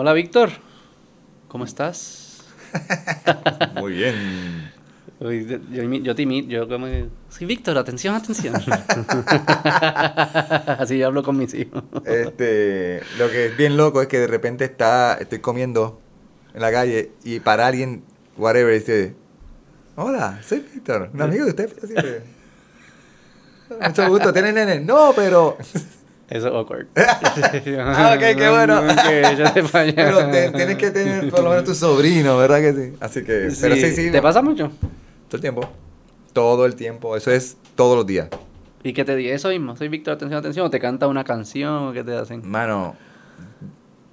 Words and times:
Hola, 0.00 0.12
Víctor. 0.12 0.50
¿Cómo 1.48 1.64
estás? 1.64 2.44
Muy 3.74 3.94
bien. 3.94 4.70
Uy, 5.18 5.44
Yo, 5.72 5.82
yo, 5.82 6.14
te 6.14 6.22
imito, 6.22 6.48
yo 6.48 6.68
como 6.68 6.86
Sí, 7.28 7.44
Víctor, 7.44 7.76
atención, 7.76 8.14
atención. 8.14 8.54
Así 10.78 10.98
yo 10.98 11.08
hablo 11.08 11.24
con 11.24 11.36
mis 11.36 11.52
hijos. 11.52 11.82
Este, 12.04 13.02
lo 13.18 13.28
que 13.28 13.46
es 13.46 13.56
bien 13.56 13.76
loco 13.76 14.00
es 14.00 14.06
que 14.06 14.20
de 14.20 14.28
repente 14.28 14.66
está, 14.66 15.14
estoy 15.14 15.40
comiendo 15.40 16.00
en 16.54 16.60
la 16.60 16.70
calle 16.70 17.10
y 17.24 17.40
para 17.40 17.66
alguien, 17.66 18.04
whatever, 18.36 18.72
dice, 18.78 19.16
hola, 19.96 20.38
soy 20.44 20.60
Víctor, 20.60 21.10
un 21.12 21.22
amigo 21.22 21.44
de 21.44 21.50
usted. 21.50 21.72
pero 21.74 21.86
siempre". 21.88 22.22
Mucho 23.84 24.08
gusto, 24.08 24.32
¿tienes 24.32 24.54
nene? 24.54 24.78
No, 24.78 25.12
pero... 25.16 25.58
Eso 26.28 26.48
es 26.48 26.54
awkward. 26.54 26.86
Ah, 27.80 28.14
ok, 28.16 28.36
qué 28.36 28.50
bueno. 28.50 28.82
Que 29.06 29.36
yo 29.38 29.50
te. 29.52 29.62
Pero 29.94 30.30
te- 30.30 30.50
tienes 30.50 30.76
que 30.76 30.90
tener 30.90 31.30
por 31.30 31.42
lo 31.42 31.50
menos 31.50 31.64
tu 31.64 31.74
sobrino, 31.74 32.36
¿verdad 32.36 32.60
que 32.60 32.72
sí? 32.74 32.92
Así 33.00 33.22
que, 33.24 33.50
pero 33.60 33.74
sí, 33.76 33.90
sí. 33.94 34.10
¿Te 34.10 34.18
no. 34.18 34.22
pasa 34.22 34.42
mucho? 34.42 34.70
Todo 35.28 35.36
el 35.36 35.40
tiempo. 35.40 35.62
Todo 36.32 36.66
el 36.66 36.74
tiempo. 36.74 37.16
Eso 37.16 37.30
es 37.30 37.56
todos 37.74 37.96
los 37.96 38.06
días. 38.06 38.28
¿Y 38.82 38.92
qué 38.92 39.04
te 39.04 39.16
dice? 39.16 39.34
Eso 39.34 39.48
mismo, 39.48 39.76
soy 39.76 39.88
Víctor, 39.88 40.14
atención, 40.14 40.38
atención. 40.38 40.66
¿O 40.66 40.70
te 40.70 40.78
canta 40.78 41.06
una 41.08 41.24
canción 41.24 41.88
o 41.88 41.92
qué 41.92 42.04
te 42.04 42.14
hacen? 42.14 42.42
Mano, 42.48 42.94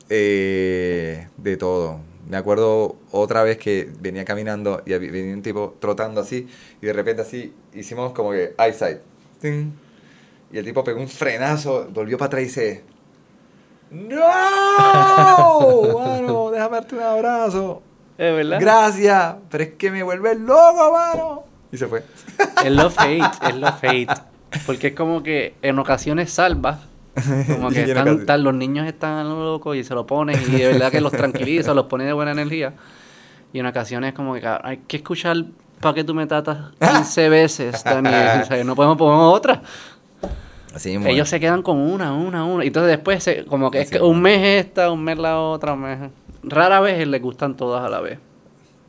eh, 0.10 1.28
de 1.38 1.58
todo. 1.58 2.00
Me 2.30 2.38
acuerdo 2.38 2.96
otra 3.12 3.44
vez 3.44 3.58
que 3.58 3.90
venía 4.00 4.26
caminando 4.26 4.82
y 4.86 4.94
venía 4.98 5.34
un 5.34 5.44
tipo 5.44 5.76
trotando 5.80 6.22
así 6.22 6.48
y 6.82 6.86
de 6.86 6.94
repente 6.94 7.22
así 7.22 7.54
hicimos 7.74 8.14
como 8.14 8.32
que 8.32 8.56
eyesight. 8.58 9.00
Ting. 9.42 9.72
Y 10.56 10.58
el 10.58 10.64
tipo 10.64 10.86
pegó 10.86 11.02
un 11.02 11.10
frenazo, 11.10 11.90
volvió 11.92 12.18
para 12.18 12.28
atrás 12.28 12.44
y 12.44 12.46
dice, 12.46 12.86
¡No! 13.92 14.22
Mano, 16.00 16.50
déjame 16.54 16.76
darte 16.78 16.96
un 16.96 17.04
abrazo. 17.04 17.84
¿Es 18.18 18.34
verdad? 18.34 18.60
Gracias, 18.62 19.36
pero 19.50 19.66
es 19.66 19.74
que 19.74 19.92
me 19.92 20.02
vuelve 20.02 20.34
loco, 20.36 20.94
mano. 20.94 21.44
Y 21.74 21.78
se 21.78 21.88
fue. 21.88 22.06
Es 22.64 22.72
love 22.72 22.96
hate, 23.00 23.50
es 23.50 23.56
love 23.58 23.84
hate. 23.84 24.14
Porque 24.66 24.88
es 24.88 24.96
como 24.96 25.22
que 25.24 25.56
en 25.62 25.78
ocasiones 25.78 26.32
salva. 26.32 26.80
Como 27.48 27.70
que 27.70 27.84
están, 27.92 28.42
los 28.42 28.54
niños 28.54 28.88
están 28.88 29.28
locos 29.28 29.76
y 29.76 29.84
se 29.84 29.94
lo 29.94 30.08
ponen 30.08 30.42
y 30.42 30.52
de 30.52 30.68
verdad 30.68 30.90
que 30.90 31.02
los 31.02 31.12
tranquiliza, 31.12 31.74
los 31.74 31.88
pone 31.88 32.06
de 32.06 32.14
buena 32.14 32.32
energía. 32.32 32.76
Y 33.52 33.60
en 33.60 33.66
ocasiones 33.66 34.14
como 34.14 34.36
que 34.36 34.48
hay 34.48 34.78
que 34.88 34.96
escuchar 34.96 35.36
para 35.82 35.94
que 35.94 36.04
tú 36.06 36.14
me 36.14 36.26
tratas 36.26 36.72
15 36.80 37.30
veces, 37.30 37.84
Daniel. 37.84 38.42
O 38.42 38.46
sea, 38.46 38.64
no 38.64 38.74
podemos 38.74 38.98
poner 38.98 39.20
otra. 39.20 39.62
Así 40.76 40.90
mismo. 40.90 41.08
Ellos 41.08 41.30
se 41.30 41.40
quedan 41.40 41.62
con 41.64 41.78
una, 41.78 42.14
una, 42.14 42.44
una. 42.44 42.64
Y 42.66 42.68
entonces 42.68 42.90
después, 42.90 43.24
se- 43.24 43.46
como 43.46 43.72
que 43.72 43.80
es 43.82 43.90
que 43.90 44.02
un 44.02 44.22
mes 44.22 44.66
esta, 44.66 44.92
un 44.92 45.04
mes 45.04 45.18
la 45.18 45.40
otra, 45.40 45.74
un 45.74 45.82
mes. 45.82 46.12
Rara 46.44 46.82
vez 46.82 47.08
les 47.08 47.22
gustan 47.22 47.56
todas 47.56 47.82
a 47.84 47.90
la 47.90 48.02
vez. 48.02 48.20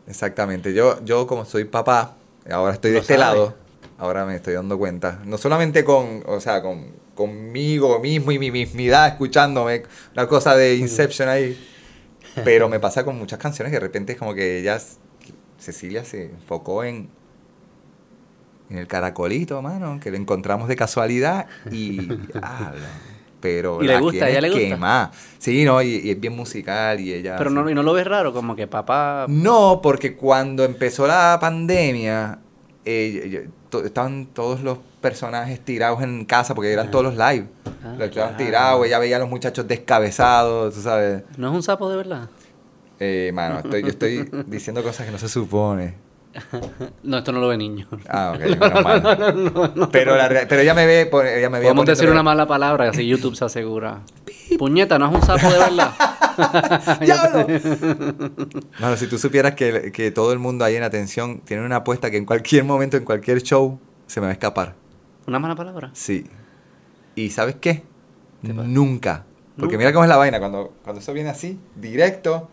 Exactamente. 0.08 0.74
Yo, 0.74 1.02
yo 1.04 1.26
como 1.28 1.44
soy 1.44 1.64
papá, 1.64 2.16
ahora 2.50 2.74
estoy 2.74 2.90
de 2.90 2.96
Lo 2.96 3.00
este 3.02 3.16
lado, 3.16 3.54
ahora 3.98 4.26
me 4.26 4.34
estoy 4.34 4.54
dando 4.54 4.76
cuenta. 4.76 5.20
No 5.24 5.38
solamente 5.38 5.84
con, 5.84 6.24
o 6.26 6.40
sea, 6.40 6.60
con, 6.60 6.90
conmigo 7.14 8.00
mismo 8.00 8.32
y 8.32 8.38
mi 8.40 8.50
mismidad 8.50 9.06
escuchándome, 9.06 9.84
una 10.12 10.26
cosa 10.26 10.56
de 10.56 10.74
Inception 10.76 11.28
ahí. 11.28 11.56
Pero 12.44 12.68
me 12.68 12.80
pasa 12.80 13.04
con 13.04 13.16
muchas 13.16 13.38
canciones 13.38 13.70
que 13.70 13.76
de 13.76 13.80
repente 13.86 14.12
es 14.12 14.18
como 14.18 14.34
que 14.34 14.58
ellas, 14.58 14.98
Cecilia 15.58 16.04
se 16.04 16.24
enfocó 16.24 16.84
en, 16.84 17.08
en 18.70 18.78
el 18.78 18.86
caracolito, 18.86 19.60
mano, 19.62 19.98
que 20.00 20.10
lo 20.10 20.16
encontramos 20.16 20.68
de 20.68 20.76
casualidad 20.76 21.46
y 21.70 22.08
habla. 22.42 22.88
Pero 23.40 23.82
Y 23.82 23.86
le 23.86 24.00
gusta, 24.00 24.28
ella 24.28 24.40
le 24.40 24.48
gusta. 24.50 24.64
quemar. 24.68 25.10
Sí, 25.38 25.64
no, 25.64 25.80
y, 25.82 26.00
y 26.02 26.10
es 26.10 26.18
bien 26.18 26.34
musical 26.34 26.98
y 26.98 27.12
ella... 27.12 27.36
Pero 27.36 27.50
no, 27.50 27.68
y 27.70 27.74
no 27.74 27.82
lo 27.82 27.92
ves 27.92 28.06
raro, 28.06 28.32
como 28.32 28.56
que 28.56 28.66
papá. 28.66 29.26
No, 29.28 29.80
porque 29.82 30.16
cuando 30.16 30.64
empezó 30.64 31.06
la 31.06 31.36
pandemia, 31.40 32.38
eh, 32.84 33.28
yo- 33.30 33.50
to- 33.68 33.84
estaban 33.84 34.26
todos 34.32 34.62
los 34.62 34.78
personajes 35.00 35.60
tirados 35.60 36.02
en 36.02 36.24
casa 36.24 36.54
porque 36.54 36.72
eran 36.72 36.90
todos 36.90 37.04
los 37.04 37.14
live. 37.14 37.46
Ah, 37.84 37.94
los 37.98 38.08
estaban 38.08 38.10
claro. 38.34 38.36
tirados, 38.36 38.86
ella 38.86 38.98
veía 38.98 39.16
a 39.16 39.18
los 39.20 39.28
muchachos 39.28 39.68
descabezados, 39.68 40.74
tú 40.74 40.80
sabes. 40.80 41.22
No 41.36 41.48
es 41.50 41.54
un 41.54 41.62
sapo 41.62 41.88
de 41.90 41.96
verdad. 41.98 42.28
Eh, 42.98 43.30
mano, 43.34 43.58
estoy, 43.58 43.82
yo 43.82 43.88
estoy 43.88 44.28
diciendo 44.46 44.82
cosas 44.82 45.04
que 45.06 45.12
no 45.12 45.18
se 45.18 45.28
supone. 45.28 45.94
No, 47.02 47.18
esto 47.18 47.32
no 47.32 47.40
lo 47.40 47.48
ve 47.48 47.56
niño. 47.56 47.86
Ah, 48.08 48.32
ok, 48.34 48.40
menos 48.60 48.84
mal. 48.84 49.88
Pero, 49.92 50.16
la 50.16 50.28
rea- 50.28 50.46
pero 50.48 50.60
ella 50.62 50.74
me 50.74 50.86
ve, 50.86 51.06
por- 51.06 51.26
ella 51.26 51.48
me 51.50 51.58
veía 51.58 51.70
Podemos 51.70 51.86
decir 51.86 52.10
una 52.10 52.22
mala 52.22 52.46
palabra, 52.46 52.88
así 52.90 53.06
YouTube 53.06 53.36
se 53.36 53.44
asegura. 53.44 54.00
Puñeta, 54.58 54.98
no 54.98 55.08
es 55.08 55.14
un 55.14 55.22
sapo 55.22 55.48
de 55.48 55.58
verdad. 55.58 55.92
¡Diablo! 57.00 57.46
Mano, 58.80 58.96
si 58.96 59.06
tú 59.06 59.18
supieras 59.18 59.54
que, 59.54 59.90
que 59.92 60.10
todo 60.10 60.32
el 60.32 60.38
mundo 60.38 60.64
ahí 60.64 60.76
en 60.76 60.82
atención 60.82 61.40
tiene 61.40 61.64
una 61.64 61.76
apuesta 61.76 62.10
que 62.10 62.16
en 62.16 62.24
cualquier 62.24 62.64
momento, 62.64 62.96
en 62.96 63.04
cualquier 63.04 63.42
show, 63.42 63.78
se 64.06 64.20
me 64.20 64.26
va 64.26 64.30
a 64.30 64.32
escapar. 64.32 64.74
¿Una 65.26 65.38
mala 65.38 65.54
palabra? 65.54 65.90
Sí. 65.94 66.26
¿Y 67.14 67.30
sabes 67.30 67.56
qué? 67.60 67.82
Nunca. 68.42 69.24
Porque 69.58 69.78
mira 69.78 69.92
cómo 69.92 70.04
es 70.04 70.10
la 70.10 70.16
vaina. 70.18 70.38
Cuando, 70.38 70.74
cuando 70.84 71.00
eso 71.00 71.12
viene 71.12 71.30
así, 71.30 71.58
directo, 71.74 72.48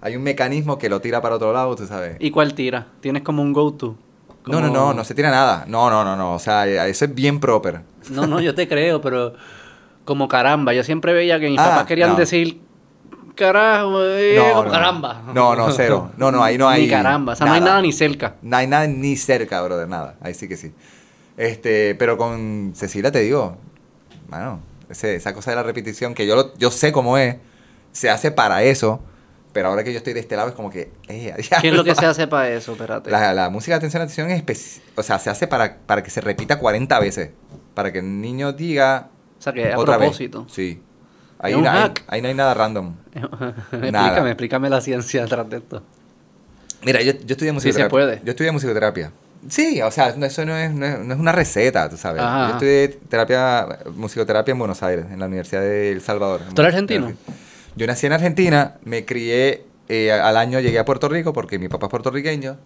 hay 0.00 0.16
un 0.16 0.22
mecanismo 0.22 0.78
que 0.78 0.88
lo 0.88 1.00
tira 1.00 1.20
para 1.20 1.36
otro 1.36 1.52
lado, 1.52 1.74
tú 1.76 1.86
sabes. 1.86 2.16
¿Y 2.20 2.30
cuál 2.30 2.54
tira? 2.54 2.86
¿Tienes 3.00 3.22
como 3.22 3.42
un 3.42 3.52
go-to? 3.52 3.96
No, 4.46 4.60
no, 4.60 4.68
no, 4.70 4.94
no 4.94 5.04
se 5.04 5.14
tira 5.14 5.30
nada. 5.30 5.64
No, 5.66 5.90
no, 5.90 6.04
no, 6.04 6.14
no. 6.16 6.34
O 6.34 6.38
sea, 6.38 6.66
eso 6.86 7.04
es 7.04 7.14
bien 7.14 7.40
proper. 7.40 7.80
No, 8.10 8.26
no, 8.28 8.40
yo 8.40 8.54
te 8.54 8.68
creo, 8.68 9.00
pero 9.00 9.34
como 10.04 10.28
caramba. 10.28 10.72
Yo 10.72 10.84
siempre 10.84 11.12
veía 11.12 11.40
que 11.40 11.48
mis 11.50 11.58
Ah, 11.58 11.70
papás 11.70 11.86
querían 11.86 12.10
no. 12.10 12.16
decir 12.16 12.60
carajo, 13.34 14.02
eh, 14.04 14.34
No, 14.36 14.70
caramba. 14.70 15.22
No, 15.34 15.56
no, 15.56 15.70
cero. 15.72 16.12
No, 16.16 16.30
no, 16.30 16.42
ahí 16.44 16.56
no 16.56 16.68
hay 16.68 16.82
Ni 16.84 16.90
caramba, 16.90 17.32
o 17.32 17.36
sea, 17.36 17.46
no 17.46 17.52
hay 17.54 17.60
nada. 17.60 17.82
ni 17.82 17.92
cerca. 17.92 18.36
No 18.40 18.56
hay 18.56 18.66
nada 18.68 18.86
ni 18.86 19.16
cerca, 19.16 19.60
brother, 19.62 19.88
nada. 19.88 20.14
Ahí 20.20 20.32
sí 20.34 20.46
que 20.48 20.56
sí. 20.56 20.72
Este, 21.36 21.94
pero 21.96 22.16
con 22.16 22.72
Cecilia 22.74 23.10
te 23.12 23.18
digo, 23.20 23.56
ese- 24.88 25.16
esa 25.16 25.34
cosa 25.34 25.50
de 25.50 25.56
la 25.56 25.62
repetición, 25.64 26.14
que 26.14 26.26
yo, 26.26 26.36
lo- 26.36 26.56
yo 26.56 26.70
sé 26.70 26.92
cómo 26.92 27.18
es, 27.18 27.36
se 27.92 28.08
hace 28.10 28.30
para 28.30 28.62
eso, 28.62 29.00
pero 29.56 29.68
ahora 29.68 29.82
que 29.82 29.90
yo 29.90 29.96
estoy 29.96 30.12
de 30.12 30.20
este 30.20 30.36
lado 30.36 30.50
es 30.50 30.54
como 30.54 30.68
que, 30.68 30.92
eh, 31.08 31.34
¿Qué 31.62 31.68
es 31.68 31.74
lo 31.74 31.82
que 31.82 31.94
se 31.94 32.04
hace 32.04 32.26
para 32.26 32.50
eso? 32.50 32.72
Espérate. 32.72 33.10
La, 33.10 33.32
la 33.32 33.48
música 33.48 33.72
de 33.72 33.78
atención, 33.78 34.02
atención 34.02 34.30
es 34.30 34.82
o 34.94 35.02
sea, 35.02 35.18
se 35.18 35.30
hace 35.30 35.46
para, 35.46 35.78
para 35.86 36.02
que 36.02 36.10
se 36.10 36.20
repita 36.20 36.58
40 36.58 37.00
veces, 37.00 37.30
para 37.72 37.90
que 37.90 38.00
el 38.00 38.20
niño 38.20 38.52
diga 38.52 39.08
O 39.38 39.42
sea, 39.42 39.54
que 39.54 39.72
a 39.72 39.78
otra 39.78 39.96
propósito. 39.96 40.44
vez. 40.44 40.52
Sí. 40.52 40.82
Ahí, 41.38 41.52
Es 41.52 41.56
un 41.56 41.64
no- 41.64 41.70
ahí- 41.70 41.78
hack. 41.78 42.04
ahí 42.08 42.20
no 42.20 42.28
hay 42.28 42.34
nada 42.34 42.52
random. 42.52 42.94
explícame, 43.72 44.28
explícame 44.30 44.68
la 44.68 44.80
ciencia 44.82 45.22
detrás 45.22 45.48
de 45.48 45.56
esto. 45.56 45.82
Mira, 46.82 47.00
yo, 47.00 47.12
yo 47.12 47.18
estudié 47.32 47.50
Sí 47.50 47.54
musicoterapia. 47.54 47.84
se 47.86 47.90
puede. 47.90 48.20
Yo 48.24 48.30
estudié 48.32 48.52
musicoterapia. 48.52 49.10
Sí, 49.48 49.80
o 49.80 49.90
sea, 49.90 50.08
eso 50.08 50.44
no 50.44 50.56
es, 50.56 50.70
no 50.72 50.84
es, 50.86 50.98
no 50.98 51.14
es 51.14 51.20
una 51.20 51.32
receta, 51.32 51.88
tú 51.88 51.96
sabes. 51.96 52.20
Ajá. 52.22 52.48
Yo 52.48 52.52
estudié 52.54 52.88
terapia, 53.08 53.66
musicoterapia 53.94 54.52
en 54.52 54.58
Buenos 54.58 54.82
Aires, 54.82 55.06
en 55.10 55.18
la 55.20 55.26
Universidad 55.26 55.60
de 55.62 55.92
El 55.92 56.00
Salvador. 56.02 56.40
¿Tú 56.54 56.60
eres 56.62 56.74
argentino? 56.74 57.12
Yo 57.76 57.86
nací 57.86 58.06
en 58.06 58.12
Argentina, 58.14 58.76
me 58.84 59.04
crié, 59.04 59.64
eh, 59.88 60.10
al 60.10 60.36
año 60.38 60.60
llegué 60.60 60.78
a 60.78 60.84
Puerto 60.84 61.08
Rico 61.08 61.32
porque 61.32 61.58
mi 61.58 61.68
papá 61.68 61.86
es 61.86 61.90
puertorriqueño. 61.90 62.56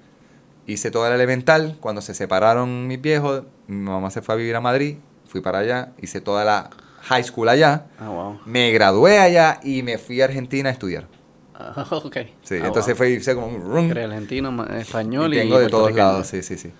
Hice 0.66 0.90
toda 0.92 1.08
la 1.08 1.16
elemental. 1.16 1.76
Cuando 1.80 2.00
se 2.00 2.14
separaron 2.14 2.86
mis 2.86 3.00
viejos, 3.00 3.42
mi 3.66 3.76
mamá 3.78 4.10
se 4.10 4.22
fue 4.22 4.34
a 4.34 4.38
vivir 4.38 4.54
a 4.54 4.60
Madrid, 4.60 4.98
fui 5.26 5.40
para 5.40 5.58
allá, 5.58 5.92
hice 6.00 6.20
toda 6.20 6.44
la 6.44 6.70
high 7.02 7.24
school 7.24 7.48
allá. 7.48 7.86
Ah, 7.98 8.08
wow. 8.08 8.40
Me 8.46 8.70
gradué 8.70 9.18
allá 9.18 9.58
y 9.64 9.82
me 9.82 9.98
fui 9.98 10.20
a 10.20 10.26
Argentina 10.26 10.68
a 10.68 10.72
estudiar. 10.72 11.08
Ah, 11.54 11.84
ok. 11.90 12.16
Sí, 12.42 12.54
Ah, 12.62 12.66
entonces 12.68 12.92
wow. 12.92 12.96
fue 12.96 13.10
hice 13.10 13.34
como 13.34 13.48
un 13.48 13.90
argentino, 13.90 14.64
español 14.76 15.34
Y 15.34 15.38
y, 15.38 15.40
tengo 15.40 15.58
de 15.58 15.68
todos 15.68 15.92
lados, 15.92 16.28
sí, 16.28 16.42
sí, 16.42 16.56
sí. 16.56 16.70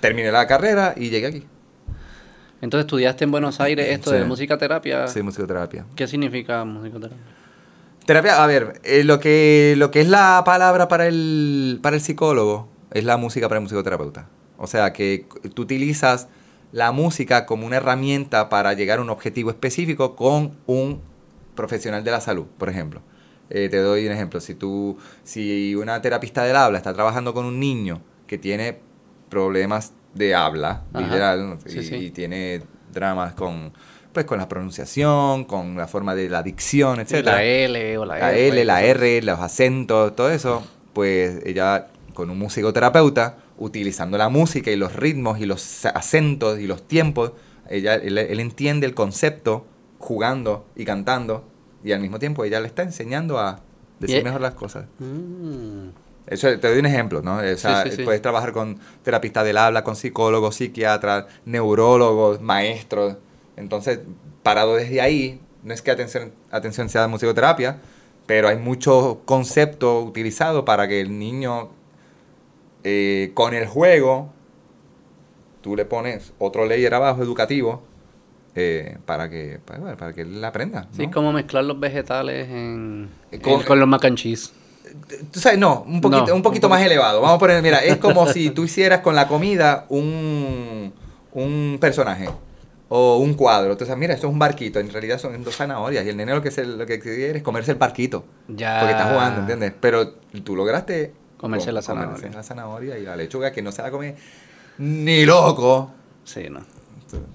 Terminé 0.00 0.30
la 0.30 0.46
carrera 0.46 0.94
y 0.96 1.10
llegué 1.10 1.26
aquí. 1.26 1.46
Entonces 2.62 2.84
estudiaste 2.86 3.24
en 3.24 3.32
Buenos 3.32 3.60
Aires 3.60 3.88
esto 3.88 4.10
Sí. 4.10 4.16
de 4.18 4.24
musicoterapia. 4.24 5.08
Sí, 5.08 5.20
musicoterapia. 5.22 5.84
¿Qué 5.96 6.06
significa 6.06 6.64
musicoterapia? 6.64 7.18
Terapia, 8.06 8.42
a 8.42 8.46
ver, 8.46 8.80
eh, 8.84 9.02
lo, 9.02 9.18
que, 9.18 9.74
lo 9.76 9.90
que 9.90 10.00
es 10.00 10.08
la 10.08 10.42
palabra 10.44 10.86
para 10.86 11.08
el, 11.08 11.80
para 11.82 11.96
el 11.96 12.02
psicólogo 12.02 12.68
es 12.92 13.04
la 13.04 13.16
música 13.16 13.48
para 13.48 13.58
el 13.58 13.62
musicoterapeuta. 13.62 14.28
O 14.58 14.68
sea, 14.68 14.92
que 14.92 15.26
tú 15.54 15.62
utilizas 15.62 16.28
la 16.70 16.92
música 16.92 17.46
como 17.46 17.66
una 17.66 17.78
herramienta 17.78 18.48
para 18.48 18.74
llegar 18.74 19.00
a 19.00 19.02
un 19.02 19.10
objetivo 19.10 19.50
específico 19.50 20.14
con 20.14 20.56
un 20.66 21.00
profesional 21.56 22.04
de 22.04 22.10
la 22.12 22.20
salud, 22.20 22.46
por 22.58 22.68
ejemplo. 22.68 23.00
Eh, 23.50 23.68
te 23.68 23.78
doy 23.78 24.06
un 24.06 24.12
ejemplo. 24.12 24.40
Si 24.40 24.54
tú, 24.54 24.96
si 25.24 25.74
una 25.74 26.00
terapista 26.00 26.44
del 26.44 26.56
habla 26.56 26.78
está 26.78 26.94
trabajando 26.94 27.34
con 27.34 27.44
un 27.44 27.58
niño 27.58 28.02
que 28.28 28.38
tiene 28.38 28.78
problemas 29.28 29.92
de 30.14 30.34
habla, 30.34 30.84
Ajá. 30.92 31.04
literal, 31.04 31.50
¿no? 31.50 31.58
Sí, 31.66 31.78
y, 31.78 31.82
sí. 31.82 31.94
y 31.96 32.10
tiene 32.12 32.62
dramas 32.92 33.34
con, 33.34 33.72
pues, 34.16 34.24
con 34.24 34.38
la 34.38 34.48
pronunciación, 34.48 35.44
con 35.44 35.76
la 35.76 35.86
forma 35.86 36.14
de 36.14 36.30
la 36.30 36.42
dicción, 36.42 37.00
etc. 37.00 37.22
La 37.22 37.44
L 37.44 37.98
o 37.98 38.06
la, 38.06 38.18
La 38.18 38.32
R. 38.32 38.48
L, 38.48 38.64
la 38.64 38.82
R, 38.82 39.20
los 39.20 39.40
acentos, 39.40 40.16
todo 40.16 40.30
eso, 40.30 40.66
pues 40.94 41.40
ella 41.44 41.88
con 42.14 42.30
un 42.30 42.38
musicoterapeuta, 42.38 43.36
utilizando 43.58 44.16
la 44.16 44.30
música 44.30 44.70
y 44.70 44.76
los 44.76 44.96
ritmos 44.96 45.38
y 45.38 45.44
los 45.44 45.84
acentos 45.84 46.58
y 46.58 46.66
los 46.66 46.88
tiempos, 46.88 47.32
ella, 47.68 47.96
él, 47.96 48.16
él 48.16 48.40
entiende 48.40 48.86
el 48.86 48.94
concepto 48.94 49.66
jugando 49.98 50.64
y 50.76 50.86
cantando 50.86 51.44
Y 51.84 51.92
al 51.92 52.00
mismo 52.00 52.18
tiempo 52.18 52.42
ella 52.44 52.58
le 52.60 52.68
está 52.68 52.84
enseñando 52.84 53.38
a 53.38 53.60
decir 54.00 54.24
mejor 54.24 54.40
las 54.40 54.54
cosas. 54.54 54.86
Mm. 54.98 55.88
Eso 56.26 56.58
te 56.58 56.68
doy 56.68 56.78
un 56.78 56.86
ejemplo, 56.86 57.20
¿no? 57.20 57.36
O 57.36 57.56
sea, 57.56 57.82
Sí, 57.82 57.90
sí, 57.90 57.96
sí. 57.96 58.02
puedes 58.02 58.22
trabajar 58.22 58.52
con 58.52 58.78
terapistas 59.02 59.44
del 59.44 59.58
habla, 59.58 59.84
con 59.84 59.94
psicólogos, 59.94 60.56
psiquiatras, 60.56 61.26
neurólogos, 61.44 62.40
maestros. 62.40 63.16
Entonces, 63.56 64.00
parado 64.42 64.76
desde 64.76 65.00
ahí, 65.00 65.40
no 65.62 65.72
es 65.74 65.82
que 65.82 65.90
atención, 65.90 66.32
atención 66.50 66.88
sea 66.88 67.02
de 67.02 67.08
musicoterapia, 67.08 67.78
pero 68.26 68.48
hay 68.48 68.56
mucho 68.58 69.20
concepto 69.24 70.00
utilizado 70.02 70.64
para 70.64 70.86
que 70.88 71.00
el 71.00 71.18
niño, 71.18 71.70
eh, 72.84 73.30
con 73.34 73.54
el 73.54 73.66
juego, 73.66 74.30
tú 75.62 75.74
le 75.76 75.84
pones 75.84 76.32
otro 76.38 76.66
layer 76.66 76.92
abajo 76.94 77.22
educativo 77.22 77.82
eh, 78.54 78.98
para, 79.04 79.28
que, 79.28 79.58
para, 79.64 79.80
bueno, 79.80 79.96
para 79.96 80.12
que 80.12 80.22
él 80.22 80.42
aprenda. 80.44 80.88
Sí, 80.96 81.08
como 81.08 81.32
mezclar 81.32 81.64
los 81.64 81.78
vegetales 81.78 82.48
en, 82.48 83.08
Eh, 83.32 83.40
con- 83.40 83.54
en- 83.54 83.62
con 83.62 83.78
los 83.80 83.88
mac 83.88 84.04
and 84.04 84.16
cheese. 84.16 84.52
Tú 85.32 85.40
sabes, 85.40 85.58
no, 85.58 85.82
un 85.86 86.00
poquito, 86.00 86.26
No, 86.28 86.34
un 86.36 86.42
poquito 86.42 86.68
un 86.68 86.70
más 86.70 86.80
elevado. 86.82 87.20
Vamos 87.20 87.36
a 87.36 87.38
poner, 87.40 87.60
mira, 87.62 87.78
es 87.84 87.96
como 87.96 88.26
si 88.28 88.50
tú 88.50 88.64
hicieras 88.64 89.00
con 89.00 89.14
la 89.16 89.26
comida 89.28 89.84
un, 89.88 90.92
un 91.32 91.78
personaje 91.80 92.28
o 92.88 93.18
un 93.18 93.34
cuadro. 93.34 93.72
Entonces, 93.72 93.96
mira, 93.96 94.14
esto 94.14 94.26
es 94.28 94.32
un 94.32 94.38
barquito. 94.38 94.78
En 94.80 94.90
realidad 94.90 95.18
son 95.18 95.42
dos 95.42 95.56
zanahorias. 95.56 96.04
Y 96.06 96.08
el 96.10 96.16
nene 96.16 96.34
lo 96.34 96.42
que, 96.42 96.50
se, 96.50 96.64
lo 96.64 96.86
que 96.86 97.00
quiere 97.00 97.38
es 97.38 97.42
comerse 97.42 97.72
el 97.72 97.78
barquito. 97.78 98.24
Ya. 98.48 98.78
Porque 98.80 98.92
está 98.92 99.06
jugando, 99.12 99.40
¿entiendes? 99.40 99.72
Pero 99.80 100.14
tú 100.44 100.54
lograste 100.56 101.12
Comerse 101.36 101.70
la 101.72 101.82
comerse 101.82 102.04
zanahoria. 102.06 102.30
la 102.36 102.42
zanahoria 102.42 102.98
y 102.98 103.02
la 103.02 103.16
lechuga 103.16 103.52
que 103.52 103.60
no 103.62 103.72
se 103.72 103.82
la 103.82 103.90
come 103.90 104.14
ni 104.78 105.24
loco. 105.24 105.90
Sí, 106.24 106.48
¿no? 106.50 106.60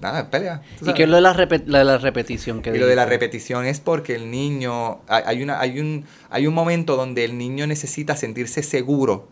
Nada, 0.00 0.28
pelea. 0.30 0.60
¿Y 0.82 0.92
qué 0.92 1.04
es 1.04 1.08
lo 1.08 1.16
de 1.16 1.22
la, 1.22 1.34
repe- 1.34 1.62
la, 1.66 1.82
la 1.82 1.96
repetición 1.98 2.60
que 2.60 2.70
Y 2.70 2.78
lo 2.78 2.86
de 2.86 2.94
la 2.94 3.06
repetición 3.06 3.64
es 3.64 3.80
porque 3.80 4.14
el 4.14 4.30
niño, 4.30 5.00
hay, 5.08 5.22
hay 5.26 5.42
una, 5.42 5.60
hay, 5.60 5.80
un, 5.80 6.04
hay 6.30 6.46
un 6.46 6.52
momento 6.54 6.96
donde 6.96 7.24
el 7.24 7.38
niño 7.38 7.66
necesita 7.66 8.14
sentirse 8.16 8.62
seguro. 8.62 9.28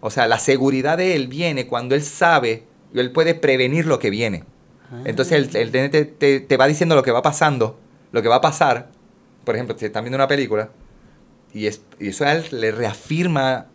O 0.00 0.10
sea, 0.10 0.26
la 0.26 0.38
seguridad 0.38 0.98
de 0.98 1.14
él 1.14 1.28
viene 1.28 1.66
cuando 1.66 1.94
él 1.94 2.02
sabe 2.02 2.64
y 2.92 2.98
él 2.98 3.12
puede 3.12 3.34
prevenir 3.34 3.86
lo 3.86 3.98
que 4.00 4.10
viene. 4.10 4.44
Ah. 4.94 5.02
Entonces 5.04 5.32
el, 5.54 5.56
el 5.56 5.70
te, 5.70 6.04
te- 6.04 6.40
te 6.40 6.56
va 6.56 6.66
diciendo 6.66 6.94
lo 6.94 7.02
que 7.02 7.10
va 7.10 7.22
pasando, 7.22 7.78
lo 8.12 8.22
que 8.22 8.28
va 8.28 8.36
a 8.36 8.40
pasar. 8.40 8.88
Por 9.44 9.54
ejemplo, 9.54 9.76
si 9.78 9.84
están 9.86 10.04
viendo 10.04 10.16
una 10.16 10.28
película 10.28 10.70
y, 11.52 11.66
es, 11.66 11.82
y 12.00 12.08
eso 12.08 12.24
a 12.24 12.32
él 12.32 12.44
le 12.50 12.70
reafirma 12.72 13.66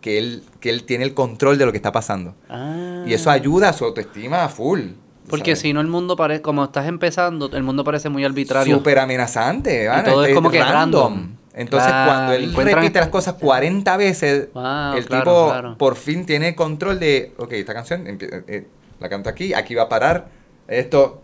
que 0.00 0.18
él, 0.18 0.42
que 0.60 0.70
él 0.70 0.84
tiene 0.84 1.04
el 1.04 1.14
control 1.14 1.58
de 1.58 1.66
lo 1.66 1.72
que 1.72 1.78
está 1.78 1.92
pasando. 1.92 2.34
Ah. 2.48 3.02
Y 3.06 3.12
eso 3.12 3.30
ayuda 3.30 3.70
a 3.70 3.72
su 3.72 3.84
autoestima 3.84 4.44
a 4.44 4.48
full. 4.48 4.80
Porque 5.28 5.56
si 5.56 5.72
no 5.74 5.80
el 5.82 5.88
mundo 5.88 6.16
parece, 6.16 6.40
como 6.40 6.64
estás 6.64 6.86
empezando, 6.86 7.50
el 7.52 7.62
mundo 7.62 7.84
parece 7.84 8.08
muy 8.08 8.24
arbitrario. 8.24 8.76
Súper 8.76 8.98
amenazante. 8.98 9.86
¿vale? 9.88 10.10
todo 10.10 10.24
es 10.24 10.34
como 10.34 10.50
que 10.50 10.62
random. 10.62 11.32
Entonces, 11.52 11.90
Claro, 11.90 12.10
cuando 12.12 12.32
él 12.34 12.44
encuentran- 12.52 12.74
repite 12.80 13.00
las 13.00 13.08
cosas 13.08 13.34
40 13.34 13.96
veces, 13.96 14.48
Wow, 14.54 14.94
el 14.96 15.04
claro, 15.04 15.22
tipo 15.24 15.48
claro. 15.50 15.76
por 15.76 15.96
fin 15.96 16.24
tiene 16.24 16.54
control 16.54 16.98
de, 17.00 17.34
ok, 17.36 17.52
esta 17.54 17.74
canción 17.74 18.06
empie- 18.06 18.44
eh, 18.46 18.66
la 19.00 19.08
canto 19.08 19.28
aquí, 19.28 19.52
aquí 19.52 19.74
va 19.74 19.82
a 19.82 19.88
parar, 19.88 20.28
esto 20.68 21.20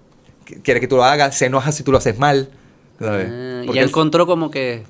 qu- 0.46 0.60
quiere 0.62 0.80
que 0.80 0.88
tú 0.88 0.96
lo 0.96 1.04
hagas, 1.04 1.36
se 1.36 1.46
enoja 1.46 1.70
si 1.72 1.82
tú 1.82 1.92
lo 1.92 1.98
haces 1.98 2.18
mal. 2.18 2.48
¿sabes? 2.98 3.28
Ah, 3.30 3.62
y 3.74 3.78
encontró 3.78 4.26
como 4.26 4.50
que, 4.50 4.82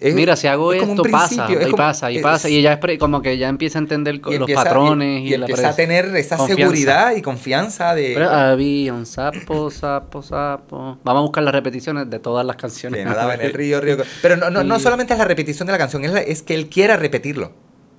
es- 0.00 0.14
mira, 0.14 0.36
si 0.36 0.46
hago 0.46 0.72
es 0.72 0.82
esto, 0.82 1.02
pasa, 1.04 1.46
es 1.48 1.52
y 1.52 1.64
como- 1.64 1.76
pasa, 1.76 2.10
y 2.10 2.18
pasa, 2.20 2.48
y 2.48 2.56
ella 2.58 2.78
como 2.98 3.20
que 3.20 3.36
ya 3.36 3.48
empieza 3.48 3.78
a 3.78 3.82
entender 3.82 4.20
los 4.22 4.32
empieza- 4.34 4.62
patrones 4.64 5.20
y, 5.22 5.24
y, 5.26 5.30
y 5.30 5.34
empieza 5.34 5.68
a 5.70 5.76
tener 5.76 6.06
esa 6.16 6.36
confianza. 6.36 6.62
seguridad 6.64 7.16
y 7.16 7.22
confianza 7.22 7.94
de... 7.94 8.12
Pero 8.14 8.30
había 8.30 8.94
un 8.94 9.06
sapo, 9.06 9.70
sapo, 9.70 10.22
sapo. 10.22 10.98
Vamos 11.04 11.20
a 11.20 11.22
buscar 11.22 11.42
las 11.42 11.52
repeticiones 11.54 12.08
de 12.08 12.18
todas 12.20 12.46
las 12.46 12.56
canciones. 12.56 12.98
que 13.00 13.04
nadaba 13.04 13.34
en 13.34 13.40
el 13.42 13.52
río, 13.52 13.80
río. 13.80 13.96
Pero 14.22 14.36
no, 14.36 14.50
no, 14.50 14.62
no 14.64 14.78
solamente 14.80 15.12
es 15.14 15.18
la 15.18 15.24
repetición 15.24 15.66
de 15.66 15.72
la 15.72 15.78
canción, 15.78 16.04
es, 16.04 16.12
la- 16.12 16.20
es 16.20 16.42
que 16.42 16.54
él 16.54 16.68
quiera 16.68 16.96
repetirlo. 16.96 17.52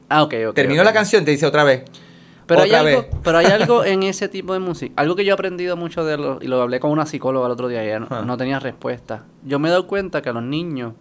Ah, 0.09 0.23
ok, 0.23 0.33
ok. 0.49 0.55
Terminó 0.55 0.83
la 0.83 0.93
canción, 0.93 1.25
te 1.25 1.31
dice 1.31 1.45
otra 1.45 1.63
vez. 1.63 1.83
Pero 2.45 2.61
hay, 2.61 2.71
algo, 2.73 3.05
pero 3.23 3.37
hay 3.37 3.45
algo 3.45 3.85
en 3.85 4.03
ese 4.03 4.27
tipo 4.29 4.53
de 4.53 4.59
música. 4.59 4.93
Algo 4.97 5.15
que 5.15 5.23
yo 5.25 5.31
he 5.31 5.33
aprendido 5.33 5.77
mucho 5.77 6.03
de 6.03 6.17
lo, 6.17 6.39
y 6.41 6.47
lo 6.47 6.61
hablé 6.61 6.79
con 6.79 6.91
una 6.91 7.05
psicóloga 7.05 7.45
el 7.45 7.51
otro 7.53 7.67
día 7.67 7.83
y 7.83 7.87
ella 7.87 7.99
no, 8.01 8.07
Ah. 8.09 8.21
no 8.25 8.35
tenía 8.37 8.59
respuesta. 8.59 9.23
Yo 9.45 9.59
me 9.59 9.69
he 9.69 9.71
dado 9.71 9.87
cuenta 9.87 10.21
que 10.21 10.33
los 10.33 10.43
niños 10.43 10.93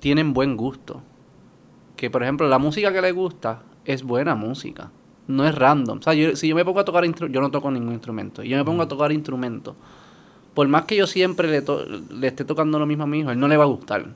tienen 0.00 0.32
buen 0.34 0.56
gusto. 0.56 1.02
Que, 1.96 2.10
por 2.10 2.22
ejemplo, 2.22 2.46
la 2.48 2.58
música 2.58 2.92
que 2.92 3.00
les 3.00 3.14
gusta 3.14 3.60
es 3.84 4.02
buena 4.02 4.34
música. 4.34 4.90
No 5.28 5.46
es 5.46 5.54
random. 5.54 5.98
O 5.98 6.02
sea, 6.02 6.14
yo- 6.14 6.36
si 6.36 6.48
yo 6.48 6.54
me 6.54 6.64
pongo 6.64 6.80
a 6.80 6.84
tocar 6.84 7.04
instrumento, 7.04 7.34
yo 7.34 7.40
no 7.40 7.50
toco 7.50 7.70
ningún 7.70 7.94
instrumento. 7.94 8.42
Y 8.42 8.50
yo 8.50 8.56
me 8.58 8.64
pongo 8.64 8.82
a 8.82 8.88
tocar 8.88 9.10
instrumento. 9.12 9.74
Por 10.54 10.68
más 10.68 10.84
que 10.84 10.96
yo 10.96 11.06
siempre 11.06 11.48
le, 11.48 11.62
to- 11.62 11.84
le 11.84 12.26
esté 12.26 12.44
tocando 12.44 12.78
lo 12.78 12.86
mismo 12.86 13.04
a 13.04 13.06
mi 13.06 13.20
hijo, 13.20 13.30
él 13.30 13.38
no 13.40 13.48
le 13.48 13.56
va 13.56 13.64
a 13.64 13.68
gustar. 13.68 14.06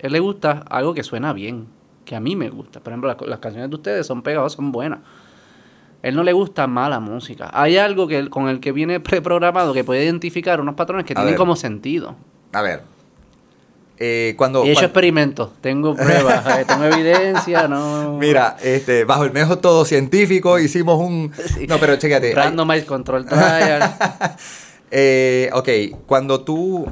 él 0.00 0.12
le 0.12 0.20
gusta 0.20 0.64
algo 0.70 0.94
que 0.94 1.02
suena 1.02 1.32
bien, 1.32 1.66
que 2.04 2.14
a 2.14 2.20
mí 2.20 2.36
me 2.36 2.50
gusta. 2.50 2.78
Por 2.80 2.92
ejemplo, 2.92 3.08
las, 3.08 3.20
las 3.28 3.38
canciones 3.40 3.68
de 3.68 3.76
ustedes 3.76 4.06
son 4.06 4.22
pegajosas, 4.22 4.54
son 4.56 4.70
buenas. 4.72 5.00
Él 6.02 6.14
no 6.14 6.22
le 6.22 6.32
gusta 6.32 6.66
mala 6.66 7.00
música. 7.00 7.50
Hay 7.52 7.76
algo 7.76 8.06
que 8.06 8.18
él- 8.18 8.30
con 8.30 8.48
el 8.48 8.60
que 8.60 8.72
viene 8.72 9.00
preprogramado 9.00 9.72
que 9.74 9.82
puede 9.84 10.04
identificar 10.04 10.60
unos 10.60 10.74
patrones 10.76 11.04
que 11.06 11.12
A 11.14 11.16
tienen 11.16 11.32
ver. 11.32 11.38
como 11.38 11.56
sentido. 11.56 12.14
A 12.52 12.62
ver. 12.62 12.82
Eh, 14.00 14.34
cuando, 14.38 14.62
He 14.62 14.70
hecho 14.70 14.84
experimentos, 14.84 15.50
tengo 15.60 15.96
pruebas, 15.96 16.46
eh, 16.60 16.64
tengo 16.68 16.84
evidencia, 16.84 17.66
no. 17.66 18.12
Mira, 18.20 18.56
este, 18.62 19.04
bajo 19.04 19.24
el 19.24 19.32
método 19.32 19.84
científico 19.84 20.56
hicimos 20.60 21.00
un... 21.00 21.32
Sí. 21.54 21.66
No, 21.66 21.78
pero 21.78 21.96
chécate. 21.96 22.28
hay- 22.28 22.34
Randomized 22.34 22.86
control 22.86 23.26
trial. 23.26 23.82
Eh, 24.90 25.50
ok, 25.52 25.68
cuando 26.06 26.40
tú, 26.44 26.86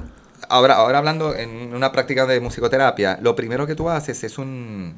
ahora, 0.50 0.74
ahora 0.74 0.98
hablando 0.98 1.34
en 1.34 1.74
una 1.74 1.92
práctica 1.92 2.26
de 2.26 2.40
musicoterapia, 2.40 3.18
lo 3.22 3.34
primero 3.34 3.66
que 3.66 3.74
tú 3.74 3.88
haces 3.88 4.22
es 4.22 4.36
un, 4.36 4.94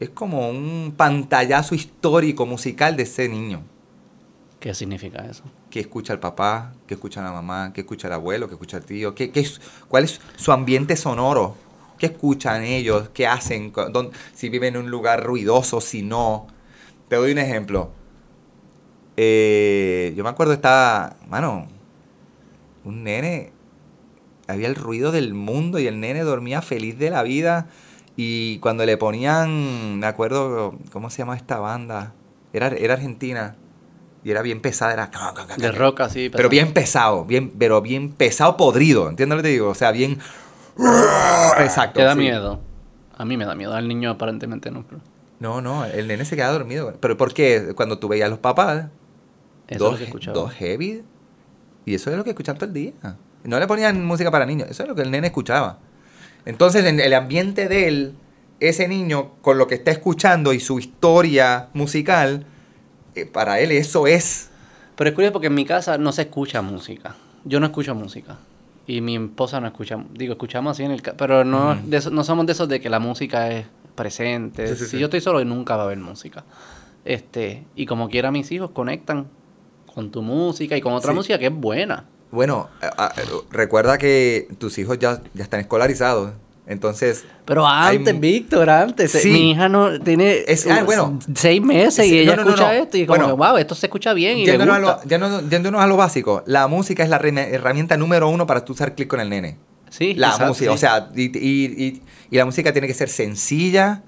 es 0.00 0.10
como 0.10 0.48
un 0.50 0.94
pantallazo 0.96 1.74
histórico 1.74 2.46
musical 2.46 2.96
de 2.96 3.04
ese 3.04 3.28
niño, 3.28 3.62
¿Qué 4.60 4.72
significa 4.74 5.26
eso? 5.26 5.44
que 5.70 5.80
escucha 5.80 6.12
al 6.12 6.20
papá, 6.20 6.72
que 6.86 6.94
escucha 6.94 7.22
la 7.22 7.32
mamá, 7.32 7.72
que 7.72 7.80
escucha 7.80 8.06
al 8.06 8.14
abuelo, 8.14 8.46
que 8.46 8.54
escucha 8.54 8.76
al 8.76 8.84
tío, 8.84 9.14
que 9.14 9.30
es, 9.34 9.60
cuál 9.88 10.04
es 10.04 10.20
su 10.36 10.52
ambiente 10.52 10.96
sonoro, 10.96 11.56
qué 11.98 12.06
escuchan 12.06 12.62
ellos, 12.62 13.08
qué 13.12 13.26
hacen, 13.26 13.72
dónde- 13.92 14.16
si 14.34 14.48
viven 14.48 14.76
en 14.76 14.82
un 14.84 14.90
lugar 14.90 15.24
ruidoso, 15.24 15.80
si 15.80 16.02
no. 16.02 16.46
Te 17.08 17.16
doy 17.16 17.32
un 17.32 17.38
ejemplo. 17.38 17.90
Eh, 19.16 20.12
yo 20.16 20.24
me 20.24 20.30
acuerdo 20.30 20.52
estaba, 20.52 21.16
mano, 21.28 21.68
un 22.84 23.04
nene, 23.04 23.52
había 24.48 24.68
el 24.68 24.74
ruido 24.74 25.12
del 25.12 25.34
mundo 25.34 25.78
y 25.78 25.86
el 25.86 26.00
nene 26.00 26.20
dormía 26.22 26.62
feliz 26.62 26.98
de 26.98 27.10
la 27.10 27.22
vida 27.22 27.68
y 28.16 28.58
cuando 28.58 28.86
le 28.86 28.96
ponían, 28.96 29.98
me 29.98 30.06
acuerdo, 30.06 30.78
¿cómo 30.92 31.10
se 31.10 31.18
llama 31.18 31.36
esta 31.36 31.58
banda? 31.58 32.14
Era, 32.52 32.68
era 32.68 32.94
argentina 32.94 33.56
y 34.22 34.30
era 34.30 34.42
bien 34.42 34.60
pesada, 34.60 34.92
era... 34.92 35.10
De 35.56 35.72
rock 35.72 36.00
así. 36.00 36.30
Pero 36.30 36.48
bien 36.48 36.72
pesado, 36.72 37.24
bien, 37.24 37.50
pero 37.58 37.82
bien 37.82 38.12
pesado 38.12 38.56
podrido, 38.56 39.08
¿entiendes 39.08 39.36
lo 39.36 39.42
que 39.42 39.48
te 39.48 39.52
digo? 39.52 39.68
O 39.68 39.74
sea, 39.74 39.90
bien... 39.90 40.18
Exacto. 41.58 42.00
Te 42.00 42.04
da 42.04 42.12
sí. 42.12 42.18
miedo. 42.18 42.60
A 43.16 43.24
mí 43.24 43.36
me 43.36 43.44
da 43.44 43.54
miedo, 43.54 43.74
al 43.74 43.86
niño 43.86 44.10
aparentemente 44.10 44.70
no. 44.70 44.84
Pero 44.84 45.00
No, 45.40 45.60
no, 45.60 45.84
el 45.84 46.08
nene 46.08 46.24
se 46.24 46.36
queda 46.36 46.50
dormido. 46.50 46.94
¿Pero 47.00 47.16
por 47.16 47.32
qué? 47.34 47.72
Cuando 47.76 47.98
tú 47.98 48.08
veías 48.08 48.26
a 48.26 48.30
los 48.30 48.38
papás, 48.38 48.86
eso 49.68 49.74
es 49.74 49.78
dos, 49.78 50.00
lo 50.00 50.20
que 50.20 50.30
dos 50.32 50.52
heavy, 50.52 51.04
y 51.84 51.94
eso 51.94 52.10
es 52.10 52.16
lo 52.16 52.24
que 52.24 52.30
escuchaban 52.30 52.58
todo 52.58 52.68
el 52.68 52.74
día. 52.74 52.92
No 53.44 53.58
le 53.58 53.66
ponían 53.66 54.04
música 54.04 54.30
para 54.30 54.46
niños, 54.46 54.68
eso 54.70 54.84
es 54.84 54.88
lo 54.88 54.94
que 54.94 55.02
el 55.02 55.10
nene 55.10 55.28
escuchaba. 55.28 55.78
Entonces, 56.46 56.84
en 56.84 57.00
el 57.00 57.14
ambiente 57.14 57.68
de 57.68 57.88
él, 57.88 58.14
ese 58.60 58.88
niño, 58.88 59.32
con 59.42 59.58
lo 59.58 59.66
que 59.66 59.74
está 59.74 59.90
escuchando 59.90 60.52
y 60.52 60.60
su 60.60 60.78
historia 60.78 61.68
musical, 61.74 62.46
eh, 63.14 63.26
para 63.26 63.60
él 63.60 63.72
eso 63.72 64.06
es... 64.06 64.50
Pero 64.96 65.10
es 65.10 65.14
curioso 65.14 65.32
porque 65.32 65.48
en 65.48 65.54
mi 65.54 65.64
casa 65.64 65.98
no 65.98 66.12
se 66.12 66.22
escucha 66.22 66.62
música. 66.62 67.16
Yo 67.44 67.60
no 67.60 67.66
escucho 67.66 67.94
música. 67.94 68.38
Y 68.86 69.00
mi 69.00 69.16
esposa 69.16 69.60
no 69.60 69.66
escucha. 69.66 69.98
Digo, 70.12 70.32
escuchamos 70.34 70.72
así 70.72 70.84
en 70.84 70.92
el... 70.92 71.02
Pero 71.02 71.44
no, 71.44 71.74
de 71.74 71.96
eso- 71.96 72.10
no 72.10 72.22
somos 72.24 72.46
de 72.46 72.52
esos 72.52 72.68
de 72.68 72.80
que 72.80 72.90
la 72.90 72.98
música 73.00 73.50
es 73.50 73.66
presente. 73.94 74.68
Sí, 74.68 74.74
sí, 74.76 74.84
si 74.84 74.90
sí. 74.92 74.98
yo 74.98 75.06
estoy 75.06 75.20
solo, 75.20 75.44
nunca 75.44 75.76
va 75.76 75.82
a 75.82 75.86
haber 75.86 75.98
música. 75.98 76.44
Este, 77.04 77.64
y 77.74 77.86
como 77.86 78.08
quiera 78.08 78.30
mis 78.30 78.50
hijos 78.52 78.70
conectan 78.70 79.26
con 79.92 80.10
tu 80.10 80.22
música 80.22 80.76
y 80.76 80.80
con 80.80 80.92
otra 80.92 81.12
música 81.12 81.38
que 81.38 81.46
es 81.46 81.54
buena. 81.54 82.04
Bueno, 82.34 82.68
a- 82.82 83.06
a- 83.06 83.14
recuerda 83.50 83.96
que 83.98 84.48
tus 84.58 84.76
hijos 84.78 84.98
ya, 84.98 85.22
ya 85.34 85.44
están 85.44 85.60
escolarizados. 85.60 86.32
Entonces, 86.66 87.24
Pero 87.44 87.66
Hay 87.66 87.98
antes, 87.98 88.14
mu- 88.14 88.20
Víctor, 88.20 88.70
antes. 88.70 89.12
Sí. 89.12 89.28
Mi 89.30 89.50
hija 89.50 89.68
no 89.68 90.00
tiene 90.00 90.44
Es- 90.46 90.66
ah, 90.66 90.80
uh, 90.82 90.86
bueno. 90.86 91.18
seis 91.34 91.60
meses 91.60 92.06
y 92.06 92.18
ella 92.20 92.36
no, 92.36 92.42
escucha 92.42 92.68
no. 92.68 92.70
esto 92.72 92.96
y 92.96 93.04
como 93.06 93.18
Bueno. 93.20 93.36
wow, 93.36 93.56
esto 93.58 93.74
se 93.74 93.86
escucha 93.86 94.14
bien 94.14 94.38
y 94.38 94.46
le 94.46 94.52
yéndonos 94.52 94.74
a, 94.76 94.78
gusta. 94.80 94.96
lo, 95.04 95.08
yéndonos- 95.10 95.50
yéndonos 95.50 95.82
a 95.82 95.86
lo 95.86 95.96
básico, 95.98 96.42
la 96.46 96.66
música 96.66 97.02
es 97.02 97.10
la 97.10 97.16
herramienta 97.18 97.98
número 97.98 98.30
uno 98.30 98.46
para 98.46 98.64
tú 98.64 98.72
hacer 98.72 98.94
clic 98.94 99.08
con 99.08 99.20
el 99.20 99.28
nene. 99.28 99.58
Sí, 99.90 100.14
La 100.14 100.28
exacto, 100.28 100.48
música, 100.48 100.70
sí. 100.70 100.74
o 100.74 100.78
sea, 100.78 101.08
y, 101.14 101.24
y- 101.38 101.84
y- 101.84 102.02
y 102.30 102.36
la 102.38 102.46
música 102.46 102.72
tiene 102.72 102.88
que 102.88 102.94
ser 102.94 103.10
sencilla, 103.10 104.02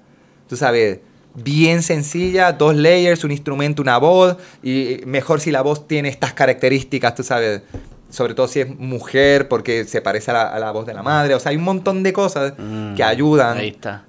tú 0.49 0.57
sabes, 0.57 0.99
bien 1.35 1.83
sencilla, 1.83 2.51
dos 2.53 2.75
layers, 2.75 3.23
un 3.23 3.29
instrumento, 3.31 3.83
una 3.83 3.99
voz, 3.99 4.35
y 4.63 5.01
mejor 5.05 5.39
si 5.41 5.51
la 5.51 5.61
voz 5.61 5.87
tiene 5.87 6.09
estas 6.09 6.33
características, 6.33 7.13
tú 7.13 7.21
sabes. 7.21 7.61
Sobre 8.09 8.33
todo 8.33 8.47
si 8.47 8.61
es 8.61 8.69
mujer, 8.79 9.47
porque 9.47 9.83
se 9.85 10.01
parece 10.01 10.31
a 10.31 10.33
la, 10.35 10.41
a 10.49 10.59
la 10.59 10.71
voz 10.71 10.85
de 10.85 10.93
la 10.93 11.03
madre. 11.03 11.35
O 11.35 11.39
sea, 11.39 11.49
hay 11.51 11.57
un 11.57 11.63
montón 11.63 12.03
de 12.03 12.13
cosas 12.13 12.53
Mm, 12.57 12.95
que 12.95 13.03
ayudan 13.03 13.57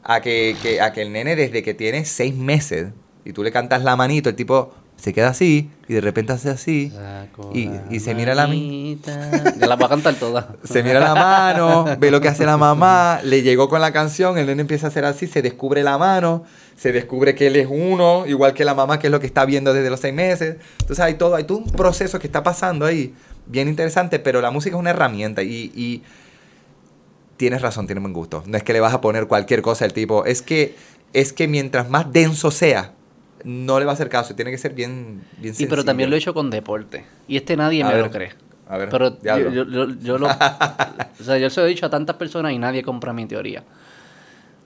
a 0.05 0.21
que, 0.21 0.57
que- 0.62 0.81
a 0.81 0.93
que 0.93 1.02
el 1.02 1.12
nene 1.12 1.35
desde 1.37 1.62
que 1.62 1.75
tiene 1.75 2.05
seis 2.05 2.35
meses 2.35 2.88
y 3.25 3.33
tú 3.33 3.43
le 3.43 3.50
cantas 3.52 3.83
la 3.83 3.97
manito, 3.97 4.28
el 4.31 4.37
tipo 4.37 4.73
se 4.97 5.12
queda 5.12 5.28
así 5.28 5.71
y 5.88 5.95
de 5.95 6.00
repente 6.00 6.33
hace 6.33 6.50
así. 6.50 6.93
Y- 7.55 7.71
y 7.90 8.00
se 8.00 8.14
mira 8.14 8.35
la 8.35 8.47
manita. 8.49 9.55
Ya 9.59 9.67
la 9.67 9.76
voy 9.76 9.85
a 9.85 9.88
cantar 9.88 10.14
todas. 10.17 10.47
Se 10.64 10.83
mira 10.83 10.99
la 11.00 11.14
mano, 11.14 11.85
ve 12.00 12.11
lo 12.11 12.21
que 12.21 12.26
hace 12.28 12.45
la 12.45 12.57
mamá, 12.57 13.21
le 13.23 13.43
llegó 13.43 13.69
con 13.69 13.81
la 13.81 13.93
canción, 13.93 14.38
el 14.38 14.47
nene 14.47 14.62
empieza 14.62 14.87
a 14.87 14.90
hacer 14.90 15.05
así, 15.05 15.26
se 15.28 15.40
descubre 15.40 15.83
la 15.85 15.99
mano, 15.99 16.45
se 16.76 16.90
descubre 16.93 17.35
que 17.37 17.47
él 17.47 17.55
es 17.57 17.69
uno, 17.71 18.26
igual 18.26 18.55
que 18.55 18.64
la 18.64 18.75
mamá, 18.75 18.99
que 18.99 19.07
es 19.07 19.11
lo 19.12 19.21
que 19.21 19.26
está 19.26 19.45
viendo 19.45 19.73
desde 19.73 19.88
los 19.90 20.00
seis 20.00 20.14
meses. 20.14 20.57
Entonces 20.81 21.00
hay 21.05 21.14
todo, 21.14 21.37
hay 21.37 21.45
todo 21.45 21.59
un 21.59 21.67
proceso 21.71 22.19
que 22.19 22.26
está 22.26 22.43
pasando 22.43 22.85
ahí, 22.85 23.14
bien 23.49 23.69
interesante, 23.69 24.19
pero 24.19 24.40
la 24.40 24.50
música 24.50 24.76
es 24.76 24.81
una 24.81 24.90
herramienta 24.90 25.43
y, 25.43 25.73
y 25.75 26.02
tienes 27.37 27.62
razón, 27.62 27.87
tienes 27.87 28.02
buen 28.02 28.12
gusto. 28.14 28.43
No 28.47 28.57
es 28.57 28.62
que 28.62 28.73
le 28.73 28.81
vas 28.81 28.95
a 28.95 29.00
poner 29.00 29.26
cualquier 29.26 29.62
cosa 29.62 29.85
al 29.85 29.93
tipo, 29.93 30.25
es 30.25 30.43
que, 30.43 30.75
es 31.12 31.33
que 31.33 31.49
mientras 31.49 31.88
más 31.88 32.12
denso 32.12 32.50
sea, 32.50 32.93
no 33.45 33.78
le 33.78 33.85
va 33.85 33.93
a 33.93 33.95
hacer 33.95 34.09
caso, 34.09 34.35
tiene 34.35 34.50
que 34.50 34.59
ser 34.59 34.75
bien, 34.75 35.23
bien 35.38 35.55
Y 35.59 35.67
pero 35.67 35.85
también 35.85 36.07
sencillo. 36.07 36.11
lo 36.11 36.17
he 36.17 36.19
hecho 36.19 36.35
con 36.35 36.50
deporte. 36.50 37.05
Y 37.28 37.37
este 37.37 37.57
nadie 37.57 37.83
A 37.83 37.88
me 37.88 37.95
ver, 37.95 38.05
lo 38.05 38.11
cree. 38.11 38.33
A 38.69 38.76
ver, 38.76 38.88
Pero 38.90 39.19
yo, 39.23 39.50
yo, 39.50 39.64
yo- 39.64 39.95
yo 40.00 40.19
lo, 40.19 40.26
o 41.21 41.23
sea, 41.25 41.38
yo 41.38 41.49
se 41.49 41.61
lo 41.61 41.67
he 41.67 41.71
dicho 41.71 41.87
a 41.87 41.90
tantas 41.90 42.17
personas 42.17 42.52
y 42.52 42.59
nadie 42.59 42.83
compra 42.83 43.12
mi 43.12 43.25
teoría. 43.26 43.62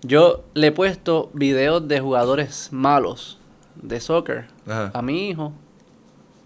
Yo 0.02 0.44
le 0.54 0.68
he 0.68 0.72
puesto 0.72 1.30
videos 1.34 1.86
de 1.86 2.00
jugadores 2.00 2.70
malos 2.72 3.38
de 3.76 4.00
soccer 4.00 4.46
Ajá. 4.66 4.90
a 4.92 5.02
mi 5.02 5.28
hijo. 5.28 5.52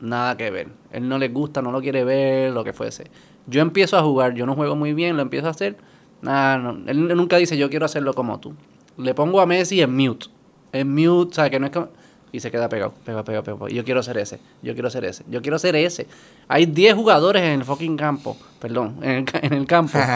Nada 0.01 0.37
que 0.37 0.51
ver. 0.51 0.69
Él 0.93 1.09
no 1.09 1.19
le 1.19 1.29
gusta, 1.29 1.63
no 1.63 1.73
lo 1.73 1.81
quiere 1.81 2.05
ver, 2.05 2.53
lo 2.53 2.65
que 2.65 2.73
fuese. 2.73 3.05
Yo 3.47 3.63
empiezo 3.63 3.97
a 3.97 4.03
jugar, 4.03 4.35
yo 4.35 4.47
no 4.47 4.55
juego 4.55 4.77
muy 4.77 4.93
bien, 4.93 5.17
lo 5.17 5.23
empiezo 5.23 5.47
a 5.47 5.51
hacer. 5.51 5.77
Nada, 6.23 6.59
no. 6.59 6.91
Él 6.91 7.09
nunca 7.17 7.37
dice 7.37 7.57
yo 7.57 7.71
quiero 7.71 7.87
hacerlo 7.87 8.15
como 8.15 8.41
tú. 8.41 8.55
Le 8.97 9.15
pongo 9.15 9.41
a 9.41 9.47
Messi 9.47 9.81
en 9.81 9.95
mute. 9.95 10.27
En 10.73 10.95
mute, 10.95 11.31
o 11.31 11.35
sea, 11.35 11.51
que 11.51 11.61
no 11.61 11.67
es 11.67 11.73
como... 11.73 11.89
Y 12.33 12.41
se 12.41 12.51
queda 12.51 12.69
pegado, 12.69 12.93
pegado, 13.05 13.25
pegado, 13.25 13.45
pegado. 13.45 13.69
Yo 13.69 13.85
quiero 13.85 14.03
ser 14.03 14.19
ese, 14.19 14.41
yo 14.61 14.75
quiero 14.75 14.91
ser 14.91 15.05
ese, 15.05 15.25
yo 15.29 15.41
quiero 15.41 15.59
ser 15.59 15.77
ese. 15.77 16.07
Hay 16.49 16.67
10 16.67 16.95
jugadores 16.95 17.43
en 17.43 17.53
el 17.53 17.65
fucking 17.65 17.97
campo, 17.97 18.37
perdón, 18.61 18.99
en 19.03 19.11
el, 19.11 19.27
en 19.43 19.53
el 19.53 19.67
campo. 19.67 19.99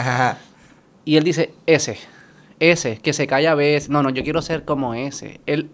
Y 1.03 1.17
él 1.17 1.23
dice, 1.23 1.53
ese, 1.65 1.97
ese, 2.59 2.97
que 2.99 3.13
se 3.13 3.25
calla 3.27 3.53
a 3.53 3.55
veces. 3.55 3.89
No, 3.89 4.03
no, 4.03 4.09
yo 4.09 4.23
quiero 4.23 4.41
ser 4.41 4.65
como 4.65 4.93
ese. 4.93 5.41
Él, 5.45 5.71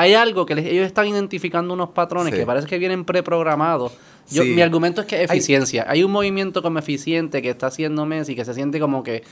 hay 0.00 0.14
algo 0.14 0.46
que 0.46 0.54
les- 0.54 0.66
ellos 0.66 0.86
están 0.86 1.06
identificando 1.06 1.74
unos 1.74 1.90
patrones 1.90 2.32
Sí. 2.32 2.40
que 2.40 2.46
parece 2.46 2.66
que 2.66 2.78
vienen 2.78 3.04
preprogramados. 3.04 3.92
Yo, 4.30 4.42
Sí. 4.42 4.50
Mi 4.50 4.62
argumento 4.62 5.00
es 5.02 5.06
que 5.06 5.16
Hay- 5.16 5.24
eficiencia. 5.24 5.84
Hay 5.88 6.02
un 6.02 6.10
movimiento 6.12 6.62
como 6.62 6.78
eficiente 6.78 7.42
que 7.42 7.50
está 7.50 7.68
haciendo 7.68 8.04
Messi 8.06 8.34
que 8.34 8.44
se 8.44 8.54
siente 8.54 8.80
como 8.80 9.02
que 9.02 9.22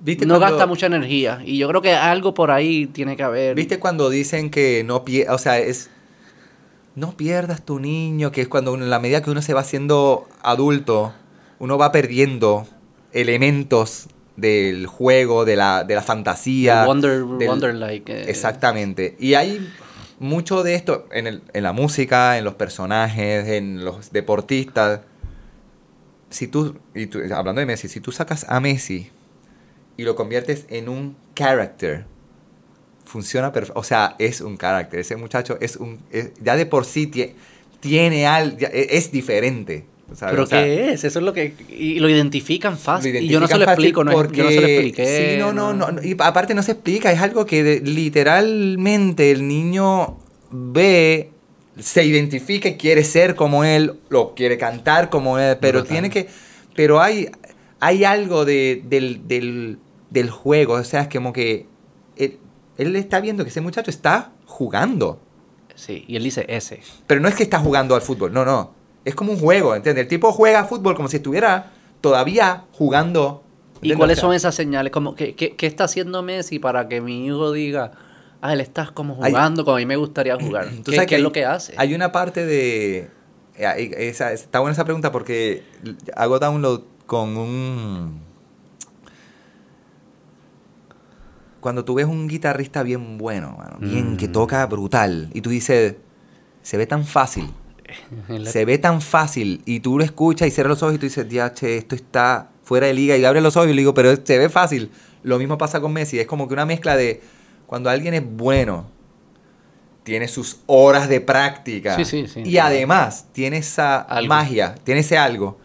¿Viste 0.00 0.26
no 0.26 0.38
cuando- 0.38 0.56
gasta 0.56 0.66
mucha 0.66 0.86
energía. 0.86 1.40
Y 1.44 1.58
yo 1.58 1.68
creo 1.68 1.82
que 1.82 1.94
algo 1.94 2.34
por 2.34 2.50
ahí 2.50 2.86
tiene 2.86 3.16
que 3.16 3.22
haber. 3.22 3.54
¿Viste 3.54 3.78
cuando 3.78 4.10
dicen 4.10 4.50
que 4.50 4.84
no 4.84 5.04
pierdas, 5.04 5.34
o 5.34 5.38
sea, 5.38 5.58
es 5.58 5.90
no 6.94 7.16
pierdas 7.16 7.62
tu 7.64 7.78
niño, 7.80 8.30
que 8.32 8.40
es 8.42 8.48
cuando 8.48 8.74
en 8.74 8.88
la 8.88 8.98
medida 9.00 9.22
que 9.22 9.30
uno 9.30 9.42
se 9.42 9.52
va 9.52 9.60
haciendo 9.60 10.26
adulto, 10.42 11.12
uno 11.58 11.76
va 11.76 11.92
perdiendo 11.92 12.66
elementos 13.12 14.08
del 14.36 14.86
juego, 14.86 15.44
de 15.46 15.56
la, 15.56 15.84
de 15.84 15.94
la 15.94 16.02
fantasía. 16.02 16.84
Wonder, 16.84 17.24
del- 17.24 17.48
Wonder 17.48 17.74
like. 17.74 18.12
eh, 18.12 18.24
Exactamente. 18.28 19.16
Y 19.18 19.34
hay 19.34 19.66
mucho 20.18 20.62
de 20.62 20.74
esto 20.74 21.06
en, 21.12 21.26
el- 21.26 21.42
en 21.52 21.62
la 21.62 21.72
música, 21.72 22.38
en 22.38 22.44
los 22.44 22.54
personajes, 22.54 23.48
en 23.48 23.84
los 23.84 24.12
deportistas. 24.12 25.00
Si 26.30 26.48
tú, 26.48 26.76
y 26.94 27.06
tú- 27.06 27.20
hablando 27.34 27.60
de 27.60 27.66
Messi, 27.66 27.88
si 27.88 28.00
tú 28.00 28.12
sacas 28.12 28.44
a 28.48 28.60
Messi 28.60 29.10
y 29.96 30.02
lo 30.04 30.16
conviertes 30.16 30.66
en 30.68 30.88
un 30.88 31.16
character, 31.34 32.04
funciona 33.04 33.52
perfecto. 33.52 33.78
O 33.80 33.84
sea, 33.84 34.16
es 34.18 34.40
un 34.40 34.56
carácter. 34.56 35.00
Ese 35.00 35.16
muchacho 35.16 35.56
es 35.60 35.76
un. 35.76 35.98
ya 36.42 36.56
de 36.56 36.66
por 36.66 36.84
sí 36.84 37.06
tie- 37.10 37.34
tiene 37.80 38.26
algo. 38.26 38.56
Es 38.72 39.12
diferente. 39.12 39.84
¿Sabes? 40.14 40.32
Pero 40.32 40.42
O 40.44 40.46
sea, 40.46 40.62
¿qué 40.64 40.90
es? 40.92 41.04
Eso 41.04 41.18
es 41.18 41.24
lo 41.24 41.32
que... 41.32 41.54
Y 41.68 41.98
lo 41.98 42.08
identifican 42.08 42.72
lo 42.72 42.78
fácil. 42.78 43.16
y 43.16 43.28
yo 43.28 43.40
no 43.40 43.48
se 43.48 43.58
lo 43.58 43.64
explico, 43.64 44.04
no, 44.04 44.10
es- 44.12 44.32
yo 44.32 44.44
no 44.44 44.48
se 44.50 44.54
lo 44.56 44.60
porque- 44.62 44.74
expliqué. 44.74 45.32
Sí, 45.34 45.38
no, 45.40 45.52
no, 45.52 45.72
no, 45.74 45.90
no, 45.92 46.02
Y 46.02 46.16
aparte 46.18 46.54
no 46.54 46.62
se 46.62 46.72
explica, 46.72 47.10
es 47.12 47.20
algo 47.20 47.44
que 47.46 47.62
de- 47.62 47.80
literalmente 47.80 49.30
el 49.30 49.46
niño 49.46 50.18
ve, 50.50 51.30
se 51.78 52.04
identifica 52.04 52.68
y 52.68 52.76
quiere 52.76 53.04
ser 53.04 53.34
como 53.34 53.64
él, 53.64 53.94
lo 54.08 54.34
quiere 54.34 54.56
cantar 54.58 55.10
como 55.10 55.38
él, 55.38 55.58
pero 55.60 55.84
tiene 55.84 56.08
que. 56.10 56.28
Pero 56.74 57.00
hay, 57.00 57.28
hay 57.80 58.04
algo 58.04 58.44
de, 58.44 58.82
del, 58.84 59.26
del, 59.28 59.78
del 60.10 60.30
juego, 60.30 60.74
o 60.74 60.84
sea, 60.84 61.02
es 61.02 61.08
como 61.08 61.32
que 61.32 61.66
él, 62.16 62.38
él 62.78 62.96
está 62.96 63.20
viendo 63.20 63.44
que 63.44 63.50
ese 63.50 63.60
muchacho 63.60 63.90
está 63.90 64.32
jugando. 64.46 65.20
Sí, 65.74 66.04
y 66.08 66.16
él 66.16 66.24
dice 66.24 66.46
ese. 66.48 66.80
Pero 67.06 67.20
no 67.20 67.28
es 67.28 67.34
que 67.34 67.42
está 67.42 67.58
jugando 67.58 67.94
al 67.94 68.00
fútbol, 68.02 68.32
no, 68.32 68.44
no. 68.44 68.72
Es 69.06 69.14
como 69.14 69.30
un 69.32 69.38
juego, 69.38 69.74
¿entiendes? 69.76 70.02
El 70.02 70.08
tipo 70.08 70.32
juega 70.32 70.64
fútbol 70.64 70.96
como 70.96 71.06
si 71.08 71.18
estuviera 71.18 71.70
todavía 72.00 72.64
jugando. 72.72 73.44
¿Y 73.80 73.94
cuáles 73.94 74.18
son 74.18 74.34
esas 74.34 74.52
señales? 74.54 74.90
Como, 74.90 75.14
¿qué, 75.14 75.36
qué, 75.36 75.54
qué 75.54 75.66
está 75.68 75.84
haciendo 75.84 76.22
Messi 76.24 76.58
para 76.58 76.88
que 76.88 77.00
mi 77.00 77.24
hijo 77.24 77.52
diga, 77.52 77.92
ah, 78.40 78.52
él 78.52 78.60
está 78.60 78.86
como 78.92 79.14
Hay- 79.22 79.30
jugando 79.30 79.64
como 79.64 79.76
a 79.76 79.78
mí 79.78 79.86
me 79.86 79.94
gustaría 79.94 80.34
jugar? 80.40 80.66
Tú 80.82 80.90
¿Qué, 80.90 80.96
sabes 80.96 81.08
qué 81.08 81.14
hay- 81.14 81.20
es 81.20 81.22
lo 81.24 81.30
que 81.30 81.44
hace? 81.44 81.74
Hay 81.76 81.94
una 81.94 82.10
parte 82.10 82.44
de... 82.44 83.08
eh, 83.56 83.90
esa- 83.96 84.32
está 84.32 84.58
buena 84.58 84.72
esa 84.72 84.84
pregunta 84.84 85.12
porque 85.12 85.62
hago 86.16 86.40
download 86.40 86.80
con 87.06 87.36
un... 87.36 88.20
Cuando 91.60 91.84
tú 91.84 91.94
ves 91.94 92.06
un 92.06 92.26
guitarrista 92.28 92.82
bien 92.82 93.18
bueno, 93.18 93.54
mano, 93.56 93.76
bien 93.80 94.16
que 94.16 94.28
Mm. 94.28 94.32
toca 94.32 94.66
brutal, 94.66 95.30
y 95.32 95.40
tú 95.42 95.50
dices, 95.50 95.94
se 96.62 96.76
ve 96.76 96.86
tan 96.86 97.04
fácil, 97.04 97.50
se 98.44 98.64
ve 98.64 98.78
tan 98.78 99.00
fácil, 99.00 99.62
y 99.64 99.80
tú 99.80 99.98
lo 99.98 100.04
escuchas 100.04 100.48
y 100.48 100.50
cierras 100.50 100.70
los 100.70 100.82
ojos 100.82 100.94
y 100.94 100.98
tú 100.98 101.06
dices, 101.06 101.26
ya, 101.28 101.52
che, 101.52 101.76
esto 101.76 101.94
está 101.94 102.50
fuera 102.62 102.86
de 102.86 102.94
liga, 102.94 103.16
y 103.16 103.24
abre 103.24 103.40
los 103.40 103.56
ojos 103.56 103.68
y 103.68 103.72
le 103.74 103.80
digo, 103.80 103.94
pero 103.94 104.14
se 104.16 104.38
ve 104.38 104.48
fácil. 104.48 104.90
Lo 105.22 105.38
mismo 105.38 105.58
pasa 105.58 105.80
con 105.80 105.92
Messi, 105.92 106.18
es 106.18 106.26
como 106.26 106.46
que 106.48 106.54
una 106.54 106.66
mezcla 106.66 106.96
de 106.96 107.20
cuando 107.66 107.90
alguien 107.90 108.14
es 108.14 108.22
bueno, 108.24 108.86
tiene 110.04 110.28
sus 110.28 110.58
horas 110.66 111.08
de 111.08 111.20
práctica, 111.20 111.96
Sí, 111.96 112.04
sí, 112.04 112.26
sí, 112.28 112.42
y 112.44 112.58
además 112.58 113.26
tiene 113.32 113.56
esa 113.58 113.98
Algo. 113.98 114.28
magia, 114.28 114.76
tiene 114.84 115.00
ese 115.00 115.18
algo, 115.18 115.58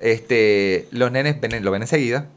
este, 0.00 0.88
los 0.90 1.10
nenes 1.12 1.40
ven- 1.40 1.64
lo 1.64 1.70
ven 1.70 1.82
enseguida. 1.82 2.28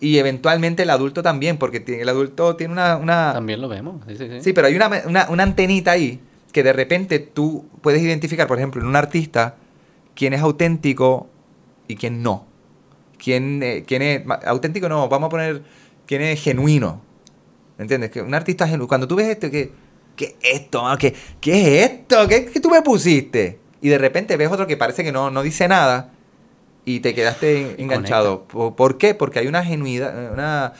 Y 0.00 0.18
eventualmente 0.18 0.84
el 0.84 0.90
adulto 0.90 1.22
también, 1.24 1.56
porque 1.58 1.82
el 2.00 2.08
adulto 2.08 2.54
tiene 2.54 2.72
una, 2.72 2.96
una, 2.96 3.32
También 3.32 3.60
lo 3.60 3.68
vemos. 3.68 4.00
Sí, 4.06 4.16
sí, 4.16 4.28
sí. 4.28 4.40
Sí, 4.40 4.52
pero 4.52 4.68
hay 4.68 4.76
una, 4.76 4.88
una, 5.06 5.26
una 5.28 5.42
antenita 5.42 5.90
ahí 5.90 6.20
que 6.52 6.62
de 6.62 6.72
repente 6.72 7.18
tú 7.18 7.66
puedes 7.80 8.02
identificar, 8.02 8.46
por 8.46 8.58
ejemplo, 8.58 8.80
en 8.80 8.88
un 8.88 8.96
artista, 8.96 9.56
quién 10.14 10.32
es 10.32 10.40
auténtico 10.40 11.28
y 11.86 11.96
quién 11.96 12.22
no. 12.22 12.46
Quién, 13.18 13.62
eh, 13.62 13.84
quién 13.86 14.02
es 14.02 14.22
auténtico, 14.44 14.88
no, 14.88 15.08
vamos 15.08 15.28
a 15.28 15.30
poner 15.30 15.62
quién 16.06 16.22
es 16.22 16.42
genuino. 16.42 17.02
¿Entiendes? 17.78 18.10
Que 18.10 18.22
un 18.22 18.34
artista 18.34 18.66
genuino, 18.66 18.88
cuando 18.88 19.06
tú 19.06 19.16
ves 19.16 19.28
esto, 19.28 19.50
que, 19.50 19.72
¿qué 20.16 20.36
es 20.40 20.60
esto? 20.60 20.84
¿Qué, 20.98 21.14
qué 21.40 21.84
es 21.84 21.90
esto? 21.90 22.26
¿Qué, 22.28 22.46
qué 22.46 22.60
tú 22.60 22.70
me 22.70 22.82
pusiste? 22.82 23.58
Y 23.80 23.88
de 23.88 23.98
repente 23.98 24.36
ves 24.36 24.50
otro 24.50 24.66
que 24.66 24.76
parece 24.76 25.04
que 25.04 25.12
no, 25.12 25.30
no 25.30 25.42
dice 25.42 25.68
nada 25.68 26.12
y 26.84 27.00
te 27.00 27.14
quedaste 27.14 27.80
enganchado. 27.80 28.44
¿Por, 28.44 28.74
por 28.74 28.98
qué? 28.98 29.14
Porque 29.14 29.38
hay 29.40 29.46
una 29.46 29.62
genuidad, 29.64 30.32
una, 30.32 30.72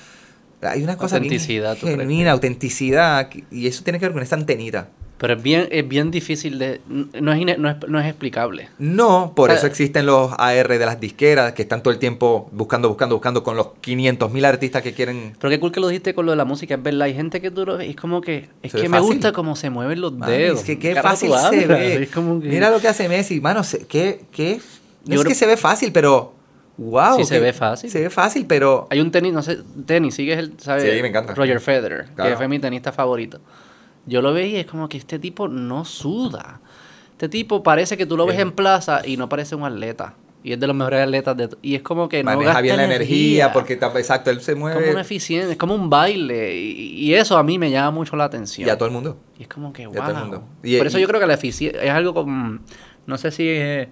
hay 0.63 0.83
una 0.83 0.97
cosa 0.97 1.21
genuina, 1.21 2.33
autenticidad, 2.33 3.29
y 3.51 3.67
eso 3.67 3.85
tiene 3.85 3.99
que 3.99 4.07
ver 4.07 4.15
con 4.15 4.23
esa 4.23 4.37
antenita. 4.37 4.89
Pero 5.19 5.35
es 5.35 5.43
bien, 5.43 5.67
es 5.73 5.87
bien 5.89 6.13
difícil 6.13 6.61
de... 6.61 6.81
No 6.89 7.33
es, 7.33 7.59
no 7.59 7.69
es, 7.71 7.77
no 7.89 7.99
es 7.99 8.07
explicable. 8.07 8.69
No, 8.79 9.33
por 9.35 9.51
O 9.51 9.53
sea, 9.53 9.59
eso 9.59 9.67
existen 9.67 10.07
los 10.07 10.31
AR 10.39 10.69
de 10.69 10.79
las 10.87 11.01
disqueras 11.01 11.55
que 11.55 11.63
están 11.63 11.83
todo 11.83 11.93
el 11.93 11.99
tiempo 11.99 12.49
buscando, 12.53 12.89
buscando, 12.89 13.17
buscando 13.17 13.43
con 13.43 13.57
los 13.57 13.71
500 13.81 14.31
mil 14.31 14.45
artistas 14.45 14.81
que 14.83 14.93
quieren. 14.95 15.35
Pero 15.41 15.51
qué 15.51 15.59
cool 15.59 15.73
que 15.73 15.81
lo 15.81 15.89
dijiste 15.89 16.15
con 16.15 16.25
lo 16.25 16.31
de 16.33 16.37
la 16.37 16.45
música, 16.45 16.75
es 16.77 16.83
verdad. 16.83 17.03
Hay 17.03 17.15
gente 17.15 17.41
que 17.41 17.49
y 17.85 17.91
es 17.91 17.97
como 17.97 18.21
que... 18.21 18.49
Es 18.63 18.73
que 18.73 18.83
me 18.89 18.99
fácil. 18.99 19.15
gusta 19.15 19.33
cómo 19.33 19.57
se 19.57 19.71
mueven 19.71 20.01
los 20.01 20.17
dedos. 20.21 20.61
es 20.61 20.65
que 20.65 20.79
qué 20.79 20.95
Carajo, 20.95 21.09
fácil 21.09 21.33
se 21.51 21.67
ve. 21.67 22.09
que- 22.13 22.21
Mira 22.49 22.71
lo 22.71 22.79
que 22.81 22.87
hace 22.87 23.09
Messi, 23.09 23.41
mano, 23.41 23.65
se- 23.65 23.87
qué, 23.87 24.21
qué, 24.31 24.61
no 25.05 25.15
es 25.17 25.21
creo- 25.21 25.25
que 25.25 25.35
se 25.35 25.47
ve 25.47 25.57
fácil, 25.57 25.91
pero 25.93 26.33
wow. 26.77 27.17
Sí, 27.17 27.25
se 27.25 27.41
ve 27.41 27.53
fácil. 27.53 27.91
Se 27.91 28.01
ve 28.03 28.11
fácil, 28.11 28.47
pero 28.47 28.87
Hay 28.91 29.01
un 29.01 29.11
tenis, 29.11 29.33
no 29.33 29.43
sé, 29.43 29.59
tenis, 29.85 30.15
sigues 30.15 30.39
el, 30.39 30.53
¿sabes? 30.59 30.85
Sí, 30.85 31.03
me 31.03 31.09
encanta. 31.09 31.35
Roger 31.35 31.61
Federer, 31.61 32.07
Claro. 32.15 32.31
que 32.31 32.37
fue 32.37 32.47
mi 32.47 32.61
tenista 32.61 32.93
favorito. 32.93 33.41
Yo 34.09 34.23
lo 34.23 34.33
veía 34.33 34.57
y 34.59 34.61
es 34.61 34.67
como 34.67 34.89
que 34.89 34.97
este 34.99 35.19
tipo 35.19 35.49
no 35.49 35.85
suda. 35.85 36.61
Este 37.13 37.29
tipo 37.29 37.63
parece 37.63 37.97
que 37.97 38.07
tú 38.07 38.17
lo 38.17 38.27
ves 38.27 38.37
Es- 38.37 38.43
en 38.43 38.53
plaza 38.53 39.03
y 39.07 39.17
no 39.17 39.29
parece 39.29 39.55
un 39.55 39.65
atleta. 39.65 40.15
Y 40.45 40.53
es 40.53 40.61
de 40.61 40.67
los 40.69 40.77
mejores 40.77 41.03
atletas 41.03 41.37
de... 41.37 41.49
Y 41.63 41.75
es 41.75 41.83
como 41.83 42.09
que 42.09 42.23
no 42.23 42.31
maneja 42.31 42.47
gasta 42.51 42.61
bien 42.63 42.77
la 42.77 42.85
energía, 42.85 43.17
energía 43.47 43.53
porque 43.53 43.73
exacto, 43.73 44.31
él 44.31 44.41
se 44.41 44.53
Es 44.53 44.59
mueve 44.59 44.79
como 44.81 44.93
una 44.93 45.01
eficiencia, 45.01 45.51
es 45.51 45.59
como 45.59 45.75
un 45.75 45.91
baile. 45.91 46.57
Y, 46.57 47.07
y 47.07 47.15
eso 47.15 47.37
a 47.37 47.43
mí 47.43 47.59
me 47.59 47.71
llama 47.73 47.91
mucho 47.91 48.15
la 48.15 48.25
atención. 48.25 48.67
y 48.67 48.71
a 48.71 48.79
todo 48.79 48.87
el 48.87 48.95
mundo. 48.95 49.19
Y 49.37 49.43
es 49.43 49.49
como 49.49 49.73
que, 49.73 49.83
Y 49.83 49.87
a 49.87 49.91
todo 49.91 50.07
el 50.07 50.13
wow. 50.13 50.21
mundo. 50.23 50.45
Y- 50.63 50.79
Por 50.79 50.87
eso 50.87 50.99
yo 51.01 51.09
creo 51.09 51.21
que 51.21 51.27
la 51.27 51.35
eficiencia 51.35 51.83
es 51.83 51.91
algo 51.91 52.15
como... 52.15 52.61
No 53.07 53.19
sé 53.19 53.31
si 53.33 53.49
es 53.49 53.89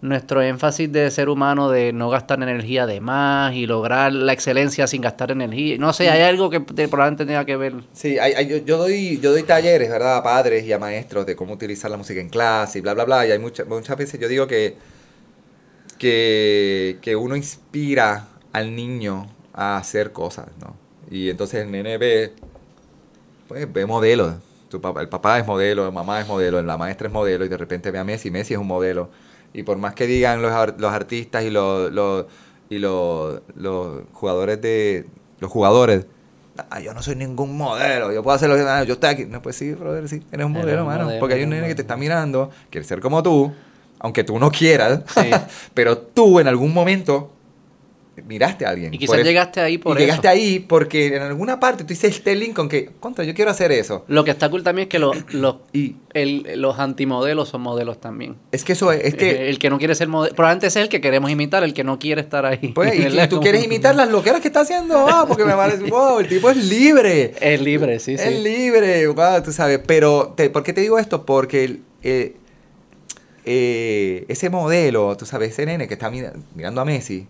nuestro 0.00 0.42
énfasis 0.42 0.90
de 0.92 1.10
ser 1.10 1.28
humano 1.28 1.70
de 1.70 1.92
no 1.92 2.10
gastar 2.10 2.42
energía 2.42 2.86
de 2.86 3.00
más 3.00 3.54
y 3.54 3.66
lograr 3.66 4.12
la 4.12 4.32
excelencia 4.32 4.86
sin 4.86 5.00
gastar 5.00 5.30
energía. 5.30 5.76
No 5.78 5.92
sé, 5.92 6.10
hay 6.10 6.22
algo 6.22 6.50
que 6.50 6.60
te- 6.60 6.88
probablemente 6.88 7.24
tenga 7.24 7.44
que 7.46 7.56
ver. 7.56 7.74
Sí, 7.94 8.18
hay- 8.18 8.34
hay- 8.34 8.46
yo, 8.48 8.56
yo 8.58 8.76
doy, 8.78 9.18
yo 9.20 9.30
doy 9.32 9.42
talleres, 9.44 9.88
¿verdad? 9.88 10.18
A 10.18 10.22
padres 10.22 10.64
y 10.64 10.72
a 10.72 10.78
maestros 10.78 11.24
de 11.26 11.34
cómo 11.36 11.54
utilizar 11.54 11.90
la 11.90 11.96
música 11.96 12.20
en 12.20 12.28
clase 12.28 12.78
y 12.78 12.82
bla, 12.82 12.92
bla, 12.94 13.04
bla. 13.04 13.26
Y 13.26 13.30
hay 13.30 13.38
muchas 13.38 13.66
muchas 13.66 13.96
veces 13.96 14.20
yo 14.20 14.28
digo 14.28 14.46
que, 14.46 14.76
que, 15.98 16.98
que 17.00 17.16
uno 17.16 17.36
inspira 17.36 18.26
al 18.52 18.74
niño 18.74 19.26
a 19.52 19.76
hacer 19.76 20.12
cosas, 20.12 20.46
¿no? 20.60 20.76
Y 21.10 21.30
entonces 21.30 21.62
el 21.64 21.70
nene 21.70 21.98
ve, 21.98 22.32
pues, 23.48 23.72
ve 23.72 23.86
modelos. 23.86 24.34
Tu 24.68 24.80
papá, 24.80 25.00
el 25.02 25.08
papá 25.08 25.38
es 25.38 25.46
modelo, 25.46 25.84
la 25.84 25.90
mamá 25.92 26.20
es 26.20 26.26
modelo, 26.26 26.60
la 26.60 26.76
maestra 26.76 27.06
es 27.06 27.12
modelo 27.12 27.44
y 27.44 27.48
de 27.48 27.56
repente 27.56 27.90
ve 27.90 27.98
a 27.98 28.04
Messi, 28.04 28.30
Messi 28.30 28.54
es 28.54 28.60
un 28.60 28.66
modelo. 28.66 29.10
Y 29.54 29.62
por 29.62 29.78
más 29.78 29.94
que 29.94 30.06
digan 30.06 30.42
los, 30.42 30.52
los 30.78 30.92
artistas 30.92 31.44
y 31.44 31.50
los, 31.50 31.90
los- 31.92 32.26
y 32.68 32.78
los, 32.78 33.40
los 33.54 34.02
jugadores 34.12 34.60
de 34.60 35.06
los 35.38 35.50
jugadores, 35.50 36.06
"Ah, 36.70 36.80
yo 36.80 36.92
no 36.94 37.02
soy 37.02 37.14
ningún 37.16 37.56
modelo, 37.56 38.12
yo 38.12 38.22
puedo 38.22 38.34
hacer 38.34 38.48
lo 38.48 38.56
que 38.56 38.62
ah, 38.62 38.82
yo 38.84 38.94
estoy 38.94 39.10
aquí. 39.10 39.24
No, 39.26 39.40
pues 39.42 39.56
sí, 39.56 39.72
brother, 39.72 40.08
sí, 40.08 40.22
eres 40.32 40.46
un 40.46 40.52
Eres 40.52 40.64
modelo, 40.64 40.82
un 40.82 40.88
mano. 40.88 41.04
modelo, 41.04 41.20
porque 41.20 41.34
hay 41.36 41.42
un 41.44 41.48
eres 41.52 41.62
nene 41.62 41.68
que 41.68 41.74
te 41.76 41.82
está 41.82 41.96
mirando, 41.96 42.50
quiere 42.70 42.86
ser 42.86 43.00
como 43.00 43.22
tú, 43.22 43.52
aunque 44.00 44.24
tú 44.24 44.38
no 44.38 44.50
quieras, 44.50 45.00
Sí. 45.14 45.30
pero 45.74 45.98
tú 45.98 46.40
en 46.40 46.48
algún 46.48 46.72
momento 46.74 47.30
miraste 48.22 48.64
a 48.66 48.70
alguien. 48.70 48.94
Y 48.94 48.98
quizás 48.98 49.16
eso- 49.16 49.24
llegaste 49.24 49.60
ahí 49.60 49.78
por 49.78 49.96
y 49.96 50.00
llegaste 50.00 50.28
ahí 50.28 50.58
porque 50.60 51.16
en 51.16 51.22
alguna 51.22 51.58
parte 51.58 51.84
tú 51.84 51.92
hiciste 51.92 52.08
este 52.08 52.34
link 52.36 52.54
con 52.54 52.68
que, 52.68 52.86
contra, 53.00 53.24
yo 53.24 53.34
quiero 53.34 53.50
hacer 53.50 53.72
eso. 53.72 54.04
Lo 54.08 54.24
que 54.24 54.30
está 54.30 54.48
cool 54.50 54.62
también 54.62 54.84
es 54.86 54.90
que 54.90 54.98
los, 54.98 55.16
los, 55.32 55.56
Y 55.72 55.96
el- 56.12 56.60
los 56.60 56.78
antimodelos 56.78 57.48
son 57.48 57.62
modelos 57.62 58.00
también. 58.00 58.36
es 58.52 58.62
que 58.64 58.72
eso 58.74 58.92
es, 58.92 59.04
es 59.04 59.14
que, 59.16 59.48
el 59.48 59.58
que 59.58 59.68
no 59.70 59.78
quiere 59.78 59.94
ser 59.94 60.06
modelo, 60.08 60.34
probablemente 60.34 60.68
es 60.68 60.76
el 60.76 60.88
que 60.88 61.00
queremos 61.00 61.30
imitar, 61.30 61.64
el 61.64 61.74
que 61.74 61.82
no 61.84 61.98
quiere 61.98 62.20
estar 62.20 62.46
ahí. 62.46 62.68
pues, 62.74 62.94
y, 62.94 63.28
tú 63.28 63.40
quieres 63.40 63.64
imitar 63.64 63.94
las 63.96 64.08
loqueras 64.08 64.40
que 64.40 64.48
está 64.48 64.60
haciendo, 64.60 65.06
ah, 65.08 65.24
porque 65.26 65.44
me 65.44 65.54
parece, 65.54 65.82
wow, 65.90 66.20
el 66.20 66.28
tipo 66.28 66.50
es 66.50 66.56
libre. 66.56 67.34
Es 67.40 67.60
libre, 67.60 67.98
sí, 67.98 68.14
Es 68.14 68.20
sí. 68.22 68.42
libre, 68.42 69.06
wow, 69.08 69.42
tú 69.42 69.50
sabes. 69.52 69.80
Pero, 69.86 70.34
te- 70.36 70.50
¿por 70.50 70.62
qué 70.62 70.72
te 70.72 70.80
digo 70.82 70.98
esto? 70.98 71.26
Porque 71.26 71.80
eh, 72.02 72.36
eh, 73.44 74.24
ese 74.28 74.50
modelo, 74.50 75.16
tú 75.16 75.26
sabes, 75.26 75.50
ese 75.50 75.66
nene 75.66 75.86
que 75.88 75.94
está 75.94 76.10
mira- 76.10 76.32
mirando 76.54 76.80
a 76.80 76.84
Messi, 76.84 77.26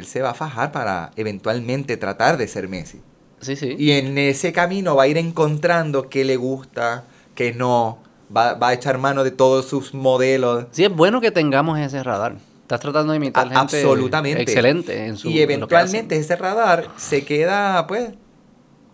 él 0.00 0.06
se 0.06 0.20
va 0.22 0.30
a 0.30 0.34
fajar 0.34 0.72
para 0.72 1.12
eventualmente 1.16 1.96
tratar 1.96 2.36
de 2.36 2.48
ser 2.48 2.68
Messi. 2.68 3.00
Sí, 3.40 3.56
sí. 3.56 3.74
Y 3.78 3.92
en 3.92 4.18
ese 4.18 4.52
camino 4.52 4.96
va 4.96 5.04
a 5.04 5.06
ir 5.08 5.16
encontrando 5.16 6.08
qué 6.08 6.24
le 6.24 6.36
gusta, 6.36 7.04
qué 7.34 7.52
no. 7.54 7.98
Va, 8.36 8.54
va 8.54 8.68
a 8.68 8.72
echar 8.74 8.98
mano 8.98 9.24
de 9.24 9.30
todos 9.30 9.66
sus 9.66 9.94
modelos. 9.94 10.66
Sí, 10.72 10.84
es 10.84 10.94
bueno 10.94 11.20
que 11.20 11.30
tengamos 11.30 11.78
ese 11.78 12.02
radar. 12.02 12.36
Estás 12.62 12.80
tratando 12.80 13.12
de 13.12 13.16
imitar 13.16 13.46
A- 13.46 13.48
gente 13.48 13.58
absolutamente. 13.60 14.42
excelente 14.42 15.06
en 15.06 15.16
su 15.16 15.28
y 15.28 15.40
eventualmente 15.40 16.16
ese 16.16 16.36
radar 16.36 16.88
se 16.96 17.24
queda, 17.24 17.86
pues, 17.88 18.10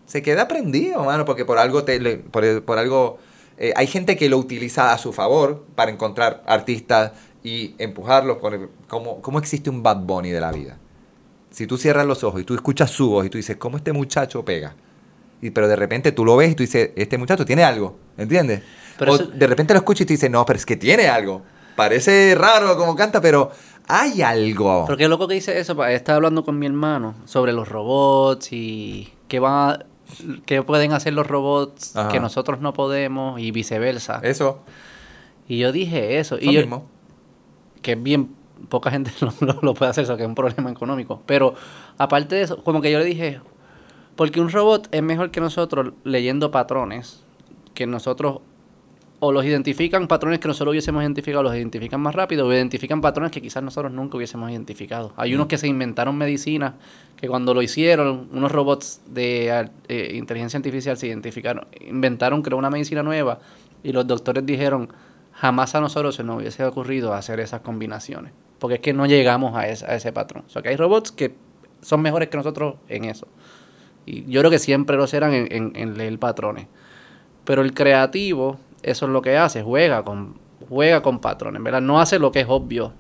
se 0.07 0.23
queda 0.23 0.49
prendido, 0.49 1.05
mano, 1.05 1.25
porque 1.25 1.45
por 1.45 1.59
algo, 1.59 1.85
te, 1.85 1.99
por, 2.19 2.63
por 2.63 2.79
algo, 2.79 3.19
eh, 3.59 3.73
hay 3.77 3.87
gente 3.87 4.17
que 4.17 4.29
lo 4.31 4.39
utiliza 4.39 4.93
a 4.93 4.99
su 4.99 5.13
favor 5.13 5.67
para 5.75 5.91
encontrar 5.91 6.43
artistas 6.47 7.13
y 7.43 7.75
empujarlos. 7.79 8.39
Por, 8.39 8.71
como, 8.89 9.21
¿Cómo 9.21 9.39
existe 9.39 9.69
un 9.69 9.83
Bad 9.83 9.99
Bunny 9.99 10.31
de 10.31 10.41
la 10.41 10.53
vida? 10.53 10.79
Si 11.57 11.67
tú 11.67 11.79
cierras 11.79 12.05
los 12.07 12.23
ojos 12.23 12.43
y 12.43 12.45
tú 12.45 12.55
escuchas 12.55 12.91
su 12.91 13.09
voz 13.09 13.25
y 13.25 13.31
tú 13.31 13.39
dices, 13.39 13.57
¿cómo 13.57 13.79
este 13.79 13.95
muchacho 13.95 14.45
pega? 14.45 14.75
Y, 15.41 15.49
pero 15.53 15.69
de 15.69 15.77
repente 15.77 16.13
tú 16.13 16.23
lo 16.23 16.37
ves 16.37 16.51
y 16.53 16.55
tú 16.55 16.63
dices, 16.63 16.91
este 16.97 17.17
muchacho 17.17 17.47
tiene 17.47 17.65
algo, 17.65 17.97
¿entiendes? 18.19 18.61
Pero 18.99 19.13
o 19.13 19.15
eso- 19.15 19.25
de 19.29 19.47
repente 19.47 19.73
lo 19.73 19.79
escuchas 19.79 20.03
y 20.03 20.05
tú 20.05 20.13
dices, 20.13 20.31
no, 20.31 20.45
pero 20.45 20.59
es 20.59 20.67
que 20.67 20.77
tiene 20.77 21.09
algo. 21.09 21.41
Parece 21.75 22.35
raro 22.37 22.77
como 22.77 22.95
canta, 22.95 23.23
pero 23.23 23.51
hay 23.89 24.21
algo. 24.21 24.85
Pero 24.85 24.99
qué 24.99 25.09
loco 25.09 25.27
que 25.29 25.35
dice 25.37 25.59
eso. 25.59 25.83
Estaba 25.87 26.17
hablando 26.17 26.45
con 26.45 26.59
mi 26.59 26.67
hermano 26.67 27.15
sobre 27.25 27.55
los 27.55 27.67
robots 27.71 28.53
y 28.53 29.15
qué 29.27 29.39
van 29.41 29.71
a- 29.71 29.87
qué 30.45 30.63
pueden 30.63 30.93
hacer 30.93 31.15
los 31.15 31.27
robots 31.27 31.97
Ajá. 31.97 32.11
que 32.11 32.21
nosotros 32.21 32.61
no 32.61 32.75
podemos 32.75 33.41
y 33.41 33.51
viceversa. 33.51 34.21
Eso, 34.23 34.61
Y 35.49 35.57
yo 35.59 35.73
dije 35.73 36.19
eso. 36.19 36.37
eso 36.37 36.45
Y 36.51 36.53
yo, 36.53 36.61
mismo. 36.61 36.87
que 37.81 37.93
es 37.93 38.03
bien 38.03 38.36
poca 38.69 38.91
gente 38.91 39.11
lo, 39.21 39.33
lo- 39.41 39.59
lo 39.63 39.75
puede 39.75 39.91
hacer, 39.91 40.05
eso 40.05 40.17
que 40.17 40.23
es 40.23 40.29
un 40.29 40.35
problema 40.35 40.71
económico. 40.71 41.23
Pero 41.27 41.55
aparte 41.99 42.35
de 42.37 42.43
eso, 42.43 42.63
como 42.63 42.81
que 42.81 42.91
yo 42.91 42.99
le 42.99 43.05
dije, 43.05 43.41
porque 44.17 44.41
un 44.41 44.51
robot 44.51 44.89
es 44.93 45.03
mejor 45.03 45.31
que 45.31 45.41
nosotros 45.41 45.93
leyendo 46.05 46.51
patrones, 46.51 47.23
que 47.75 47.87
nosotros 47.87 48.41
o 49.19 49.33
los 49.33 49.47
identifican 49.47 50.09
patrones 50.09 50.41
que 50.41 50.49
nosotros 50.49 50.73
hubiésemos 50.73 51.03
identificado, 51.03 51.43
los 51.43 51.55
identifican 51.55 52.01
más 52.03 52.15
rápido, 52.15 52.47
o 52.47 52.53
identifican 52.53 53.01
patrones 53.01 53.33
que 53.33 53.41
quizás 53.41 53.63
nosotros 53.63 53.91
nunca 53.91 54.19
hubiésemos 54.19 54.51
identificado. 54.51 55.15
Hay 55.17 55.35
unos 55.35 55.47
que 55.47 55.57
se 55.57 55.67
inventaron 55.67 56.19
medicinas 56.19 56.75
que 57.17 57.27
cuando 57.27 57.55
lo 57.55 57.63
hicieron, 57.63 58.29
unos 58.31 58.53
robots 58.53 59.01
de 59.07 59.71
eh, 59.89 60.13
inteligencia 60.15 60.59
artificial 60.59 60.99
se 60.99 61.07
identificaron, 61.07 61.67
inventaron, 61.81 62.43
creo, 62.43 62.59
una 62.59 62.69
medicina 62.69 63.03
nueva 63.03 63.39
y 63.83 63.93
los 63.93 64.07
doctores 64.07 64.45
dijeron, 64.45 64.91
jamás 65.37 65.75
a 65.75 65.81
nosotros 65.81 66.15
se 66.15 66.25
nos 66.25 66.39
hubiese 66.39 66.65
ocurrido 66.65 67.13
hacer 67.15 67.41
esas 67.41 67.61
combinaciones, 67.61 68.33
porque 68.59 68.77
es 68.77 68.81
que 68.81 68.93
no 68.93 69.07
llegamos 69.07 69.55
a, 69.57 69.69
ese- 69.69 69.87
a 69.87 69.95
ese 69.95 70.13
patrón. 70.13 70.45
O 70.47 70.51
sea, 70.51 70.63
que 70.63 70.71
hay 70.71 70.77
robots 70.77 71.13
que 71.13 71.35
son 71.83 72.01
mejores 72.03 72.29
que 72.29 72.37
nosotros 72.37 72.77
en 72.89 73.05
eso. 73.05 73.29
Y 74.07 74.25
yo 74.31 74.41
creo 74.41 74.51
que 74.51 74.59
siempre 74.59 74.97
lo 74.97 75.07
serán 75.07 75.35
en, 75.35 75.49
en- 75.53 75.73
en 75.75 75.99
leer 75.99 76.19
patrones. 76.19 76.67
Pero 77.45 77.63
el 77.63 77.75
creativo, 77.75 78.59
eso 78.83 79.07
es 79.07 79.13
lo 79.13 79.23
que 79.23 79.37
hace, 79.37 79.63
juega 79.63 80.03
con, 80.05 80.39
juega 80.69 81.03
con 81.03 81.21
patrones, 81.21 81.63
¿verdad? 81.63 81.81
No 81.83 82.01
hace 82.01 82.19
lo 82.19 82.33
que 82.33 82.41
es 82.41 82.47
obvio, 82.49 82.93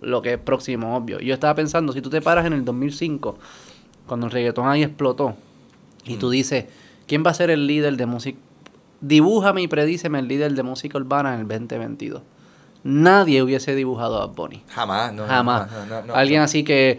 lo 0.00 0.20
que 0.22 0.34
es 0.34 0.38
próximo 0.38 0.96
obvio. 0.96 1.18
Yo 1.20 1.34
estaba 1.34 1.54
pensando, 1.54 1.92
si 1.92 2.00
tú 2.02 2.10
te 2.10 2.20
paras 2.20 2.44
en 2.46 2.52
el 2.52 2.64
2005, 2.64 3.38
cuando 4.06 4.26
el 4.26 4.32
reggaetón 4.32 4.68
ahí 4.68 4.82
explotó, 4.82 5.34
y 6.04 6.16
tú 6.16 6.30
dices, 6.30 6.66
¿quién 7.06 7.24
va 7.26 7.30
a 7.30 7.34
ser 7.34 7.50
el 7.50 7.66
líder 7.66 7.96
de 7.96 8.06
música? 8.06 8.38
Dibújame 9.00 9.62
y 9.62 9.68
predíceme 9.68 10.18
el 10.18 10.28
líder 10.28 10.52
de 10.54 10.62
música 10.62 10.98
urbana 10.98 11.34
en 11.34 11.40
el 11.40 11.48
2022. 11.48 12.22
Nadie 12.84 13.42
hubiese 13.42 13.74
dibujado 13.74 14.20
a 14.22 14.26
Bunny. 14.26 14.62
Jamás, 14.68 15.12
no. 15.12 15.26
Jamás. 15.26 15.70
no, 15.70 15.86
no, 15.86 16.02
no, 16.06 16.14
Alguien 16.14 16.40
así 16.42 16.62
que, 16.64 16.98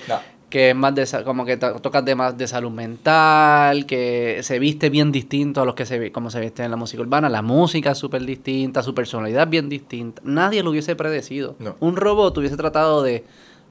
que 0.49 0.71
es 0.71 0.75
más 0.75 0.93
de 0.93 1.05
como 1.23 1.45
que 1.45 1.57
to- 1.57 1.75
tocas 1.79 2.03
de 2.05 2.15
más 2.15 2.37
de 2.37 2.47
salud 2.47 2.69
mental, 2.71 3.85
que 3.85 4.39
se 4.43 4.59
viste 4.59 4.89
bien 4.89 5.11
distinto 5.11 5.61
a 5.61 5.65
los 5.65 5.75
que 5.75 5.85
se 5.85 6.11
como 6.11 6.29
se 6.29 6.39
viste 6.41 6.63
en 6.63 6.71
la 6.71 6.77
música 6.77 7.01
urbana, 7.01 7.29
la 7.29 7.41
música 7.41 7.91
es 7.91 7.97
súper 7.97 8.23
distinta, 8.25 8.83
su 8.83 8.93
personalidad 8.93 9.43
es 9.43 9.49
bien 9.49 9.69
distinta. 9.69 10.21
Nadie 10.25 10.63
lo 10.63 10.71
hubiese 10.71 10.95
predecido. 10.95 11.55
No. 11.59 11.75
Un 11.79 11.95
robot 11.95 12.37
hubiese 12.37 12.57
tratado 12.57 13.01
de 13.03 13.23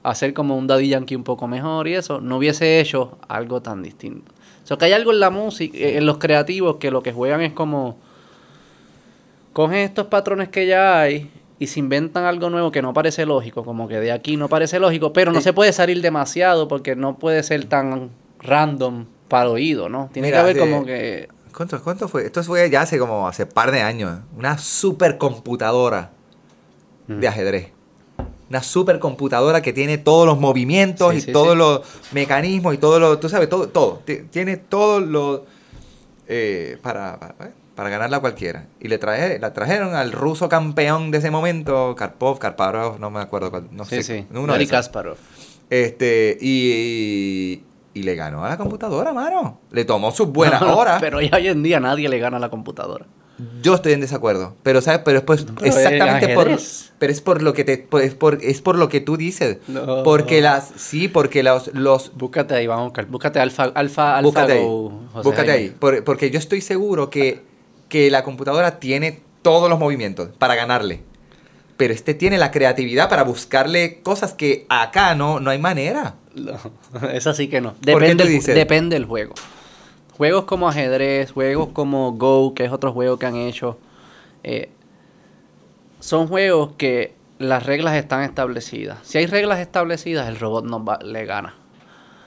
hacer 0.03 0.33
como 0.33 0.57
un 0.57 0.65
Daddy 0.67 0.89
Yankee 0.89 1.15
un 1.15 1.23
poco 1.23 1.47
mejor 1.47 1.87
y 1.87 1.93
eso, 1.95 2.21
no 2.21 2.37
hubiese 2.37 2.79
hecho 2.79 3.17
algo 3.27 3.61
tan 3.61 3.83
distinto. 3.83 4.31
O 4.63 4.67
sea, 4.67 4.77
que 4.77 4.85
hay 4.85 4.93
algo 4.93 5.11
en 5.11 5.19
la 5.19 5.29
música, 5.29 5.77
en 5.77 6.05
los 6.05 6.17
creativos 6.17 6.77
que 6.77 6.89
lo 6.91 7.03
que 7.03 7.11
juegan 7.11 7.41
es 7.41 7.53
como 7.53 7.97
cogen 9.53 9.77
estos 9.79 10.07
patrones 10.07 10.49
que 10.49 10.65
ya 10.67 11.01
hay 11.01 11.31
y 11.59 11.67
se 11.67 11.79
inventan 11.79 12.23
algo 12.25 12.49
nuevo 12.49 12.71
que 12.71 12.81
no 12.81 12.93
parece 12.93 13.25
lógico, 13.25 13.63
como 13.65 13.87
que 13.87 13.99
de 13.99 14.11
aquí 14.11 14.37
no 14.37 14.47
parece 14.49 14.79
lógico, 14.79 15.11
pero 15.13 15.31
no 15.31 15.39
Eh. 15.39 15.41
se 15.41 15.53
puede 15.53 15.73
salir 15.73 16.01
demasiado 16.01 16.67
porque 16.67 16.95
no 16.95 17.17
puede 17.17 17.43
ser 17.43 17.65
tan 17.65 18.11
random 18.39 19.05
para 19.27 19.43
el 19.45 19.49
oído, 19.51 19.89
¿no? 19.89 20.09
Tiene 20.13 20.29
Mira, 20.29 20.37
que 20.37 20.41
haber 20.41 20.53
de- 20.55 20.59
como 20.61 20.85
que... 20.85 21.27
¿Cuánto, 21.55 21.81
¿Cuánto 21.83 22.07
fue? 22.07 22.25
Esto 22.25 22.41
fue 22.43 22.69
ya 22.69 22.81
hace 22.81 22.97
como 22.97 23.27
hace 23.27 23.45
par 23.45 23.71
de 23.71 23.81
años. 23.81 24.19
Una 24.37 24.57
supercomputadora 24.57 26.11
Mm. 27.07 27.19
de 27.19 27.27
ajedrez. 27.27 27.71
Una 28.49 28.63
supercomputadora 28.63 29.61
que 29.61 29.73
tiene 29.73 29.97
todos 29.97 30.25
los 30.25 30.39
movimientos 30.39 31.11
Sí, 31.11 31.17
y 31.17 31.21
sí, 31.21 31.31
todos 31.31 31.51
sí. 31.53 31.57
los 31.57 31.81
mecanismos 32.13 32.73
y 32.75 32.77
todo 32.77 32.99
lo, 32.99 33.19
tú 33.19 33.29
sabes, 33.29 33.49
todo, 33.49 33.67
todo. 33.69 34.01
Ti- 34.05 34.23
Tiene 34.31 34.57
todo 34.57 34.99
lo 35.01 35.45
eh, 36.27 36.77
para, 36.81 37.19
para, 37.19 37.51
para 37.79 37.91
ganarla 37.91 38.17
a 38.17 38.19
cualquiera. 38.19 38.65
Y 38.81 38.89
le 38.89 38.97
traje, 38.97 39.39
la 39.39 39.53
trajeron 39.53 39.95
al 39.95 40.11
ruso 40.11 40.49
campeón 40.49 41.11
de 41.11 41.19
ese 41.19 41.31
momento, 41.31 41.95
Karpov, 41.95 42.37
Karparov, 42.37 42.99
no 42.99 43.09
me 43.09 43.21
acuerdo 43.21 43.51
cuál, 43.51 43.69
no 43.71 43.85
sí, 43.85 44.03
sé. 44.03 44.17
sí. 44.19 44.27
uno 44.33 44.57
de. 44.57 44.67
Kasparov. 44.67 45.15
Este, 45.69 46.37
y, 46.41 47.63
y 47.93 48.03
le 48.03 48.15
ganó 48.15 48.43
a 48.43 48.49
la 48.49 48.57
computadora, 48.57 49.13
mano. 49.13 49.61
Le 49.71 49.85
tomó 49.85 50.11
sus 50.11 50.27
buenas 50.27 50.59
No, 50.61 50.75
horas. 50.77 50.97
Pero 50.99 51.19
hoy 51.19 51.29
en 51.31 51.63
día 51.63 51.79
nadie 51.79 52.09
le 52.09 52.19
gana 52.19 52.35
a 52.35 52.41
la 52.41 52.49
computadora. 52.49 53.05
Yo 53.61 53.75
estoy 53.75 53.93
en 53.93 54.01
desacuerdo, 54.01 54.57
pero 54.63 54.81
sabes, 54.81 54.99
pero 55.05 55.19
es 55.19 55.23
pues, 55.23 55.45
exactamente 55.63 56.35
por 56.35 56.49
pero 56.97 57.11
es 57.13 57.21
por 57.21 57.41
lo 57.41 57.53
que 57.53 57.63
te 57.63 57.77
por- 57.77 58.01
es 58.01 58.13
por 58.13 58.39
es 58.43 58.61
por 58.61 58.77
lo 58.77 58.89
que 58.89 58.99
tú 58.99 59.15
dices. 59.15 59.59
No. 59.69 60.03
Porque 60.03 60.41
las 60.41 60.67
sí, 60.75 61.07
porque 61.07 61.41
los 61.43 61.73
los 61.73 62.11
Búscate 62.17 62.55
ahí, 62.55 62.67
vamos. 62.67 62.91
Búscate 63.07 63.39
Alfa, 63.39 63.63
Alfa, 63.73 64.17
Alfa 64.17 64.21
búscate 65.23 65.51
ahí. 65.53 65.69
Por- 65.79 66.03
porque 66.03 66.29
yo 66.31 66.37
estoy 66.39 66.59
seguro 66.59 67.09
que 67.09 67.47
que 67.89 68.09
la 68.09 68.23
computadora 68.23 68.79
tiene 68.79 69.21
todos 69.41 69.69
los 69.69 69.79
movimientos 69.79 70.29
para 70.37 70.55
ganarle. 70.55 71.01
Pero 71.77 71.93
este 71.93 72.13
tiene 72.13 72.37
la 72.37 72.51
creatividad 72.51 73.09
para 73.09 73.23
buscarle 73.23 74.01
cosas 74.01 74.33
que 74.33 74.65
acá 74.69 75.15
no 75.15 75.39
no 75.39 75.49
hay 75.49 75.59
manera. 75.59 76.15
No, 76.35 76.57
eso 77.13 77.33
sí 77.33 77.47
que 77.47 77.61
no. 77.61 77.73
Depende, 77.81 78.23
el, 78.23 78.89
del 78.89 79.05
juego. 79.05 79.33
Juegos 80.17 80.43
como 80.45 80.67
ajedrez, 80.67 81.31
juegos 81.31 81.69
como 81.73 82.11
Go, 82.13 82.53
que 82.53 82.65
es 82.65 82.71
otro 82.71 82.91
juego 82.91 83.17
que 83.17 83.25
han 83.25 83.37
hecho, 83.37 83.79
eh, 84.43 84.69
son 86.01 86.27
juegos 86.27 86.73
que 86.77 87.13
las 87.37 87.65
reglas 87.65 87.95
están 87.95 88.23
establecidas. 88.23 88.99
Si 89.03 89.17
hay 89.17 89.25
reglas 89.27 89.59
establecidas, 89.59 90.27
el 90.27 90.37
robot 90.37 90.65
nos 90.65 90.81
va- 90.81 90.99
le 91.01 91.25
gana. 91.25 91.55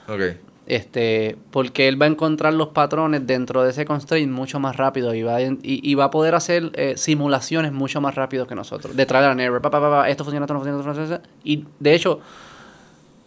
Ok. 0.07 0.21
Este, 0.65 1.35
porque 1.51 1.89
él 1.89 2.01
va 2.01 2.05
a 2.05 2.09
encontrar 2.09 2.53
los 2.53 2.69
patrones 2.69 3.27
dentro 3.27 3.63
de 3.63 3.71
ese 3.71 3.83
constraint 3.83 4.31
mucho 4.31 4.59
más 4.61 4.77
rápido 4.77 5.13
y 5.13 5.21
va 5.21 5.35
a, 5.35 5.41
y, 5.41 5.59
y 5.61 5.95
va 5.95 6.05
a 6.05 6.09
poder 6.09 6.35
hacer 6.35 6.71
eh, 6.75 6.93
simulaciones 6.95 7.73
mucho 7.73 7.99
más 7.99 8.15
rápido 8.15 8.47
que 8.47 8.55
nosotros. 8.55 8.95
De 8.95 9.05
trial 9.05 9.25
and 9.25 9.41
error, 9.41 9.61
pa, 9.61 9.69
pa, 9.69 9.81
pa, 9.81 10.09
esto 10.09 10.23
funciona, 10.23 10.45
esto 10.45 10.53
no 10.53 10.61
funciona, 10.61 10.79
esto 10.79 10.89
no 10.89 10.95
funciona. 10.95 11.21
Y 11.43 11.65
de 11.79 11.93
hecho, 11.93 12.21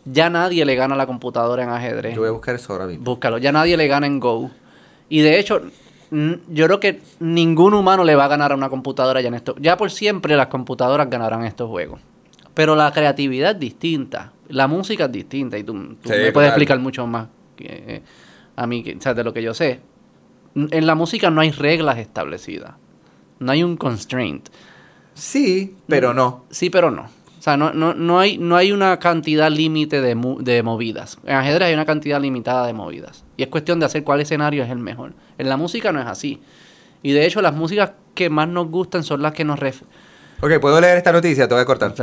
ya 0.07 0.31
nadie 0.31 0.64
le 0.64 0.75
gana 0.77 0.94
a 0.94 0.96
la 0.99 1.07
computadora 1.07 1.62
en 1.62 1.68
ajedrez. 1.68 2.14
Yo 2.14 2.20
voy 2.20 2.29
a 2.29 2.33
buscar 2.33 2.55
eso 2.55 2.72
ahora 2.72 2.87
mismo. 2.87 3.05
Búscalo. 3.05 3.38
Ya 3.38 3.53
nadie 3.53 3.77
le 3.77 3.87
gana 3.87 4.07
en 4.07 4.18
Go. 4.18 4.51
Y 5.09 5.20
de 5.20 5.38
hecho, 5.38 5.62
yo 6.11 6.66
creo 6.66 6.81
que 6.81 7.03
ningún 7.20 7.75
humano 7.75 8.05
le 8.05 8.14
va 8.14 8.25
a 8.25 8.29
ganar 8.29 8.53
a 8.53 8.55
una 8.55 8.70
computadora 8.70 9.20
ya 9.20 9.29
en 9.29 9.35
esto. 9.35 9.57
Ya 9.59 9.77
por 9.77 9.90
siempre 9.90 10.37
las 10.37 10.46
computadoras 10.46 11.11
ganarán 11.11 11.44
estos 11.44 11.68
juegos. 11.68 12.01
Pero 12.57 12.75
la 12.75 12.90
creatividad 12.90 13.51
es 13.51 13.61
distinta. 13.61 14.33
La 14.49 14.66
música 14.66 15.05
es 15.05 15.12
distinta. 15.12 15.59
Y 15.59 15.62
tú, 15.62 15.75
tú 16.01 16.09
Sí, 16.09 16.14
me 16.16 16.33
puedes 16.33 16.49
explicar 16.49 16.79
mucho 16.79 17.07
más 17.07 17.29
que, 17.55 17.66
eh, 17.69 18.03
a 18.57 18.66
mí, 18.66 18.83
que, 18.83 18.97
o 18.97 19.01
sea, 19.01 19.12
de 19.12 19.23
lo 19.23 19.35
que 19.35 19.42
yo 19.42 19.53
sé. 19.53 19.81
En 20.55 20.87
la 20.87 20.95
música 20.95 21.29
no 21.29 21.42
hay 21.42 21.51
reglas 21.51 21.99
establecidas. 21.99 22.73
No 23.40 23.53
hay 23.53 23.62
un 23.62 23.77
constraint. 23.77 24.49
Sí, 25.12 25.77
pero 25.87 26.14
no. 26.14 26.47
Sí, 26.49 26.71
pero 26.71 26.90
no. 26.90 27.03
O 27.03 27.42
sea, 27.42 27.59
no, 27.59 27.75
no, 27.75 27.92
no, 27.92 28.19
hay, 28.19 28.38
no 28.38 28.57
hay 28.57 28.73
una 28.73 28.99
cantidad 28.99 29.51
límite 29.51 30.01
de, 30.01 30.16
de 30.40 30.62
movidas. 30.62 31.19
En 31.27 31.37
ajedrez 31.37 31.69
hay 31.69 31.75
una 31.75 31.85
cantidad 31.85 32.19
limitada 32.23 32.66
de 32.66 32.73
movidas. 32.73 33.27
Y 33.37 33.42
es 33.42 33.49
cuestión 33.49 33.81
de 33.81 33.85
hacer 33.85 34.03
cuál 34.03 34.23
escenario 34.23 34.64
es 34.64 34.71
el 34.71 34.79
mejor. 34.79 35.12
En 35.37 35.51
la 35.51 35.59
música 35.59 35.92
no 35.92 36.01
es 36.01 36.07
así. 36.07 36.40
Y 37.03 37.12
de 37.12 37.27
hecho, 37.27 37.42
las 37.42 37.55
músicas 37.55 37.92
que 38.14 38.31
más 38.31 38.49
nos 38.49 38.71
gustan 38.71 39.05
son 39.05 39.21
las 39.21 39.35
que 39.35 39.45
nos 39.45 39.59
ref... 39.59 39.83
Ok, 40.40 40.61
¿puedo 40.61 40.81
leer 40.81 40.99
esta 40.99 41.12
noticia? 41.12 41.49
Te 41.49 41.55
voy 41.55 41.62
a 41.62 41.64
cortar. 41.64 41.94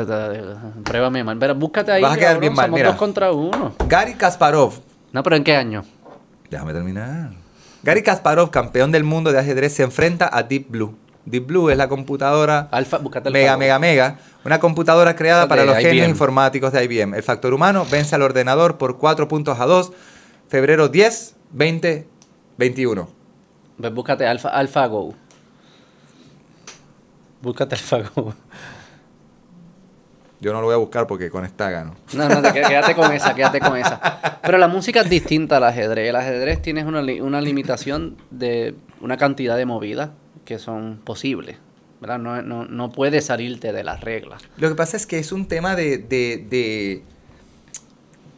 Pruébame, 0.84 1.24
man. 1.24 1.38
Pero 1.38 1.56
búscate 1.56 1.92
ahí. 1.92 2.02
Vas 2.02 2.14
a 2.14 2.16
quedar 2.16 2.34
cabrón, 2.34 2.42
bien 2.42 2.54
mal, 2.54 2.66
somos 2.66 2.80
mira. 2.80 2.90
dos 2.90 2.98
contra 2.98 3.32
uno. 3.32 3.76
Gary 3.88 4.16
Kasparov. 4.16 4.74
No, 5.12 5.22
pero 5.22 5.36
¿en 5.36 5.44
qué 5.44 5.56
año? 5.56 5.84
Déjame 6.50 6.74
terminar. 6.74 7.32
Gary 7.84 8.02
Kasparov, 8.02 8.50
campeón 8.50 8.92
del 8.92 9.04
mundo 9.04 9.32
de 9.32 9.40
ajedrez, 9.40 9.74
se 9.74 9.84
enfrenta 9.84 10.30
a 10.32 10.44
Deep 10.44 10.68
Blue. 10.70 10.98
Deep 11.26 11.46
Blue 11.46 11.70
es 11.70 11.78
la 11.78 11.88
computadora 11.88 12.68
Alfa, 12.72 12.98
búscate 12.98 13.30
el 13.30 13.34
Mega. 13.34 13.56
Mega, 13.56 13.80
Mega. 13.80 14.18
Una 14.44 14.60
computadora 14.60 15.16
creada 15.16 15.48
para 15.48 15.64
los 15.64 15.78
genios 15.78 16.08
informáticos 16.08 16.74
de 16.74 16.84
IBM. 16.84 17.16
El 17.16 17.24
factor 17.24 17.54
humano 17.54 17.86
vence 17.90 18.16
al 18.16 18.24
ordenador 18.24 18.78
por 18.78 18.98
4 18.98 19.28
puntos 19.28 19.60
a 19.60 19.66
2. 19.66 19.92
Febrero 20.50 20.90
10, 20.90 21.36
20, 21.52 22.08
21. 22.58 23.10
Pues 23.80 23.94
búscate 23.94 24.28
Alfa, 24.28 24.50
AlphaGo. 24.50 25.14
Búscate 27.44 27.76
AlphaGo. 27.76 28.34
Yo 30.40 30.52
no 30.54 30.60
lo 30.62 30.68
voy 30.68 30.74
a 30.76 30.78
buscar 30.78 31.08
porque 31.08 31.30
con 31.30 31.44
esta 31.46 31.70
gano. 31.70 31.94
No, 32.14 32.28
no, 32.30 32.42
te 32.42 32.54
quédate 32.54 32.96
con 32.96 33.12
esa, 33.12 33.36
quédate 33.36 33.60
con 33.60 33.78
esa. 33.78 34.40
Pero 34.42 34.58
la 34.58 34.68
música 34.70 35.02
es 35.02 35.10
distinta 35.10 35.58
al 35.58 35.64
ajedrez. 35.66 36.10
El 36.10 36.16
ajedrez 36.16 36.62
tienes 36.62 36.86
una, 36.86 37.02
li- 37.02 37.20
una 37.22 37.42
limitación 37.42 38.18
de 38.32 38.76
una 39.02 39.18
cantidad 39.18 39.58
de 39.58 39.66
movidas 39.66 40.10
que 40.46 40.58
son 40.58 41.00
posibles. 41.04 41.58
¿verdad? 42.02 42.20
No, 42.20 42.42
no, 42.42 42.66
no 42.66 42.92
puedes 42.92 43.26
salirte 43.26 43.72
de 43.74 43.84
las 43.84 44.02
reglas. 44.02 44.42
Lo 44.58 44.68
que 44.70 44.76
pasa 44.76 44.98
es 44.98 45.06
que 45.06 45.20
es 45.20 45.32
un 45.34 45.48
tema 45.48 45.76
de, 45.76 45.98
de, 45.98 46.46
de- 46.50 47.04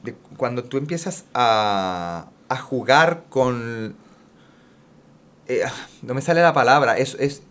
de 0.03 0.15
cuando 0.37 0.63
tú 0.63 0.77
empiezas 0.77 1.25
a, 1.33 2.27
a 2.49 2.57
jugar 2.57 3.23
con... 3.29 3.95
eh, 5.47 5.61
no 6.03 6.13
me 6.13 6.21
sale 6.21 6.41
la 6.43 6.53
palabra, 6.53 6.97
es, 6.97 7.15
es... 7.19 7.41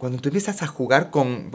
Cuando 0.00 0.18
tú 0.18 0.30
empiezas 0.30 0.60
a 0.62 0.66
jugar 0.66 1.10
con... 1.10 1.52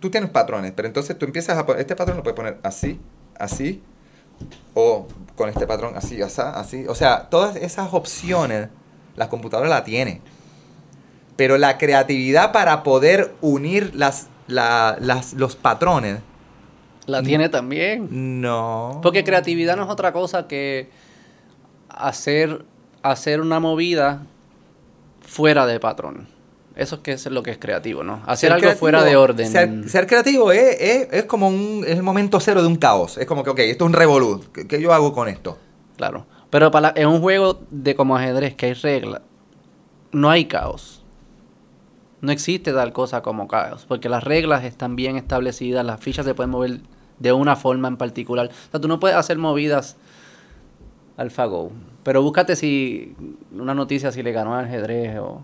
Tú 0.00 0.10
tienes 0.10 0.28
patrones, 0.28 0.72
pero 0.76 0.86
entonces 0.88 1.16
tú 1.16 1.24
empiezas 1.24 1.56
a 1.56 1.64
poner... 1.64 1.80
Este 1.80 1.96
patrón 1.96 2.18
lo 2.18 2.22
puedes 2.22 2.36
poner 2.36 2.58
así, 2.62 3.00
así, 3.38 3.80
o 4.74 5.06
con 5.36 5.48
este 5.48 5.66
patrón 5.66 5.94
así, 5.96 6.20
así, 6.20 6.42
así. 6.44 6.84
O 6.88 6.94
sea, 6.94 7.28
todas 7.30 7.56
esas 7.56 7.94
opciones 7.94 8.68
la 9.16 9.28
computadora 9.30 9.68
la 9.70 9.84
tiene. 9.84 10.20
Pero 11.36 11.56
la 11.58 11.78
creatividad 11.78 12.52
para 12.52 12.82
poder 12.82 13.34
unir 13.40 13.94
las, 13.94 14.26
la- 14.48 14.96
las, 15.00 15.32
los 15.34 15.54
patrones, 15.56 16.18
La 17.06 17.22
tiene 17.22 17.48
también. 17.48 18.40
no. 18.40 18.98
Porque 19.02 19.22
creatividad 19.24 19.76
no 19.76 19.84
es 19.84 19.88
otra 19.90 20.12
cosa 20.12 20.46
que 20.48 20.90
hacer, 21.88 22.64
hacer 23.02 23.40
una 23.40 23.60
movida 23.60 24.22
fuera 25.20 25.66
de 25.66 25.78
patrón. 25.80 26.28
Eso 26.76 26.96
es 26.96 27.00
que 27.00 27.12
es 27.12 27.26
lo 27.26 27.42
que 27.42 27.50
es 27.50 27.58
creativo, 27.58 28.02
¿no? 28.04 28.20
Hacer 28.26 28.36
Ser 28.48 28.52
algo 28.52 28.62
creativo- 28.66 28.78
fuera 28.80 29.02
de 29.02 29.16
orden. 29.16 29.50
Ser, 29.50 29.88
ser 29.88 30.06
creativo 30.06 30.52
es, 30.52 30.76
es, 30.80 31.08
es 31.10 31.24
como 31.24 31.48
un, 31.48 31.84
es 31.86 31.96
el 31.96 32.02
momento 32.02 32.38
cero 32.38 32.60
de 32.60 32.68
un 32.68 32.76
caos. 32.76 33.16
Es 33.16 33.26
como 33.26 33.42
que, 33.42 33.50
ok, 33.50 33.58
esto 33.60 33.84
es 33.84 33.88
un 33.88 33.94
revolú. 33.94 34.44
¿Qué, 34.52 34.66
qué 34.68 34.80
yo 34.80 34.92
hago 34.92 35.12
con 35.14 35.26
esto? 35.28 35.56
Claro. 35.96 36.26
Pero 36.50 36.70
para 36.70 36.92
en 36.94 37.08
un 37.08 37.20
juego 37.20 37.60
de 37.70 37.94
como 37.94 38.14
ajedrez 38.16 38.54
que 38.54 38.66
hay 38.66 38.74
reglas, 38.74 39.22
no 40.12 40.28
hay 40.30 40.44
caos. 40.44 41.02
No 42.20 42.30
existe 42.32 42.72
tal 42.72 42.92
cosa 42.92 43.22
como 43.22 43.48
caos, 43.48 43.84
porque 43.86 44.08
las 44.08 44.22
reglas 44.24 44.64
están 44.64 44.96
bien 44.96 45.16
establecidas, 45.16 45.84
las 45.84 46.00
fichas 46.00 46.24
se 46.26 46.34
pueden 46.34 46.50
mover 46.50 46.80
de 47.18 47.32
una 47.32 47.56
forma 47.56 47.88
en 47.88 47.96
particular. 47.96 48.50
O 48.68 48.70
sea, 48.70 48.80
tú 48.80 48.88
no 48.88 49.00
puedes 49.00 49.16
hacer 49.16 49.38
movidas 49.38 49.96
AlphaGo. 51.16 51.70
Pero 52.02 52.22
búscate 52.22 52.54
si 52.56 53.14
una 53.52 53.74
noticia 53.74 54.12
si 54.12 54.22
le 54.22 54.32
ganó 54.32 54.54
al 54.54 54.66
ajedrez 54.66 55.18
o 55.18 55.42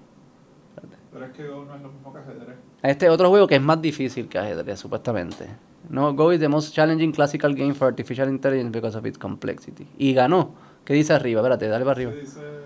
Pero 1.13 1.27
es 1.27 1.33
que 1.33 1.47
Go 1.47 1.65
no 1.67 1.75
es 1.77 1.83
lo 1.83 1.91
mismo 1.91 2.13
que 2.13 2.19
ajedrez. 2.21 2.57
este 2.83 3.09
otro 3.11 3.29
juego 3.29 3.47
que 3.47 3.57
es 3.57 3.63
más 3.63 3.81
difícil 3.83 4.29
que 4.29 4.39
ajedrez, 4.39 4.79
supuestamente. 4.81 5.47
No, 5.91 6.15
Go 6.15 6.33
is 6.33 6.41
the 6.41 6.49
most 6.49 6.75
challenging 6.75 7.13
classical 7.13 7.55
game 7.55 7.75
for 7.75 7.89
artificial 7.89 8.29
intelligence 8.29 8.71
because 8.73 8.97
of 8.97 9.05
its 9.05 9.19
complexity. 9.19 9.87
Y 9.99 10.15
ganó. 10.15 10.55
¿Qué 10.85 10.95
dice 10.95 11.13
arriba? 11.13 11.41
Espérate, 11.41 11.69
dale 11.69 11.85
para 11.85 11.93
arriba. 11.97 12.13
Dice... 12.13 12.41
eh, 12.41 12.63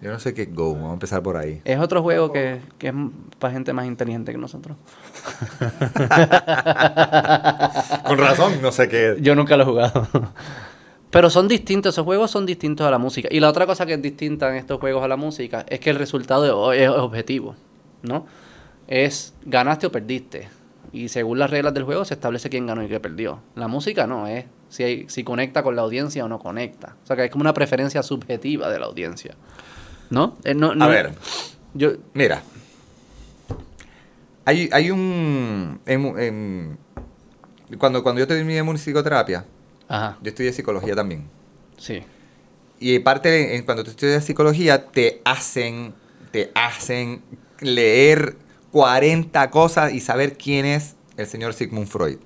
Yo 0.00 0.10
no 0.12 0.18
sé 0.18 0.34
qué 0.34 0.42
es 0.42 0.52
Go. 0.54 0.74
Vamos 0.74 0.90
a 0.90 0.94
empezar 0.94 1.22
por 1.22 1.36
ahí. 1.36 1.62
Es 1.64 1.78
otro 1.78 2.02
juego 2.02 2.30
que, 2.32 2.60
que 2.78 2.88
es 2.88 2.94
para 3.38 3.52
gente 3.54 3.72
más 3.72 3.86
inteligente 3.86 4.32
que 4.32 4.38
nosotros. 4.38 4.76
Con 8.06 8.18
razón, 8.18 8.60
no 8.60 8.70
sé 8.72 8.88
qué. 8.88 9.16
Yo 9.20 9.34
nunca 9.34 9.56
lo 9.56 9.62
he 9.62 9.66
jugado. 9.66 10.06
Pero 11.14 11.30
son 11.30 11.46
distintos, 11.46 11.94
esos 11.94 12.04
juegos 12.04 12.32
son 12.32 12.44
distintos 12.44 12.84
a 12.84 12.90
la 12.90 12.98
música. 12.98 13.28
Y 13.30 13.38
la 13.38 13.48
otra 13.48 13.66
cosa 13.66 13.86
que 13.86 13.94
es 13.94 14.02
distinta 14.02 14.48
en 14.50 14.56
estos 14.56 14.80
juegos 14.80 15.04
a 15.04 15.06
la 15.06 15.16
música 15.16 15.64
es 15.68 15.78
que 15.78 15.90
el 15.90 15.96
resultado 15.96 16.72
es 16.72 16.88
objetivo, 16.88 17.54
¿no? 18.02 18.26
Es 18.88 19.32
ganaste 19.44 19.86
o 19.86 19.92
perdiste. 19.92 20.48
Y 20.92 21.08
según 21.10 21.38
las 21.38 21.50
reglas 21.50 21.72
del 21.72 21.84
juego 21.84 22.04
se 22.04 22.14
establece 22.14 22.50
quién 22.50 22.66
ganó 22.66 22.82
y 22.82 22.88
quién 22.88 23.00
perdió. 23.00 23.38
La 23.54 23.68
música 23.68 24.08
no 24.08 24.26
es 24.26 24.46
si, 24.68 24.82
hay- 24.82 25.08
si 25.08 25.22
conecta 25.22 25.62
con 25.62 25.76
la 25.76 25.82
audiencia 25.82 26.24
o 26.24 26.28
no 26.28 26.40
conecta. 26.40 26.96
O 27.04 27.06
sea 27.06 27.14
que 27.14 27.26
es 27.26 27.30
como 27.30 27.42
una 27.42 27.54
preferencia 27.54 28.02
subjetiva 28.02 28.68
de 28.68 28.80
la 28.80 28.86
audiencia. 28.86 29.36
¿No? 30.10 30.36
Eh, 30.42 30.52
no- 30.54 30.74
no- 30.74 30.84
A 30.84 30.88
ver, 30.88 31.12
Yo, 31.74 31.92
mira. 32.12 32.42
Hay, 34.46 34.68
hay 34.72 34.90
un... 34.90 35.78
en- 35.86 36.18
en- 36.18 36.78
cuando, 37.78 38.02
cuando 38.02 38.18
yo 38.18 38.26
terminé 38.26 38.62
musicoterapia, 38.64 39.44
ajá, 39.88 40.18
yo 40.22 40.28
estudié 40.28 40.52
psicología 40.52 40.94
también. 40.94 41.28
sí. 41.78 42.02
Y 42.80 42.98
parte 42.98 43.30
de, 43.30 43.64
cuando 43.64 43.84
tú 43.84 43.90
estudias 43.90 44.24
psicología, 44.24 44.86
te 44.86 45.22
hacen, 45.24 45.94
te 46.32 46.50
hacen 46.54 47.22
leer 47.60 48.36
40 48.72 49.50
cosas 49.50 49.94
y 49.94 50.00
saber 50.00 50.36
quién 50.36 50.66
es 50.66 50.96
el 51.16 51.26
señor 51.26 51.54
Sigmund 51.54 51.86
Freud. 51.86 52.18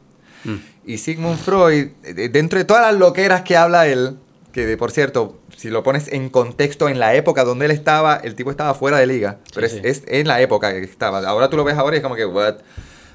Mm. 0.44 0.56
Y 0.86 0.98
Sigmund 0.98 1.38
Freud, 1.38 1.88
dentro 2.32 2.58
de 2.58 2.64
todas 2.64 2.90
las 2.90 2.98
loqueras 2.98 3.42
que 3.42 3.56
habla 3.56 3.86
él, 3.86 4.16
que 4.52 4.66
de, 4.66 4.76
por 4.76 4.90
cierto, 4.90 5.38
si 5.56 5.68
lo 5.68 5.82
pones 5.82 6.08
en 6.08 6.30
contexto 6.30 6.88
en 6.88 6.98
la 6.98 7.14
época 7.14 7.44
donde 7.44 7.66
él 7.66 7.70
estaba, 7.70 8.16
el 8.16 8.34
tipo 8.34 8.50
estaba 8.50 8.74
fuera 8.74 8.96
de 8.96 9.06
liga. 9.06 9.38
Sí, 9.44 9.52
pero 9.54 9.66
es, 9.66 9.72
sí. 9.74 9.80
es 9.84 10.02
en 10.06 10.26
la 10.26 10.40
época 10.40 10.72
que 10.72 10.82
estaba. 10.82 11.18
Ahora 11.28 11.50
tú 11.50 11.56
lo 11.56 11.64
ves 11.64 11.76
ahora 11.76 11.96
y 11.96 11.98
es 11.98 12.02
como 12.02 12.16
que, 12.16 12.24
what? 12.24 12.56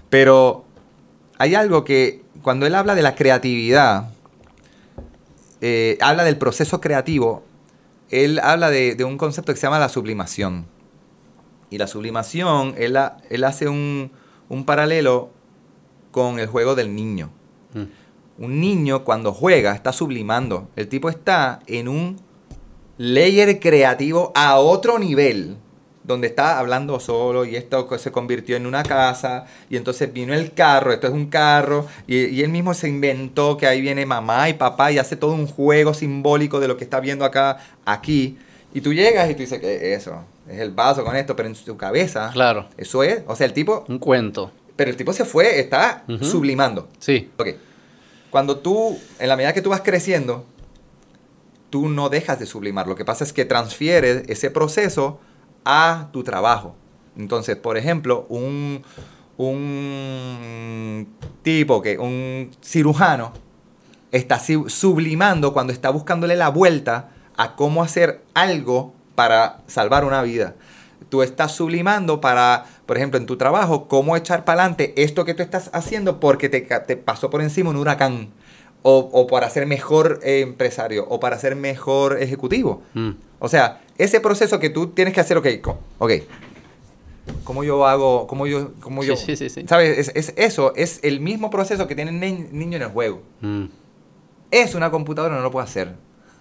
Pero 0.10 0.66
hay 1.40 1.56
algo 1.56 1.84
que 1.84 2.22
cuando 2.44 2.66
él 2.68 2.76
habla 2.76 2.94
de 2.94 3.02
la 3.02 3.16
creatividad, 3.16 4.12
eh, 5.66 5.98
habla 6.02 6.26
del 6.26 6.38
proceso 6.38 6.82
creativo, 6.82 7.42
él 8.10 8.40
habla 8.44 8.70
de, 8.70 8.96
de 8.96 9.04
un 9.06 9.18
concepto 9.18 9.54
que 9.54 9.58
se 9.60 9.66
llama 9.66 9.80
la 9.80 9.88
sublimación. 9.88 10.66
Y 11.70 11.78
la 11.78 11.88
sublimación, 11.88 12.76
él, 12.78 12.98
ha- 12.98 13.18
él 13.30 13.46
hace 13.46 13.70
un, 13.70 14.12
un 14.50 14.66
paralelo 14.66 15.30
con 16.12 16.38
el 16.40 16.48
juego 16.48 16.76
del 16.76 16.94
niño. 16.94 17.30
Mm. 17.74 18.44
Un 18.44 18.60
niño 18.60 19.04
cuando 19.06 19.32
juega 19.32 19.74
está 19.74 19.94
sublimando. 19.94 20.68
El 20.76 20.90
tipo 20.90 21.08
está 21.10 21.60
en 21.66 21.88
un 21.88 22.18
layer 22.98 23.60
creativo 23.60 24.32
a 24.36 24.58
otro 24.60 25.00
nivel. 25.00 25.58
Donde 26.04 26.28
está 26.28 26.60
hablando 26.60 27.00
solo 27.00 27.46
y 27.46 27.56
esto 27.56 27.88
se 27.98 28.12
convirtió 28.12 28.58
en 28.58 28.66
una 28.66 28.84
casa. 28.84 29.46
Y 29.70 29.78
entonces 29.78 30.12
vino 30.12 30.34
el 30.34 30.52
carro, 30.54 30.92
esto 30.92 31.08
es 31.08 31.14
un 31.14 31.28
carro. 31.28 31.88
Y, 32.08 32.26
y 32.26 32.42
él 32.44 32.50
mismo 32.50 32.74
se 32.74 32.90
inventó 32.90 33.56
que 33.58 33.68
ahí 33.68 33.80
viene 33.80 34.06
mamá 34.06 34.50
y 34.50 34.54
papá 34.54 34.92
y 34.92 34.98
hace 34.98 35.16
todo 35.16 35.32
un 35.32 35.48
juego 35.48 35.94
simbólico 35.94 36.60
de 36.60 36.68
lo 36.68 36.76
que 36.76 36.84
está 36.84 37.00
viendo 37.00 37.24
acá, 37.24 37.58
aquí. 37.86 38.38
Y 38.74 38.82
tú 38.82 38.94
llegas 38.94 39.30
y 39.30 39.34
tú 39.34 39.40
dices 39.42 39.60
que 39.62 39.94
eso, 39.94 40.24
es 40.50 40.60
el 40.60 40.72
vaso 40.72 41.06
con 41.06 41.16
esto, 41.16 41.36
pero 41.36 41.48
en 41.48 41.56
tu 41.56 41.78
cabeza, 41.78 42.32
Claro. 42.34 42.68
eso 42.76 43.04
es, 43.04 43.22
o 43.28 43.36
sea, 43.36 43.46
el 43.46 43.54
tipo, 43.54 43.86
Un 43.88 44.00
cuento. 44.00 44.52
pero 44.76 44.90
el 44.90 44.98
tipo 44.98 45.14
se 45.14 45.24
fue, 45.26 45.60
está 45.60 46.04
sublimando. 46.22 46.90
Sí. 47.00 47.30
Ok. 47.38 47.50
Cuando 48.30 48.58
tú, 48.58 49.00
en 49.20 49.30
la 49.30 49.38
medida 49.38 49.54
que 49.54 49.62
tú 49.62 49.70
vas 49.70 49.82
creciendo, 49.82 50.44
tú 51.70 51.88
no 51.88 52.10
dejas 52.10 52.40
de 52.40 52.46
sublimar. 52.46 52.88
Lo 52.88 52.96
que 52.96 53.06
pasa 53.06 53.24
es 53.24 53.32
que 53.32 53.46
transfieres 53.46 54.24
ese 54.28 54.50
proceso 54.52 55.20
a 55.66 56.10
tu 56.12 56.24
trabajo. 56.24 56.76
Entonces, 57.18 57.56
por 57.56 57.78
ejemplo, 57.78 58.26
un, 58.30 58.84
un 59.38 61.08
tipo 61.42 61.82
que, 61.82 61.98
un 61.98 62.52
cirujano, 62.62 63.34
está 64.12 64.40
sublimando 64.40 65.54
cuando 65.54 65.74
está 65.74 65.90
buscándole 65.90 66.36
la 66.36 66.50
vuelta 66.50 67.10
a 67.36 67.56
cómo 67.56 67.82
hacer 67.82 68.22
algo 68.36 68.94
para 69.16 69.62
salvar 69.68 70.06
una 70.06 70.22
vida. 70.22 70.56
Tú 71.10 71.24
estás 71.24 71.52
sublimando 71.52 72.22
para, 72.22 72.66
por 72.86 72.98
ejemplo, 72.98 73.20
en 73.20 73.26
tu 73.26 73.38
trabajo, 73.38 73.88
cómo 73.88 74.16
echar 74.16 74.46
para 74.46 74.62
adelante 74.62 74.94
esto 74.98 75.26
que 75.26 75.34
tú 75.34 75.44
estás 75.44 75.70
haciendo 75.74 76.20
porque 76.20 76.50
te 76.50 76.98
pasó 76.98 77.30
por 77.30 77.42
encima 77.42 77.72
un 77.72 77.78
huracán. 77.78 78.30
O, 78.86 79.10
o 79.14 79.28
para 79.28 79.50
ser 79.50 79.66
mejor 79.66 80.20
eh, 80.24 80.42
empresario, 80.42 81.08
o 81.08 81.18
para 81.22 81.40
ser 81.40 81.56
mejor 81.56 82.22
ejecutivo. 82.22 82.84
Mm. 82.94 83.12
O 83.40 83.48
sea, 83.48 83.80
ese 83.98 84.20
proceso 84.20 84.60
que 84.60 84.70
tú 84.70 84.88
tienes 84.88 85.14
que 85.14 85.20
hacer, 85.22 85.38
ok, 85.38 85.48
ok. 86.00 86.12
¿Cómo 87.44 87.64
yo 87.64 87.86
hago? 87.88 88.28
¿Cómo 88.28 88.48
yo? 88.48 88.74
Cómo 88.82 89.02
Sí, 89.02 89.08
yo? 89.10 89.16
sí, 89.16 89.36
sí, 89.38 89.50
sí. 89.50 89.64
¿Sabes? 89.68 89.98
Es, 89.98 90.12
es 90.16 90.34
eso, 90.38 90.74
es 90.76 91.00
el 91.04 91.20
mismo 91.22 91.50
proceso 91.50 91.88
que 91.88 91.96
tiene 91.96 92.12
el 92.12 92.20
ni- 92.20 92.48
niño 92.52 92.76
en 92.78 92.84
el 92.84 92.90
juego. 92.90 93.22
Mm. 93.42 93.66
Eso 94.52 94.78
una 94.78 94.92
computadora 94.92 95.36
no 95.36 95.42
lo 95.42 95.52
puede 95.52 95.66
hacer. 95.66 95.94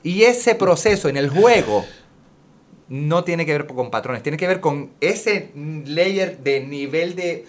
Y 0.03 0.23
ese 0.23 0.55
proceso 0.57 1.09
en 1.09 1.17
el 1.17 1.31
juego 1.31 1.85
no 2.89 3.23
tiene 3.25 3.47
que 3.47 3.53
ver 3.53 3.67
con 3.67 3.91
patrones, 3.91 4.23
tiene 4.23 4.37
que 4.37 4.47
ver 4.49 4.61
con 4.61 4.91
ese 5.01 5.51
layer 5.55 6.39
de 6.43 6.61
nivel 6.67 7.15
de, 7.15 7.47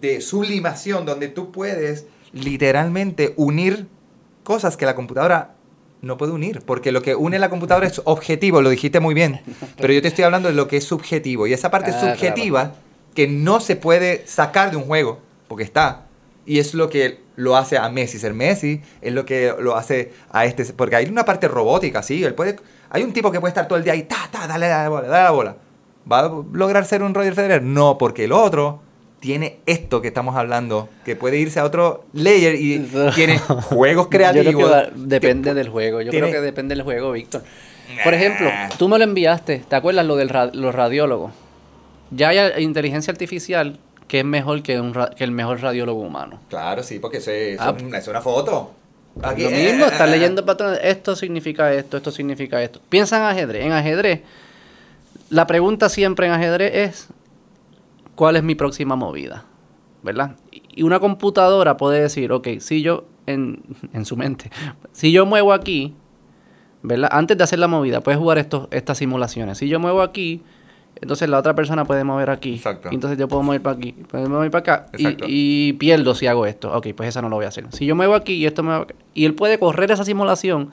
de 0.00 0.20
sublimación 0.20 1.04
donde 1.04 1.28
tú 1.28 1.52
puedes 1.52 2.06
literalmente 2.32 3.34
unir 3.36 3.86
cosas 4.42 4.76
que 4.76 4.86
la 4.86 4.94
computadora 4.96 5.53
no 6.04 6.16
puede 6.16 6.32
unir, 6.32 6.62
porque 6.64 6.92
lo 6.92 7.02
que 7.02 7.14
une 7.14 7.38
la 7.38 7.50
computadora 7.50 7.86
es 7.86 8.00
objetivo, 8.04 8.62
lo 8.62 8.70
dijiste 8.70 9.00
muy 9.00 9.14
bien, 9.14 9.40
pero 9.76 9.92
yo 9.92 10.02
te 10.02 10.08
estoy 10.08 10.24
hablando 10.24 10.48
de 10.48 10.54
lo 10.54 10.68
que 10.68 10.76
es 10.76 10.84
subjetivo, 10.84 11.46
y 11.46 11.52
esa 11.52 11.70
parte 11.70 11.90
Ah, 11.90 12.00
subjetiva 12.00 12.74
que 13.14 13.28
no 13.28 13.60
se 13.60 13.76
puede 13.76 14.26
sacar 14.26 14.70
de 14.70 14.76
un 14.76 14.84
juego, 14.84 15.18
porque 15.48 15.64
está, 15.64 16.06
y 16.46 16.58
es 16.58 16.74
lo 16.74 16.88
que 16.88 17.20
lo 17.36 17.56
hace 17.56 17.78
a 17.78 17.88
Messi 17.88 18.18
ser 18.18 18.34
Messi, 18.34 18.80
es 19.00 19.12
lo 19.12 19.24
que 19.24 19.54
lo 19.58 19.76
hace 19.76 20.12
a 20.30 20.44
este, 20.44 20.64
porque 20.66 20.96
hay 20.96 21.06
una 21.06 21.24
parte 21.24 21.48
robótica, 21.48 22.02
sí, 22.02 22.22
él 22.22 22.34
puede, 22.34 22.56
hay 22.90 23.02
un 23.02 23.12
tipo 23.12 23.30
que 23.30 23.40
puede 23.40 23.50
estar 23.50 23.66
todo 23.66 23.78
el 23.78 23.84
día 23.84 23.94
ahí, 23.94 24.04
ta, 24.04 24.28
ta, 24.30 24.46
dale 24.46 24.68
la 24.68 24.88
bola, 24.88 25.08
dale 25.08 25.24
la 25.24 25.30
bola, 25.30 25.56
¿va 26.10 26.20
a 26.20 26.32
lograr 26.52 26.84
ser 26.84 27.02
un 27.02 27.14
Roger 27.14 27.34
Federer? 27.34 27.62
No, 27.62 27.98
porque 27.98 28.24
el 28.24 28.32
otro 28.32 28.83
tiene 29.24 29.56
esto 29.64 30.02
que 30.02 30.08
estamos 30.08 30.36
hablando, 30.36 30.90
que 31.02 31.16
puede 31.16 31.38
irse 31.38 31.58
a 31.58 31.64
otro 31.64 32.04
layer 32.12 32.56
y 32.56 32.78
tiene 33.14 33.38
juegos 33.38 34.08
creativos. 34.08 34.44
Yo 34.52 34.58
creo 34.58 34.68
que 34.68 34.74
va- 34.74 34.84
que 34.88 34.92
depende 34.96 35.54
del 35.54 35.70
juego. 35.70 36.02
Yo 36.02 36.10
tiene- 36.10 36.28
creo 36.28 36.40
que 36.42 36.44
depende 36.44 36.74
del 36.74 36.84
juego, 36.84 37.12
Víctor. 37.12 37.42
Por 38.04 38.12
ejemplo, 38.12 38.50
tú 38.78 38.86
me 38.86 38.98
lo 38.98 39.04
enviaste. 39.04 39.64
¿Te 39.66 39.76
acuerdas 39.76 40.04
lo 40.04 40.16
de 40.16 40.26
los 40.52 40.74
radiólogos? 40.74 41.32
Ya 42.10 42.28
hay 42.28 42.62
inteligencia 42.62 43.12
artificial 43.12 43.78
que 44.08 44.18
es 44.18 44.26
mejor 44.26 44.62
que, 44.62 44.78
un 44.78 44.92
ra- 44.92 45.08
que 45.16 45.24
el 45.24 45.30
mejor 45.30 45.62
radiólogo 45.62 46.02
humano. 46.02 46.38
Claro, 46.50 46.82
sí, 46.82 46.98
porque 46.98 47.16
Ah. 47.58 47.74
es 47.96 48.06
una, 48.08 48.20
foto. 48.20 48.72
Aquí, 49.22 49.44
lo 49.44 49.48
eh, 49.48 49.70
mismo, 49.70 49.86
eh, 49.86 49.88
estar 49.90 50.06
eh, 50.06 50.10
leyendo 50.10 50.44
patrones. 50.44 50.80
Esto 50.82 51.16
significa 51.16 51.72
esto, 51.72 51.96
esto 51.96 52.10
significa 52.10 52.62
esto. 52.62 52.78
Piensa 52.90 53.16
en 53.16 53.22
ajedrez. 53.22 53.64
En 53.64 53.72
ajedrez, 53.72 54.20
la 55.30 55.46
pregunta 55.46 55.88
siempre 55.88 56.26
en 56.26 56.32
ajedrez 56.32 56.72
es: 56.74 57.08
¿cuál 58.14 58.36
es 58.36 58.42
mi 58.42 58.54
próxima 58.54 58.96
movida? 58.96 59.44
¿Verdad? 60.02 60.36
Y 60.50 60.82
una 60.82 61.00
computadora 61.00 61.76
puede 61.76 62.02
decir: 62.02 62.32
Ok, 62.32 62.48
si 62.58 62.82
yo, 62.82 63.04
en, 63.26 63.62
en 63.92 64.04
su 64.04 64.16
mente, 64.16 64.50
si 64.92 65.12
yo 65.12 65.26
muevo 65.26 65.52
aquí, 65.52 65.94
¿verdad? 66.82 67.08
Antes 67.12 67.38
de 67.38 67.44
hacer 67.44 67.58
la 67.58 67.68
movida, 67.68 68.00
puedes 68.00 68.18
jugar 68.18 68.38
estos, 68.38 68.68
estas 68.70 68.98
simulaciones. 68.98 69.58
Si 69.58 69.68
yo 69.68 69.80
muevo 69.80 70.02
aquí, 70.02 70.42
entonces 71.00 71.28
la 71.28 71.38
otra 71.38 71.54
persona 71.54 71.84
puede 71.84 72.04
mover 72.04 72.30
aquí. 72.30 72.54
Exacto. 72.54 72.88
Y 72.90 72.94
entonces 72.94 73.18
yo 73.18 73.26
puedo 73.26 73.42
mover 73.42 73.62
para 73.62 73.76
aquí, 73.76 73.92
puedo 73.92 74.28
mover 74.28 74.50
para 74.50 74.60
acá. 74.60 74.86
Y, 74.96 75.16
y 75.26 75.72
pierdo 75.74 76.14
si 76.14 76.26
hago 76.26 76.46
esto. 76.46 76.72
Ok, 76.76 76.88
pues 76.94 77.08
esa 77.08 77.22
no 77.22 77.28
lo 77.28 77.36
voy 77.36 77.46
a 77.46 77.48
hacer. 77.48 77.66
Si 77.70 77.86
yo 77.86 77.96
muevo 77.96 78.14
aquí 78.14 78.34
y 78.34 78.46
esto 78.46 78.62
me 78.62 78.70
va 78.70 78.86
Y 79.14 79.24
él 79.24 79.34
puede 79.34 79.58
correr 79.58 79.90
esa 79.90 80.04
simulación 80.04 80.70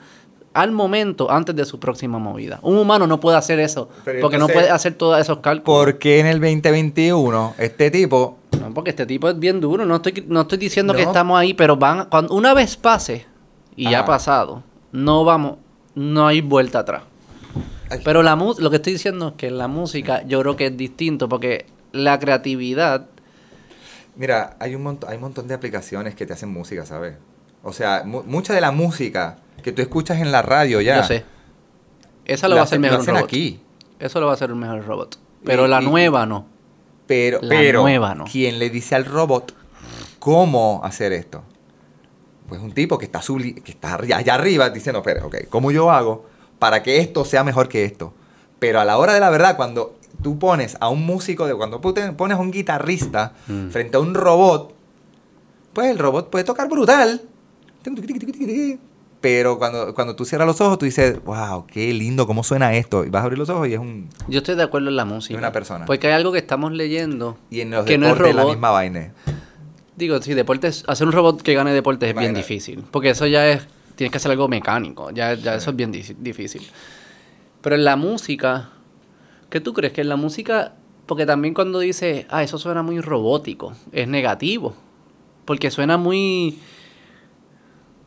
al 0.54 0.70
momento 0.72 1.30
antes 1.30 1.54
de 1.56 1.64
su 1.64 1.78
próxima 1.80 2.18
movida. 2.18 2.58
Un 2.62 2.76
humano 2.76 3.06
no 3.06 3.20
puede 3.20 3.36
hacer 3.38 3.58
eso. 3.60 3.88
Pero 4.04 4.20
porque 4.20 4.38
no 4.38 4.48
puede 4.48 4.70
hacer 4.70 4.94
todos 4.94 5.18
esos 5.20 5.38
cálculos. 5.38 5.64
¿Por 5.84 5.98
qué 5.98 6.20
en 6.20 6.26
el 6.26 6.40
2021 6.40 7.54
este 7.58 7.90
tipo 7.90 8.38
No, 8.60 8.72
porque 8.74 8.90
este 8.90 9.06
tipo 9.06 9.28
es 9.28 9.38
bien 9.38 9.60
duro. 9.60 9.84
No 9.86 9.96
estoy, 9.96 10.24
no 10.28 10.42
estoy 10.42 10.58
diciendo 10.58 10.92
que 10.94 11.04
No. 11.04 11.08
estamos 11.10 11.38
ahí, 11.38 11.54
pero 11.54 11.76
van. 11.76 12.06
Cuando 12.10 12.34
una 12.34 12.52
vez 12.54 12.76
pase, 12.76 13.26
y 13.76 13.90
ya 13.90 14.00
ha 14.00 14.04
pasado, 14.04 14.62
no 14.92 15.24
vamos, 15.24 15.56
no 15.94 16.26
hay 16.26 16.40
vuelta 16.42 16.80
atrás. 16.80 17.02
Ay. 17.90 18.00
Pero 18.04 18.22
la 18.22 18.36
lo 18.36 18.70
que 18.70 18.76
estoy 18.76 18.92
diciendo 18.94 19.28
es 19.28 19.34
que 19.34 19.50
la 19.50 19.68
música 19.68 20.22
yo 20.26 20.40
creo 20.40 20.56
que 20.56 20.66
es 20.66 20.76
distinto, 20.76 21.28
porque 21.28 21.66
la 21.92 22.18
creatividad. 22.18 23.06
Mira, 24.16 24.56
hay 24.60 24.74
un, 24.74 24.82
montón, 24.82 25.08
hay 25.10 25.16
un 25.16 25.22
montón 25.22 25.48
de 25.48 25.54
aplicaciones 25.54 26.14
que 26.14 26.26
te 26.26 26.34
hacen 26.34 26.50
música, 26.50 26.84
¿sabes? 26.84 27.14
O 27.62 27.72
sea, 27.72 28.02
mu- 28.04 28.22
mucha 28.24 28.52
de 28.52 28.60
la 28.60 28.70
música 28.70 29.38
que 29.62 29.72
tú 29.72 29.82
escuchas 29.82 30.20
en 30.20 30.32
la 30.32 30.42
radio 30.42 30.80
ya. 30.80 30.98
Yo 30.98 31.04
sé. 31.04 31.24
Esa 32.24 32.48
lo 32.48 32.54
va 32.54 32.60
a 32.62 32.64
hacer 32.64 32.78
mejor 32.78 33.00
lo 33.00 33.04
robot. 33.12 33.24
aquí. 33.24 33.60
Eso 33.98 34.20
lo 34.20 34.26
va 34.26 34.32
a 34.32 34.34
hacer 34.34 34.54
mejor 34.54 34.84
robot. 34.84 35.18
Pero 35.44 35.66
Y- 35.66 35.68
la 35.68 35.82
y- 35.82 35.86
nueva 35.86 36.26
no. 36.26 36.46
Pero, 37.06 37.40
La 37.42 37.48
pero 37.48 37.82
nueva, 37.82 38.14
¿no? 38.14 38.24
¿quién 38.30 38.58
le 38.58 38.70
dice 38.70 38.94
al 38.94 39.04
robot 39.04 39.54
cómo 40.18 40.80
hacer 40.84 41.12
esto? 41.12 41.42
Pues 42.48 42.60
un 42.60 42.72
tipo 42.72 42.96
que 42.98 43.04
está, 43.06 43.20
subli- 43.20 43.60
que 43.62 43.72
está 43.72 43.94
allá 43.96 44.34
arriba 44.34 44.70
diciendo, 44.70 45.00
espera, 45.00 45.24
ok, 45.26 45.36
¿cómo 45.48 45.70
yo 45.72 45.90
hago 45.90 46.26
para 46.58 46.82
que 46.82 46.98
esto 46.98 47.24
sea 47.24 47.44
mejor 47.44 47.68
que 47.68 47.84
esto? 47.84 48.14
Pero 48.58 48.80
a 48.80 48.84
la 48.84 48.98
hora 48.98 49.14
de 49.14 49.20
la 49.20 49.30
verdad, 49.30 49.56
cuando 49.56 49.96
tú 50.22 50.38
pones 50.38 50.76
a 50.80 50.88
un 50.88 51.04
músico, 51.04 51.46
de, 51.46 51.54
cuando 51.54 51.80
pones 51.80 52.36
a 52.36 52.40
un 52.40 52.50
guitarrista 52.52 53.32
Mm. 53.48 53.70
frente 53.70 53.96
a 53.96 54.00
un 54.00 54.14
robot, 54.14 54.72
pues 55.72 55.88
el 55.90 55.98
robot 55.98 56.30
puede 56.30 56.44
tocar 56.44 56.68
brutal. 56.68 57.22
Pero 59.22 59.56
cuando, 59.56 59.94
cuando 59.94 60.14
tú 60.16 60.24
cierras 60.26 60.46
los 60.48 60.60
ojos, 60.60 60.78
tú 60.78 60.84
dices, 60.84 61.22
wow, 61.24 61.64
qué 61.66 61.92
lindo, 61.94 62.26
cómo 62.26 62.42
suena 62.44 62.74
esto. 62.74 63.04
Y 63.04 63.08
vas 63.08 63.20
a 63.20 63.24
abrir 63.24 63.38
los 63.38 63.48
ojos 63.48 63.68
y 63.68 63.72
es 63.74 63.78
un... 63.78 64.08
Yo 64.28 64.38
estoy 64.38 64.56
de 64.56 64.64
acuerdo 64.64 64.88
en 64.90 64.96
la 64.96 65.04
música. 65.04 65.38
una 65.38 65.52
persona. 65.52 65.86
Porque 65.86 66.08
hay 66.08 66.12
algo 66.14 66.32
que 66.32 66.38
estamos 66.38 66.72
leyendo. 66.72 67.38
Y 67.48 67.60
en 67.60 67.70
los 67.70 67.86
que 67.86 67.96
no 67.98 68.06
es 68.08 68.12
deportes 68.14 68.34
la 68.34 68.42
robot. 68.42 68.54
misma 68.56 68.70
vaina. 68.72 69.12
Digo, 69.96 70.20
sí, 70.20 70.34
deportes, 70.34 70.84
hacer 70.88 71.06
un 71.06 71.12
robot 71.12 71.40
que 71.40 71.54
gane 71.54 71.72
deportes 71.72 72.08
es 72.10 72.16
bien 72.16 72.34
difícil. 72.34 72.82
Porque 72.90 73.10
eso 73.10 73.26
ya 73.28 73.48
es, 73.48 73.62
tienes 73.94 74.10
que 74.10 74.16
hacer 74.18 74.32
algo 74.32 74.48
mecánico. 74.48 75.10
Ya, 75.12 75.34
ya 75.34 75.52
Sí. 75.52 75.58
eso 75.58 75.70
es 75.70 75.76
bien 75.76 75.92
di- 75.92 76.16
difícil. 76.18 76.62
Pero 77.60 77.76
en 77.76 77.84
la 77.84 77.94
música, 77.94 78.70
¿qué 79.50 79.60
tú 79.60 79.72
crees? 79.72 79.92
Que 79.92 80.00
en 80.00 80.08
la 80.08 80.16
música, 80.16 80.74
porque 81.06 81.26
también 81.26 81.54
cuando 81.54 81.78
dice, 81.78 82.26
ah, 82.28 82.42
eso 82.42 82.58
suena 82.58 82.82
muy 82.82 83.00
robótico, 83.00 83.72
es 83.92 84.08
negativo. 84.08 84.74
Porque 85.44 85.70
suena 85.70 85.96
muy, 85.96 86.58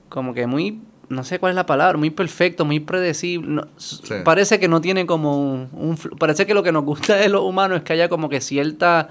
como 0.10 0.34
que 0.34 0.48
muy, 0.48 0.82
no 1.10 1.24
sé 1.24 1.40
cuál 1.40 1.52
es 1.52 1.56
la 1.56 1.66
palabra, 1.66 1.98
muy 1.98 2.10
perfecto, 2.10 2.66
muy 2.66 2.80
predecible. 2.80 3.48
no- 3.48 3.68
s- 3.78 3.98
Sí. 4.04 4.14
Parece 4.24 4.60
que 4.60 4.68
no 4.68 4.82
tiene 4.82 5.06
como 5.06 5.38
un, 5.40 5.70
un 5.74 5.98
Parece 6.18 6.46
que 6.46 6.54
lo 6.54 6.64
que 6.64 6.72
nos 6.72 6.84
gusta 6.84 7.16
de 7.16 7.30
los 7.30 7.42
humanos 7.44 7.78
es 7.80 7.84
que 7.84 7.94
haya 7.94 8.10
como 8.10 8.30
que 8.30 8.42
cierta 8.42 9.10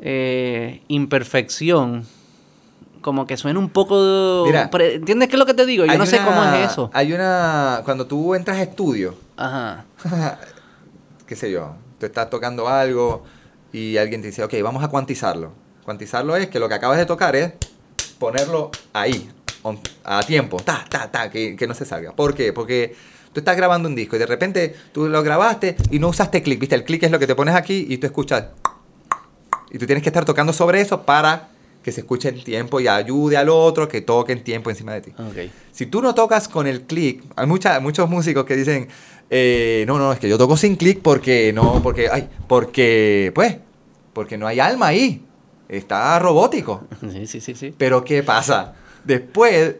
eh, 0.00 0.82
imperfección. 0.88 2.04
Como 3.00 3.26
que 3.26 3.36
suena 3.36 3.58
un 3.58 3.68
poco... 3.68 4.44
Mira, 4.46 4.70
pre- 4.70 4.94
¿Entiendes 4.94 5.28
qué 5.28 5.34
es 5.36 5.38
lo 5.38 5.44
que 5.46 5.52
te 5.54 5.66
digo? 5.66 5.84
Yo 5.84 5.98
no 5.98 6.06
sé 6.06 6.18
cómo 6.24 6.42
es 6.42 6.70
eso. 6.72 6.90
Hay 6.94 7.12
una. 7.12 7.82
Cuando 7.84 8.06
tú 8.06 8.34
entras 8.34 8.56
a 8.58 8.62
estudio, 8.62 9.14
Ajá. 9.36 9.84
qué 11.26 11.36
sé 11.36 11.50
yo, 11.50 11.74
tú 12.00 12.06
estás 12.06 12.30
tocando 12.30 12.66
algo 12.68 13.22
y 13.72 13.98
alguien 13.98 14.22
te 14.22 14.28
dice, 14.28 14.42
ok, 14.42 14.54
vamos 14.62 14.82
a 14.82 14.88
cuantizarlo. 14.88 15.52
Cuantizarlo 15.84 16.34
es 16.36 16.46
que 16.48 16.58
lo 16.58 16.66
que 16.68 16.74
acabas 16.74 16.96
de 16.96 17.04
tocar 17.04 17.36
es 17.36 17.52
ponerlo 18.18 18.70
ahí, 18.94 19.28
on- 19.64 19.80
a 20.04 20.22
tiempo, 20.22 20.58
ta, 20.58 20.84
ta, 20.88 21.10
ta, 21.10 21.28
que, 21.30 21.56
que 21.56 21.66
no 21.66 21.74
se 21.74 21.84
salga. 21.84 22.12
¿Por 22.12 22.34
qué? 22.34 22.52
Porque 22.52 22.94
tú 23.32 23.40
estás 23.40 23.56
grabando 23.56 23.88
un 23.88 23.94
disco 23.94 24.14
y 24.16 24.18
de 24.20 24.26
repente 24.26 24.74
tú 24.92 25.08
lo 25.08 25.22
grabaste 25.22 25.76
y 25.90 25.98
no 25.98 26.08
usaste 26.08 26.42
clic, 26.42 26.60
¿viste? 26.60 26.74
El 26.76 26.84
clic 26.84 27.02
es 27.02 27.10
lo 27.10 27.18
que 27.18 27.26
te 27.26 27.34
pones 27.34 27.54
aquí 27.54 27.86
y 27.88 27.98
tú 27.98 28.06
escuchas. 28.06 28.44
Y 29.70 29.78
tú 29.78 29.86
tienes 29.86 30.02
que 30.02 30.08
estar 30.10 30.24
tocando 30.24 30.52
sobre 30.52 30.80
eso 30.80 31.02
para 31.02 31.48
que 31.82 31.92
se 31.92 32.00
escuche 32.00 32.28
en 32.28 32.42
tiempo 32.42 32.80
y 32.80 32.88
ayude 32.88 33.36
al 33.36 33.48
otro 33.48 33.88
que 33.88 34.00
toque 34.00 34.32
en 34.32 34.42
tiempo 34.44 34.70
encima 34.70 34.92
de 34.94 35.00
ti. 35.02 35.12
Ok. 35.18 35.50
Si 35.72 35.86
tú 35.86 36.00
no 36.00 36.14
tocas 36.14 36.48
con 36.48 36.66
el 36.66 36.82
clic, 36.82 37.22
hay 37.36 37.46
mucha, 37.46 37.78
muchos 37.80 38.08
músicos 38.08 38.44
que 38.44 38.56
dicen, 38.56 38.88
eh, 39.30 39.84
no, 39.86 39.98
no, 39.98 40.12
es 40.12 40.18
que 40.18 40.28
yo 40.28 40.38
toco 40.38 40.56
sin 40.56 40.76
clic 40.76 41.00
porque 41.02 41.52
no, 41.52 41.82
porque, 41.82 42.08
ay, 42.10 42.28
porque, 42.48 43.32
pues, 43.34 43.56
porque 44.12 44.38
no 44.38 44.46
hay 44.46 44.60
alma 44.60 44.86
ahí. 44.88 45.24
Está 45.68 46.18
robótico. 46.20 46.84
Sí, 47.12 47.26
sí, 47.26 47.40
sí, 47.40 47.54
sí. 47.54 47.74
Pero 47.76 48.04
¿qué 48.04 48.22
pasa? 48.22 48.74
Después, 49.04 49.76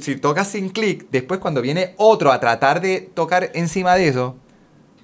si 0.00 0.16
tocas 0.16 0.48
sin 0.48 0.68
clic, 0.70 1.06
después 1.10 1.40
cuando 1.40 1.60
viene 1.62 1.94
otro 1.98 2.32
a 2.32 2.40
tratar 2.40 2.80
de 2.80 3.00
tocar 3.14 3.50
encima 3.54 3.94
de 3.94 4.08
eso, 4.08 4.36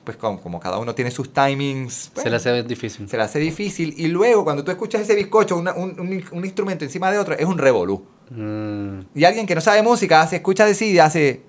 pues 0.04 0.16
como, 0.16 0.40
como 0.40 0.59
cada 0.59 0.78
uno 0.78 0.94
tiene 0.94 1.11
sus 1.11 1.33
timings, 1.33 2.11
Se 2.16 2.31
le 2.31 2.37
hace 2.37 2.62
difícil. 2.62 3.09
se 3.09 3.16
le 3.16 3.22
hace 3.22 3.38
difícil. 3.38 3.92
Y 3.98 4.09
luego, 4.09 4.42
cuando 4.44 4.64
tú 4.64 4.70
escuchas 4.70 5.02
ese 5.02 5.14
bizcocho, 5.14 5.57
una- 5.57 5.74
un, 5.74 6.00
un- 6.00 6.24
un 6.33 6.44
instrumento 6.44 6.85
encima 6.85 7.11
de 7.12 7.18
otro, 7.18 7.35
es 7.35 7.44
un 7.44 7.59
revolú. 7.59 8.04
Mm. 8.31 9.00
Y 9.14 9.24
alguien 9.24 9.46
que 9.46 9.54
no 9.54 9.61
sabe 9.61 9.83
música 9.83 10.22
hace, 10.22 10.37
escucha 10.37 10.64
de 10.64 10.74
sí 10.74 10.92
y 10.92 10.98
hace, 10.98 11.42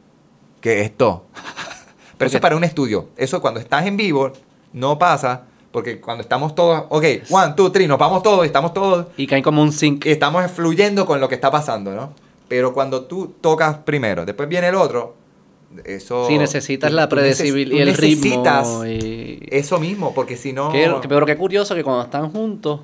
¿qué 0.60 0.82
es 0.82 0.86
esto? 0.88 1.25
Pero 2.17 2.27
eso 2.27 2.36
es 2.38 2.41
para 2.41 2.58
un 2.58 2.65
estudio. 2.65 3.10
Eso 3.15 3.39
cuando 3.41 3.62
estás 3.62 3.86
en 3.86 3.95
vivo 3.95 4.34
no 4.73 4.99
pasa, 4.99 5.45
porque 5.71 5.99
cuando 6.01 6.21
estamos 6.23 6.55
todos, 6.55 6.86
ok, 6.89 7.03
one, 7.29 7.53
two, 7.55 7.71
three, 7.71 7.88
nos 7.88 7.99
vamos 7.99 8.23
todos, 8.23 8.43
y 8.43 8.47
estamos 8.47 8.73
todos, 8.73 9.05
Y 9.17 9.27
caen 9.27 9.43
como 9.43 9.62
un 9.62 9.71
sync. 9.71 10.05
y 10.05 10.10
estamos 10.12 10.49
fluyendo 10.51 11.05
con 11.05 11.19
lo 11.19 11.29
que 11.29 11.36
está 11.36 11.51
pasando, 11.51 11.93
¿no? 11.93 12.12
Pero 12.47 12.73
cuando 12.73 13.03
tú 13.05 13.36
tocas 13.41 13.77
primero, 13.77 14.25
después 14.25 14.49
viene 14.49 14.69
el 14.69 14.75
otro, 14.75 15.15
eso... 15.86 16.25
Sí, 16.27 16.38
necesitas 16.39 16.89
tú- 16.89 16.95
la 16.95 17.08
predecibilidad 17.08 17.77
y 17.77 17.82
el 17.82 17.89
necesitas 17.89 18.67
ritmo. 18.67 18.86
Y... 18.88 19.47
Eso 19.51 19.79
mismo, 19.79 20.13
porque 20.15 20.36
si 20.36 20.51
no... 20.53 20.71
Qué- 20.71 20.91
que- 21.01 21.08
pero 21.08 21.25
qué 21.27 21.38
curioso 21.38 21.75
que 21.75 21.84
cuando 21.84 22.03
están 22.03 22.32
juntos, 22.32 22.79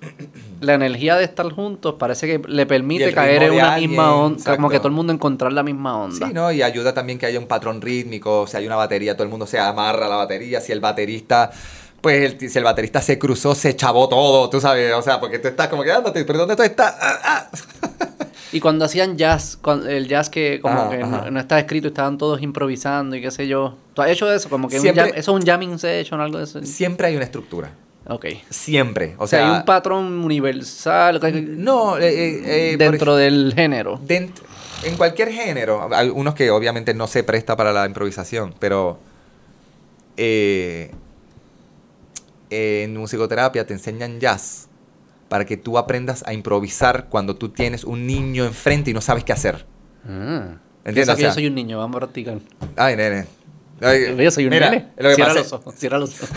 la 0.60 0.74
energía 0.74 1.16
de 1.16 1.24
estar 1.24 1.50
juntos 1.52 1.96
parece 1.98 2.26
que 2.26 2.48
le 2.48 2.66
permite 2.66 3.12
caer 3.12 3.42
en 3.44 3.52
una 3.52 3.74
alguien, 3.74 3.90
misma 3.90 4.14
onda, 4.14 4.36
como 4.36 4.38
exacto. 4.38 4.68
que 4.70 4.76
todo 4.78 4.88
el 4.88 4.94
mundo 4.94 5.12
encontrar 5.12 5.52
la 5.52 5.62
misma 5.62 5.96
onda. 5.98 6.26
Sí, 6.26 6.32
¿no? 6.32 6.50
Y 6.50 6.62
ayuda 6.62 6.94
también 6.94 7.18
que 7.18 7.26
haya 7.26 7.38
un 7.38 7.46
patrón 7.46 7.80
rítmico, 7.82 8.46
si 8.46 8.56
hay 8.56 8.66
una 8.66 8.76
batería, 8.76 9.14
todo 9.14 9.24
el 9.24 9.28
mundo 9.30 9.46
se 9.46 9.58
amarra 9.58 10.06
a 10.06 10.08
la 10.08 10.16
batería, 10.16 10.60
si 10.60 10.72
el 10.72 10.80
baterista, 10.80 11.50
pues 12.02 12.32
el- 12.42 12.50
si 12.50 12.58
el 12.58 12.64
baterista 12.64 13.00
se 13.00 13.18
cruzó, 13.18 13.54
se 13.54 13.74
chavó 13.74 14.08
todo, 14.08 14.50
tú 14.50 14.60
sabes, 14.60 14.92
o 14.92 15.00
sea, 15.00 15.18
porque 15.20 15.38
tú 15.38 15.48
estás 15.48 15.68
como 15.68 15.82
quedándote, 15.82 16.24
pero 16.26 16.40
¿dónde 16.40 16.54
tú 16.56 16.62
estás? 16.62 16.94
Ah, 17.00 17.18
ah. 17.24 17.50
Y 18.52 18.60
cuando 18.60 18.84
hacían 18.84 19.16
jazz, 19.16 19.58
el 19.88 20.08
jazz 20.08 20.28
que 20.28 20.60
como 20.60 20.90
que 20.90 20.98
no, 20.98 21.30
no 21.30 21.40
estaba 21.40 21.58
escrito, 21.58 21.88
estaban 21.88 22.18
todos 22.18 22.42
improvisando 22.42 23.16
y 23.16 23.22
qué 23.22 23.30
sé 23.30 23.48
yo. 23.48 23.76
¿Tú 23.94 24.02
has 24.02 24.10
hecho 24.10 24.30
eso? 24.30 24.50
Como 24.50 24.68
que 24.68 24.78
un 24.78 24.86
jam- 24.88 25.06
eso 25.14 25.16
es 25.16 25.28
un 25.28 25.40
jamming 25.46 25.78
session, 25.78 26.20
algo 26.20 26.36
de 26.36 26.44
eso. 26.44 26.62
Siempre 26.62 27.06
hay 27.06 27.16
una 27.16 27.24
estructura, 27.24 27.70
Ok. 28.08 28.26
siempre, 28.50 29.14
o 29.18 29.24
O 29.24 29.26
sea, 29.26 29.38
sea... 29.38 29.48
hay 29.52 29.58
un 29.60 29.64
patrón 29.64 30.04
universal 30.22 31.18
no, 31.64 31.96
eh, 31.96 32.08
eh, 32.08 32.72
eh, 32.72 32.76
dentro 32.76 33.16
del 33.16 33.54
género. 33.56 33.98
En 34.08 34.96
cualquier 34.98 35.30
género, 35.32 35.88
hay 35.90 36.10
unos 36.10 36.34
que 36.34 36.50
obviamente 36.50 36.92
no 36.92 37.06
se 37.06 37.22
presta 37.24 37.56
para 37.56 37.72
la 37.72 37.86
improvisación, 37.86 38.54
pero 38.58 38.98
eh, 40.18 40.90
en 42.84 42.96
musicoterapia 42.96 43.66
te 43.66 43.72
enseñan 43.74 44.20
jazz 44.20 44.68
para 45.28 45.44
que 45.44 45.56
tú 45.56 45.78
aprendas 45.78 46.22
a 46.26 46.32
improvisar 46.34 47.06
cuando 47.08 47.36
tú 47.36 47.48
tienes 47.48 47.84
un 47.84 48.06
niño 48.06 48.44
enfrente 48.44 48.90
y 48.90 48.94
no 48.94 49.00
sabes 49.00 49.24
qué 49.24 49.32
hacer. 49.32 49.64
Ah. 50.06 50.56
¿Entiendes? 50.84 51.08
O 51.08 51.16
que 51.16 51.22
yo 51.22 51.28
sea- 51.28 51.34
soy 51.34 51.46
un 51.46 51.54
niño, 51.54 51.78
vamos 51.78 51.96
a 51.96 52.00
practicar. 52.00 52.38
Ay, 52.76 52.96
nene. 52.96 53.26
Ay, 53.80 54.14
Yo 54.16 54.30
soy 54.30 54.44
un 54.44 54.50
mira, 54.50 54.70
nene. 54.70 54.88
Lo 54.96 55.08
que 55.10 55.14
Cierra 55.16 55.30
pasa 55.30 55.40
los 55.42 55.52
ojos, 55.52 55.74
cierra 55.76 55.98
los 55.98 56.10
ojos. 56.22 56.28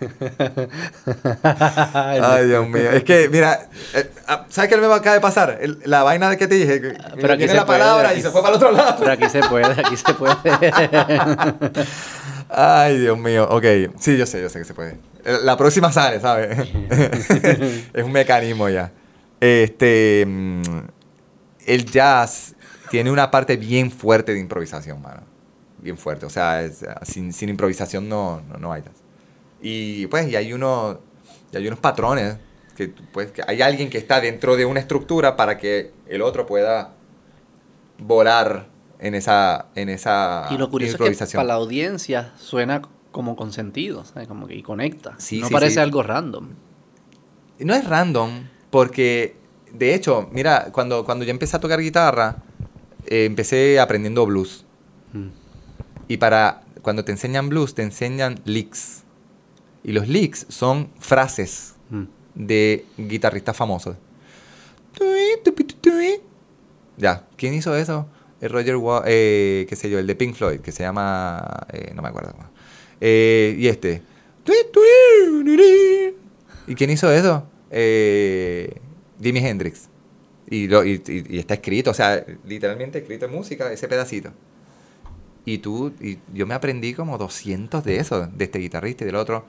Ay, 1.42 2.46
Dios 2.46 2.68
mío. 2.68 2.90
Es 2.92 3.02
que, 3.04 3.28
mira, 3.28 3.68
eh, 3.94 4.10
ah, 4.28 4.44
¿sabes 4.48 4.70
qué 4.70 4.76
me 4.76 4.86
acaba 4.86 5.14
de 5.14 5.20
pasar? 5.20 5.58
La 5.84 6.02
vaina 6.04 6.30
de 6.30 6.36
que 6.36 6.46
te 6.46 6.54
dije, 6.54 6.80
Pero 6.80 7.32
aquí 7.32 7.38
tiene 7.38 7.48
se 7.48 7.54
la 7.54 7.66
puede, 7.66 7.78
palabra 7.80 8.08
aquí 8.10 8.18
y 8.18 8.22
se 8.22 8.28
se- 8.28 8.32
fue 8.32 8.42
para 8.42 8.54
el 8.54 8.56
otro 8.62 8.70
lado. 8.72 8.96
Pero 8.98 9.12
aquí 9.12 9.28
se 9.28 9.40
puede, 9.40 9.64
aquí 9.66 9.96
se 9.96 10.14
puede. 10.14 10.36
Ay, 12.48 12.98
Dios 12.98 13.18
mío. 13.18 13.46
Ok, 13.50 13.64
sí, 13.98 14.16
yo 14.16 14.26
sé, 14.26 14.40
yo 14.40 14.48
sé 14.48 14.58
que 14.60 14.64
se 14.64 14.74
puede. 14.74 14.98
Eh, 15.24 15.38
La 15.42 15.56
próxima 15.56 15.92
sale, 15.92 16.20
¿sabes? 16.20 16.58
es 17.92 18.04
un 18.04 18.12
mecanismo 18.12 18.68
ya. 18.68 18.92
Este. 19.40 20.24
mm, 20.26 20.62
El 21.66 21.84
jazz 21.84 22.54
tiene 22.90 23.10
una 23.10 23.30
parte 23.30 23.56
bien 23.56 23.90
fuerte 23.90 24.32
de 24.32 24.40
improvisación, 24.40 25.00
mano. 25.02 25.22
Bien 25.78 25.98
fuerte. 25.98 26.26
O 26.26 26.30
sea, 26.30 26.60
ah, 26.60 27.04
sin, 27.04 27.32
sin 27.32 27.48
improvisación 27.50 28.08
no, 28.08 28.40
no, 28.48 28.56
no 28.58 28.72
hay 28.72 28.82
jazz. 28.82 28.94
Y 29.60 30.06
pues, 30.06 30.28
y 30.28 30.36
hay, 30.36 30.52
uno, 30.52 31.00
y 31.52 31.56
hay 31.56 31.66
unos 31.66 31.80
patrones. 31.80 32.36
Que, 32.76 32.88
pues, 33.12 33.32
que 33.32 33.42
hay 33.46 33.60
alguien 33.60 33.90
que 33.90 33.98
está 33.98 34.20
dentro 34.20 34.56
de 34.56 34.64
una 34.64 34.78
estructura 34.80 35.36
para 35.36 35.58
que 35.58 35.90
el 36.06 36.22
otro 36.22 36.46
pueda 36.46 36.92
volar 37.98 38.66
en 38.98 39.14
esa, 39.14 39.66
en 39.74 39.88
esa 39.88 40.46
Y 40.50 40.56
lo 40.58 40.70
curioso 40.70 40.92
es 40.92 40.96
que 40.98 41.04
improvisación. 41.04 41.38
para 41.38 41.48
la 41.48 41.54
audiencia 41.54 42.32
suena 42.38 42.82
como 43.12 43.36
con 43.36 43.52
sentido, 43.52 44.04
¿sabes? 44.04 44.28
Como 44.28 44.46
que 44.46 44.54
y 44.54 44.62
conecta. 44.62 45.14
Sí, 45.18 45.40
no 45.40 45.48
sí, 45.48 45.52
parece 45.54 45.74
sí. 45.74 45.80
algo 45.80 46.02
random. 46.02 46.48
No 47.60 47.74
es 47.74 47.84
random, 47.86 48.48
porque 48.70 49.36
de 49.72 49.94
hecho, 49.94 50.28
mira, 50.32 50.68
cuando, 50.72 51.04
cuando 51.04 51.24
yo 51.24 51.30
empecé 51.30 51.56
a 51.56 51.60
tocar 51.60 51.80
guitarra, 51.80 52.36
eh, 53.06 53.24
empecé 53.24 53.80
aprendiendo 53.80 54.24
blues. 54.26 54.64
Mm. 55.12 55.28
Y 56.08 56.16
para 56.18 56.62
cuando 56.82 57.04
te 57.04 57.12
enseñan 57.12 57.48
blues, 57.48 57.74
te 57.74 57.82
enseñan 57.82 58.40
licks. 58.44 59.02
Y 59.84 59.92
los 59.92 60.08
licks 60.08 60.46
son 60.48 60.90
frases 60.98 61.74
Mm. 61.90 62.04
de 62.34 62.84
guitarristas 62.98 63.56
famosos. 63.56 63.96
Ya, 66.96 67.24
¿quién 67.36 67.54
hizo 67.54 67.74
eso? 67.76 68.06
El 68.40 68.50
Roger 68.50 68.76
eh, 69.06 69.66
qué 69.68 69.76
sé 69.76 69.90
yo, 69.90 69.98
el 69.98 70.06
de 70.06 70.14
Pink 70.14 70.34
Floyd, 70.34 70.60
que 70.60 70.70
se 70.72 70.82
llama, 70.84 71.66
eh, 71.72 71.92
no 71.94 72.02
me 72.02 72.08
acuerdo. 72.08 72.34
Eh, 73.00 73.56
y 73.58 73.66
este. 73.68 74.02
¿Y 76.66 76.74
quién 76.74 76.90
hizo 76.90 77.10
eso? 77.12 77.46
Eh, 77.70 78.72
Jimi 79.22 79.40
Hendrix. 79.40 79.88
Y, 80.50 80.66
lo- 80.68 80.84
y- 80.84 81.02
y- 81.06 81.36
y 81.36 81.38
está 81.38 81.54
escrito, 81.54 81.90
o 81.90 81.94
sea, 81.94 82.24
literalmente 82.46 82.98
escrito 82.98 83.26
en 83.26 83.32
música, 83.32 83.70
ese 83.72 83.88
pedacito. 83.88 84.30
Y 85.44 85.58
tú, 85.58 85.92
y 86.00 86.18
yo 86.32 86.46
me 86.46 86.54
aprendí 86.54 86.94
como 86.94 87.18
200 87.18 87.84
de 87.84 87.96
esos, 87.98 88.36
de 88.36 88.44
este 88.44 88.58
guitarrista 88.58 89.04
y 89.04 89.06
del 89.06 89.16
otro. 89.16 89.44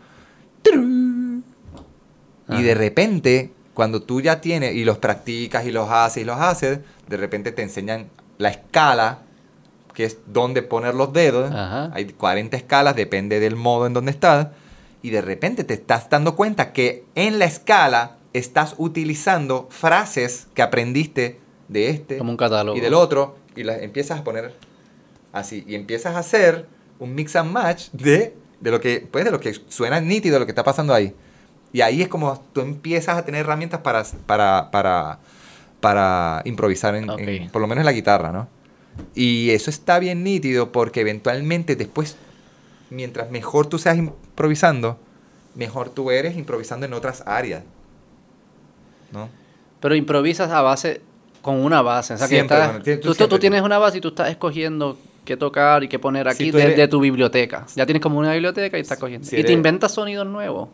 Y 2.49 2.63
de 2.63 2.73
repente, 2.75 3.51
cuando 3.73 4.01
tú 4.01 4.21
ya 4.21 4.41
tienes 4.41 4.75
y 4.75 4.83
los 4.83 4.97
practicas 4.97 5.65
y 5.65 5.71
los 5.71 5.89
haces 5.89 6.23
y 6.23 6.25
los 6.25 6.37
haces, 6.39 6.79
de 7.07 7.17
repente 7.17 7.51
te 7.51 7.61
enseñan 7.61 8.07
la 8.39 8.49
escala, 8.49 9.19
que 9.93 10.05
es 10.05 10.17
donde 10.25 10.63
poner 10.63 10.95
los 10.95 11.13
dedos. 11.13 11.51
Ajá. 11.51 11.91
Hay 11.93 12.05
40 12.05 12.57
escalas, 12.57 12.95
depende 12.95 13.39
del 13.39 13.55
modo 13.55 13.85
en 13.85 13.93
donde 13.93 14.09
estás. 14.09 14.47
Y 15.03 15.11
de 15.11 15.21
repente 15.21 15.63
te 15.63 15.75
estás 15.75 16.09
dando 16.09 16.35
cuenta 16.35 16.73
que 16.73 17.05
en 17.15 17.37
la 17.37 17.45
escala 17.45 18.15
estás 18.33 18.73
utilizando 18.77 19.67
frases 19.69 20.47
que 20.53 20.61
aprendiste 20.61 21.39
de 21.67 21.89
este 21.89 22.17
Como 22.17 22.31
un 22.31 22.37
catálogo. 22.37 22.77
y 22.77 22.81
del 22.81 22.93
otro 22.95 23.37
y 23.55 23.63
las 23.63 23.81
empiezas 23.81 24.19
a 24.19 24.23
poner 24.23 24.53
así 25.33 25.63
y 25.67 25.75
empiezas 25.75 26.15
a 26.15 26.19
hacer 26.19 26.67
un 26.99 27.13
mix 27.15 27.35
and 27.35 27.51
match 27.51 27.89
de, 27.91 28.35
de 28.59 28.71
lo 28.71 28.79
que 28.81 29.07
pues 29.11 29.23
de 29.25 29.31
lo 29.31 29.39
que 29.39 29.53
suena 29.67 29.99
nítido 30.01 30.33
de 30.35 30.39
lo 30.41 30.45
que 30.45 30.51
está 30.51 30.63
pasando 30.63 30.93
ahí 30.93 31.13
y 31.73 31.81
ahí 31.81 32.01
es 32.01 32.07
como 32.07 32.43
tú 32.53 32.61
empiezas 32.61 33.17
a 33.17 33.25
tener 33.25 33.41
herramientas 33.41 33.81
para 33.81 34.03
para 34.25 34.69
para, 34.71 35.19
para 35.79 36.41
improvisar 36.45 36.95
en, 36.95 37.07
por 37.51 37.61
lo 37.61 37.67
menos 37.67 37.81
en 37.81 37.85
la 37.85 37.91
guitarra 37.93 38.31
no 38.31 38.47
y 39.15 39.51
eso 39.51 39.69
está 39.69 39.97
bien 39.99 40.23
nítido 40.23 40.71
porque 40.71 41.01
eventualmente 41.01 41.75
después 41.75 42.17
mientras 42.89 43.31
mejor 43.31 43.67
tú 43.67 43.77
seas 43.79 43.97
improvisando 43.97 44.97
mejor 45.55 45.89
tú 45.89 46.11
eres 46.11 46.35
improvisando 46.37 46.85
en 46.85 46.93
otras 46.93 47.23
áreas 47.25 47.63
¿no? 49.11 49.29
Pero 49.79 49.95
improvisas 49.95 50.51
a 50.51 50.61
base, 50.61 51.01
con 51.41 51.55
una 51.63 51.81
base. 51.81 52.13
O 52.13 52.17
sea, 52.17 52.27
que 52.27 52.35
Siempre, 52.35 52.57
estás- 52.57 52.69
bueno, 52.83 53.01
tú- 53.01 53.27
tú 53.27 53.39
tienes 53.39 53.61
una 53.61 53.77
base 53.77 53.97
y 53.99 54.01
tú 54.01 54.09
estás 54.09 54.29
escogiendo 54.29 54.97
qué 55.25 55.37
tocar 55.37 55.83
y 55.83 55.87
qué 55.87 55.97
poner 55.99 56.27
aquí 56.27 56.51
tú 56.51 56.57
de, 56.57 56.63
eres- 56.65 56.77
de 56.77 56.87
tu 56.89 56.99
biblioteca. 56.99 57.65
Ya 57.75 57.85
tienes 57.85 58.01
como 58.03 58.19
una 58.19 58.33
biblioteca 58.33 58.77
y 58.77 58.81
estás 58.81 58.97
cogiendo. 58.99 59.25
si 59.27 59.37
y 59.37 59.43
te 59.43 59.53
inventas 59.53 59.93
sonidos 59.93 60.27
nuevos. 60.27 60.69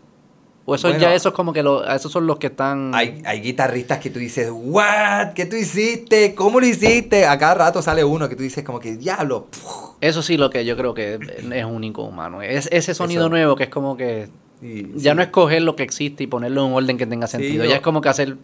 O 0.68 0.74
eso 0.74 0.88
Bueno. 0.88 1.02
ya 1.02 1.14
esos 1.14 1.32
como 1.34 1.54
que 1.54 1.62
lo, 1.62 1.88
esos 1.88 2.12
son 2.12 2.26
los 2.26 2.40
que 2.40 2.48
están... 2.48 2.94
Hay, 2.96 3.22
hay 3.24 3.40
guitarristas 3.40 4.00
que 4.00 4.10
tú 4.10 4.18
dices, 4.18 4.50
¿what? 4.52 5.34
¿Qué 5.36 5.46
tú 5.46 5.56
hiciste? 5.56 6.34
¿Cómo 6.34 6.60
lo 6.60 6.66
hiciste? 6.66 7.28
A 7.28 7.38
cada 7.38 7.54
rato 7.54 7.82
sale 7.84 8.04
uno 8.04 8.28
que 8.28 8.36
tú 8.36 8.42
dices 8.42 8.64
como 8.64 8.80
que, 8.80 8.96
diablo. 8.96 9.46
puf". 9.52 9.92
Eso 10.02 10.24
sí 10.24 10.38
lo 10.38 10.50
que 10.50 10.66
yo 10.66 10.76
creo 10.76 10.96
que 10.96 11.20
es 11.52 11.66
único 11.66 12.04
humano. 12.04 12.42
Es 12.42 12.68
ese 12.72 12.96
sonido 12.96 13.24
Eso. 13.24 13.30
nuevo 13.30 13.56
que 13.56 13.66
es 13.66 13.70
como 13.70 13.96
que... 13.96 14.28
Ya 14.62 15.12
sí. 15.12 15.16
no 15.16 15.22
es 15.22 15.28
coger 15.28 15.62
lo 15.62 15.76
que 15.76 15.84
existe 15.84 16.24
y 16.24 16.28
ponerlo 16.28 16.62
en 16.66 16.72
un 16.72 16.78
orden 16.78 16.98
que 16.98 17.06
tenga 17.06 17.28
sentido. 17.28 17.64
Ya 17.66 17.76
es 17.76 17.82
como 17.82 18.02
que 18.02 18.10
hacer... 18.10 18.36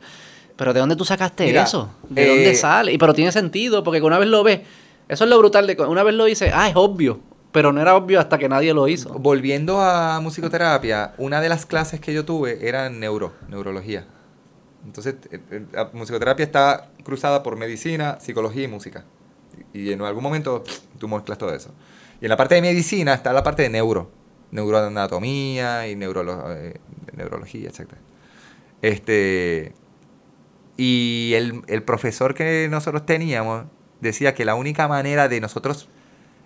Pero 0.58 0.74
¿de 0.74 0.80
dónde 0.80 0.96
tú 0.96 1.06
sacaste 1.06 1.46
Mira, 1.46 1.64
eso? 1.64 1.90
¿De 2.08 2.24
eh, 2.24 2.28
dónde 2.28 2.54
sale? 2.56 2.94
Y 2.94 3.00
pero 3.00 3.16
tiene 3.16 3.32
sentido, 3.32 3.84
porque 3.84 4.00
una 4.02 4.20
vez 4.20 4.30
lo 4.30 4.44
ves, 4.44 4.60
eso 5.10 5.24
es 5.24 5.30
lo 5.30 5.40
brutal 5.40 5.66
de 5.66 5.76
una 5.82 6.04
vez 6.04 6.14
lo 6.14 6.26
dices, 6.26 6.52
ah, 6.54 6.70
es 6.70 6.76
obvio. 6.76 7.20
Pero 7.52 7.74
no 7.74 7.82
era 7.82 7.96
obvio 7.96 8.20
hasta 8.20 8.38
que 8.38 8.48
nadie 8.48 8.74
lo 8.74 8.88
hizo. 8.88 9.10
Volviendo 9.20 9.82
a 9.82 10.20
musicoterapia, 10.22 11.14
una 11.18 11.42
de 11.42 11.50
las 11.50 11.66
clases 11.66 12.00
que 12.00 12.14
yo 12.14 12.24
tuve 12.24 12.68
era 12.68 12.90
neuro, 12.90 13.34
neurología. 13.50 14.06
Entonces, 14.86 15.16
eh, 15.32 15.40
eh, 15.52 15.66
la 15.74 15.90
musicoterapia 15.94 16.46
está 16.46 16.90
cruzada 17.04 17.44
por 17.44 17.58
medicina, 17.58 18.18
psicología 18.20 18.64
y 18.64 18.68
música. 18.68 19.04
Y 19.74 19.92
en 19.92 20.02
algún 20.02 20.24
momento 20.24 20.64
tú 21.00 21.08
mezclas 21.08 21.38
todo 21.38 21.54
eso. 21.54 21.72
Y 22.22 22.26
en 22.26 22.30
la 22.30 22.38
parte 22.38 22.56
de 22.56 22.62
medicina 22.62 23.14
está 23.14 23.34
la 23.34 23.44
parte 23.44 23.64
de 23.64 23.70
neuro, 23.70 24.10
neuroanatomía 24.52 25.88
y 25.88 25.96
neurolo- 25.96 26.56
eh, 26.56 26.80
neurología, 27.14 27.70
etc. 27.70 27.90
Este, 28.82 29.74
y 30.78 31.34
el, 31.36 31.62
el 31.68 31.84
profesor 31.84 32.34
que 32.34 32.68
nosotros 32.72 33.06
teníamos 33.06 33.66
decía 34.00 34.34
que 34.34 34.46
la 34.46 34.56
única 34.56 34.88
manera 34.88 35.28
de 35.28 35.42
nosotros 35.42 35.90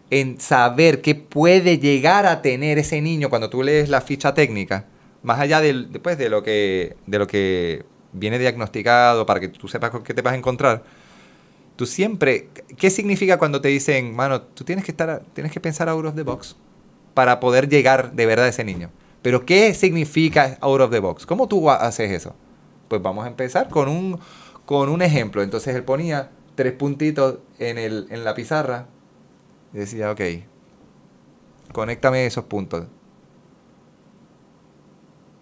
en 0.09 0.39
saber 0.39 1.01
qué 1.01 1.15
puede 1.15 1.79
llegar 1.79 2.25
a 2.25 2.41
tener 2.41 2.77
ese 2.77 3.01
niño 3.01 3.29
cuando 3.29 3.49
tú 3.49 3.63
lees 3.63 3.89
la 3.89 4.01
ficha 4.01 4.33
técnica, 4.33 4.85
más 5.23 5.39
allá 5.39 5.61
del, 5.61 5.91
después 5.91 6.17
de 6.17 6.29
lo 6.29 6.43
que 6.43 6.95
de 7.07 7.19
lo 7.19 7.27
que 7.27 7.85
viene 8.13 8.39
diagnosticado 8.39 9.25
para 9.25 9.39
que 9.39 9.49
tú 9.49 9.67
sepas 9.67 9.89
con 9.89 10.03
qué 10.03 10.13
te 10.13 10.21
vas 10.21 10.33
a 10.33 10.37
encontrar. 10.37 10.83
Tú 11.75 11.85
siempre, 11.85 12.47
¿qué 12.77 12.89
significa 12.89 13.37
cuando 13.37 13.59
te 13.59 13.67
dicen, 13.67 14.15
mano, 14.15 14.41
tú 14.41 14.63
tienes 14.63 14.85
que 14.85 14.91
estar, 14.91 15.23
tienes 15.33 15.51
que 15.51 15.59
pensar 15.59 15.89
out 15.89 16.05
of 16.05 16.15
the 16.15 16.23
box 16.23 16.55
para 17.13 17.39
poder 17.41 17.67
llegar 17.67 18.13
de 18.13 18.25
verdad 18.25 18.45
a 18.45 18.49
ese 18.49 18.63
niño? 18.63 18.91
Pero 19.21 19.45
¿qué 19.45 19.73
significa 19.73 20.57
out 20.61 20.81
of 20.81 20.91
the 20.91 20.99
box? 20.99 21.25
¿Cómo 21.25 21.47
tú 21.47 21.69
haces 21.69 22.11
eso? 22.11 22.33
Pues 22.87 23.01
vamos 23.01 23.25
a 23.25 23.27
empezar 23.27 23.67
con 23.67 23.89
un, 23.89 24.19
con 24.65 24.87
un 24.87 25.01
ejemplo. 25.01 25.43
Entonces 25.43 25.75
él 25.75 25.83
ponía 25.83 26.29
tres 26.53 26.71
puntitos 26.73 27.39
en, 27.59 27.77
el, 27.77 28.07
en 28.09 28.23
la 28.23 28.35
pizarra 28.35 28.87
y 29.75 29.79
decía, 29.79 30.09
ok, 30.09 30.21
conéctame 31.73 32.25
esos 32.25 32.45
puntos. 32.45 32.87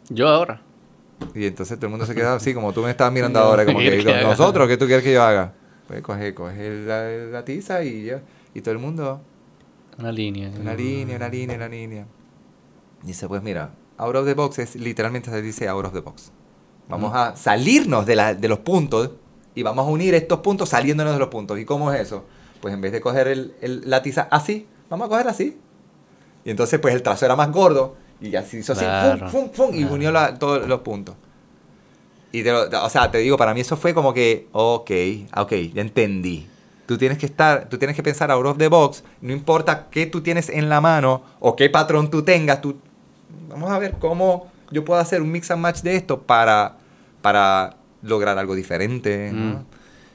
Yo 0.10 0.28
ahora. 0.28 0.60
Y 1.36 1.46
entonces 1.46 1.78
todo 1.78 1.86
el 1.86 1.92
mundo 1.92 2.08
se 2.08 2.16
queda 2.16 2.34
así, 2.34 2.52
como 2.56 2.74
tú 2.74 2.82
me 2.82 2.90
estás 2.90 3.12
mirando 3.12 3.40
ahora, 3.40 3.64
como 3.64 3.78
que 3.78 4.04
nosotros, 4.24 4.68
¿qué 4.68 4.76
tú 4.76 4.88
quieres 4.88 5.04
que 5.04 5.14
yo 5.14 5.22
haga? 5.22 5.54
Pues 5.88 6.02
coge, 6.02 6.34
coge 6.34 6.84
la, 6.84 7.10
la 7.10 7.46
tiza 7.46 7.84
y 7.84 8.06
ya. 8.06 8.24
Y 8.56 8.62
todo 8.62 8.72
el 8.72 8.80
mundo. 8.80 9.22
Una 10.00 10.12
línea. 10.12 10.50
Una 10.60 10.74
línea, 10.74 11.16
una 11.18 11.30
línea, 11.30 11.56
una 11.56 11.70
línea. 11.70 12.08
Dice, 13.04 13.28
pues 13.28 13.44
mira, 13.44 13.76
out 13.98 14.16
of 14.16 14.26
the 14.26 14.34
box 14.34 14.58
es 14.58 14.76
literalmente 14.76 15.30
se 15.30 15.44
dice 15.44 15.68
out 15.68 15.86
of 15.86 15.94
the 15.94 16.00
box. 16.00 16.32
Vamos 16.90 17.14
a 17.14 17.36
salirnos 17.36 18.08
de, 18.08 18.16
la, 18.16 18.34
de 18.34 18.48
los 18.48 18.60
puntos 18.60 19.12
y 19.54 19.62
vamos 19.62 19.88
a 19.88 19.90
unir 19.92 20.16
estos 20.16 20.40
puntos 20.40 20.70
saliéndonos 20.70 21.14
de 21.14 21.20
los 21.20 21.30
puntos. 21.30 21.60
¿Y 21.60 21.66
cómo 21.66 21.94
es 21.94 22.02
eso? 22.02 22.26
Pues 22.64 22.74
en 22.74 22.80
vez 22.80 22.94
de 22.94 23.02
coger 23.02 23.28
el, 23.28 23.56
el, 23.60 23.82
la 23.90 24.02
tiza 24.02 24.30
así, 24.32 24.66
vamos 24.90 25.08
a 25.08 25.10
coger 25.10 25.28
así. 25.28 25.60
Y 26.46 26.50
entonces 26.50 26.80
pues 26.80 26.96
el 26.96 27.04
trazo 27.04 27.26
era 27.26 27.36
más 27.36 27.52
gordo 27.52 27.98
y 28.22 28.38
así 28.38 28.60
hizo 28.60 28.72
así, 28.72 28.86
fum, 29.30 29.50
fum, 29.52 29.76
y 29.76 29.84
unió 29.84 30.14
la, 30.14 30.40
todos 30.40 30.66
los 30.66 30.80
puntos. 30.80 31.14
Y 32.32 32.48
o 32.48 32.90
sea, 32.90 33.12
te 33.12 33.18
digo, 33.18 33.36
para 33.36 33.54
mí 33.54 33.60
eso 33.60 33.76
fue 33.76 33.94
como 33.94 34.14
que, 34.14 34.48
ok, 34.54 34.92
ok, 35.36 35.52
ya 35.74 35.82
entendí. 35.82 36.48
Tú 36.86 36.98
tienes 36.98 37.18
que 37.18 37.26
estar, 37.26 37.68
tú 37.68 37.78
tienes 37.78 37.98
que 37.98 38.02
pensar 38.02 38.32
out 38.32 38.46
of 38.46 38.58
the 38.58 38.70
box, 38.70 39.04
no 39.20 39.34
importa 39.34 39.88
qué 39.92 40.06
tú 40.06 40.22
tienes 40.22 40.48
en 40.48 40.70
la 40.70 40.80
mano 40.80 41.22
o 41.42 41.58
qué 41.58 41.70
patrón 41.70 42.10
tú 42.10 42.24
tengas, 42.24 42.62
tú, 42.62 42.78
vamos 43.50 43.72
a 43.72 43.78
ver 43.78 43.96
cómo 44.00 44.48
yo 44.72 44.86
puedo 44.86 45.02
hacer 45.02 45.22
un 45.22 45.34
mix 45.34 45.52
and 45.52 45.62
match 45.62 45.82
de 45.82 45.98
esto 45.98 46.22
para, 46.22 46.78
para 47.22 47.76
lograr 48.02 48.38
algo 48.38 48.56
diferente. 48.56 49.34
Mm. 49.34 49.66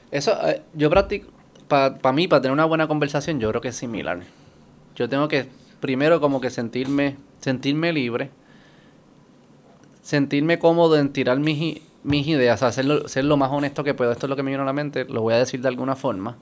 Eso, 0.09 0.35
eh, 0.47 0.63
yo 0.73 0.89
practico, 0.89 1.29
para 1.69 2.11
mí, 2.11 2.27
para 2.27 2.41
tener 2.41 2.53
una 2.53 2.65
buena 2.65 2.87
conversación, 2.87 3.39
yo 3.39 3.49
creo 3.49 3.61
que 3.61 3.69
es 3.69 3.75
similar. 3.75 4.19
Yo 4.95 5.07
tengo 5.07 5.29
que, 5.29 5.47
primero, 5.79 6.19
como 6.19 6.41
que 6.41 6.49
sentirme, 6.49 7.15
sentirme 7.39 7.93
libre, 7.93 8.31
sentirme 10.01 10.59
cómodo 10.59 10.97
en 10.97 11.13
tirar 11.13 11.39
mis, 11.39 11.81
mis 12.03 12.27
ideas, 12.27 12.63
hacerlo, 12.63 13.07
ser 13.07 13.25
lo 13.25 13.37
más 13.37 13.51
honesto 13.51 13.83
que 13.83 13.93
puedo. 13.93 14.11
Esto 14.11 14.25
es 14.25 14.29
lo 14.29 14.35
que 14.35 14.43
me 14.43 14.49
viene 14.49 14.63
a 14.63 14.65
la 14.65 14.73
mente, 14.73 15.05
lo 15.05 15.21
voy 15.21 15.35
a 15.35 15.37
decir 15.37 15.61
de 15.61 15.67
alguna 15.67 15.95
forma. 15.95 16.37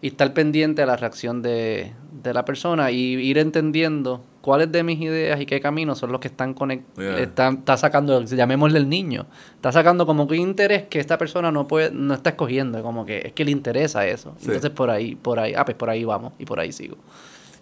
Y 0.00 0.08
estar 0.08 0.32
pendiente 0.32 0.82
a 0.82 0.86
la 0.86 0.96
reacción 0.96 1.42
de, 1.42 1.92
de, 2.22 2.34
la 2.34 2.44
persona 2.44 2.90
y 2.90 3.14
ir 3.14 3.38
entendiendo 3.38 4.24
cuáles 4.40 4.72
de 4.72 4.82
mis 4.82 5.00
ideas 5.00 5.40
y 5.40 5.46
qué 5.46 5.60
caminos 5.60 5.98
son 5.98 6.12
los 6.12 6.20
que 6.20 6.28
están 6.28 6.54
conectados. 6.54 7.20
Están, 7.20 7.58
está 7.58 7.76
sacando, 7.76 8.22
llamémosle 8.24 8.78
el 8.78 8.88
niño, 8.88 9.26
está 9.54 9.72
sacando 9.72 10.06
como 10.06 10.26
que 10.26 10.36
interés 10.36 10.84
que 10.84 10.98
esta 10.98 11.18
persona 11.18 11.50
no 11.52 11.66
puede, 11.66 11.90
no 11.90 12.14
está 12.14 12.30
escogiendo, 12.30 12.82
como 12.82 13.04
que 13.04 13.18
es 13.18 13.32
que 13.32 13.44
le 13.44 13.50
interesa 13.50 14.06
eso. 14.06 14.34
Entonces 14.40 14.70
por 14.70 14.90
ahí, 14.90 15.14
por 15.14 15.38
ahí, 15.38 15.54
ah, 15.56 15.64
pues 15.64 15.76
por 15.76 15.90
ahí 15.90 16.04
vamos 16.04 16.32
y 16.38 16.44
por 16.44 16.60
ahí 16.60 16.72
sigo. 16.72 16.96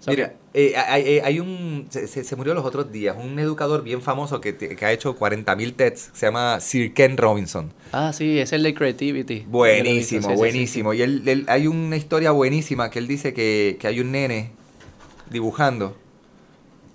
Mira, 0.07 0.35
eh, 0.55 0.75
hay, 0.77 1.19
hay, 1.19 1.41
un. 1.41 1.87
Se, 1.91 2.37
murió 2.37 2.55
los 2.55 2.65
otros 2.65 2.91
días, 2.91 3.17
un 3.19 3.39
educador 3.39 3.83
bien 3.83 4.01
famoso 4.01 4.41
que, 4.41 4.57
que 4.57 4.85
ha 4.87 4.93
hecho 4.93 5.19
40.000 5.19 5.77
TEDs, 5.77 6.11
se 6.15 6.27
llama 6.27 6.61
Sir 6.61 6.95
Ken 6.95 7.17
Robinson. 7.17 7.73
Ah, 7.93 8.13
sí, 8.13 8.39
es 8.39 8.53
el 8.53 8.63
de 8.63 8.75
Creativity. 8.75 9.45
Buenísimo, 9.49 10.35
buenísimo. 10.35 10.95
y 10.95 11.03
él, 11.03 11.45
hay 11.49 11.67
una 11.67 11.97
historia 11.97 12.31
buenísima 12.31 12.91
que 12.91 13.01
él 13.01 13.09
dice 13.09 13.35
que, 13.35 13.77
que 13.79 13.87
hay 13.87 14.01
un 14.01 14.13
nene 14.13 14.53
dibujando. 15.31 15.97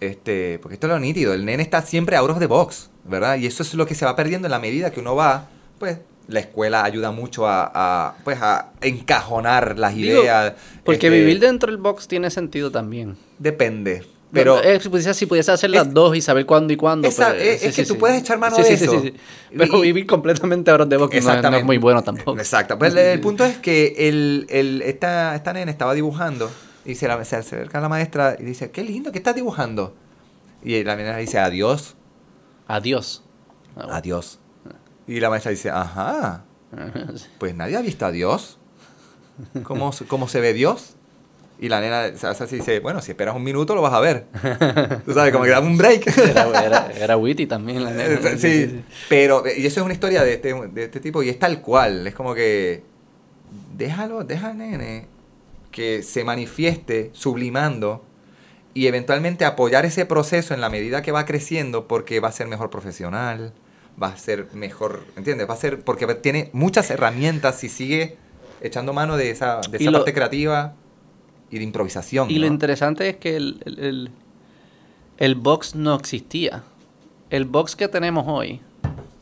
Este, 0.04 0.60
porque 0.60 0.74
esto 0.74 0.88
es 0.88 0.94
lo 0.94 1.00
nítido, 1.00 1.34
el 1.34 1.46
nene 1.46 1.64
está 1.64 1.82
siempre 1.82 2.18
out 2.18 2.30
of 2.30 2.40
the 2.40 2.46
box, 2.46 2.90
¿verdad? 3.06 3.38
Y 3.38 3.46
eso 3.46 3.64
es 3.64 3.74
lo 3.74 3.86
que 3.86 3.96
se 3.96 4.04
va 4.06 4.16
perdiendo 4.18 4.48
en 4.48 4.52
la 4.52 4.60
medida 4.60 4.92
que 4.92 5.00
uno 5.00 5.16
va, 5.16 5.48
pues, 5.80 6.00
la 6.28 6.42
escuela 6.42 6.84
ayuda 6.84 7.12
mucho 7.12 7.48
a, 7.48 8.16
pues 8.24 8.42
a 8.42 8.72
encajonar 8.82 9.78
las 9.80 9.96
ideas. 9.96 10.54
Porque 10.84 11.08
este, 11.08 11.20
vivir 11.20 11.40
dentro 11.40 11.72
del 11.72 11.78
box 11.78 12.08
tiene 12.08 12.30
sentido 12.32 12.70
también. 12.72 13.18
Depende. 13.40 14.04
Pero 14.32 14.60
si 15.14 15.26
pudiese 15.26 15.52
hacer 15.52 15.70
las 15.70 15.94
dos 15.94 16.18
y 16.18 16.22
saber 16.22 16.46
cuándo 16.46 16.74
y 16.74 16.76
cuándo. 16.76 17.10
Pues, 17.10 17.64
es, 17.64 17.76
que 17.76 17.86
tú 17.86 17.98
puedes 17.98 18.22
echar 18.22 18.40
mano 18.40 18.58
de 18.58 18.74
eso. 18.74 19.04
Pero 19.56 19.80
vivir 19.80 20.06
completamente 20.08 20.72
out 20.72 20.82
de 20.88 20.98
box 20.98 21.24
no, 21.24 21.58
es 21.58 21.64
muy 21.64 21.78
bueno 21.78 22.02
tampoco. 22.02 22.38
Exacto. 22.40 22.78
Pues 22.78 22.96
el, 22.96 23.20
punto 23.22 23.46
es 23.46 23.58
que 23.58 23.94
el, 24.10 24.48
el, 24.50 24.82
esta, 24.82 25.36
esta 25.36 25.54
nena 25.54 25.72
estaba 25.72 25.94
dibujando 25.94 26.50
y 26.86 26.96
se, 26.96 27.08
la, 27.08 27.24
se 27.26 27.36
acerca 27.36 27.78
a 27.78 27.82
la 27.82 27.90
maestra 27.90 28.36
y 28.40 28.44
dice, 28.44 28.72
qué 28.72 28.84
lindo, 28.84 29.12
¿qué 29.12 29.18
estás 29.18 29.36
dibujando? 29.36 29.96
Y 30.64 30.84
la 30.84 30.96
nena 30.96 31.18
dice, 31.18 31.40
adiós. 31.40 31.96
Adiós. 32.68 33.24
Adiós. 33.76 34.40
Y 35.08 35.20
la 35.20 35.30
maestra 35.30 35.52
dice, 35.52 35.70
ajá, 35.70 36.46
pues 37.38 37.56
nadie 37.56 37.78
ha 37.78 37.82
visto 37.82 38.06
a 38.06 38.12
Dios. 38.12 38.60
¿Cómo, 39.64 39.92
cómo 40.08 40.28
se 40.28 40.40
ve 40.40 40.54
Dios? 40.54 40.96
Y 41.60 41.70
la 41.70 41.80
nena 41.80 42.16
se 42.18 42.28
hace 42.28 42.44
así 42.44 42.58
dice, 42.58 42.80
bueno, 42.80 43.02
si 43.02 43.12
esperas 43.12 43.36
un 43.36 43.44
minuto 43.44 43.74
lo 43.76 43.82
vas 43.82 43.94
a 43.94 44.00
ver. 44.00 44.26
Tú 45.06 45.14
sabes, 45.14 45.32
como 45.32 45.46
que 45.46 45.52
dame 45.52 45.68
un 45.68 45.78
break. 45.78 46.08
Era, 46.98 47.18
witty 47.18 47.48
también 47.48 47.84
la 47.84 47.92
nena. 47.92 48.38
Sí, 48.38 48.84
pero, 49.08 49.44
y 49.46 49.66
eso 49.66 49.80
es 49.80 49.86
una 49.86 49.94
historia 49.94 50.24
de 50.24 50.34
este, 50.34 50.54
de 50.54 50.84
este 50.84 51.00
tipo 51.00 51.24
y 51.24 51.30
es 51.30 51.40
tal 51.40 51.62
cual. 51.62 52.06
Es 52.08 52.16
como 52.16 52.34
que, 52.34 52.84
déjalo, 53.78 54.24
deja 54.24 54.54
nene 54.54 55.13
que 55.74 56.04
se 56.04 56.24
manifieste 56.24 57.10
sublimando 57.12 58.06
y 58.74 58.88
eventualmente 58.88 59.44
apoyar 59.44 59.86
ese 59.86 60.06
proceso 60.06 60.54
en 60.54 60.62
la 60.62 60.70
medida 60.70 61.02
que 61.02 61.12
va 61.12 61.26
creciendo 61.26 61.88
porque 61.88 62.22
va 62.22 62.30
a 62.30 62.32
ser 62.32 62.48
mejor 62.48 62.70
profesional, 62.70 63.52
va 64.02 64.08
a 64.08 64.18
ser 64.18 64.48
mejor, 64.54 65.04
¿entiendes? 65.18 65.50
Va 65.50 65.56
a 65.56 65.58
ser 65.58 65.82
porque 65.84 66.08
tiene 66.16 66.50
muchas 66.54 66.90
herramientas 66.90 67.64
y 67.66 67.70
sigue 67.70 68.18
echando 68.62 68.94
mano 68.94 69.18
de 69.18 69.32
esa, 69.32 69.60
de 69.70 69.78
esa 69.78 69.92
parte 69.92 70.14
creativa 70.14 70.76
y 71.50 71.58
de 71.58 71.64
improvisación. 71.64 72.32
Y 72.32 72.40
lo 72.40 72.48
interesante 72.48 73.10
es 73.10 73.18
que 73.18 73.36
el, 73.36 73.60
el, 73.66 74.12
el, 75.18 75.36
box 75.36 75.76
no 75.76 75.96
existía. 75.96 76.64
El 77.30 77.46
box 77.46 77.76
que 77.76 77.88
tenemos 77.88 78.26
hoy 78.28 78.62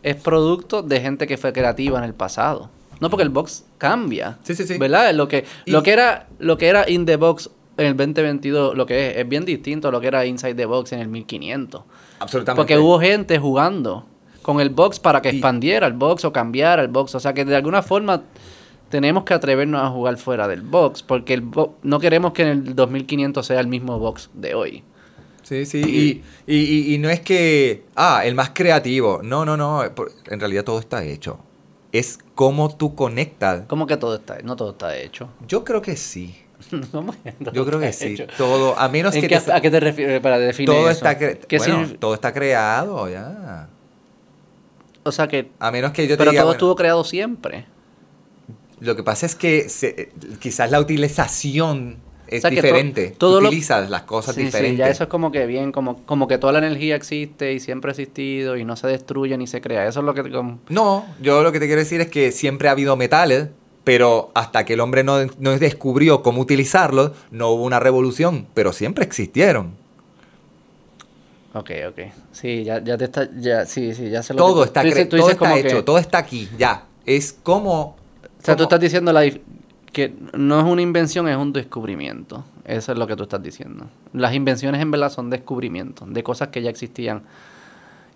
es 0.03 0.15
producto 0.15 0.83
de 0.83 1.01
gente 1.01 1.27
que 1.27 1.37
fue 1.37 1.51
creativa 1.53 1.97
en 1.97 2.03
el 2.03 2.13
pasado. 2.13 2.69
No 3.01 3.09
porque 3.09 3.23
el 3.23 3.29
box 3.29 3.65
cambia. 3.77 4.37
Sí, 4.43 4.55
sí, 4.55 4.65
sí. 4.65 4.77
¿Verdad? 4.77 5.13
Lo 5.13 5.27
que, 5.27 5.43
lo 5.65 5.83
que, 5.83 5.91
era, 5.91 6.27
lo 6.39 6.57
que 6.57 6.67
era 6.67 6.89
in 6.89 7.05
the 7.05 7.17
box 7.17 7.49
en 7.77 7.87
el 7.87 7.97
2022, 7.97 8.77
lo 8.77 8.85
que 8.85 9.09
es, 9.09 9.17
es 9.17 9.27
bien 9.27 9.43
distinto 9.43 9.89
a 9.89 9.91
lo 9.91 9.99
que 9.99 10.07
era 10.07 10.25
inside 10.25 10.55
the 10.55 10.65
box 10.65 10.93
en 10.93 10.99
el 10.99 11.07
1500. 11.09 11.81
Absolutamente. 12.19 12.57
Porque 12.57 12.77
hubo 12.77 12.99
gente 12.99 13.37
jugando 13.39 14.05
con 14.41 14.61
el 14.61 14.69
box 14.69 14.99
para 14.99 15.21
que 15.21 15.29
expandiera 15.29 15.87
el 15.87 15.93
box 15.93 16.23
o 16.25 16.31
cambiara 16.31 16.81
el 16.81 16.87
box. 16.87 17.15
O 17.15 17.19
sea 17.19 17.33
que 17.33 17.43
de 17.43 17.55
alguna 17.55 17.81
forma 17.81 18.21
tenemos 18.89 19.23
que 19.23 19.33
atrevernos 19.33 19.81
a 19.81 19.89
jugar 19.89 20.17
fuera 20.17 20.47
del 20.47 20.61
box, 20.61 21.01
porque 21.01 21.33
el 21.33 21.43
no 21.81 21.99
queremos 21.99 22.33
que 22.33 22.43
en 22.43 22.49
el 22.49 22.75
2500 22.75 23.43
sea 23.43 23.59
el 23.59 23.67
mismo 23.67 23.97
box 23.97 24.29
de 24.33 24.53
hoy. 24.53 24.83
Sí, 25.41 25.65
sí, 25.65 25.81
y, 26.45 26.53
y, 26.53 26.93
y, 26.93 26.97
no 26.99 27.09
es 27.09 27.19
que, 27.19 27.83
ah, 27.95 28.21
el 28.23 28.35
más 28.35 28.51
creativo. 28.51 29.21
No, 29.23 29.43
no, 29.43 29.57
no, 29.57 29.83
en 29.83 30.39
realidad 30.39 30.63
todo 30.63 30.79
está 30.79 31.03
hecho. 31.03 31.39
Es 31.91 32.19
cómo 32.35 32.75
tú 32.75 32.95
conectas. 32.95 33.63
¿Cómo 33.67 33.85
que 33.85 33.97
todo 33.97 34.15
está 34.15 34.39
No 34.43 34.55
todo 34.55 34.71
está 34.71 34.95
hecho. 34.97 35.29
Yo 35.47 35.63
creo 35.63 35.81
que 35.81 35.95
sí. 35.97 36.35
Yo 37.53 37.65
creo 37.65 37.79
que 37.79 37.91
sí. 37.91 38.17
Todo, 38.37 38.77
a 38.77 38.87
menos 38.87 39.13
que... 39.13 39.35
¿A 39.35 39.61
qué 39.61 39.71
te 39.71 39.79
refieres 39.79 40.21
para 40.21 40.37
definir 40.37 40.69
todo 40.69 40.89
eso? 40.89 41.05
Está 41.05 41.17
bueno, 41.57 41.89
todo 41.99 42.13
está 42.13 42.33
creado 42.33 43.09
ya. 43.09 43.67
O 45.03 45.11
sea 45.11 45.27
que. 45.27 45.51
A 45.59 45.71
menos 45.71 45.91
que 45.91 46.07
yo 46.07 46.17
te 46.17 46.23
Pero 46.23 46.33
todo 46.33 46.51
estuvo 46.51 46.75
creado 46.75 47.03
siempre. 47.03 47.65
Lo 48.79 48.95
que 48.95 49.03
pasa 49.03 49.25
es 49.25 49.35
que 49.35 49.67
quizás 50.39 50.71
la 50.71 50.79
utilización 50.79 51.97
es 52.31 52.43
diferente. 52.43 53.13
todo 53.17 53.39
utilizas 53.39 53.89
las 53.89 54.03
cosas 54.03 54.35
diferentes. 54.35 54.71
Sí, 54.71 54.77
ya 54.77 54.87
eso 54.87 55.03
es 55.03 55.09
como 55.09 55.31
que 55.31 55.45
bien, 55.45 55.71
como, 55.71 56.03
como 56.05 56.27
que 56.27 56.37
toda 56.37 56.53
la 56.53 56.59
energía 56.59 56.95
existe 56.95 57.53
y 57.53 57.59
siempre 57.59 57.89
ha 57.89 57.91
existido 57.91 58.55
y 58.57 58.63
no 58.63 58.75
se 58.75 58.87
destruye 58.87 59.37
ni 59.37 59.47
se 59.47 59.59
crea. 59.59 59.85
Eso 59.85 59.99
es 59.99 60.05
lo 60.05 60.13
que. 60.13 60.23
No, 60.69 61.05
yo 61.21 61.43
lo 61.43 61.51
que 61.51 61.59
te 61.59 61.65
quiero 61.65 61.81
decir 61.81 61.99
es 62.01 62.09
que 62.09 62.31
siempre 62.31 62.69
ha 62.69 62.71
habido 62.71 62.95
metales, 62.95 63.49
pero 63.83 64.31
hasta 64.33 64.65
que 64.65 64.73
el 64.73 64.79
hombre 64.79 65.03
no, 65.03 65.17
no 65.39 65.57
descubrió 65.59 66.23
cómo 66.23 66.41
utilizarlos, 66.41 67.11
no 67.31 67.49
hubo 67.49 67.63
una 67.63 67.79
revolución, 67.79 68.47
pero 68.53 68.71
siempre 68.71 69.03
existieron. 69.03 69.73
Ok, 71.53 71.71
ok. 71.89 71.99
Sí, 72.31 72.63
ya, 72.63 72.81
ya 72.81 72.97
te 72.97 73.05
está, 73.05 73.29
ya, 73.37 73.65
sí, 73.65 73.93
sí, 73.93 74.09
ya 74.09 74.23
se 74.23 74.33
lo 74.33 74.37
Todo 74.37 74.63
está, 74.63 74.83
todo 75.09 75.29
está 75.29 75.57
hecho, 75.57 75.83
todo 75.83 75.97
está 75.97 76.19
aquí, 76.19 76.49
ya. 76.57 76.85
Es 77.05 77.33
como... 77.33 77.97
O 78.23 78.43
sea, 78.43 78.55
tú 78.55 78.63
estás 78.63 78.79
diciendo 78.79 79.11
la, 79.11 79.29
que 79.91 80.13
no 80.33 80.59
es 80.59 80.65
una 80.65 80.81
invención, 80.81 81.27
es 81.27 81.37
un 81.37 81.51
descubrimiento. 81.53 82.43
Eso 82.65 82.91
es 82.93 82.97
lo 82.97 83.07
que 83.07 83.15
tú 83.15 83.23
estás 83.23 83.41
diciendo. 83.43 83.87
Las 84.13 84.33
invenciones 84.33 84.81
en 84.81 84.91
verdad 84.91 85.11
son 85.11 85.29
descubrimientos 85.29 86.11
de 86.13 86.23
cosas 86.23 86.47
que 86.49 86.61
ya 86.61 86.69
existían 86.69 87.23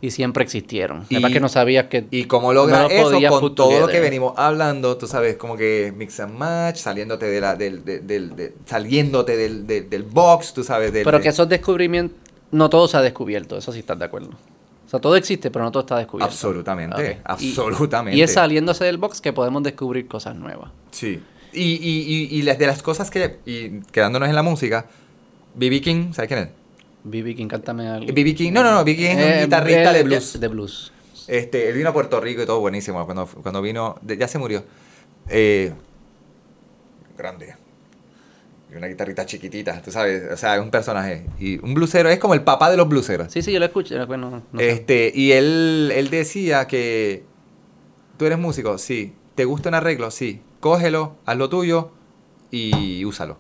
y 0.02 0.12
siempre 0.12 0.44
existieron. 0.44 1.06
Y- 1.10 1.16
Además 1.16 1.32
que 1.34 1.40
no 1.40 1.50
sabías 1.50 1.86
que... 1.88 2.06
Y 2.12 2.26
cómo 2.26 2.54
logra 2.54 2.84
no 2.84 2.90
lo 2.90 3.18
eso 3.18 3.40
con 3.40 3.56
todo 3.56 3.80
lo 3.82 3.88
que 3.88 4.00
venimos 4.00 4.34
hablando, 4.38 4.96
tú 4.98 5.08
sabes, 5.08 5.36
como 5.38 5.58
que 5.58 5.94
mix 5.96 6.20
and 6.20 6.38
match, 6.38 6.78
saliéndote 6.78 7.26
de 7.26 7.42
la, 7.42 7.56
del, 7.56 7.84
del, 7.84 8.06
del- 8.08 8.36
de- 8.36 8.54
saliéndote 8.66 9.36
del, 9.36 9.66
del, 9.68 9.90
del 9.90 10.04
box, 10.04 10.54
tú 10.54 10.64
sabes, 10.64 10.94
del, 10.94 11.04
Pero 11.04 11.20
que 11.22 11.30
esos 11.30 11.50
descubrimientos, 11.50 12.18
no 12.52 12.70
todo 12.70 12.88
se 12.88 12.98
ha 12.98 13.02
descubierto, 13.02 13.58
eso 13.58 13.72
sí 13.72 13.80
estás 13.80 13.98
de 14.00 14.06
acuerdo. 14.06 14.30
O 14.30 14.90
sea, 14.90 15.00
todo 15.02 15.16
existe, 15.16 15.50
pero 15.50 15.66
no 15.66 15.72
todo 15.72 15.82
está 15.82 15.98
descubierto. 15.98 16.32
Absolutamente, 16.32 16.96
Ok. 17.34 17.40
Y- 17.42 17.50
absolutamente. 17.50 18.18
Y, 18.18 18.22
es 18.22 18.34
saliéndose 18.34 18.86
del 18.86 18.98
box 18.98 19.20
que 19.20 19.34
podemos 19.34 19.64
descubrir 19.64 20.08
cosas 20.08 20.36
nuevas. 20.36 20.70
Sí. 20.92 21.20
Y, 21.56 21.76
y, 21.76 22.02
y, 22.36 22.40
y 22.40 22.42
las 22.44 22.58
de 22.60 22.68
las 22.68 22.84
cosas 22.84 23.10
que, 23.10 23.38
y 23.46 23.80
quedándonos 23.92 24.30
en 24.30 24.36
la 24.36 24.44
música, 24.44 24.88
B.B. 25.56 25.82
King, 25.82 26.12
¿sabes 26.14 26.28
quién 26.28 26.40
es? 26.42 26.50
Vivi, 27.08 27.36
King, 27.36 27.48
cántame 27.48 27.88
algo. 27.88 28.12
B.B. 28.12 28.34
King, 28.34 28.52
no, 28.52 28.64
no, 28.64 28.72
no, 28.72 28.84
B.B. 28.84 28.98
King 28.98 29.16
es 29.18 29.18
Eh, 29.20 29.38
un 29.38 29.44
guitarrista 29.46 29.92
eh, 29.92 29.98
de 29.98 30.04
blues. 30.04 30.40
De 30.40 30.48
blues. 30.48 30.92
Este, 31.28 31.70
él 31.70 31.76
vino 31.78 31.90
a 31.90 31.94
Puerto 31.94 32.20
Rico 32.20 32.42
y 32.42 32.46
todo 32.46 32.60
buenísimo. 32.60 33.06
Cuando, 33.06 33.28
cuando 33.28 33.62
vino, 33.62 34.00
ya 34.04 34.28
se 34.28 34.38
murió. 34.40 34.64
Eh, 35.30 35.72
grande. 37.18 37.56
Y 38.72 38.76
una 38.76 38.88
guitarrita 38.88 39.26
chiquitita, 39.26 39.82
tú 39.82 39.92
sabes. 39.92 40.32
O 40.32 40.38
sea, 40.38 40.56
es 40.56 40.62
un 40.62 40.72
personaje. 40.72 41.26
Y 41.40 41.64
un 41.64 41.74
blusero 41.76 42.10
es 42.10 42.20
como 42.20 42.34
el 42.34 42.42
papá 42.42 42.70
de 42.72 42.78
los 42.78 42.88
bluseros. 42.90 43.32
Sí, 43.32 43.42
sí, 43.42 43.52
yo 43.52 43.60
lo 43.60 43.66
escuché. 43.66 44.04
Bueno, 44.06 44.44
no 44.52 44.60
sé. 44.60 44.70
este, 44.72 45.12
y 45.14 45.32
él, 45.32 45.92
él 45.96 46.10
decía 46.10 46.66
que 46.68 47.24
tú 48.18 48.26
eres 48.26 48.40
músico, 48.40 48.78
sí. 48.78 49.14
¿Te 49.36 49.46
gusta 49.46 49.70
un 49.70 49.76
arreglo? 49.76 50.10
Sí. 50.12 50.42
Cógelo, 50.66 51.18
haz 51.28 51.38
lo 51.38 51.48
tuyo 51.48 51.92
y 52.50 53.06
úsalo. 53.06 53.38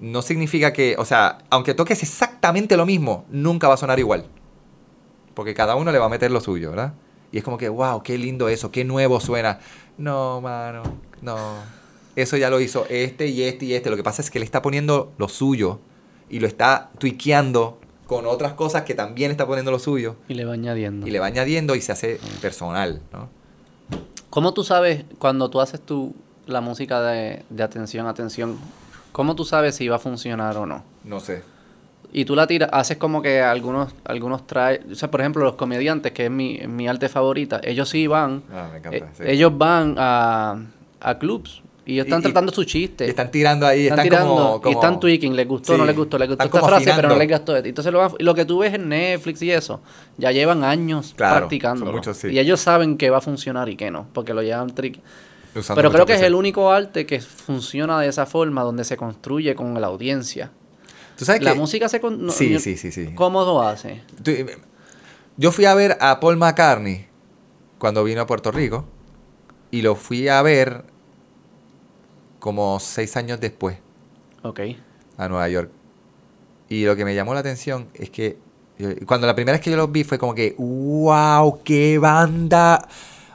No 0.00 0.22
significa 0.22 0.72
que, 0.72 0.96
o 0.96 1.04
sea, 1.04 1.36
aunque 1.50 1.74
toques 1.74 2.02
exactamente 2.02 2.78
lo 2.78 2.86
mismo, 2.86 3.26
nunca 3.28 3.68
va 3.68 3.74
a 3.74 3.76
sonar 3.76 3.98
igual. 3.98 4.24
Porque 5.34 5.52
cada 5.52 5.76
uno 5.76 5.92
le 5.92 5.98
va 5.98 6.06
a 6.06 6.08
meter 6.08 6.30
lo 6.30 6.40
suyo, 6.40 6.70
¿verdad? 6.70 6.94
Y 7.32 7.36
es 7.36 7.44
como 7.44 7.58
que, 7.58 7.68
wow, 7.68 8.02
qué 8.02 8.16
lindo 8.16 8.48
eso, 8.48 8.70
qué 8.70 8.82
nuevo 8.82 9.20
suena. 9.20 9.58
No, 9.98 10.40
mano, 10.40 10.84
no. 11.20 11.36
Eso 12.14 12.38
ya 12.38 12.48
lo 12.48 12.62
hizo 12.62 12.86
este 12.88 13.26
y 13.26 13.42
este 13.42 13.66
y 13.66 13.74
este. 13.74 13.90
Lo 13.90 13.96
que 13.96 14.02
pasa 14.02 14.22
es 14.22 14.30
que 14.30 14.38
le 14.38 14.46
está 14.46 14.62
poniendo 14.62 15.12
lo 15.18 15.28
suyo 15.28 15.80
y 16.30 16.40
lo 16.40 16.46
está 16.46 16.92
tuiqueando 16.98 17.78
con 18.06 18.24
otras 18.24 18.54
cosas 18.54 18.84
que 18.84 18.94
también 18.94 19.30
está 19.32 19.46
poniendo 19.46 19.70
lo 19.70 19.78
suyo 19.78 20.16
Y 20.28 20.32
le 20.34 20.46
va 20.46 20.54
añadiendo. 20.54 21.06
y 21.06 21.10
le 21.10 21.18
va 21.18 21.26
añadiendo 21.26 21.74
y 21.74 21.82
se 21.82 21.92
hace 21.92 22.18
personal, 22.40 23.02
¿no? 23.12 23.35
¿Cómo 24.36 24.52
tú 24.52 24.64
sabes 24.64 25.02
cuando 25.18 25.48
tú 25.48 25.62
haces 25.62 25.80
tu, 25.80 26.14
la 26.46 26.60
música 26.60 27.00
de, 27.00 27.42
de 27.48 27.62
atención, 27.62 28.06
atención? 28.06 28.58
¿Cómo 29.10 29.34
tú 29.34 29.46
sabes 29.46 29.76
si 29.76 29.88
va 29.88 29.96
a 29.96 29.98
funcionar 29.98 30.58
o 30.58 30.66
no? 30.66 30.84
No 31.04 31.20
sé. 31.20 31.42
Y 32.12 32.26
tú 32.26 32.36
la 32.36 32.46
tiras, 32.46 32.68
haces 32.70 32.98
como 32.98 33.22
que 33.22 33.40
algunos, 33.40 33.94
algunos 34.04 34.46
trae, 34.46 34.82
o 34.92 34.94
sea, 34.94 35.10
por 35.10 35.22
ejemplo, 35.22 35.42
los 35.42 35.54
comediantes, 35.54 36.12
que 36.12 36.26
es 36.26 36.30
mi, 36.30 36.58
mi 36.68 36.86
arte 36.86 37.08
favorita, 37.08 37.62
ellos 37.64 37.88
sí 37.88 38.06
van, 38.08 38.42
Ah, 38.52 38.68
me 38.70 38.76
encanta. 38.76 38.98
eh, 38.98 39.04
sí. 39.16 39.22
ellos 39.26 39.56
van 39.56 39.94
a, 39.96 40.56
a 41.00 41.18
clubs 41.18 41.62
y 41.86 41.92
ellos 41.94 42.06
están 42.06 42.18
Y- 42.18 42.20
y- 42.20 42.24
tratando 42.24 42.52
su 42.52 42.64
chiste. 42.64 43.06
Y 43.06 43.10
están 43.10 43.30
tirando 43.30 43.66
ahí, 43.66 43.86
están, 43.86 44.02
tirando 44.02 44.28
como, 44.34 44.60
como- 44.60 44.68
y 44.70 44.74
están 44.74 45.00
tweaking, 45.00 45.34
les 45.36 45.46
gustó, 45.48 45.76
no 45.76 45.84
Sí, 45.84 45.86
les 45.86 45.96
gustó, 45.96 46.18
les 46.18 46.28
gustó 46.28 46.44
esta 46.44 46.60
frase, 46.62 46.92
pero 46.96 47.08
no 47.08 47.16
les 47.16 47.28
gustó. 47.30 47.56
Entonces 47.56 47.92
lo, 47.92 48.14
lo 48.18 48.34
que 48.34 48.44
tú 48.44 48.58
ves 48.58 48.74
en 48.74 48.88
Netflix 48.88 49.40
y 49.42 49.50
eso, 49.52 49.80
ya 50.18 50.32
llevan 50.32 50.64
años 50.64 51.14
Claro, 51.16 51.36
practicando. 51.38 51.86
son 51.86 51.94
muchos, 51.94 52.16
sí. 52.16 52.28
Y 52.28 52.38
ellos 52.38 52.60
saben 52.60 52.98
que 52.98 53.08
va 53.10 53.18
a 53.18 53.20
funcionar 53.22 53.68
y 53.68 53.76
que 53.76 53.90
no, 53.90 54.08
porque 54.12 54.34
lo 54.34 54.42
llevan 54.42 54.74
trick. 54.74 55.00
usando 55.54 55.78
Pero 55.80 55.90
creo 55.92 56.04
que 56.06 56.14
es 56.14 56.22
el 56.22 56.34
único 56.34 56.70
arte 56.70 57.06
que 57.06 57.20
funciona 57.20 57.98
de 58.00 58.08
esa 58.08 58.26
forma, 58.26 58.62
donde 58.62 58.84
se 58.84 58.96
construye 58.96 59.54
con 59.54 59.80
la 59.80 59.86
audiencia. 59.86 60.50
¿Tú 61.16 61.24
sabes 61.24 61.40
La 61.42 61.52
que- 61.54 61.58
música 61.58 61.88
se... 61.88 61.98
con- 62.00 62.26
no- 62.26 62.32
Sí, 62.32 62.58
sí, 62.58 62.76
sí, 62.76 62.92
sí. 62.92 63.14
¿Cómo 63.14 63.42
lo 63.42 63.62
hace? 63.62 64.02
Tú- 64.22 64.32
Yo 65.38 65.52
fui 65.52 65.64
a 65.66 65.74
ver 65.74 65.96
a 66.00 66.20
Paul 66.20 66.36
McCartney 66.36 67.06
cuando 67.78 68.02
vino 68.04 68.20
a 68.22 68.26
Puerto 68.26 68.50
Rico 68.52 68.84
y 69.70 69.80
lo 69.82 69.94
fui 69.94 70.28
a 70.28 70.42
ver 70.42 70.84
como 72.46 72.78
seis 72.78 73.16
años 73.16 73.40
después 73.40 73.76
Ok. 74.42 74.60
a 75.18 75.28
Nueva 75.28 75.48
York. 75.48 75.68
Y 76.68 76.84
lo 76.84 76.94
que 76.94 77.04
me 77.04 77.12
llamó 77.12 77.34
la 77.34 77.40
atención 77.40 77.88
es 77.94 78.08
que 78.10 78.38
yo- 78.78 78.90
cuando 79.04 79.26
la 79.26 79.34
primera 79.34 79.56
vez 79.56 79.64
que 79.64 79.70
yo 79.72 79.76
los 79.76 79.90
vi 79.90 80.04
fue 80.04 80.16
como 80.16 80.32
que, 80.32 80.54
wow, 80.56 81.60
qué 81.64 81.98
banda. 81.98 82.86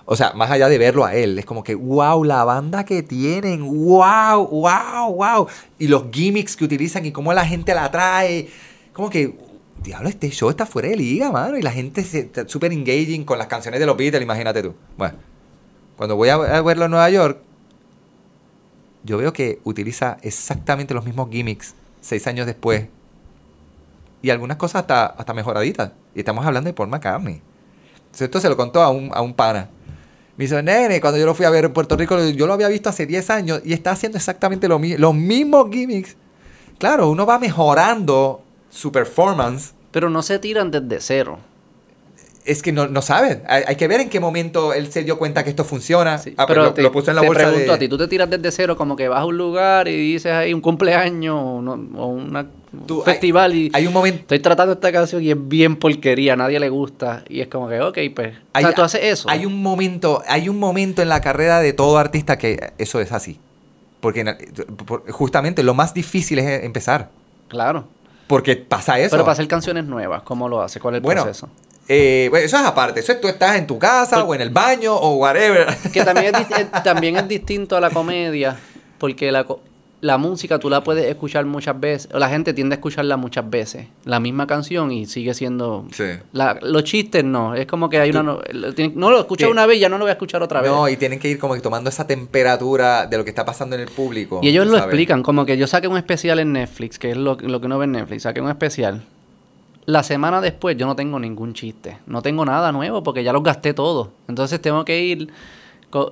O 0.05 0.15
sea, 0.15 0.31
más 0.33 0.49
allá 0.49 0.69
de 0.69 0.77
verlo 0.77 1.03
a 1.03 1.13
él, 1.13 1.37
es 1.39 1.45
como 1.45 1.61
que, 1.61 1.75
wow, 1.75 2.23
la 2.23 2.45
banda 2.45 2.85
que 2.85 3.03
tienen, 3.03 3.63
wow, 3.67 4.47
wow, 4.47 5.13
wow. 5.13 5.47
Y 5.77 5.87
los 5.89 6.05
gimmicks 6.11 6.55
que 6.55 6.63
utilizan 6.63 7.05
y 7.05 7.11
cómo 7.11 7.33
la 7.33 7.45
gente 7.45 7.73
la 7.75 7.91
trae. 7.91 8.49
Como 8.93 9.09
que, 9.09 9.35
diablo, 9.83 10.07
este 10.07 10.29
show 10.29 10.49
está 10.49 10.65
fuera 10.65 10.87
de 10.87 10.95
liga, 10.95 11.31
mano. 11.31 11.57
Y 11.57 11.61
la 11.61 11.71
gente 11.71 12.03
se- 12.05 12.19
está 12.21 12.47
súper 12.47 12.71
engaging 12.71 13.25
con 13.25 13.37
las 13.37 13.47
canciones 13.47 13.79
de 13.81 13.85
los 13.85 13.97
Beatles, 13.97 14.21
imagínate 14.23 14.63
tú. 14.63 14.73
Bueno, 14.97 15.15
cuando 15.97 16.15
voy 16.15 16.29
a, 16.29 16.35
a 16.35 16.61
verlo 16.61 16.85
en 16.85 16.91
Nueva 16.91 17.09
York, 17.09 17.39
yo 19.03 19.17
veo 19.17 19.33
que 19.33 19.59
utiliza 19.63 20.17
exactamente 20.21 20.93
los 20.93 21.05
mismos 21.05 21.29
gimmicks 21.31 21.75
seis 22.01 22.25
años 22.27 22.45
después. 22.45 22.87
Y 24.21 24.29
algunas 24.29 24.57
cosas 24.57 24.81
hasta, 24.81 25.05
hasta 25.05 25.33
mejoraditas. 25.33 25.91
Y 26.13 26.19
estamos 26.19 26.45
hablando 26.45 26.67
de 26.67 26.73
Paul 26.73 26.89
McCartney. 26.89 27.41
Entonces, 27.95 28.21
Esto 28.21 28.39
se 28.39 28.49
lo 28.49 28.57
contó 28.57 28.81
a 28.81 28.89
un, 28.89 29.09
a 29.13 29.21
un 29.21 29.33
pana. 29.33 29.69
Me 30.37 30.45
dice, 30.45 30.61
nene, 30.61 31.01
cuando 31.01 31.19
yo 31.19 31.25
lo 31.25 31.33
fui 31.33 31.45
a 31.45 31.49
ver 31.49 31.65
en 31.65 31.73
Puerto 31.73 31.95
Rico, 31.95 32.19
yo 32.19 32.47
lo 32.47 32.53
había 32.53 32.67
visto 32.67 32.89
hace 32.89 33.05
10 33.05 33.29
años 33.29 33.61
y 33.63 33.73
está 33.73 33.91
haciendo 33.91 34.17
exactamente 34.17 34.67
lo 34.67 34.79
los 34.79 35.15
mismos 35.15 35.67
gimmicks. 35.71 36.15
Claro, 36.77 37.09
uno 37.09 37.25
va 37.25 37.37
mejorando 37.39 38.43
su 38.69 38.91
performance. 38.91 39.73
Pero 39.91 40.09
no 40.09 40.21
se 40.23 40.39
tiran 40.39 40.71
desde 40.71 40.99
cero. 40.99 41.39
Es 42.51 42.61
que 42.61 42.71
no, 42.71 42.87
no 42.87 43.01
saben. 43.01 43.43
Hay, 43.47 43.63
hay 43.65 43.75
que 43.75 43.87
ver 43.87 44.01
en 44.01 44.09
qué 44.09 44.19
momento 44.19 44.73
él 44.73 44.91
se 44.91 45.03
dio 45.03 45.17
cuenta 45.17 45.43
que 45.43 45.49
esto 45.51 45.63
funciona. 45.63 46.17
Sí, 46.17 46.33
Ah, 46.37 46.45
pero 46.45 46.63
lo, 46.63 46.73
te, 46.73 46.81
lo 46.81 46.91
puso 46.91 47.11
en 47.11 47.15
la 47.15 47.21
te 47.21 47.27
bolsa 47.27 47.43
pregunto 47.43 47.67
de... 47.69 47.75
a 47.75 47.79
ti, 47.79 47.87
tú 47.87 47.97
te 47.97 48.07
tiras 48.07 48.29
desde 48.29 48.51
cero 48.51 48.75
como 48.75 48.95
que 48.95 49.07
vas 49.07 49.19
a 49.21 49.25
un 49.25 49.37
lugar 49.37 49.87
y 49.87 49.95
dices 50.13 50.31
ahí 50.33 50.53
un 50.53 50.61
cumpleaños 50.61 51.35
o, 51.39 51.61
no- 51.61 51.73
o 52.01 52.07
una- 52.07 52.47
un 52.73 52.85
Tú- 52.87 52.99
hay- 53.05 53.13
festival 53.13 53.55
y 53.55 53.69
Hay 53.73 53.87
un 53.87 53.93
momento... 53.93 54.19
estoy 54.21 54.39
tratando 54.39 54.73
esta 54.73 54.91
canción 54.91 55.21
y 55.23 55.31
es 55.31 55.37
bien 55.39 55.75
porquería, 55.77 56.33
a 56.33 56.35
nadie 56.35 56.59
le 56.59 56.69
gusta 56.69 57.23
y 57.29 57.41
es 57.41 57.47
como 57.47 57.67
que, 57.69 57.79
ok, 57.81 57.97
pues, 58.15 58.35
o 58.35 58.39
Hay, 58.53 58.63
sea, 58.65 58.73
tú 58.73 58.81
haces 58.81 59.01
eso. 59.03 59.29
Hay 59.29 59.45
un 59.45 59.61
momento, 59.61 60.21
hay 60.27 60.49
un 60.49 60.57
momento 60.59 61.01
en 61.01 61.09
la 61.09 61.21
carrera 61.21 61.59
de 61.61 61.73
todo 61.73 61.97
artista 61.97 62.37
que 62.37 62.73
eso 62.77 62.99
es 62.99 63.11
así. 63.11 63.39
Porque 63.99 64.25
justamente 65.09 65.63
lo 65.63 65.73
más 65.73 65.93
difícil 65.93 66.39
es 66.39 66.63
empezar. 66.63 67.09
Claro. 67.47 67.85
Porque 68.27 68.55
pasa 68.55 68.97
eso. 68.99 69.11
Pero 69.11 69.23
para 69.23 69.33
hacer 69.33 69.47
canciones 69.47 69.85
nuevas, 69.85 70.23
¿cómo 70.23 70.47
lo 70.47 70.61
hace? 70.61 70.79
¿Cuál 70.79 70.95
es 70.95 70.97
el 70.99 71.03
bueno, 71.03 71.23
proceso? 71.23 71.49
Eh, 71.93 72.27
bueno, 72.29 72.45
eso 72.45 72.57
es 72.57 72.63
aparte. 72.63 72.99
Eso 73.01 73.11
es 73.11 73.19
tú 73.21 73.27
estás 73.27 73.57
en 73.57 73.67
tu 73.67 73.77
casa 73.77 74.23
o 74.23 74.33
en 74.35 74.41
el 74.41 74.49
baño 74.49 74.95
o 74.95 75.15
whatever. 75.15 75.67
Que 75.91 76.03
también 76.03 76.33
es, 76.35 76.49
eh, 76.59 76.67
también 76.83 77.17
es 77.17 77.27
distinto 77.27 77.75
a 77.75 77.81
la 77.81 77.89
comedia, 77.89 78.57
porque 78.97 79.31
la, 79.31 79.45
la 79.99 80.17
música 80.17 80.57
tú 80.57 80.69
la 80.69 80.83
puedes 80.83 81.05
escuchar 81.05 81.45
muchas 81.45 81.79
veces, 81.79 82.09
o 82.13 82.17
la 82.19 82.29
gente 82.29 82.53
tiende 82.53 82.73
a 82.75 82.77
escucharla 82.77 83.17
muchas 83.17 83.49
veces, 83.49 83.87
la 84.05 84.19
misma 84.19 84.47
canción 84.47 84.91
y 84.91 85.05
sigue 85.05 85.33
siendo... 85.33 85.85
Sí. 85.91 86.05
La- 86.33 86.57
los 86.61 86.83
chistes 86.85 87.23
no, 87.23 87.53
es 87.55 87.65
como 87.67 87.89
que 87.89 87.99
hay 87.99 88.09
una... 88.11 88.23
No, 88.23 88.39
no 88.95 89.11
lo 89.11 89.19
escuchas 89.19 89.49
una 89.49 89.65
vez 89.65 89.77
y 89.77 89.81
ya 89.81 89.89
no 89.89 89.97
lo 89.97 90.05
voy 90.05 90.09
a 90.09 90.13
escuchar 90.13 90.41
otra 90.41 90.61
vez. 90.61 90.71
No, 90.71 90.87
y 90.89 90.97
tienen 90.97 91.19
que 91.19 91.27
ir 91.29 91.37
como 91.39 91.53
que 91.55 91.59
tomando 91.61 91.89
esa 91.89 92.07
temperatura 92.07 93.05
de 93.05 93.17
lo 93.17 93.23
que 93.23 93.29
está 93.29 93.45
pasando 93.45 93.75
en 93.75 93.81
el 93.81 93.89
público. 93.89 94.39
y 94.41 94.47
ellos 94.49 94.65
lo 94.65 94.71
sabes. 94.73 94.85
explican, 94.85 95.21
como 95.23 95.45
que 95.45 95.57
yo 95.57 95.67
saqué 95.67 95.87
un 95.87 95.97
especial 95.97 96.39
en 96.39 96.53
Netflix, 96.53 96.97
que 96.97 97.11
es 97.11 97.17
lo, 97.17 97.35
lo 97.39 97.59
que 97.59 97.65
uno 97.67 97.77
ve 97.77 97.85
en 97.85 97.91
Netflix, 97.91 98.23
saqué 98.23 98.41
un 98.41 98.49
especial. 98.49 99.03
La 99.85 100.03
semana 100.03 100.41
después 100.41 100.77
yo 100.77 100.85
no 100.85 100.95
tengo 100.95 101.19
ningún 101.19 101.53
chiste, 101.53 101.97
no 102.05 102.21
tengo 102.21 102.45
nada 102.45 102.71
nuevo 102.71 103.01
porque 103.03 103.23
ya 103.23 103.33
los 103.33 103.43
gasté 103.43 103.73
todos. 103.73 104.09
Entonces 104.27 104.61
tengo 104.61 104.85
que 104.85 105.03
ir 105.03 105.29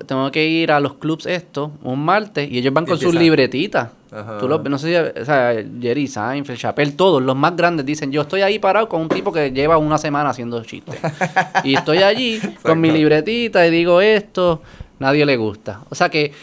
tengo 0.08 0.30
que 0.30 0.46
ir 0.46 0.74
a 0.74 0.82
los 0.82 0.96
clubs 0.96 1.26
estos 1.26 1.70
un 1.84 2.04
martes 2.04 2.52
y 2.52 2.58
ellos 2.58 2.74
van 2.74 2.86
con 2.86 2.98
sus 2.98 3.14
libretitas. 3.22 3.90
Ajá. 4.12 4.38
Tú 4.38 4.50
los- 4.50 4.62
no 4.64 4.78
sé 4.78 4.88
si, 5.14 5.22
o 5.22 5.24
sea, 5.24 5.54
Jerry 5.80 6.06
Seinfeld, 6.08 6.60
Chappelle, 6.60 6.92
todos 6.92 7.22
los 7.24 7.34
más 7.38 7.56
grandes 7.56 7.86
dicen, 7.86 8.12
yo 8.12 8.24
estoy 8.24 8.42
ahí 8.42 8.60
parado 8.60 8.90
con 8.90 9.00
un 9.02 9.08
tipo 9.08 9.32
que 9.32 9.52
lleva 9.52 9.78
una 9.78 9.98
semana 9.98 10.32
haciendo 10.32 10.62
chistes. 10.66 11.00
y 11.64 11.76
estoy 11.76 12.00
allí 12.00 12.42
con 12.62 12.82
mi 12.82 12.92
libretita 12.92 13.66
y 13.66 13.72
digo 13.72 14.02
esto, 14.02 14.62
nadie 15.00 15.26
le 15.26 15.38
gusta. 15.38 15.82
O 15.90 15.96
sea 15.96 16.10
que 16.10 16.34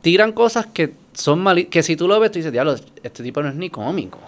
tiran 0.00 0.32
cosas 0.32 0.66
que 0.66 0.94
son 1.12 1.40
mal 1.40 1.66
que 1.68 1.82
si 1.82 1.94
tú 1.94 2.08
lo 2.08 2.18
ves 2.18 2.32
tú 2.32 2.38
dices, 2.38 2.50
diablo, 2.52 2.74
este 3.02 3.22
tipo 3.22 3.42
no 3.42 3.50
es 3.50 3.54
ni 3.54 3.70
cómico. 3.70 4.18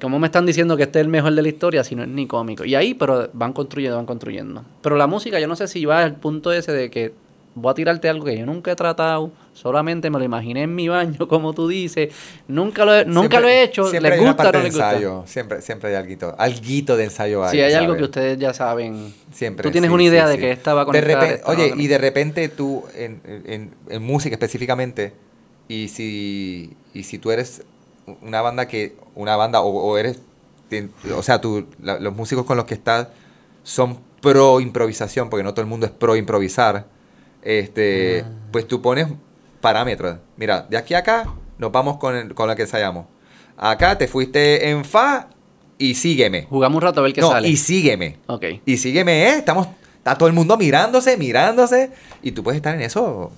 ¿Cómo 0.00 0.18
me 0.20 0.26
están 0.28 0.46
diciendo 0.46 0.76
que 0.76 0.84
este 0.84 1.00
es 1.00 1.04
el 1.04 1.08
mejor 1.10 1.34
de 1.34 1.42
la 1.42 1.48
historia 1.48 1.82
si 1.82 1.96
no 1.96 2.02
es 2.04 2.08
ni 2.08 2.26
cómico? 2.26 2.64
Y 2.64 2.74
ahí, 2.76 2.94
pero 2.94 3.28
van 3.32 3.52
construyendo, 3.52 3.96
van 3.96 4.06
construyendo. 4.06 4.64
Pero 4.82 4.96
la 4.96 5.06
música, 5.08 5.40
yo 5.40 5.48
no 5.48 5.56
sé 5.56 5.66
si 5.66 5.84
va 5.84 6.02
al 6.04 6.14
punto 6.14 6.52
ese 6.52 6.70
de 6.72 6.90
que 6.90 7.12
voy 7.56 7.70
a 7.70 7.74
tirarte 7.74 8.08
algo 8.08 8.24
que 8.24 8.36
yo 8.38 8.46
nunca 8.46 8.72
he 8.72 8.76
tratado, 8.76 9.30
solamente 9.52 10.10
me 10.10 10.18
lo 10.18 10.24
imaginé 10.24 10.62
en 10.62 10.74
mi 10.74 10.88
baño, 10.88 11.26
como 11.28 11.52
tú 11.54 11.66
dices, 11.68 12.12
nunca 12.48 12.84
lo 12.84 12.94
he, 12.94 13.04
nunca 13.04 13.20
Siempre- 13.20 13.40
lo 13.40 13.48
he 13.48 13.62
hecho, 13.64 13.90
siempre 13.90 14.10
les 14.10 14.20
gusta 14.20 14.44
no 14.44 14.52
les 14.52 14.64
gusta. 14.72 14.90
ensayo. 14.92 15.22
Siempre, 15.26 15.60
siempre 15.62 15.90
hay 15.90 15.96
alguito, 15.96 16.34
alguito 16.38 16.96
de 16.96 17.04
ensayo 17.04 17.44
hay. 17.44 17.50
Si 17.50 17.60
hay 17.60 17.72
algo 17.74 17.96
que 17.96 18.04
ustedes 18.04 18.38
ya 18.38 18.52
saben, 18.54 19.12
Siempre. 19.32 19.64
tú 19.64 19.70
tienes 19.72 19.88
sí, 19.88 19.94
una 19.94 20.02
sí, 20.02 20.08
idea 20.08 20.28
de 20.28 20.34
sí. 20.34 20.40
que 20.40 20.50
esta 20.52 20.74
va 20.74 20.84
oye, 20.84 21.70
no. 21.74 21.80
y 21.80 21.86
de 21.88 21.98
repente 21.98 22.48
tú, 22.48 22.84
en, 22.96 23.20
en- 23.46 23.70
en 23.88 24.02
música 24.02 24.34
específicamente, 24.34 25.12
y 25.68 25.88
si, 25.88 26.72
y 26.92 27.02
si 27.04 27.18
tú 27.18 27.30
eres 27.30 27.62
una 28.22 28.40
banda 28.42 28.66
que, 28.68 28.96
una 29.14 29.36
banda, 29.36 29.60
o, 29.60 29.68
o 29.70 29.96
eres, 29.98 30.20
o 31.16 31.22
sea, 31.22 31.40
tú, 31.40 31.66
la- 31.82 31.98
los 32.00 32.14
músicos 32.14 32.44
con 32.44 32.56
los 32.56 32.66
que 32.66 32.74
estás 32.74 33.08
son 33.62 33.98
pro 34.20 34.60
improvisación, 34.60 35.30
porque 35.30 35.42
no 35.42 35.52
todo 35.52 35.62
el 35.62 35.68
mundo 35.68 35.86
es 35.86 35.92
pro 35.92 36.16
improvisar, 36.16 36.86
este, 37.42 38.22
Ah. 38.26 38.30
pues 38.52 38.66
tú 38.66 38.80
pones 38.82 39.08
parámetros. 39.60 40.18
Mira, 40.36 40.62
de 40.68 40.76
aquí 40.76 40.94
a 40.94 40.98
acá 40.98 41.32
nos 41.58 41.70
vamos 41.72 41.98
con, 41.98 42.14
el- 42.16 42.34
con 42.34 42.48
la 42.48 42.56
que 42.56 42.62
ensayamos. 42.62 43.06
Acá 43.56 43.96
te 43.96 44.08
fuiste 44.08 44.68
en 44.70 44.84
fa 44.84 45.28
y 45.78 45.94
sígueme. 45.94 46.46
Jugamos 46.50 46.76
un 46.76 46.82
rato 46.82 47.00
a 47.00 47.02
ver 47.04 47.12
qué 47.12 47.20
no, 47.20 47.30
sale. 47.30 47.48
y 47.48 47.56
sígueme. 47.56 48.18
Ok. 48.26 48.44
Y 48.66 48.76
sígueme, 48.78 49.28
¿eh? 49.28 49.36
Estamos, 49.38 49.68
está 49.98 50.16
todo 50.16 50.28
el 50.28 50.34
mundo 50.34 50.56
mirándose, 50.56 51.16
mirándose. 51.16 51.90
Y 52.22 52.32
tú 52.32 52.42
puedes 52.42 52.56
estar 52.56 52.74
en 52.74 52.80
eso 52.82 53.30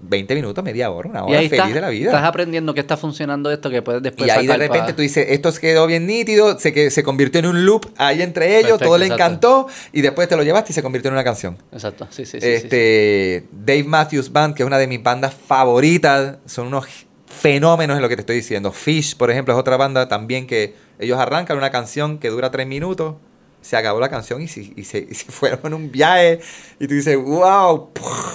20 0.00 0.34
minutos, 0.34 0.62
media 0.64 0.90
hora, 0.90 1.10
una 1.10 1.20
Y 1.20 1.22
hora 1.22 1.38
ahí 1.40 1.48
feliz 1.48 1.64
estás, 1.64 1.74
de 1.74 1.80
la 1.80 1.88
vida. 1.88 2.06
estás 2.10 2.24
aprendiendo 2.24 2.72
que 2.74 2.80
está 2.80 2.96
funcionando 2.96 3.50
esto 3.50 3.68
que 3.70 3.82
puedes 3.82 4.02
después 4.02 4.28
y 4.28 4.30
ahí 4.30 4.46
de 4.46 4.56
repente 4.56 4.92
tú 4.92 5.02
dices, 5.02 5.26
esto 5.30 5.50
se 5.50 5.60
quedó 5.60 5.86
bien 5.86 6.06
nítido, 6.06 6.58
se, 6.58 6.72
que, 6.72 6.90
se 6.90 7.02
convirtió 7.02 7.40
en 7.40 7.46
un 7.46 7.66
loop 7.66 7.86
ahí 7.96 8.22
entre 8.22 8.58
ellos, 8.58 8.78
Perfecto, 8.78 8.84
todo 8.84 8.98
le 8.98 9.06
exacto. 9.06 9.24
encantó, 9.24 9.66
y 9.92 10.00
después 10.00 10.28
te 10.28 10.36
lo 10.36 10.42
llevaste 10.42 10.72
y 10.72 10.74
se 10.74 10.82
convirtió 10.82 11.08
en 11.08 11.14
una 11.14 11.24
canción. 11.24 11.56
Exacto, 11.72 12.06
sí, 12.10 12.24
sí, 12.24 12.40
sí. 12.40 12.40
sí, 12.40 12.46
este, 12.46 13.44
Dave 13.52 13.84
Matthews 13.84 14.32
Band, 14.32 14.54
que 14.54 14.62
es 14.62 14.66
una 14.66 14.78
de 14.78 14.86
mis 14.86 15.02
bandas 15.02 15.34
favoritas, 15.34 16.38
son 16.46 16.68
unos 16.68 16.86
fenómenos 17.26 17.96
en 17.96 18.02
lo 18.02 18.08
que 18.08 18.16
te 18.16 18.22
estoy 18.22 18.36
diciendo. 18.36 18.72
Fish, 18.72 19.16
por 19.16 19.30
ejemplo, 19.30 19.54
es 19.54 19.60
otra 19.60 19.76
banda 19.76 20.08
también 20.08 20.46
que 20.46 20.74
ellos 20.98 21.18
arrancan 21.18 21.56
una 21.56 21.70
canción 21.70 22.18
que 22.18 22.30
dura 22.30 22.50
tres 22.50 22.66
minutos, 22.66 23.16
se 23.60 23.76
acabó 23.76 24.00
la 24.00 24.08
canción 24.08 24.40
y, 24.42 24.48
se- 24.48 24.72
y 24.76 24.84
se, 24.84 25.06
y 25.10 25.14
se 25.14 25.26
fueron 25.32 25.60
en 25.64 25.74
un 25.74 25.90
viaje 25.90 26.40
y 26.78 26.86
tú 26.86 26.94
dices, 26.94 27.16
wow. 27.16 27.90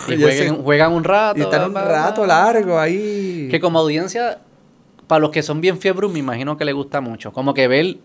Y 0.08 0.14
y 0.14 0.22
jueguen, 0.22 0.54
ese- 0.54 0.64
juegan 0.64 0.94
un 0.94 1.04
rato. 1.04 1.40
y 1.40 1.44
están 1.44 1.70
un 1.70 1.76
rato 1.76 2.26
largo 2.26 2.78
ahí. 2.80 3.48
Que 3.50 3.60
como 3.60 3.80
audiencia, 3.80 4.40
para 5.08 5.20
los 5.20 5.32
que 5.32 5.42
son 5.44 5.62
bien 5.62 5.80
fiebros, 5.80 6.12
me 6.12 6.20
imagino 6.20 6.58
que 6.58 6.66
les 6.66 6.76
gusta 6.76 7.02
mucho. 7.02 7.32
Como 7.34 7.54
que 7.54 7.68
ver 7.68 7.98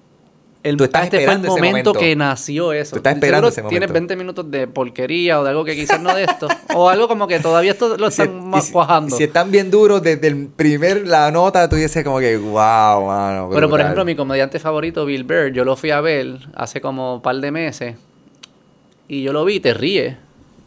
el 0.62 0.76
Tú 0.76 0.84
estás 0.84 1.04
este 1.04 1.18
fue 1.18 1.24
el 1.24 1.30
esperando 1.30 1.48
momento, 1.48 1.70
momento. 1.90 1.92
que 1.94 2.16
nació 2.16 2.72
eso. 2.72 2.90
Tú 2.92 2.96
estás 2.96 3.14
esperando 3.14 3.48
ese 3.48 3.62
Tienes 3.62 3.88
momento. 3.88 3.92
20 3.94 4.16
minutos 4.16 4.50
de 4.50 4.66
porquería 4.66 5.40
o 5.40 5.44
de 5.44 5.50
algo 5.50 5.64
que 5.64 5.74
quizás 5.76 6.00
no 6.02 6.14
de 6.14 6.24
esto. 6.24 6.48
o 6.74 6.88
algo 6.88 7.06
como 7.08 7.26
que 7.28 7.38
todavía 7.38 7.72
esto 7.72 7.96
lo 7.96 8.08
están 8.08 8.50
si- 8.60 8.72
cuajando. 8.72 9.16
Si 9.16 9.24
están 9.24 9.50
bien 9.50 9.70
duros 9.70 10.02
desde 10.02 10.26
el 10.26 10.48
primer, 10.48 11.06
la 11.06 11.30
nota, 11.30 11.68
tú 11.68 11.76
dices 11.76 12.02
como 12.04 12.18
que, 12.18 12.36
wow, 12.36 13.06
mano. 13.06 13.48
Pero 13.50 13.50
por 13.50 13.60
brutal". 13.60 13.80
ejemplo, 13.82 14.04
mi 14.04 14.16
comediante 14.16 14.58
favorito, 14.58 15.04
Bill 15.06 15.24
Burr, 15.24 15.52
yo 15.52 15.64
lo 15.64 15.76
fui 15.76 15.90
a 15.92 16.00
ver 16.00 16.38
hace 16.54 16.80
como 16.80 17.14
un 17.16 17.22
par 17.22 17.36
de 17.36 17.50
meses. 17.52 17.96
Y 19.06 19.22
yo 19.22 19.32
lo 19.32 19.44
vi, 19.44 19.54
y 19.54 19.60
te 19.60 19.72
ríes. 19.74 20.16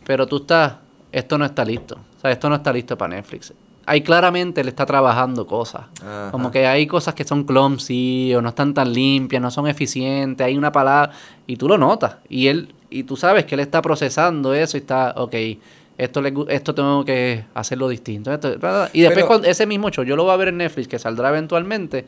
Pero 0.05 0.25
tú 0.25 0.37
estás, 0.37 0.75
esto 1.11 1.37
no 1.37 1.45
está 1.45 1.63
listo. 1.65 1.95
O 2.17 2.21
sea, 2.21 2.31
esto 2.31 2.49
no 2.49 2.55
está 2.55 2.71
listo 2.73 2.97
para 2.97 3.15
Netflix. 3.15 3.53
Ahí 3.91 4.01
claramente 4.03 4.63
le 4.63 4.69
está 4.69 4.85
trabajando 4.85 5.45
cosas. 5.45 5.81
Ajá. 6.01 6.29
Como 6.31 6.49
que 6.49 6.65
hay 6.65 6.87
cosas 6.87 7.13
que 7.13 7.25
son 7.25 7.43
clumsy 7.43 8.33
o 8.33 8.41
no 8.41 8.47
están 8.49 8.73
tan 8.73 8.93
limpias, 8.93 9.41
no 9.41 9.51
son 9.51 9.67
eficientes, 9.67 10.47
hay 10.47 10.57
una 10.57 10.71
palabra 10.71 11.11
y 11.45 11.57
tú 11.57 11.67
lo 11.67 11.77
notas. 11.77 12.15
Y 12.29 12.47
él 12.47 12.73
y 12.89 13.03
tú 13.03 13.17
sabes 13.17 13.43
que 13.45 13.55
él 13.55 13.59
está 13.61 13.81
procesando 13.81 14.53
eso 14.53 14.77
y 14.77 14.79
está, 14.79 15.13
ok, 15.17 15.35
esto, 15.97 16.21
le, 16.21 16.33
esto 16.47 16.73
tengo 16.73 17.03
que 17.03 17.43
hacerlo 17.53 17.89
distinto. 17.89 18.31
esto- 18.33 18.53
y 18.93 19.01
después 19.01 19.13
Pero- 19.13 19.27
cuando 19.27 19.47
ese 19.49 19.65
mismo 19.67 19.89
show 19.89 20.05
yo 20.05 20.15
lo 20.15 20.23
voy 20.23 20.33
a 20.33 20.37
ver 20.37 20.47
en 20.47 20.57
Netflix, 20.57 20.87
que 20.87 20.97
saldrá 20.97 21.27
eventualmente, 21.29 22.05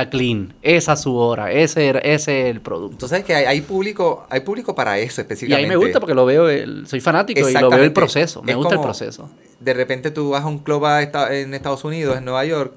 está 0.00 0.10
clean. 0.10 0.54
Esa 0.62 0.92
es 0.94 1.00
su 1.00 1.14
hora, 1.16 1.50
ese, 1.52 1.92
es 2.02 2.28
el 2.28 2.60
producto. 2.60 2.98
Tú 2.98 3.08
sabes 3.08 3.24
que 3.24 3.34
hay, 3.34 3.44
hay 3.46 3.60
público, 3.62 4.26
hay 4.30 4.40
público 4.40 4.74
para 4.74 4.98
eso 4.98 5.20
Y 5.20 5.22
específicamente. 5.22 5.64
ahí 5.64 5.68
me 5.68 5.76
gusta 5.76 6.00
porque 6.00 6.14
lo 6.14 6.26
veo, 6.26 6.48
el- 6.48 6.86
soy 6.86 7.00
fanático 7.00 7.48
y 7.48 7.52
lo 7.54 7.70
veo 7.70 7.82
el 7.84 7.92
proceso, 7.92 8.42
me 8.42 8.52
Es 8.52 8.58
gusta 8.58 8.74
el 8.74 8.80
proceso. 8.80 9.28
De 9.60 9.72
repente 9.74 10.10
tú 10.10 10.30
vas 10.30 10.42
a 10.44 10.46
un 10.46 10.58
club 10.58 10.84
a 10.84 11.02
esta- 11.02 11.34
en 11.34 11.54
Estados 11.54 11.84
Unidos, 11.84 12.16
en 12.18 12.24
Nueva 12.24 12.44
York, 12.44 12.72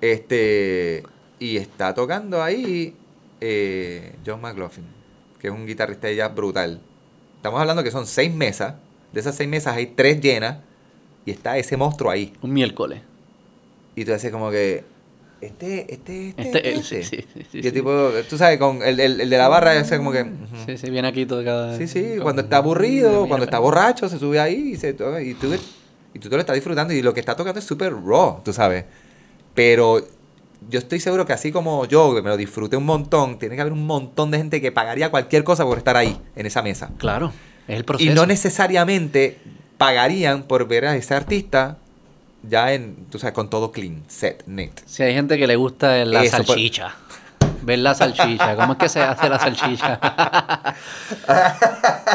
este 0.00 1.02
y 1.38 1.56
está 1.56 1.94
tocando 1.94 2.42
ahí 2.42 2.94
eh, 3.40 4.14
John 4.26 4.40
McLaughlin, 4.40 4.84
que 5.38 5.48
es 5.48 5.52
un 5.52 5.66
guitarrista 5.66 6.08
de 6.08 6.16
jazz 6.16 6.34
brutal. 6.34 6.80
Estamos 7.36 7.60
hablando 7.60 7.82
que 7.82 7.90
son 7.90 8.06
seis 8.06 8.32
mesas. 8.32 8.74
De 9.12 9.20
esas 9.20 9.34
seis 9.34 9.48
mesas 9.48 9.74
hay 9.74 9.86
tres 9.86 10.20
llenas 10.20 10.58
y 11.24 11.30
está 11.30 11.56
ese 11.56 11.76
monstruo 11.78 12.10
ahí. 12.10 12.34
Un 12.42 12.52
miércoles. 12.52 13.00
Y 13.96 14.04
tú 14.04 14.12
haces 14.12 14.30
como 14.30 14.50
que 14.50 14.84
este, 15.40 15.92
este, 15.92 16.28
este, 16.28 16.42
Este, 16.42 16.70
este. 16.76 17.02
sí, 17.04 17.16
sí, 17.32 17.42
sí, 17.50 17.60
Y 17.62 17.66
el 17.66 17.72
tipo, 17.72 18.10
tú 18.28 18.36
sabes, 18.38 18.58
con 18.58 18.82
el, 18.82 19.00
el- 19.00 19.20
el 19.22 19.30
de 19.30 19.38
la 19.38 19.48
barra, 19.48 19.74
ese 19.76 19.96
como 19.96 20.12
que. 20.12 20.22
ujú. 20.22 20.36
Sí, 20.66 20.76
sí, 20.78 20.90
viene 20.90 21.08
aquí 21.08 21.26
todo 21.26 21.42
cada... 21.44 21.76
Sí, 21.76 21.86
sí, 21.88 22.14
cuando 22.22 22.42
está 22.42 22.58
aburrido, 22.58 23.26
cuando 23.26 23.44
está 23.44 23.58
borracho, 23.58 24.08
se 24.08 24.18
sube 24.18 24.38
ahí 24.40 24.72
y, 24.74 24.76
se, 24.76 24.90
y, 24.90 25.34
tú, 25.34 25.54
y 26.14 26.18
tú 26.18 26.28
te 26.28 26.34
lo 26.36 26.40
estás 26.40 26.54
disfrutando 26.54 26.92
y 26.92 27.02
lo 27.02 27.14
que 27.14 27.20
está 27.20 27.34
tocando 27.36 27.58
es 27.58 27.64
súper 27.64 27.92
raw, 27.94 28.40
tú 28.44 28.52
sabes. 28.52 28.84
Pero 29.54 30.00
yo 30.68 30.78
estoy 30.78 31.00
seguro 31.00 31.24
que 31.26 31.32
así 31.32 31.50
como 31.52 31.86
yo, 31.86 32.14
que 32.14 32.22
me 32.22 32.28
lo 32.28 32.36
disfruté 32.36 32.76
un 32.76 32.84
montón, 32.84 33.38
tiene 33.38 33.54
que 33.54 33.60
haber 33.62 33.72
un 33.72 33.86
montón 33.86 34.30
de 34.30 34.38
gente 34.38 34.60
que 34.60 34.70
pagaría 34.72 35.10
cualquier 35.10 35.42
cosa 35.44 35.64
por 35.64 35.78
estar 35.78 35.96
ahí, 35.96 36.18
en 36.36 36.46
esa 36.46 36.62
mesa. 36.62 36.90
Claro, 36.98 37.32
es 37.66 37.76
el 37.78 37.84
proceso. 37.84 38.10
Y 38.10 38.14
no 38.14 38.26
necesariamente 38.26 39.38
pagarían 39.78 40.42
por 40.42 40.68
ver 40.68 40.84
a 40.86 40.96
ese 40.96 41.14
artista 41.14 41.78
ya 42.42 42.72
en, 42.72 43.06
tú 43.10 43.18
sabes, 43.18 43.34
con 43.34 43.50
todo 43.50 43.72
clean, 43.72 44.02
set, 44.08 44.44
net. 44.46 44.72
Si 44.86 45.02
hay 45.02 45.14
gente 45.14 45.36
que 45.38 45.46
le 45.46 45.56
gusta 45.56 46.04
la 46.04 46.22
Eso, 46.24 46.36
pues. 46.38 46.46
salchicha. 46.48 46.94
Ver 47.62 47.78
la 47.80 47.94
salchicha. 47.94 48.56
¿Cómo 48.56 48.72
es 48.72 48.78
que 48.78 48.88
se 48.88 49.00
hace 49.00 49.28
la 49.28 49.38
salchicha? 49.38 50.00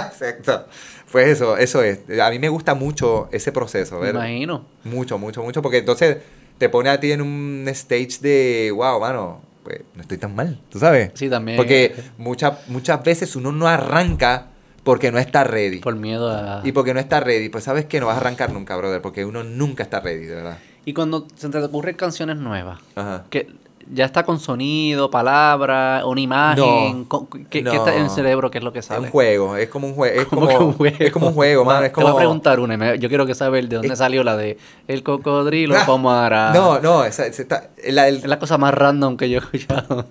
Exacto. 0.08 0.66
Pues 1.12 1.28
eso, 1.28 1.58
eso 1.58 1.84
es. 1.84 2.00
A 2.20 2.30
mí 2.30 2.40
me 2.40 2.50
gusta 2.50 2.74
mucho 2.76 3.30
ese 3.32 3.52
proceso, 3.52 3.96
Me 3.96 4.08
¿verdad? 4.08 4.26
imagino. 4.26 4.66
Mucho, 4.84 5.18
mucho, 5.18 5.44
mucho, 5.44 5.62
porque 5.62 5.78
entonces 5.80 6.18
te 6.58 6.68
pone 6.70 6.90
a 6.90 7.00
ti 7.00 7.12
en 7.12 7.22
un 7.22 7.66
stage 7.70 8.20
de, 8.22 8.72
wow, 8.76 9.00
mano, 9.00 9.42
pues 9.64 9.82
no 9.94 10.02
estoy 10.02 10.18
tan 10.18 10.36
mal, 10.36 10.60
¿tú 10.70 10.80
sabes? 10.80 11.12
Sí, 11.14 11.30
también. 11.30 11.58
Porque 11.58 11.96
muchas 12.18 12.68
muchas 12.68 13.04
veces 13.04 13.36
uno 13.36 13.52
no 13.52 13.68
arranca 13.68 14.48
porque 14.86 15.12
no 15.12 15.20
está 15.20 15.44
ready. 15.44 15.80
Por 15.80 15.96
miedo 15.98 16.30
a... 16.32 16.62
Y 16.64 16.72
porque 16.72 16.94
no 16.94 17.02
está 17.02 17.20
ready, 17.20 17.50
pues 17.50 17.66
sabes 17.66 17.84
que 17.86 18.00
no 18.00 18.06
vas 18.06 18.16
a 18.16 18.22
arrancar 18.22 18.54
nunca, 18.54 18.78
brother, 18.78 19.02
porque 19.02 19.26
uno 19.26 19.44
nunca 19.44 19.84
está 19.84 20.00
ready, 20.00 20.26
de 20.26 20.36
verdad. 20.36 20.58
Y 20.86 20.94
cuando 20.94 21.28
se 21.36 21.50
te 21.50 21.58
ocurren 21.58 21.96
canciones 21.96 22.38
nuevas, 22.38 22.80
Ajá. 22.96 23.24
que 23.30 23.48
ya 23.92 24.06
está 24.06 24.24
con 24.24 24.40
sonido, 24.40 25.10
palabra, 25.12 26.04
una 26.06 26.22
imagen, 26.22 27.08
No, 27.12 27.28
¿qué, 27.50 27.62
no. 27.64 27.72
qué 27.72 27.78
está 27.78 27.96
en 27.96 28.04
el 28.04 28.10
cerebro? 28.12 28.50
¿Qué 28.52 28.60
es 28.60 28.64
lo 28.64 28.72
que 28.74 28.80
Es 28.80 28.86
sale? 28.86 29.02
un 29.06 29.10
juego, 29.12 29.58
es 29.58 29.70
como 29.70 29.88
un 29.88 29.94
juego, 29.96 30.22
es 30.22 30.28
¿Cómo 30.30 30.42
como, 30.46 30.58
que 30.58 30.64
un 30.64 30.74
juego? 30.74 30.96
es 31.00 31.12
como 31.12 31.28
un 31.28 31.34
juego, 31.34 31.66
mano, 31.66 31.86
es 31.86 31.90
Te 31.92 31.94
como 31.94 32.08
voy 32.08 32.16
a 32.16 32.20
preguntar 32.20 32.60
una. 32.60 32.96
Yo 32.96 33.10
quiero 33.10 33.26
que 33.26 33.34
saber 33.36 33.68
de 33.68 33.76
dónde 33.78 33.94
Es- 33.94 33.98
salió 34.00 34.24
la 34.24 34.38
de 34.38 34.58
el 34.88 35.02
cocodrilo, 35.04 35.76
Ah, 35.76 35.84
cómo 35.88 36.12
hará. 36.12 36.52
No, 36.54 36.80
no, 36.80 37.04
esa- 37.06 37.26
esa 37.26 37.42
está- 37.42 37.70
la 37.88 38.04
del- 38.06 38.18
Es 38.18 38.26
la 38.26 38.38
cosa 38.40 38.58
más 38.60 38.74
random 38.74 39.18
que 39.18 39.30
yo 39.32 39.38
he 39.40 39.42
escuchado. 39.44 40.06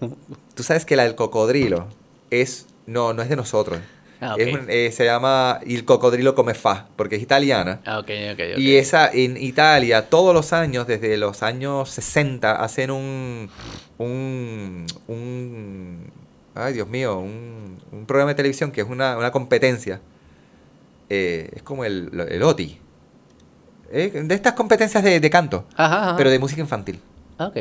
tú 0.54 0.62
sabes 0.64 0.84
que 0.84 0.96
la 0.96 1.04
del 1.04 1.14
cocodrilo 1.14 1.86
es 2.30 2.66
no, 2.86 3.12
no 3.12 3.22
es 3.22 3.28
de 3.28 3.36
nosotros. 3.36 3.78
Ah, 4.24 4.34
ok. 4.34 4.40
Es 4.40 4.54
un- 4.54 4.66
eh, 4.68 4.90
se 4.92 5.04
llama 5.04 5.60
Il 5.66 5.84
cocodrilo 5.84 6.34
come 6.34 6.54
fa, 6.54 6.86
porque 6.96 7.16
es 7.16 7.22
italiana. 7.22 7.80
Ah, 7.84 7.98
ok, 7.98 8.10
ok, 8.32 8.40
ok. 8.54 8.58
Y 8.58 8.76
esa 8.76 9.10
en 9.12 9.36
Italia, 9.36 10.08
todos 10.08 10.32
los 10.34 10.52
años, 10.52 10.86
desde 10.86 11.16
los 11.16 11.42
años 11.42 11.90
60, 11.90 12.52
hacen 12.62 12.90
un. 12.90 13.50
un. 13.98 14.86
un 15.08 16.12
ay, 16.54 16.72
Dios 16.72 16.88
mío, 16.88 17.18
un, 17.18 17.78
un 17.92 18.06
programa 18.06 18.30
de 18.30 18.36
televisión 18.36 18.70
que 18.72 18.80
es 18.80 18.88
una, 18.88 19.16
una 19.18 19.30
competencia. 19.30 20.00
Eh, 21.10 21.50
es 21.54 21.62
como 21.62 21.84
el, 21.84 22.10
el 22.30 22.42
OTI. 22.42 22.78
Eh, 23.92 24.10
de 24.24 24.34
estas 24.34 24.54
competencias 24.54 25.04
de, 25.04 25.20
de 25.20 25.30
canto, 25.30 25.66
Ajá, 25.76 26.02
ajá. 26.08 26.16
pero 26.16 26.30
de 26.30 26.38
música 26.38 26.60
infantil. 26.60 27.00
Ah, 27.38 27.46
Ok. 27.48 27.56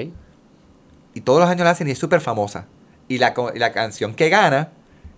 Y 1.16 1.22
todos 1.22 1.40
los 1.42 1.48
años 1.50 1.64
la 1.66 1.72
hacen 1.72 1.88
y 1.88 1.92
es 1.92 2.00
súper 2.00 2.22
famosa. 2.22 2.66
Y 3.08 3.20
la, 3.20 3.34
y 3.54 3.60
la 3.60 3.72
canción 3.72 4.16
que 4.16 4.30
gana 4.30 4.70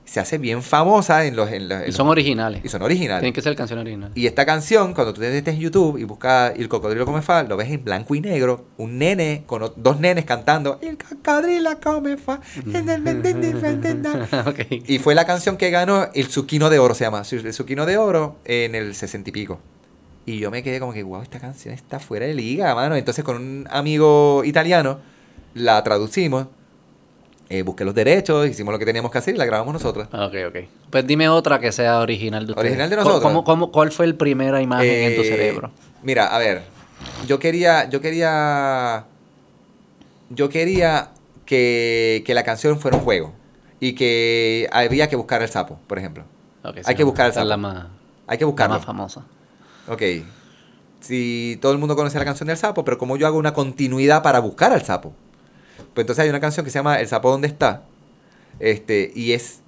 se 0.06 0.20
hace 0.20 0.38
bien 0.38 0.62
famosa 0.62 1.26
en 1.26 1.36
los. 1.36 1.52
En 1.52 1.68
los- 1.68 1.80
en 1.80 1.84
Y 1.84 1.88
los- 1.88 1.96
son 1.96 2.08
originales. 2.08 2.62
y 2.64 2.70
son 2.70 2.82
originales. 2.84 3.22
Tienen 3.22 3.34
que 3.34 3.42
ser 3.42 3.56
canciones 3.56 3.82
originales. 3.82 4.16
Y 4.16 4.28
esta 4.28 4.46
canción, 4.46 4.94
cuando 4.94 5.14
tú 5.14 5.22
te 5.22 5.30
metes 5.32 5.54
en 5.56 5.60
YouTube 5.60 5.98
y 5.98 6.04
buscas 6.04 6.54
El 6.56 6.70
cocodrilo 6.70 7.06
come 7.06 7.22
fa, 7.24 7.44
lo 7.44 7.58
ves 7.58 7.70
en 7.72 7.84
blanco 7.84 8.14
y 8.16 8.22
negro, 8.22 8.66
un 8.78 8.98
nene 9.00 9.44
con 9.46 9.72
dos 9.76 10.00
nenes 10.00 10.24
cantando 10.26 10.80
El 10.82 10.98
cocodrilo 10.98 11.72
come 11.84 12.18
fa. 12.18 12.40
ok. 14.46 14.60
Y 14.88 15.00
fue 15.00 15.16
la 15.16 15.26
canción 15.26 15.58
que 15.58 15.70
ganó 15.72 16.08
el 16.14 16.28
Zucchino 16.28 16.70
de 16.70 16.80
Oro, 16.80 16.94
se 16.96 17.04
llama. 17.04 17.24
El 17.30 17.54
Zucchino 17.54 17.86
de 17.86 17.98
Oro 17.98 18.38
en 18.46 18.76
el 18.76 18.96
sesenta 18.96 19.30
y 19.30 19.34
pico. 19.34 19.60
Y 20.28 20.40
yo 20.40 20.50
me 20.50 20.64
quedé 20.64 20.80
como 20.80 20.92
que, 20.94 21.04
wow, 21.04 21.22
esta 21.22 21.40
canción 21.40 21.74
está 21.74 22.00
fuera 22.00 22.26
de 22.26 22.34
liga, 22.34 22.74
mano. 22.74 22.96
Entonces 22.96 23.24
con 23.24 23.36
un 23.38 23.68
amigo 23.70 24.44
italiano 24.44 25.00
la 25.54 25.84
traducimos 25.84 26.48
eh, 27.60 27.64
busqué 27.64 27.86
los 27.86 27.94
derechos, 27.96 28.48
hicimos 28.48 28.72
lo 28.72 28.80
que 28.80 28.86
teníamos 28.86 29.12
que 29.12 29.18
hacer 29.18 29.36
y 29.36 29.38
la 29.38 29.46
grabamos 29.46 29.74
nosotros. 29.74 30.08
Ok, 30.12 30.34
ok. 30.48 30.56
Pues 30.90 31.06
dime 31.08 31.30
otra 31.30 31.60
que 31.60 31.72
sea 31.72 32.00
original 32.00 32.46
de 32.46 32.52
ustedes. 32.54 32.68
Original 32.70 32.90
de 32.90 32.96
¿Cómo- 32.98 33.10
nosotros. 33.10 33.32
cómo- 33.32 33.44
cómo- 33.44 33.72
cuál 33.72 33.92
fue 33.92 34.08
la 34.08 34.14
primera 34.18 34.62
imagen 34.62 34.90
en 34.90 35.16
tu 35.16 35.22
Eh, 35.22 35.26
cerebro? 35.26 35.72
Mira, 36.04 36.28
a 36.28 36.38
ver, 36.40 36.64
yo 37.28 37.40
quería, 37.40 37.90
yo 37.90 38.02
quería, 38.02 39.06
yo 40.30 40.50
quería 40.50 41.10
que, 41.46 42.24
que 42.26 42.34
la 42.34 42.44
canción 42.44 42.80
fuera 42.80 42.98
un 42.98 43.04
juego 43.04 43.34
y 43.80 43.94
que 43.94 44.68
había 44.72 45.08
que 45.10 45.16
buscar 45.16 45.42
el 45.42 45.50
sapo, 45.50 45.80
por 45.88 45.98
ejemplo. 46.00 46.24
Ok, 46.64 46.78
hay 46.84 46.96
que 46.96 47.04
buscar 47.04 47.28
el 47.28 47.32
esa 47.32 47.42
es 47.42 47.48
la 47.48 47.56
sapo. 47.56 47.62
más, 47.62 47.86
Hay 48.28 48.38
que 48.38 48.44
la 48.44 48.48
buscarlo. 48.48 48.76
más 48.76 48.86
famosa. 48.86 49.22
Ok. 49.88 50.02
Si 51.02 51.60
todo 51.62 51.72
el 51.72 51.78
mundo 51.78 51.96
conoce 51.96 52.18
la 52.18 52.26
canción 52.26 52.48
del 52.48 52.58
sapo, 52.58 52.84
pero 52.84 52.98
como 52.98 53.16
yo 53.18 53.28
hago 53.28 53.38
una 53.38 53.54
continuidad 53.54 54.24
para 54.24 54.40
buscar 54.40 54.74
al 54.74 54.82
sapo. 54.82 55.14
Pues 55.94 56.04
entonces 56.04 56.24
hay 56.24 56.30
una 56.30 56.40
canción 56.40 56.64
que 56.66 56.72
se 56.72 56.80
llama 56.80 57.00
El 57.00 57.08
sapo 57.08 57.30
dónde 57.32 57.48
está. 57.48 57.84
Este, 58.60 59.12
y 59.16 59.34
es 59.34 59.60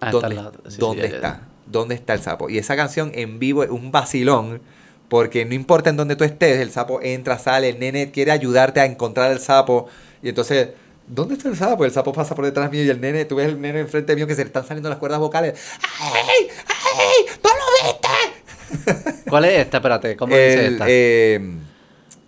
Ah, 0.00 0.06
está 0.06 0.20
¿Dónde, 0.20 0.34
lado. 0.34 0.52
Sí, 0.64 0.70
sí, 0.72 0.76
dónde 0.80 1.02
ya, 1.04 1.08
ya, 1.10 1.14
está? 1.16 1.40
¿Dónde 1.66 1.94
está 1.94 2.12
el 2.14 2.20
sapo? 2.20 2.50
Y 2.50 2.58
esa 2.58 2.74
canción 2.74 3.12
en 3.14 3.38
vivo 3.38 3.62
es 3.62 3.70
un 3.70 3.92
vacilón, 3.92 4.60
porque 5.08 5.44
no 5.44 5.54
importa 5.54 5.90
en 5.90 5.96
dónde 5.96 6.16
tú 6.16 6.24
estés, 6.24 6.60
el 6.60 6.72
sapo 6.72 7.00
entra, 7.02 7.38
sale, 7.38 7.68
el 7.68 7.78
nene 7.78 8.10
quiere 8.10 8.32
ayudarte 8.32 8.80
a 8.80 8.84
encontrar 8.84 9.30
el 9.30 9.38
sapo. 9.38 9.88
Y 10.20 10.30
entonces, 10.30 10.70
¿dónde 11.06 11.34
está 11.34 11.48
el 11.48 11.56
sapo? 11.56 11.84
El 11.84 11.92
sapo 11.92 12.12
pasa 12.12 12.34
por 12.34 12.44
detrás 12.44 12.68
mío 12.72 12.82
y 12.82 12.88
el 12.90 13.00
nene, 13.00 13.24
tú 13.26 13.36
ves 13.36 13.46
el 13.48 13.60
nene 13.60 13.78
enfrente 13.80 14.16
mío 14.16 14.26
que 14.26 14.34
se 14.34 14.42
le 14.42 14.48
están 14.48 14.66
saliendo 14.66 14.88
las 14.88 14.98
cuerdas 14.98 15.20
vocales. 15.20 15.54
¡Ay! 16.00 16.48
¡Ay! 16.66 17.36
¡No 17.44 17.50
lo 17.50 17.88
viste! 17.88 19.22
¿Cuál 19.30 19.44
es 19.44 19.60
esta? 19.60 19.76
Espérate, 19.76 20.16
¿cómo 20.16 20.34
dice 20.34 20.66
El, 20.66 20.72
esta? 20.72 20.84
eh, 20.88 21.40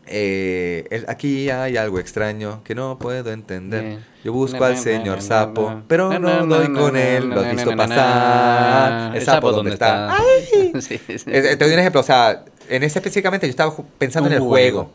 eh, 0.07 1.05
aquí 1.09 1.48
hay 1.50 1.76
algo 1.76 1.98
extraño 1.98 2.62
que 2.64 2.74
no 2.74 2.98
puedo 2.98 3.32
entender. 3.32 3.98
Yo 4.24 4.32
busco 4.32 4.64
al 4.64 4.76
señor 4.78 5.20
sapo, 5.22 5.82
pero 5.86 6.18
no 6.18 6.46
doy 6.46 6.72
con 6.72 6.96
él. 6.96 7.28
Lo 7.28 7.40
has 7.40 7.50
visto 7.52 7.76
pasar. 7.76 9.16
El 9.16 9.22
sapo, 9.22 9.52
¿dónde 9.52 9.72
está? 9.72 10.16
Sí, 10.80 10.98
sí. 11.07 11.24
Eh, 11.26 11.57
Te 11.57 11.64
doy 11.64 11.72
un 11.72 11.78
ejemplo, 11.78 12.00
o 12.00 12.05
sea, 12.05 12.44
en 12.68 12.82
ese 12.82 12.98
específicamente 12.98 13.46
yo 13.46 13.50
estaba 13.50 13.72
pensando 13.98 14.28
en 14.28 14.34
el 14.34 14.40
juego. 14.40 14.90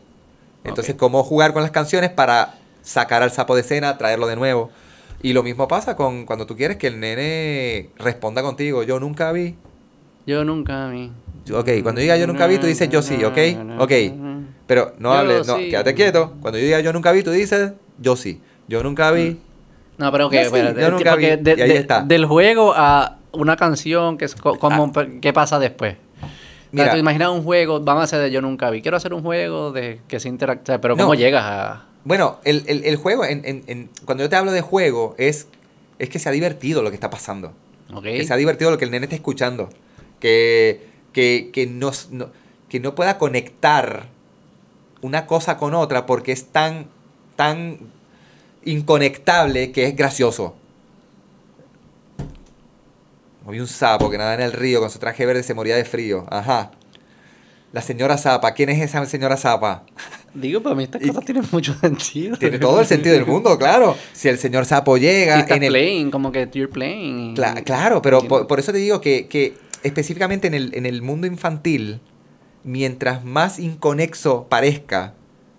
Entonces, 0.64 0.94
cómo 0.94 1.22
jugar 1.22 1.52
con 1.54 1.62
las 1.62 1.70
canciones 1.70 2.10
para 2.10 2.54
sacar 2.82 3.22
al 3.22 3.30
sapo 3.30 3.54
de 3.54 3.62
escena, 3.62 3.96
traerlo 3.96 4.26
de 4.26 4.36
nuevo. 4.36 4.70
Y 5.22 5.32
lo 5.32 5.42
mismo 5.42 5.68
pasa 5.68 5.96
con 5.96 6.26
cuando 6.26 6.46
tú 6.46 6.56
quieres 6.56 6.76
que 6.76 6.86
el 6.86 7.00
nene 7.00 7.90
responda 7.96 8.42
contigo. 8.42 8.82
Yo 8.82 9.00
nunca 9.00 9.32
vi. 9.32 9.54
Yo 10.26 10.44
nunca 10.44 10.88
vi. 10.88 11.10
Ok, 11.52 11.68
cuando 11.82 12.00
diga 12.00 12.16
yo 12.16 12.26
nunca 12.26 12.46
vi, 12.46 12.58
tú 12.58 12.66
dices 12.66 12.88
yo 12.88 13.02
sí, 13.02 13.24
¿ok? 13.24 13.38
Ok. 13.78 13.92
Pero 14.70 14.92
no 15.00 15.12
Yo 15.12 15.18
hables, 15.18 15.46
no, 15.48 15.56
sí. 15.56 15.68
quédate 15.68 15.94
quieto. 15.94 16.32
Cuando 16.40 16.56
yo 16.60 16.64
diga 16.64 16.78
yo 16.78 16.92
nunca 16.92 17.10
vi, 17.10 17.24
tú 17.24 17.32
dices 17.32 17.72
yo 17.98 18.14
sí. 18.14 18.40
Yo 18.68 18.84
nunca 18.84 19.10
vi. 19.10 19.36
No, 19.98 20.12
pero 20.12 20.30
que, 20.30 20.36
Yo 20.36 20.42
sí, 20.42 20.46
espérate, 20.46 20.80
yo 20.80 20.90
nunca 20.92 21.16
vi, 21.16 21.26
de- 21.26 21.54
y 21.58 21.60
ahí 21.60 21.68
de- 21.70 21.76
está. 21.78 21.96
Ah. 21.98 22.04
del 22.06 22.24
juego 22.24 22.72
a 22.76 23.18
una 23.32 23.56
canción, 23.56 24.16
que 24.16 24.26
es 24.26 24.36
co- 24.36 24.60
como, 24.60 24.92
¿qué 25.20 25.32
pasa 25.32 25.58
después? 25.58 25.96
Mira, 26.70 26.92
tú 26.92 26.98
imaginas 26.98 27.30
un 27.30 27.42
juego, 27.42 27.80
vamos 27.80 28.02
a 28.02 28.04
hacer 28.04 28.20
de 28.20 28.30
Yo 28.30 28.40
Nunca 28.42 28.70
Vi. 28.70 28.80
Quiero 28.80 28.96
hacer 28.96 29.12
un 29.12 29.22
juego 29.22 29.72
de 29.72 30.00
que 30.06 30.20
se 30.20 30.28
interactúe, 30.28 30.78
pero 30.80 30.96
¿cómo 30.96 31.14
No. 31.14 31.14
llegas 31.14 31.42
a...? 31.44 31.86
Bueno, 32.04 32.38
el, 32.44 32.62
el- 32.68 32.84
el 32.84 32.94
juego, 32.94 33.24
en, 33.24 33.44
en- 33.44 33.64
en- 33.66 33.90
cuando 34.04 34.22
yo 34.22 34.30
te 34.30 34.36
hablo 34.36 34.52
de 34.52 34.60
juego, 34.60 35.16
es, 35.18 35.48
es 35.98 36.08
que 36.10 36.20
sea 36.20 36.30
divertido 36.30 36.80
lo 36.82 36.90
que 36.90 36.94
está 36.94 37.10
pasando. 37.10 37.52
¿Ok? 37.92 38.04
Que 38.04 38.24
sea 38.24 38.36
divertido 38.36 38.70
lo 38.70 38.78
que 38.78 38.84
el 38.84 38.92
nene 38.92 39.06
está 39.06 39.16
escuchando. 39.16 39.68
Que, 40.20 40.86
que, 41.12 41.50
que, 41.52 41.66
no, 41.66 41.90
no- 42.12 42.28
que 42.68 42.78
no 42.78 42.94
pueda 42.94 43.18
conectar 43.18 44.06
una 45.02 45.26
cosa 45.26 45.56
con 45.56 45.74
otra 45.74 46.06
porque 46.06 46.32
es 46.32 46.46
tan, 46.46 46.86
tan 47.36 47.78
inconectable 48.64 49.72
que 49.72 49.86
es 49.86 49.96
gracioso. 49.96 50.54
Había 53.46 53.62
un 53.62 53.68
sapo 53.68 54.10
que 54.10 54.18
nada 54.18 54.34
en 54.34 54.40
el 54.42 54.52
río 54.52 54.80
con 54.80 54.90
su 54.90 54.98
traje 54.98 55.24
verde 55.26 55.42
se 55.42 55.54
moría 55.54 55.76
de 55.76 55.84
frío. 55.84 56.26
Ajá. 56.30 56.70
La 57.72 57.80
señora 57.82 58.18
Zapa. 58.18 58.52
¿Quién 58.52 58.68
es 58.68 58.80
esa 58.82 59.04
señora 59.06 59.36
Zapa? 59.36 59.84
Digo, 60.34 60.60
para 60.60 60.74
mí 60.74 60.84
estas 60.84 61.02
Y- 61.02 61.08
cosas 61.08 61.24
tienen 61.24 61.44
mucho 61.50 61.72
sentido. 61.74 62.36
Tiene 62.36 62.58
todo 62.58 62.80
el 62.80 62.86
sentido 62.86 63.14
del 63.14 63.26
mundo, 63.26 63.56
claro. 63.58 63.96
Si 64.12 64.28
el 64.28 64.38
señor 64.38 64.66
Sapo 64.66 64.96
llega 64.96 65.34
Si 65.36 65.40
estás 65.42 65.56
en 65.56 65.62
el... 65.64 65.70
playing, 65.70 66.10
como 66.10 66.30
que 66.32 66.48
you're 66.52 66.70
playing. 66.72 67.34
Cla- 67.36 67.62
claro, 67.64 68.02
pero 68.02 68.22
por, 68.22 68.46
por 68.46 68.58
eso 68.58 68.72
te 68.72 68.78
digo 68.78 69.00
que, 69.00 69.26
que 69.28 69.54
específicamente 69.84 70.48
en 70.48 70.54
el, 70.54 70.74
en 70.74 70.84
el 70.84 71.00
mundo 71.00 71.26
infantil, 71.26 72.00
mientras 72.64 73.24
más 73.24 73.58
inconexo 73.58 74.46
parezca, 74.48 75.14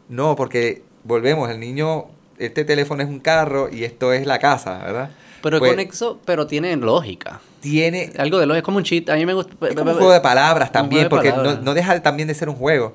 no, 0.09 0.35
porque 0.35 0.83
volvemos, 1.03 1.49
el 1.49 1.59
niño, 1.59 2.05
este 2.37 2.65
teléfono 2.65 3.01
es 3.03 3.09
un 3.09 3.19
carro 3.19 3.69
y 3.71 3.83
esto 3.83 4.13
es 4.13 4.25
la 4.25 4.39
casa, 4.39 4.77
¿verdad? 4.79 5.09
Pero 5.41 5.57
Pues, 5.59 5.71
es 5.71 5.75
conexo, 5.77 6.19
pero 6.25 6.45
tiene 6.45 6.75
lógica. 6.75 7.41
Tiene... 7.61 8.11
Algo 8.17 8.37
de 8.37 8.45
lógica, 8.45 8.59
es 8.59 8.63
como 8.65 8.77
un 8.77 8.83
cheat. 8.83 9.09
A 9.09 9.15
mí 9.15 9.25
me 9.25 9.33
gusta... 9.33 9.53
Es 9.67 9.75
como 9.75 9.91
un 9.91 9.97
juego 9.97 10.11
de 10.13 10.21
palabras 10.21 10.71
también, 10.71 11.03
de 11.03 11.09
porque 11.09 11.29
no, 11.29 11.37
palabras. 11.37 11.63
no 11.63 11.73
deja 11.73 11.99
también 12.03 12.27
de 12.27 12.35
ser 12.35 12.47
un 12.49 12.55
juego. 12.55 12.93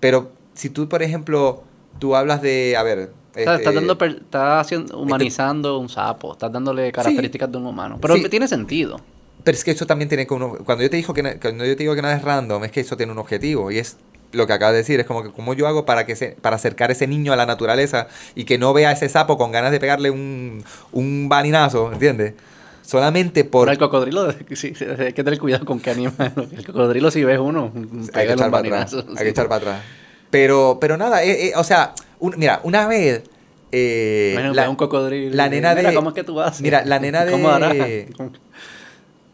Pero 0.00 0.32
si 0.54 0.70
tú, 0.70 0.88
por 0.88 1.02
ejemplo, 1.04 1.62
tú 2.00 2.16
hablas 2.16 2.42
de, 2.42 2.76
a 2.76 2.82
ver... 2.82 3.12
Este, 3.36 3.52
estás, 3.54 3.74
dando 3.74 3.96
per- 3.98 4.18
estás 4.22 4.60
haciendo, 4.66 4.98
humanizando 4.98 5.78
un 5.78 5.88
sapo, 5.88 6.32
estás 6.32 6.50
dándole 6.52 6.90
características 6.92 7.50
de 7.50 7.58
un 7.58 7.66
humano. 7.66 7.98
Pero 8.00 8.14
Sí. 8.16 8.28
tiene 8.28 8.46
sentido. 8.48 9.00
Pero 9.42 9.56
es 9.56 9.64
que 9.64 9.72
eso 9.72 9.86
también 9.86 10.08
tiene 10.08 10.26
que 10.26 10.32
uno, 10.34 10.56
cuando 10.64 10.82
yo 10.84 10.90
te 10.90 10.96
digo 10.96 11.12
que 11.12 11.22
na- 11.22 11.38
cuando 11.40 11.64
yo 11.66 11.76
te 11.76 11.82
digo 11.82 11.94
que 11.94 12.02
nada 12.02 12.14
es 12.16 12.22
random, 12.22 12.64
es 12.64 12.70
que 12.72 12.80
eso 12.80 12.96
tiene 12.96 13.12
un 13.12 13.18
objetivo 13.18 13.70
y 13.70 13.78
es 13.78 13.96
lo 14.32 14.46
que 14.46 14.52
acabas 14.52 14.72
de 14.72 14.78
decir, 14.78 14.98
es 15.00 15.06
como 15.06 15.22
que 15.22 15.30
cómo 15.30 15.54
yo 15.54 15.66
hago 15.66 15.84
para 15.84 16.06
que 16.06 16.16
se, 16.16 16.28
para 16.40 16.56
acercar 16.56 16.90
ese 16.90 17.06
niño 17.06 17.32
a 17.32 17.36
la 17.36 17.46
naturaleza 17.46 18.08
y 18.34 18.44
que 18.44 18.58
no 18.58 18.72
vea 18.72 18.88
a 18.88 18.92
ese 18.92 19.08
sapo 19.08 19.36
con 19.36 19.52
ganas 19.52 19.70
de 19.70 19.78
pegarle 19.80 20.10
un, 20.10 20.64
un 20.92 21.28
baninazo, 21.28 21.92
¿entiendes? 21.92 22.34
Solamente 22.82 23.44
por 23.44 23.66
Pero 23.66 23.72
el 23.72 23.78
cocodrilo, 23.78 24.32
sí, 24.52 24.74
sí, 24.74 24.84
hay 24.98 25.12
que 25.12 25.22
tener 25.24 25.38
cuidado 25.38 25.64
con 25.64 25.78
qué 25.80 25.90
animal. 25.90 26.32
El 26.56 26.66
cocodrilo, 26.66 27.10
si 27.10 27.22
ves 27.24 27.38
uno, 27.38 27.70
hay 28.12 28.26
que 28.26 28.32
echar 28.32 28.50
para 28.50 28.66
atrás. 28.66 28.92
baninazo. 28.92 28.98
Hay 29.10 29.16
sí. 29.18 29.22
que 29.24 29.28
echar 29.30 29.48
para 29.48 29.56
atrás. 29.58 29.82
Pero, 30.30 30.78
pero 30.80 30.96
nada, 30.96 31.22
eh, 31.22 31.48
eh, 31.48 31.52
o 31.56 31.62
sea, 31.64 31.94
un- 32.18 32.34
mira, 32.36 32.60
una 32.64 32.86
vez 32.88 33.22
eh, 33.72 34.32
Bueno, 34.34 34.52
la- 34.52 34.68
un 34.70 34.76
cocodrilo. 34.76 35.34
la 35.34 35.48
nena 35.48 35.74
Mira, 35.74 35.90
de- 35.90 35.94
¿Cómo 35.96 36.10
es 36.10 36.14
que 36.14 36.24
tú 36.24 36.40
haces? 36.40 36.60
mira, 36.60 36.84
la 36.84 36.98
nena 36.98 37.24
¿Cómo 37.30 37.48
harás? 37.50 37.76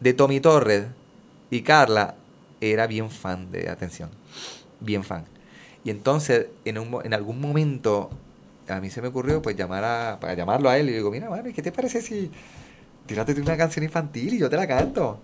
De- 0.01 0.13
Tommy 0.13 0.41
Torres 0.41 0.87
y 1.49 1.61
Carla 1.63 2.15
era 2.61 2.87
bien 2.87 3.09
fan 3.11 3.51
de 3.51 3.69
atención. 3.69 4.09
Bien 4.79 5.03
fan. 5.03 5.25
Y 5.83 5.89
entonces, 5.91 6.47
en, 6.65 6.77
un, 6.79 6.99
en 7.05 7.13
algún 7.13 7.41
momento, 7.41 8.09
a 8.67 8.79
mí 8.81 8.89
se 8.89 9.01
me 9.01 9.09
ocurrió 9.09 9.41
pues 9.41 9.55
llamar 9.55 9.83
a, 9.83 10.19
para 10.19 10.33
llamarlo 10.35 10.69
a 10.69 10.77
él 10.77 10.89
y 10.89 10.93
digo, 10.93 11.11
mira, 11.11 11.29
mano, 11.29 11.49
¿qué 11.55 11.61
te 11.61 11.71
parece 11.71 12.01
si 12.01 12.31
tírate 13.07 13.39
una 13.41 13.57
canción 13.57 13.83
infantil 13.83 14.35
y 14.35 14.39
yo 14.39 14.49
te 14.49 14.57
la 14.57 14.67
canto? 14.67 15.19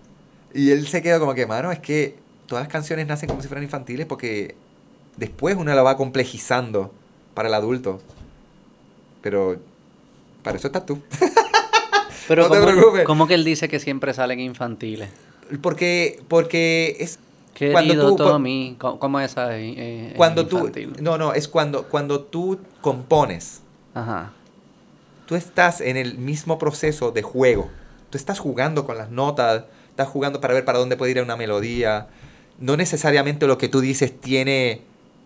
Y 0.54 0.72
él 0.72 0.88
se 0.88 1.02
quedó 1.02 1.20
como 1.20 1.34
que, 1.36 1.46
mano, 1.48 1.72
es 1.72 1.80
que 1.80 2.18
todas 2.48 2.64
las 2.66 2.72
canciones 2.72 3.08
nacen 3.08 3.30
como 3.30 3.42
si 3.42 3.48
fueran 3.48 3.64
infantiles 3.64 4.06
porque 4.08 4.56
después 5.18 5.56
uno 5.58 5.74
la 5.76 5.84
va 5.84 5.98
complejizando 5.98 6.94
para 7.36 7.50
el 7.50 7.54
adulto. 7.56 8.02
Pero 9.22 9.58
para 10.44 10.58
eso 10.58 10.68
estás 10.68 10.86
tú. 10.86 11.02
Pero 12.28 12.44
No 12.44 12.50
te 12.50 12.60
¿cómo, 12.60 12.72
preocupes. 12.72 13.06
¿cómo 13.06 13.28
que 13.28 13.34
él 13.36 13.44
dice 13.44 13.68
que 13.70 13.80
siempre 13.80 14.14
salen 14.14 14.40
infantiles? 14.40 15.10
Porque, 15.62 16.22
porque 16.28 16.98
es 17.00 17.20
Querido 17.54 17.74
Cuando 17.74 18.08
tú- 18.10 18.16
Tommy, 18.18 18.76
¿cómo, 18.78 19.00
cómo 19.00 19.20
es 19.20 19.32
esa? 19.32 19.58
eh, 19.58 19.74
eh, 19.78 20.14
cuando 20.16 20.46
tú 20.46 20.58
infantil? 20.58 20.94
no 21.02 21.18
no 21.18 21.34
es 21.34 21.48
cuando 21.48 21.84
cuando 21.86 22.20
tú 22.22 22.60
compones 22.82 23.62
Ajá. 23.96 24.32
tú 25.26 25.36
estás 25.36 25.82
en 25.82 25.98
el 25.98 26.20
mismo 26.20 26.60
proceso 26.60 27.10
de 27.12 27.24
juego 27.24 27.72
tú 28.12 28.18
estás 28.20 28.38
jugando 28.38 28.86
con 28.86 28.96
las 29.00 29.10
notas 29.10 29.64
estás 29.90 30.08
jugando 30.08 30.40
para 30.40 30.54
ver 30.54 30.66
para 30.66 30.78
dónde 30.78 30.98
puede 30.98 31.14
ir 31.14 31.22
una 31.24 31.36
melodía 31.36 32.08
no 32.60 32.78
necesariamente 32.78 33.48
lo 33.48 33.58
que 33.58 33.70
tú 33.70 33.82
dices 33.82 34.20
tiene 34.22 34.82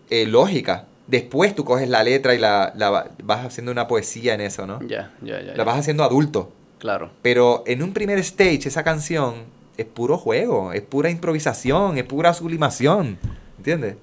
eh, 0.08 0.24
lógica 0.26 0.86
después 1.08 1.54
tú 1.54 1.66
coges 1.66 1.86
la 1.90 2.02
letra 2.02 2.34
y 2.34 2.38
la, 2.38 2.72
la 2.76 2.88
va- 2.88 3.10
vas 3.22 3.44
haciendo 3.44 3.72
una 3.72 3.86
poesía 3.88 4.32
en 4.32 4.40
eso 4.40 4.66
no 4.66 4.80
Ya, 4.88 5.12
ya, 5.20 5.42
ya. 5.42 5.54
la 5.54 5.64
vas 5.64 5.78
haciendo 5.78 6.02
adulto 6.02 6.50
Claro. 6.82 7.10
pero 7.22 7.62
en 7.64 7.80
un 7.80 7.92
primer 7.92 8.18
stage 8.18 8.66
esa 8.66 8.82
canción 8.82 9.34
es 9.76 9.86
puro 9.86 10.18
juego 10.18 10.72
es 10.72 10.82
pura 10.82 11.10
improvisación 11.10 11.96
es 11.96 12.02
pura 12.02 12.34
sublimación 12.34 13.18
¿entiendes? 13.56 13.94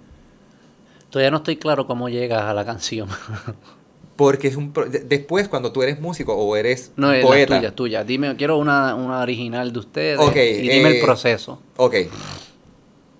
Todavía 1.10 1.30
no 1.32 1.38
estoy 1.38 1.58
claro 1.58 1.86
cómo 1.88 2.08
llegas 2.08 2.44
a 2.44 2.54
la 2.54 2.64
canción. 2.64 3.10
Porque 4.16 4.48
es 4.48 4.56
un... 4.56 4.72
pro- 4.72 4.86
de- 4.86 5.00
Después, 5.00 5.48
cuando 5.50 5.72
tú 5.72 5.82
eres 5.82 6.00
músico 6.00 6.34
o 6.36 6.56
eres 6.56 6.92
No, 6.96 7.12
es 7.12 7.26
poeta... 7.26 7.56
la 7.56 7.60
tuya, 7.60 7.76
tuya. 7.76 8.04
Dime, 8.04 8.36
quiero 8.36 8.58
una, 8.58 8.94
una 8.96 9.20
original 9.22 9.74
de 9.74 9.80
ustedes. 9.80 10.20
Y 10.22 10.68
dime 10.70 10.90
eh, 10.92 11.00
el 11.00 11.04
proceso. 11.04 11.62
Ok. 11.78 11.94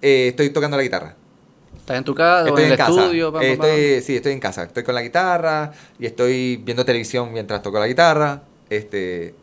Eh, 0.02 0.28
estoy 0.30 0.52
tocando 0.52 0.78
la 0.78 0.84
guitarra. 0.84 1.16
¿Estás 1.78 1.98
en 1.98 2.04
tu 2.04 2.14
casa 2.14 2.44
o 2.44 2.48
Estoy 2.48 2.62
en 2.64 2.68
en 2.68 2.72
el 2.74 2.78
casa. 2.78 2.92
estudio? 3.02 3.34
Pam, 3.34 3.42
Eh, 3.42 3.50
pam, 3.50 3.58
pam? 3.58 3.70
estoy, 3.70 4.02
sí, 4.02 4.16
estoy 4.18 4.34
en 4.34 4.40
casa. 4.40 4.64
Estoy 4.64 4.84
con 4.84 4.94
la 4.96 5.02
guitarra 5.02 5.72
y 5.98 6.06
estoy 6.06 6.58
viendo 6.58 6.86
televisión 6.86 7.34
mientras 7.34 7.62
toco 7.62 7.80
la 7.80 7.88
guitarra. 7.88 8.44
Este... 8.70 9.34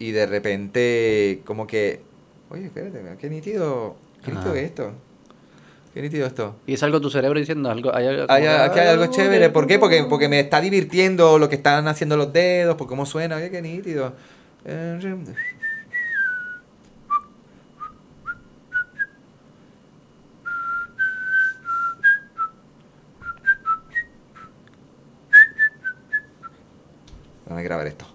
Y 0.00 0.10
de 0.12 0.26
repente, 0.26 1.42
como 1.44 1.66
que... 1.68 2.00
Oye, 2.50 2.64
espérate, 2.64 3.00
qué 3.20 3.30
nítido... 3.30 3.94
Qué 4.24 4.32
nítido 4.32 4.54
es 4.56 4.64
esto. 4.64 4.92
Qué 5.94 6.02
nítido 6.02 6.26
esto. 6.26 6.56
Y 6.66 6.74
es 6.74 6.82
algo 6.82 7.00
tu 7.00 7.10
cerebro 7.10 7.38
diciendo 7.38 7.70
algo. 7.70 7.94
Hay, 7.94 8.06
algo- 8.06 8.26
Hay- 8.28 8.46
aquí 8.46 8.78
hay 8.80 8.88
algo 8.88 9.06
chévere. 9.06 9.50
¿Por 9.50 9.66
qué? 9.66 9.78
Porque, 9.78 10.04
porque 10.08 10.28
me 10.28 10.40
está 10.40 10.60
divirtiendo 10.60 11.38
lo 11.38 11.48
que 11.48 11.56
están 11.56 11.86
haciendo 11.86 12.16
los 12.16 12.32
dedos, 12.32 12.76
por 12.76 12.86
cómo 12.86 13.06
suena. 13.06 13.36
Oye, 13.36 13.50
qué 13.50 13.60
nítido. 13.62 14.12
Déjame 27.44 27.62
grabar 27.62 27.86
esto. 27.86 28.06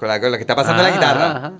Con, 0.00 0.08
la, 0.08 0.18
con 0.18 0.30
lo 0.32 0.36
que 0.38 0.42
está 0.42 0.56
pasando 0.56 0.82
en 0.82 0.88
la 0.88 0.94
Ah, 0.94 0.96
guitarra. 0.98 1.36
ajá. 1.36 1.52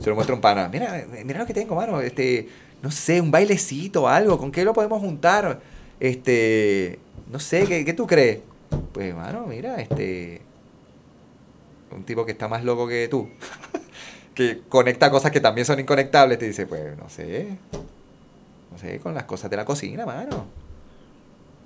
Se 0.00 0.08
lo 0.10 0.16
muestro 0.16 0.34
a 0.34 0.36
un 0.36 0.40
pana. 0.42 0.68
Mira, 0.68 1.04
mira 1.24 1.38
lo 1.38 1.46
que 1.46 1.54
tengo, 1.54 1.76
mano. 1.76 2.00
Este, 2.00 2.48
no 2.82 2.90
sé, 2.90 3.20
un 3.20 3.30
bailecito 3.30 4.02
o 4.02 4.08
algo. 4.08 4.38
¿Con 4.38 4.50
qué 4.50 4.64
lo 4.64 4.72
podemos 4.72 5.00
juntar? 5.00 5.60
Este, 6.00 6.98
no 7.30 7.38
sé, 7.38 7.64
¿qué, 7.66 7.84
qué 7.84 7.92
tú 7.92 8.06
crees? 8.08 8.40
Pues, 8.92 9.14
mano, 9.14 9.46
mira, 9.46 9.76
este. 9.76 10.42
Un 11.92 12.02
tipo 12.04 12.26
que 12.26 12.32
está 12.32 12.48
más 12.48 12.64
loco 12.64 12.88
que 12.88 13.06
tú. 13.08 13.28
que 14.34 14.60
conecta 14.68 15.10
cosas 15.12 15.30
que 15.30 15.40
también 15.40 15.64
son 15.66 15.78
inconectables. 15.78 16.38
Te 16.38 16.46
dice, 16.48 16.66
pues, 16.66 16.98
no 16.98 17.08
sé. 17.08 17.56
No 18.72 18.78
sé, 18.78 18.98
con 18.98 19.14
las 19.14 19.24
cosas 19.24 19.48
de 19.48 19.56
la 19.56 19.64
cocina, 19.64 20.04
mano. 20.06 20.46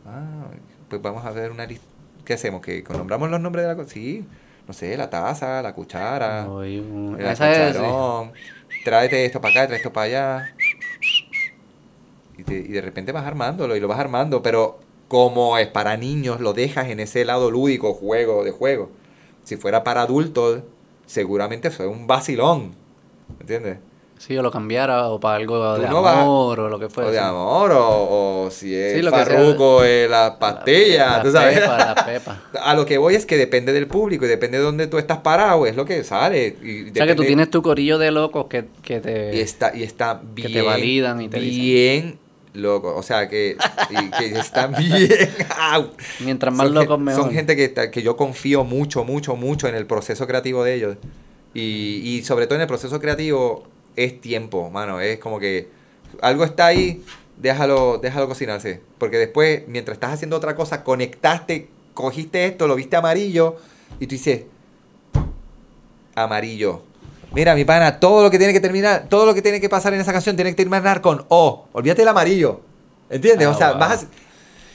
Ah, 0.06 0.48
pues 0.88 1.00
vamos 1.00 1.24
a 1.24 1.30
ver 1.30 1.50
una 1.50 1.64
lista. 1.66 1.86
¿Qué 2.24 2.34
hacemos? 2.34 2.60
¿Que 2.62 2.84
nombramos 2.90 3.30
los 3.30 3.40
nombres 3.40 3.64
de 3.64 3.68
la 3.68 3.76
cocina? 3.76 3.94
Sí. 4.22 4.24
No 4.66 4.72
sé, 4.74 4.96
la 4.96 5.10
taza, 5.10 5.62
la 5.62 5.74
cuchara. 5.74 6.54
Un- 7.08 7.20
El 7.20 7.26
es, 7.26 7.38
cucharón, 7.38 8.32
tráete 8.84 9.24
esto 9.26 9.40
para 9.40 9.50
acá, 9.52 9.60
tráete 9.66 9.76
esto 9.76 9.92
para 9.92 10.06
allá. 10.06 10.54
Y, 12.36 12.44
te- 12.44 12.58
y 12.58 12.68
de 12.68 12.80
repente 12.80 13.12
vas 13.12 13.26
armándolo 13.26 13.76
y 13.76 13.80
lo 13.80 13.88
vas 13.88 13.98
armando, 14.00 14.42
pero 14.42 14.80
como 15.08 15.56
es 15.58 15.68
para 15.68 15.96
niños, 15.96 16.40
lo 16.40 16.52
dejas 16.52 16.88
en 16.88 17.00
ese 17.00 17.24
lado 17.24 17.50
lúdico, 17.50 17.94
juego 17.94 18.44
de 18.44 18.50
juego. 18.50 18.90
Si 19.44 19.56
fuera 19.56 19.84
para 19.84 20.02
adultos, 20.02 20.62
seguramente 21.06 21.70
fue 21.70 21.86
un 21.86 22.06
vacilón. 22.06 22.74
¿Entiendes? 23.40 23.78
Sí, 24.16 24.36
o 24.38 24.42
lo 24.42 24.50
cambiara, 24.50 25.08
o 25.10 25.20
para 25.20 25.36
algo 25.36 25.76
de 25.78 25.86
no 25.88 26.00
vas- 26.00 26.16
amor, 26.22 26.60
o 26.60 26.68
lo 26.70 26.78
que 26.78 26.86
o 26.86 26.90
fuera. 26.90 27.10
de 27.10 27.18
amor, 27.18 27.72
o, 27.72 28.44
o 28.46 28.50
si 28.50 28.74
es 28.74 28.94
Sí, 28.94 29.02
lo 29.02 29.10
que 29.10 29.16
farruco, 29.18 29.84
eh, 29.84 30.06
la 30.08 30.38
pastilla, 30.38 31.18
La 31.18 31.22
tú 31.22 31.30
sabes. 31.32 31.58
pepa, 31.58 31.76
la 31.94 32.04
pepa. 32.06 32.42
A 32.62 32.74
lo 32.74 32.86
que 32.86 32.96
voy 32.96 33.16
es 33.16 33.26
que 33.26 33.36
depende 33.36 33.72
del 33.72 33.86
público 33.86 34.24
y 34.24 34.28
depende 34.28 34.58
de 34.58 34.64
dónde 34.64 34.86
tú 34.86 34.96
estás 34.98 35.18
parado, 35.18 35.66
es 35.66 35.76
lo 35.76 35.84
que 35.84 36.02
sale. 36.04 36.56
Y 36.62 36.90
O 36.90 36.94
sea, 36.94 37.06
que 37.06 37.14
tú 37.14 37.24
tienes 37.24 37.50
tu 37.50 37.60
corillo 37.60 37.98
de 37.98 38.12
locos 38.12 38.46
que, 38.46 38.66
que 38.82 39.00
te... 39.00 39.36
y 39.36 39.40
está 39.40 39.76
y 39.76 39.82
está 39.82 40.20
que 40.34 40.42
bien 40.42 40.52
te 40.52 40.62
validan 40.62 41.20
y 41.20 41.28
te 41.28 41.40
dicen. 41.40 41.62
bien 41.62 42.18
loco 42.54 42.94
o 42.94 43.02
sea 43.02 43.28
que, 43.28 43.56
y 43.90 44.10
que 44.12 44.38
están 44.38 44.72
bien. 44.78 45.08
Mientras 46.20 46.54
más 46.54 46.66
Son 46.68 46.74
locos, 46.74 46.98
mejor. 47.00 47.24
son 47.24 47.32
gente 47.32 47.56
que, 47.56 47.90
que 47.90 48.02
yo 48.02 48.16
confío 48.16 48.64
mucho 48.64 49.04
mucho 49.04 49.34
mucho 49.36 49.66
en 49.68 49.74
el 49.74 49.86
proceso 49.86 50.26
creativo 50.26 50.62
de 50.64 50.74
ellos 50.74 50.96
y, 51.52 52.00
y 52.04 52.22
sobre 52.22 52.46
todo 52.46 52.54
en 52.56 52.62
el 52.62 52.68
proceso 52.68 53.00
creativo 53.00 53.64
es 53.96 54.20
tiempo 54.20 54.70
mano 54.70 55.00
es 55.00 55.18
como 55.18 55.38
que 55.38 55.68
algo 56.22 56.44
está 56.44 56.66
ahí 56.66 57.02
déjalo 57.36 57.98
déjalo 57.98 58.28
cocinarse 58.28 58.80
porque 58.98 59.18
después 59.18 59.62
mientras 59.68 59.96
estás 59.96 60.12
haciendo 60.12 60.36
otra 60.36 60.54
cosa 60.54 60.84
conectaste 60.84 61.68
cogiste 61.94 62.46
esto 62.46 62.66
lo 62.66 62.74
viste 62.76 62.96
amarillo 62.96 63.56
y 64.00 64.06
tú 64.06 64.14
dices 64.14 64.42
amarillo. 66.14 66.82
Mira, 67.32 67.54
mi 67.54 67.64
pana, 67.64 67.98
todo 67.98 68.22
lo 68.22 68.30
que 68.30 68.38
tiene 68.38 68.52
que 68.52 68.60
terminar, 68.60 69.06
todo 69.08 69.26
lo 69.26 69.34
que 69.34 69.42
tiene 69.42 69.60
que 69.60 69.68
pasar 69.68 69.92
en 69.94 70.00
esa 70.00 70.12
canción 70.12 70.36
tiene 70.36 70.50
que 70.50 70.56
terminar 70.56 71.00
con 71.00 71.24
O. 71.28 71.66
Olvídate 71.72 72.02
el 72.02 72.08
amarillo. 72.08 72.60
¿Entiendes? 73.10 73.48
Ah, 73.48 73.50
o 73.50 73.54
sea, 73.58 73.70
wow. 73.72 73.80
vas 73.80 74.04
a- 74.04 74.06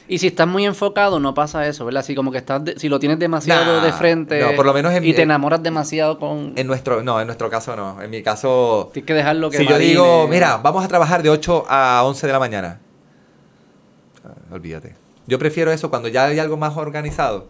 Y 0.10 0.18
si 0.18 0.28
estás 0.28 0.47
muy 0.47 0.66
enfocado, 0.66 1.20
no 1.20 1.34
pasa 1.36 1.68
eso, 1.68 1.86
¿verdad? 1.86 1.99
Así 1.99 2.16
como 2.16 2.32
que 2.32 2.39
estás, 2.39 2.66
de- 2.66 2.80
si 2.80 2.89
lo 2.89 2.99
tienes 2.99 3.20
demasiado 3.20 3.78
Nah, 3.78 3.86
de 3.86 3.93
frente 3.93 4.41
no, 4.41 4.55
por 4.55 4.66
lo 4.66 4.74
menos 4.74 4.91
en- 4.93 5.03
y 5.05 5.14
te 5.14 5.22
en- 5.22 5.30
enamoras 5.30 5.62
demasiado 5.62 6.18
con... 6.18 6.53
en 6.55 6.66
nuestro, 6.68 7.03
no, 7.03 7.22
en 7.22 7.28
nuestro 7.28 7.49
caso 7.49 7.76
no. 7.76 8.01
En 8.01 8.10
mi 8.10 8.24
caso, 8.24 8.89
Tienes 8.91 9.05
que 9.07 9.14
dejarlo 9.14 9.51
que 9.51 9.57
si 9.57 9.68
yo 9.68 9.78
digo, 9.78 10.28
mira, 10.28 10.57
vamos 10.57 10.84
a 10.84 10.88
trabajar 10.88 11.22
de 11.22 11.30
8 11.30 11.64
a 11.70 12.01
11 12.03 12.26
de 12.26 12.34
la 12.34 12.39
mañana. 12.39 12.80
Ah, 14.26 14.34
Olvídate. 14.51 14.95
Yo 15.28 15.38
prefiero 15.38 15.72
eso 15.72 15.89
cuando 15.91 16.07
ya 16.07 16.26
hay 16.26 16.39
algo 16.39 16.57
más 16.57 16.76
organizado. 16.76 17.47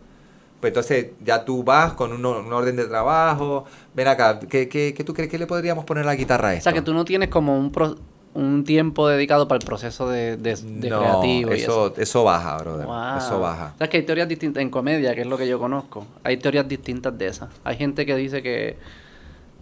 Pues 0.60 0.72
entonces 0.72 1.12
ya 1.24 1.45
tú 1.45 1.64
vas 1.64 1.93
con 1.93 2.12
un, 2.12 2.26
un 2.26 2.51
orden 2.51 2.76
de 2.76 2.84
trabajo. 2.86 3.64
Ven 3.93 4.10
acá, 4.10 4.38
¿qué, 4.39 4.68
qué, 4.68 4.93
qué 4.93 5.03
tú 5.05 5.14
crees 5.14 5.30
que 5.32 5.38
le 5.39 5.47
podríamos 5.47 5.86
poner 5.86 6.03
a 6.03 6.07
la 6.07 6.16
guitarra 6.16 6.49
a 6.49 6.51
O 6.51 6.55
esto? 6.55 6.64
sea, 6.66 6.74
que 6.74 6.82
tú 6.82 6.93
no 6.93 7.05
tienes 7.05 7.30
como 7.30 7.57
un, 7.57 7.72
pro- 7.72 7.95
un 8.34 8.63
tiempo 8.63 9.07
dedicado 9.07 9.47
para 9.47 9.59
el 9.59 9.65
proceso 9.65 10.09
de, 10.09 10.38
de, 10.38 10.55
de 10.55 10.89
no, 10.89 10.99
creativo 10.99 11.53
y 11.53 11.61
eso, 11.61 11.93
eso 11.97 12.23
baja, 12.23 12.57
brother. 12.57 12.86
Wow. 12.86 13.17
Eso 13.17 13.39
baja. 13.39 13.73
O 13.75 13.77
sea, 13.77 13.89
que 13.89 13.97
hay 13.97 14.03
teorías 14.03 14.27
distintas 14.27 14.61
en 14.61 14.69
comedia, 14.69 15.15
que 15.15 15.21
es 15.21 15.27
lo 15.27 15.38
que 15.38 15.47
yo 15.47 15.59
conozco. 15.59 16.05
Hay 16.23 16.38
teorías 16.38 16.67
distintas 16.67 17.17
de 17.17 17.27
esas. 17.27 17.49
Hay 17.63 17.77
gente 17.77 18.05
que 18.05 18.15
dice 18.15 18.43
que 18.43 18.77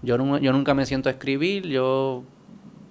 yo, 0.01 0.17
yo 0.39 0.51
nunca 0.51 0.73
me 0.73 0.85
siento 0.85 1.09
a 1.09 1.13
escribir, 1.13 1.67
yo 1.67 2.23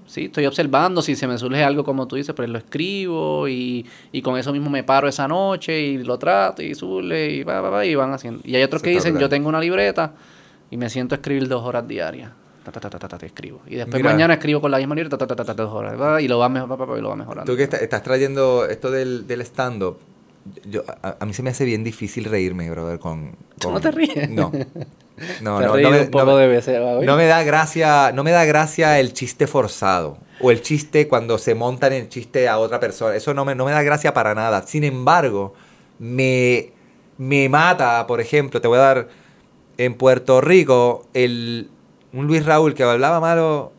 sí, 0.06 0.24
estoy 0.24 0.46
observando 0.46 1.02
si 1.02 1.14
se 1.14 1.26
me 1.26 1.36
surge 1.38 1.62
algo 1.62 1.84
como 1.84 2.08
tú 2.08 2.16
dices, 2.16 2.34
pues 2.34 2.48
lo 2.48 2.58
escribo 2.58 3.46
y, 3.46 3.86
y 4.12 4.22
con 4.22 4.38
eso 4.38 4.52
mismo 4.52 4.70
me 4.70 4.82
paro 4.82 5.08
esa 5.08 5.28
noche 5.28 5.78
y 5.78 5.98
lo 5.98 6.18
trato 6.18 6.62
y 6.62 6.74
surge 6.74 7.30
y 7.30 7.42
va, 7.42 7.60
va, 7.60 7.70
va, 7.70 7.86
y 7.86 7.94
van 7.94 8.12
haciendo. 8.12 8.40
Y 8.44 8.56
hay 8.56 8.62
otros 8.62 8.82
que 8.82 8.90
dicen, 8.90 9.18
yo 9.18 9.28
tengo 9.28 9.48
una 9.48 9.60
libreta 9.60 10.14
y 10.70 10.76
me 10.76 10.88
siento 10.88 11.14
a 11.14 11.16
escribir 11.16 11.48
dos 11.48 11.64
horas 11.64 11.86
diarias. 11.86 12.30
Ta, 12.72 12.80
ta, 12.80 12.90
ta, 12.90 13.08
ta, 13.08 13.18
te 13.18 13.26
escribo. 13.26 13.60
Y 13.66 13.76
después 13.76 14.02
Mira. 14.02 14.10
mañana 14.12 14.34
escribo 14.34 14.60
con 14.60 14.70
la 14.70 14.78
misma 14.78 14.94
libreta, 14.94 15.16
ta, 15.18 15.26
ta, 15.26 15.36
ta, 15.44 15.54
dos 15.54 15.72
horas. 15.72 16.00
va, 16.00 16.20
y 16.20 16.28
lo 16.28 16.38
va, 16.38 16.48
mejor, 16.48 16.76
pa, 16.76 16.98
y 16.98 17.00
lo 17.00 17.08
va 17.10 17.16
mejorando. 17.16 17.50
Tú 17.52 17.56
que 17.56 17.62
está- 17.64 17.76
estás 17.78 18.02
trayendo 18.02 18.66
esto 18.68 18.90
del, 18.90 19.26
del 19.26 19.40
stand-up, 19.42 19.98
yo, 20.64 20.82
a, 21.02 21.16
a 21.20 21.26
mí 21.26 21.32
se 21.32 21.42
me 21.42 21.50
hace 21.50 21.64
bien 21.64 21.82
difícil 21.84 22.24
reírme, 22.24 22.70
brother, 22.70 22.98
con... 22.98 23.32
¿Tú 23.58 23.68
con- 23.68 23.74
no 23.74 23.80
te 23.80 23.90
ríes? 23.90 24.28
No. 24.30 24.52
No, 25.40 25.58
no, 25.62 25.78
no 25.78 25.90
me, 25.90 26.00
un 26.02 26.10
poco 26.10 26.26
no 26.26 26.36
de 26.36 26.46
veces, 26.46 26.78
¿va, 26.78 27.00
no 27.02 27.16
me 27.16 27.24
da 27.24 27.42
gracia, 27.42 28.12
no 28.12 28.22
me 28.22 28.32
da 28.32 28.44
gracia 28.44 29.00
el 29.00 29.14
chiste 29.14 29.46
forzado. 29.46 30.18
O 30.42 30.50
el 30.50 30.60
chiste 30.60 31.08
cuando 31.08 31.38
se 31.38 31.54
montan 31.54 31.94
el 31.94 32.10
chiste 32.10 32.50
a 32.50 32.58
otra 32.58 32.80
persona. 32.80 33.16
Eso 33.16 33.32
no 33.32 33.46
me, 33.46 33.54
no 33.54 33.64
me 33.64 33.72
da 33.72 33.82
gracia 33.82 34.12
para 34.12 34.34
nada. 34.34 34.60
Sin 34.66 34.84
embargo, 34.84 35.54
me, 35.98 36.70
me 37.16 37.48
mata, 37.48 38.06
por 38.06 38.20
ejemplo, 38.20 38.60
te 38.60 38.68
voy 38.68 38.76
a 38.76 38.82
dar 38.82 39.08
en 39.78 39.94
Puerto 39.94 40.42
Rico, 40.42 41.06
el, 41.14 41.70
un 42.12 42.26
Luis 42.26 42.44
Raúl 42.44 42.74
que 42.74 42.82
hablaba 42.82 43.20
malo, 43.20 43.72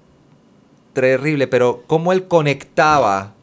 terrible, 0.94 1.48
pero 1.48 1.84
cómo 1.88 2.12
él 2.12 2.28
conectaba 2.28 3.34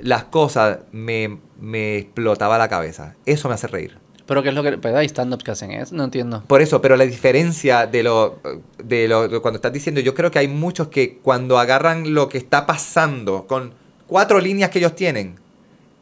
las 0.00 0.24
cosas 0.24 0.78
me, 0.92 1.38
me 1.60 1.96
explotaba 1.98 2.58
la 2.58 2.68
cabeza. 2.68 3.14
Eso 3.26 3.48
me 3.48 3.54
hace 3.54 3.66
reír. 3.66 3.98
Pero 4.26 4.42
¿qué 4.42 4.50
es 4.50 4.54
lo 4.54 4.62
que... 4.62 4.76
Pues 4.78 4.94
hay 4.94 5.06
stand-ups 5.06 5.42
que 5.42 5.50
hacen 5.52 5.70
eso, 5.72 5.94
no 5.94 6.04
entiendo. 6.04 6.44
Por 6.46 6.60
eso, 6.60 6.80
pero 6.82 6.96
la 6.96 7.04
diferencia 7.04 7.86
de 7.86 8.02
lo, 8.02 8.38
de 8.82 9.08
lo 9.08 9.26
de 9.26 9.40
cuando 9.40 9.56
estás 9.56 9.72
diciendo, 9.72 10.00
yo 10.00 10.14
creo 10.14 10.30
que 10.30 10.38
hay 10.38 10.48
muchos 10.48 10.88
que 10.88 11.18
cuando 11.18 11.58
agarran 11.58 12.14
lo 12.14 12.28
que 12.28 12.36
está 12.38 12.66
pasando 12.66 13.46
con 13.46 13.72
cuatro 14.06 14.38
líneas 14.38 14.70
que 14.70 14.78
ellos 14.80 14.94
tienen, 14.94 15.36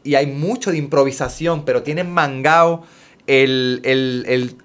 y 0.02 0.14
hay 0.16 0.26
mucho 0.26 0.70
de 0.72 0.78
improvisación, 0.78 1.64
pero 1.64 1.82
tienen 1.82 2.10
mangao 2.12 2.82
el, 3.26 3.80
el, 3.84 4.24
el- 4.28 4.56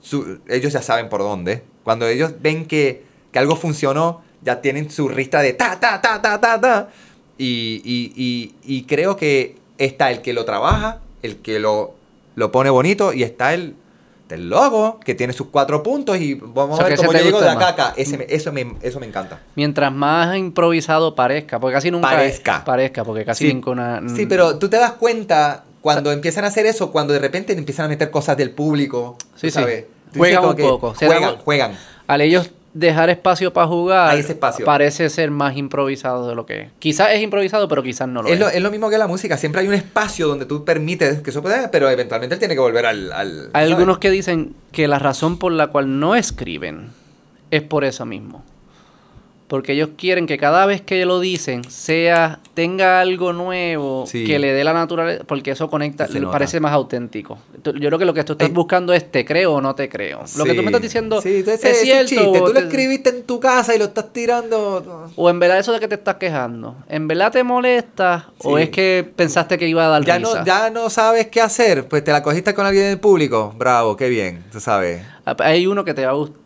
su- 0.00 0.40
ellos 0.48 0.72
ya 0.72 0.82
saben 0.82 1.08
por 1.08 1.20
dónde. 1.20 1.62
Cuando 1.84 2.08
ellos 2.08 2.32
ven 2.40 2.66
que, 2.66 3.04
que 3.30 3.38
algo 3.38 3.54
funcionó, 3.56 4.22
ya 4.42 4.60
tienen 4.60 4.90
su 4.90 5.08
ristra 5.08 5.40
de 5.42 5.52
ta, 5.52 5.78
ta, 5.78 6.00
ta, 6.00 6.20
ta, 6.20 6.40
ta, 6.40 6.60
ta. 6.60 6.88
Y, 7.38 7.80
y, 7.84 8.12
y, 8.16 8.54
y 8.64 8.82
creo 8.84 9.16
que 9.16 9.56
está 9.78 10.10
el 10.10 10.22
que 10.22 10.32
lo 10.32 10.44
trabaja, 10.44 11.00
el 11.22 11.36
que 11.38 11.58
lo, 11.60 11.94
lo 12.36 12.50
pone 12.52 12.70
bonito, 12.70 13.12
y 13.12 13.22
está 13.22 13.54
el, 13.54 13.74
el 14.30 14.48
logo, 14.48 14.98
que 15.00 15.14
tiene 15.14 15.32
sus 15.32 15.48
cuatro 15.48 15.82
puntos, 15.82 16.18
y 16.18 16.34
vamos 16.34 16.74
O 16.74 16.76
sea, 16.78 16.86
a 16.86 16.88
ver 16.88 16.98
cómo 16.98 17.12
yo 17.12 17.18
llego 17.22 17.40
de 17.40 17.48
acá 17.50 17.68
acá. 17.68 17.94
Ese 17.96 18.18
me- 18.18 18.26
eso, 18.28 18.52
me, 18.52 18.74
eso 18.82 18.98
me 19.00 19.06
encanta. 19.06 19.40
Mientras 19.56 19.92
más 19.92 20.36
improvisado 20.36 21.14
parezca, 21.14 21.58
porque 21.60 21.74
casi 21.74 21.90
nunca... 21.90 22.08
Parezca. 22.08 22.64
Parezca, 22.64 23.04
porque 23.04 23.24
casi 23.24 23.46
Sí. 23.48 23.54
ninguna... 23.54 24.02
Sí, 24.14 24.26
pero 24.26 24.58
tú 24.58 24.68
te 24.68 24.76
das 24.78 24.92
cuenta 24.92 25.64
cuando 25.80 26.12
empiezan 26.12 26.44
a 26.44 26.48
hacer 26.48 26.66
eso, 26.66 26.90
cuando 26.92 27.12
de 27.12 27.18
repente 27.18 27.52
empiezan 27.52 27.86
a 27.86 27.88
meter 27.88 28.10
cosas 28.10 28.36
del 28.36 28.50
público. 28.50 29.16
Sí, 29.36 29.50
sabes. 29.50 29.84
Juegan 30.18 30.42
dices 30.42 30.50
un 30.50 30.56
que 30.56 30.62
poco. 30.62 30.94
Juegan, 30.94 31.36
juegan. 31.36 31.78
Al 32.06 32.20
ellos 32.20 32.50
dejar 32.74 33.08
espacio 33.08 33.52
para 33.52 33.68
jugar, 33.68 34.10
Hay 34.10 34.20
ese 34.20 34.32
espacio. 34.32 34.64
parece 34.64 35.08
ser 35.08 35.30
más 35.30 35.56
improvisado 35.56 36.28
de 36.28 36.34
lo 36.34 36.44
que 36.44 36.62
es. 36.62 36.68
Quizás 36.80 37.12
es 37.12 37.22
improvisado, 37.22 37.68
pero 37.68 37.82
quizás 37.82 38.08
no 38.08 38.22
lo 38.22 38.28
es. 38.28 38.34
Es 38.34 38.40
lo, 38.40 38.48
es 38.48 38.60
lo 38.60 38.70
mismo 38.70 38.90
que 38.90 38.98
la 38.98 39.06
música. 39.06 39.36
Siempre 39.36 39.62
hay 39.62 39.68
un 39.68 39.74
espacio 39.74 40.26
donde 40.26 40.44
tú 40.44 40.64
permites 40.64 41.22
que 41.22 41.30
eso 41.30 41.40
pueda, 41.40 41.70
pero 41.70 41.88
eventualmente 41.88 42.34
él 42.34 42.38
tiene 42.38 42.54
que 42.54 42.60
volver 42.60 42.84
al. 42.84 43.12
al 43.12 43.50
Hay 43.52 43.70
algunos 43.70 43.98
que 43.98 44.10
dicen 44.10 44.54
que 44.72 44.88
la 44.88 44.98
razón 44.98 45.38
por 45.38 45.52
la 45.52 45.68
cual 45.68 46.00
no 46.00 46.16
escriben 46.16 46.90
es 47.50 47.62
por 47.62 47.84
eso 47.84 48.04
mismo. 48.04 48.44
Porque 49.46 49.72
ellos 49.74 49.90
quieren 49.98 50.26
que 50.26 50.38
cada 50.38 50.64
vez 50.64 50.80
que 50.80 51.04
lo 51.04 51.20
dicen 51.20 51.64
sea 51.70 52.40
tenga 52.54 53.00
algo 53.00 53.34
nuevo 53.34 54.06
Sí. 54.06 54.24
que 54.24 54.38
le 54.38 54.52
dé 54.54 54.64
la 54.64 54.72
naturaleza, 54.72 55.22
porque 55.26 55.50
eso 55.50 55.68
conecta, 55.68 56.06
le 56.06 56.22
parece 56.26 56.60
más 56.60 56.72
auténtico. 56.72 57.38
Yo 57.62 57.72
creo 57.72 57.98
que 57.98 58.06
lo 58.06 58.14
que 58.14 58.24
tú 58.24 58.32
estás 58.32 58.48
Ey. 58.48 58.54
buscando 58.54 58.94
es 58.94 59.10
te 59.12 59.24
creo 59.26 59.52
o 59.54 59.60
no 59.60 59.74
te 59.74 59.88
creo. 59.90 60.20
Lo 60.38 60.44
que 60.44 60.54
tú 60.54 60.62
me 60.62 60.66
estás 60.68 60.80
diciendo 60.80 61.20
Sí, 61.20 61.44
es 61.46 61.60
cierto. 61.80 62.08
chiste, 62.08 62.24
tú 62.24 62.46
lo 62.46 62.52
te- 62.54 62.58
escribiste 62.60 63.10
en 63.10 63.22
tu 63.24 63.38
casa 63.38 63.74
y 63.74 63.78
lo 63.78 63.84
estás 63.84 64.12
tirando. 64.14 65.10
O 65.14 65.28
en 65.28 65.38
verdad 65.38 65.58
eso 65.58 65.72
de 65.72 65.80
que 65.80 65.88
te 65.88 65.96
estás 65.96 66.16
quejando, 66.16 66.76
¿en 66.88 67.06
verdad 67.06 67.30
te 67.30 67.44
molesta 67.44 68.30
o 68.38 68.56
es 68.56 68.70
que 68.70 69.06
pensaste 69.14 69.58
que 69.58 69.68
iba 69.68 69.84
a 69.84 69.88
dar 69.88 70.04
Ya 70.06 70.16
risa? 70.18 70.38
no, 70.40 70.44
ya 70.46 70.70
no 70.70 70.88
sabes 70.88 71.26
qué 71.28 71.42
hacer, 71.42 71.86
pues 71.86 72.02
te 72.02 72.12
la 72.12 72.22
cogiste 72.22 72.54
con 72.54 72.64
alguien 72.64 72.86
en 72.86 72.90
el 72.92 72.98
público. 73.00 73.54
Bravo, 73.58 73.94
qué 73.96 74.08
bien, 74.08 74.42
tú 74.50 74.58
sabes. 74.58 75.02
Ah, 75.26 75.36
Hay 75.40 75.66
uno 75.66 75.84
que 75.84 75.92
te 75.92 76.06
va 76.06 76.12
a 76.12 76.14
gustar, 76.14 76.38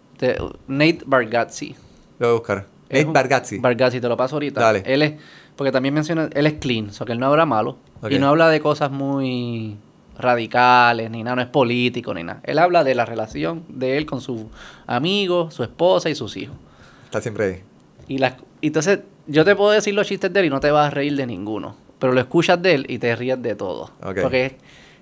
Nate 0.66 0.98
Bargatze. 1.06 1.76
Lo 2.18 2.26
voy 2.26 2.30
a 2.30 2.38
buscar. 2.38 2.77
Es 2.88 2.98
Nate 3.00 3.06
un- 3.06 3.12
Bargatze. 3.12 3.58
Bargatze, 3.58 4.00
te 4.00 4.08
lo 4.08 4.16
paso 4.16 4.36
ahorita. 4.36 4.60
Dale. 4.60 4.82
Él 4.86 5.02
es, 5.02 5.14
porque 5.56 5.70
también 5.72 5.94
menciona, 5.94 6.28
él 6.32 6.46
es 6.46 6.54
clean, 6.54 6.88
o 6.88 6.92
sea 6.92 7.04
que 7.06 7.12
él 7.12 7.18
no 7.18 7.26
habla 7.26 7.44
malo 7.46 7.76
y 8.08 8.18
no 8.18 8.28
habla 8.28 8.48
de 8.48 8.60
cosas 8.60 8.90
muy 8.90 9.76
radicales 10.18 11.10
ni 11.10 11.22
nada, 11.22 11.36
no 11.36 11.42
es 11.42 11.48
político 11.48 12.12
ni 12.14 12.22
nada. 12.24 12.40
Él 12.44 12.58
habla 12.58 12.84
de 12.84 12.94
la 12.94 13.04
relación 13.04 13.64
de 13.68 13.96
él 13.98 14.06
con 14.06 14.20
su 14.20 14.50
amigo, 14.86 15.50
su 15.50 15.62
esposa 15.62 16.10
y 16.10 16.14
sus 16.14 16.36
hijos. 16.36 16.56
Está 17.04 17.20
siempre 17.20 17.44
ahí. 17.46 17.62
Y 18.08 18.18
las, 18.18 18.34
entonces 18.62 19.00
yo 19.26 19.44
te 19.44 19.54
puedo 19.54 19.70
decir 19.70 19.94
los 19.94 20.06
chistes 20.06 20.32
de 20.32 20.40
él 20.40 20.46
y 20.46 20.50
no 20.50 20.60
te 20.60 20.70
vas 20.70 20.88
a 20.88 20.90
reír 20.90 21.14
de 21.16 21.26
ninguno, 21.26 21.76
pero 21.98 22.12
lo 22.12 22.20
escuchas 22.20 22.60
de 22.60 22.74
él 22.74 22.86
y 22.88 22.98
te 22.98 23.14
ríes 23.14 23.40
de 23.42 23.54
todo. 23.54 23.90
Ok. 24.02 24.18
Porque 24.22 24.56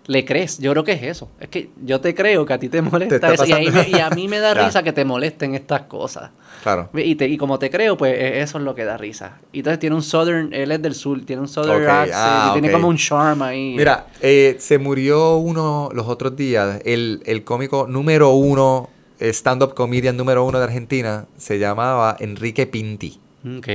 le 0.09 0.24
crees, 0.24 0.59
yo 0.59 0.70
creo 0.72 0.84
que 0.84 0.92
es 0.92 1.02
eso. 1.02 1.28
Es 1.40 1.48
que 1.48 1.70
yo 1.84 2.00
te 2.00 2.14
creo 2.14 2.46
que 2.46 2.52
a 2.52 2.59
ti 2.59 2.68
te 2.68 2.80
molesta 2.82 3.32
eso 3.32 3.44
y, 3.44 3.52
ahí 3.52 3.66
pasando. 3.66 3.82
me- 3.90 3.96
y 3.96 4.00
a 4.00 4.11
mí 4.11 4.28
me 4.28 4.38
da 4.38 4.54
risa 4.66 4.82
que 4.82 4.92
te 4.92 5.04
molesten 5.04 5.54
estas 5.54 5.82
cosas. 5.82 6.30
Claro. 6.62 6.88
Y, 6.94 7.14
te- 7.16 7.28
y 7.28 7.36
como 7.36 7.59
te 7.59 7.70
creo, 7.70 7.96
pues 7.96 8.12
e- 8.14 8.40
eso 8.40 8.59
es 8.59 8.64
lo 8.64 8.74
que 8.74 8.84
da 8.84 8.96
risa. 8.96 9.38
Y 9.52 9.59
entonces 9.59 9.78
tiene 9.80 9.96
un 9.96 10.02
southern, 10.02 10.52
él 10.52 10.70
es 10.72 10.80
del 10.82 10.94
sur, 10.94 11.24
tiene 11.24 11.42
un 11.42 11.48
southern 11.48 11.82
accent, 11.88 12.14
ah, 12.14 12.46
y 12.50 12.52
tiene 12.61 12.72
como 12.72 12.88
un 12.88 12.96
charm 12.96 13.42
ahí. 13.42 13.74
Mira, 13.76 14.07
eh, 14.20 14.57
se 14.59 14.78
murió 14.78 15.36
uno 15.36 15.90
los 15.92 16.07
otros 16.09 16.36
días, 16.36 16.80
el, 16.84 17.22
el 17.26 17.42
cómico 17.44 17.86
número 17.88 18.30
uno, 18.30 18.90
eh, 19.18 19.30
stand-up 19.32 19.74
comedian 19.74 20.16
número 20.16 20.44
uno 20.44 20.59
de 20.59 20.64
Argentina, 20.64 21.26
se 21.36 21.59
llamaba 21.59 22.16
Enrique 22.20 22.66
Pinti. 22.66 23.18
Ok. 23.59 23.68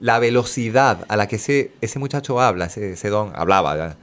La 0.00 0.18
velocidad 0.18 1.04
a 1.08 1.16
la 1.16 1.26
que 1.28 1.36
ese, 1.36 1.72
ese 1.80 1.98
muchacho 1.98 2.40
habla, 2.40 2.66
ese, 2.66 2.92
ese 2.92 3.08
don, 3.08 3.32
hablaba. 3.34 3.96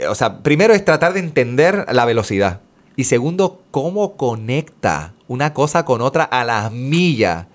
Eh, 0.00 0.06
O 0.08 0.14
sea, 0.14 0.38
primero 0.42 0.74
es 0.74 0.84
tratar 0.84 1.12
de 1.12 1.20
entender 1.20 1.86
la 1.92 2.04
velocidad. 2.04 2.60
Y 2.96 3.04
segundo, 3.04 3.62
cómo 3.70 4.16
conecta 4.16 5.12
una 5.28 5.54
cosa 5.54 5.84
con 5.84 6.00
otra 6.00 6.24
a 6.24 6.44
las 6.44 6.72
millas. 6.72 7.46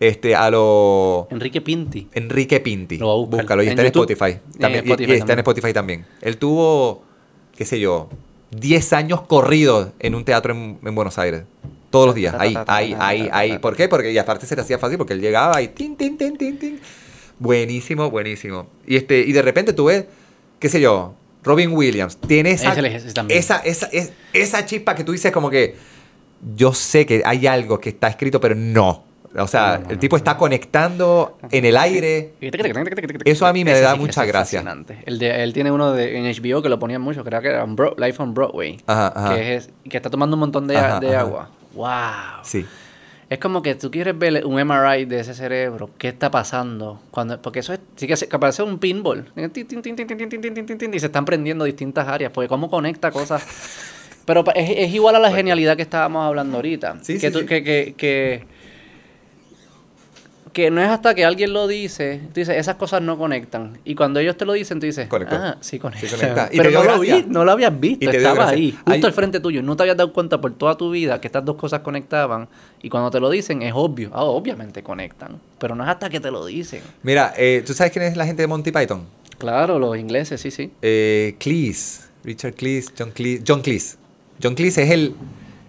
Este, 0.00 0.34
a 0.34 0.50
lo... 0.50 1.28
Enrique 1.30 1.60
Pinti. 1.60 2.08
Enrique 2.12 2.58
Pinti. 2.58 2.96
Lo 2.98 3.06
voy 3.06 3.14
a 3.14 3.16
buscar. 3.18 3.40
Búscalo. 3.40 3.62
Y 3.62 3.68
está 3.68 3.82
en. 3.82 3.86
Spotify. 3.86 4.24
En 4.54 4.58
También, 4.60 4.84
y- 4.84 4.88
Spotify 4.88 5.12
y, 5.12 5.14
está 5.14 5.32
en. 5.34 5.38
Spotify 5.40 5.72
también. 5.72 6.06
Él 6.20 6.38
tuvo, 6.38 7.02
qué 7.56 7.64
sé 7.64 7.78
yo, 7.78 8.08
10 8.50 8.92
años 8.94 9.20
corridos 9.22 9.90
en 10.00 10.14
un 10.16 10.24
teatro 10.24 10.52
en, 10.54 10.78
en 10.84 10.94
Buenos 10.94 11.18
Aires. 11.18 11.44
Todos 11.90 12.06
los 12.06 12.14
días. 12.16 12.34
Ahí, 12.38 12.56
ahí, 12.66 12.96
ahí, 12.98 13.28
ahí. 13.30 13.58
¿Por 13.58 13.76
qué? 13.76 13.88
Porque 13.88 14.10
y 14.10 14.18
aparte 14.18 14.46
se 14.46 14.56
le 14.56 14.62
hacía 14.62 14.78
fácil 14.78 14.98
porque 14.98 15.12
él 15.12 15.20
llegaba 15.20 15.60
y 15.62 15.68
tin, 15.68 15.94
tin, 15.96 16.16
tin, 16.18 16.36
tin, 16.36 16.58
tin. 16.58 16.80
Buenísimo, 17.38 18.10
buenísimo. 18.10 18.66
Y 18.86 18.96
este, 18.96 19.20
y 19.20 19.30
de 19.32 19.42
repente 19.42 19.72
tú 19.72 19.84
ves, 19.84 20.06
qué 20.58 20.68
sé 20.68 20.80
yo, 20.80 21.14
Robin 21.42 21.72
Williams. 21.72 22.16
Tiene 22.18 22.52
esa, 22.52 22.72
esa, 23.28 23.58
esa, 23.58 23.86
es- 23.92 24.12
esa 24.32 24.64
chispa 24.66 24.94
que 24.94 25.04
tú 25.04 25.12
dices 25.12 25.32
como 25.32 25.50
que 25.50 25.74
yo 26.56 26.72
sé 26.74 27.06
que 27.06 27.22
hay 27.24 27.46
algo 27.46 27.78
que 27.78 27.90
está 27.90 28.08
escrito, 28.08 28.40
pero 28.40 28.54
no. 28.54 29.04
O 29.34 29.46
sea, 29.48 29.78
No, 29.78 29.84
no, 29.86 29.90
el 29.92 29.98
tipo 29.98 30.14
no. 30.16 30.18
está 30.18 30.36
conectando 30.36 31.38
en 31.50 31.64
el 31.64 31.76
aire. 31.78 32.32
Eso 33.24 33.46
a 33.46 33.52
mí 33.54 33.64
me 33.64 33.80
da 33.80 33.94
sí, 33.94 33.98
mucha 33.98 34.24
gracia. 34.26 34.62
El 35.06 35.18
de, 35.18 35.42
él 35.42 35.52
tiene 35.54 35.70
uno 35.72 35.92
de, 35.92 36.18
en 36.18 36.24
HBO 36.26 36.60
que 36.62 36.68
lo 36.68 36.78
ponían 36.78 37.00
mucho, 37.00 37.24
creo 37.24 37.40
que 37.40 37.48
era 37.48 37.64
Bro- 37.64 37.94
Life 37.96 38.22
on 38.22 38.34
Broadway. 38.34 38.78
Ajá, 38.86 39.12
ajá. 39.16 39.34
Que, 39.34 39.54
es, 39.56 39.70
que 39.88 39.96
está 39.96 40.10
tomando 40.10 40.36
un 40.36 40.40
montón 40.40 40.66
de, 40.66 40.76
Ajá, 40.76 41.00
de 41.00 41.16
agua. 41.16 41.48
¡Wow! 41.72 41.88
Sí. 42.44 42.66
Es 43.32 43.38
como 43.38 43.62
que 43.62 43.74
tú 43.76 43.90
quieres 43.90 44.18
ver 44.18 44.44
un 44.44 44.60
MRI 44.62 45.06
de 45.06 45.20
ese 45.20 45.32
cerebro, 45.32 45.88
qué 45.96 46.08
está 46.08 46.30
pasando, 46.30 47.00
cuando, 47.10 47.40
porque 47.40 47.60
eso 47.60 47.72
es, 47.72 47.80
sí 47.96 48.06
que, 48.06 48.14
que 48.14 48.38
parece 48.38 48.62
un 48.62 48.78
pinball, 48.78 49.32
y 49.34 51.00
se 51.00 51.06
están 51.06 51.24
prendiendo 51.24 51.64
distintas 51.64 52.06
áreas, 52.08 52.30
porque 52.30 52.46
cómo 52.46 52.68
conecta 52.68 53.10
cosas. 53.10 53.42
Pero 54.26 54.44
es, 54.54 54.70
es 54.76 54.92
igual 54.92 55.16
a 55.16 55.18
la 55.18 55.32
genialidad 55.32 55.76
que 55.76 55.82
estábamos 55.82 56.26
hablando 56.26 56.56
ahorita, 56.56 56.98
sí, 57.00 57.18
sí, 57.18 57.30
que, 57.46 57.94
que 57.96 58.44
que 60.52 60.70
no 60.70 60.82
es 60.82 60.88
hasta 60.88 61.14
que 61.14 61.24
alguien 61.24 61.52
lo 61.52 61.66
dice, 61.66 62.20
tú 62.32 62.40
dices, 62.40 62.56
esas 62.56 62.76
cosas 62.76 63.00
no 63.02 63.16
conectan. 63.16 63.78
Y 63.84 63.94
cuando 63.94 64.20
ellos 64.20 64.36
te 64.36 64.44
lo 64.44 64.52
dicen, 64.52 64.80
tú 64.80 64.86
dices, 64.86 65.08
Conectó. 65.08 65.34
ah, 65.36 65.56
sí 65.60 65.78
conecta. 65.78 66.06
Sí 66.06 66.14
conecta. 66.14 66.48
Pero 66.50 66.70
no 66.70 66.84
lo, 66.84 67.00
vi, 67.00 67.24
no 67.28 67.44
lo 67.44 67.52
habías 67.52 67.78
visto, 67.80 68.10
estaba 68.10 68.48
ahí, 68.50 68.72
justo 68.72 68.90
Hay- 68.90 69.02
al 69.02 69.12
frente 69.12 69.40
tuyo. 69.40 69.62
No 69.62 69.76
te 69.76 69.82
habías 69.84 69.96
dado 69.96 70.12
cuenta 70.12 70.40
por 70.40 70.52
toda 70.54 70.76
tu 70.76 70.90
vida 70.90 71.20
que 71.20 71.26
estas 71.28 71.44
dos 71.44 71.56
cosas 71.56 71.80
conectaban. 71.80 72.48
Y 72.82 72.88
cuando 72.90 73.10
te 73.10 73.18
lo 73.20 73.30
dicen, 73.30 73.62
es 73.62 73.72
obvio. 73.74 74.10
Ah, 74.12 74.24
obviamente 74.24 74.82
conectan. 74.82 75.40
Pero 75.58 75.74
no 75.74 75.84
es 75.84 75.88
hasta 75.90 76.10
que 76.10 76.20
te 76.20 76.30
lo 76.30 76.44
dicen. 76.44 76.82
Mira, 77.02 77.32
eh, 77.36 77.62
¿tú 77.66 77.72
sabes 77.74 77.92
quién 77.92 78.04
es 78.04 78.16
la 78.16 78.26
gente 78.26 78.42
de 78.42 78.46
Monty 78.48 78.72
Python? 78.72 79.06
Claro, 79.38 79.78
los 79.78 79.96
ingleses, 79.96 80.40
sí, 80.40 80.50
sí. 80.50 80.70
Eh, 80.82 81.34
Cleese, 81.38 82.02
Richard 82.24 82.54
Cleese, 82.54 82.92
John 82.98 83.10
Cleese. 83.10 83.42
John 83.46 83.62
Cleese. 83.62 83.96
John 84.42 84.54
Cleese 84.54 84.82
es 84.82 84.90
el. 84.90 85.14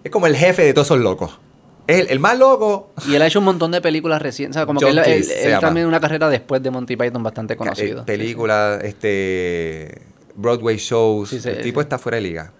Es 0.04 0.10
como 0.10 0.26
el 0.26 0.36
jefe 0.36 0.62
de 0.62 0.74
todos 0.74 0.88
esos 0.88 0.98
locos. 1.00 1.38
Es 1.86 2.00
el, 2.00 2.08
el 2.08 2.20
más 2.20 2.38
loco. 2.38 2.90
Y 3.06 3.14
él 3.14 3.22
ha 3.22 3.26
hecho 3.26 3.38
un 3.40 3.44
montón 3.44 3.70
de 3.70 3.80
películas 3.80 4.20
recientes. 4.22 4.56
O 4.56 4.60
sea, 4.60 4.66
como 4.66 4.80
John 4.80 4.90
que 5.02 5.16
él, 5.16 5.22
él- 5.22 5.30
él 5.30 5.48
llama. 5.50 5.60
también 5.60 5.86
una 5.86 6.00
carrera 6.00 6.28
después 6.28 6.62
de 6.62 6.70
Monty 6.70 6.96
Python 6.96 7.22
bastante 7.22 7.56
conocido. 7.56 8.00
Eh, 8.00 8.04
películas, 8.06 8.82
este. 8.84 10.02
Broadway 10.34 10.76
shows. 10.78 11.28
Sí, 11.30 11.40
sí, 11.40 11.48
el 11.48 11.60
tipo 11.62 11.80
sí. 11.80 11.84
está 11.84 11.98
fuera 11.98 12.16
de 12.16 12.22
liga. 12.22 12.52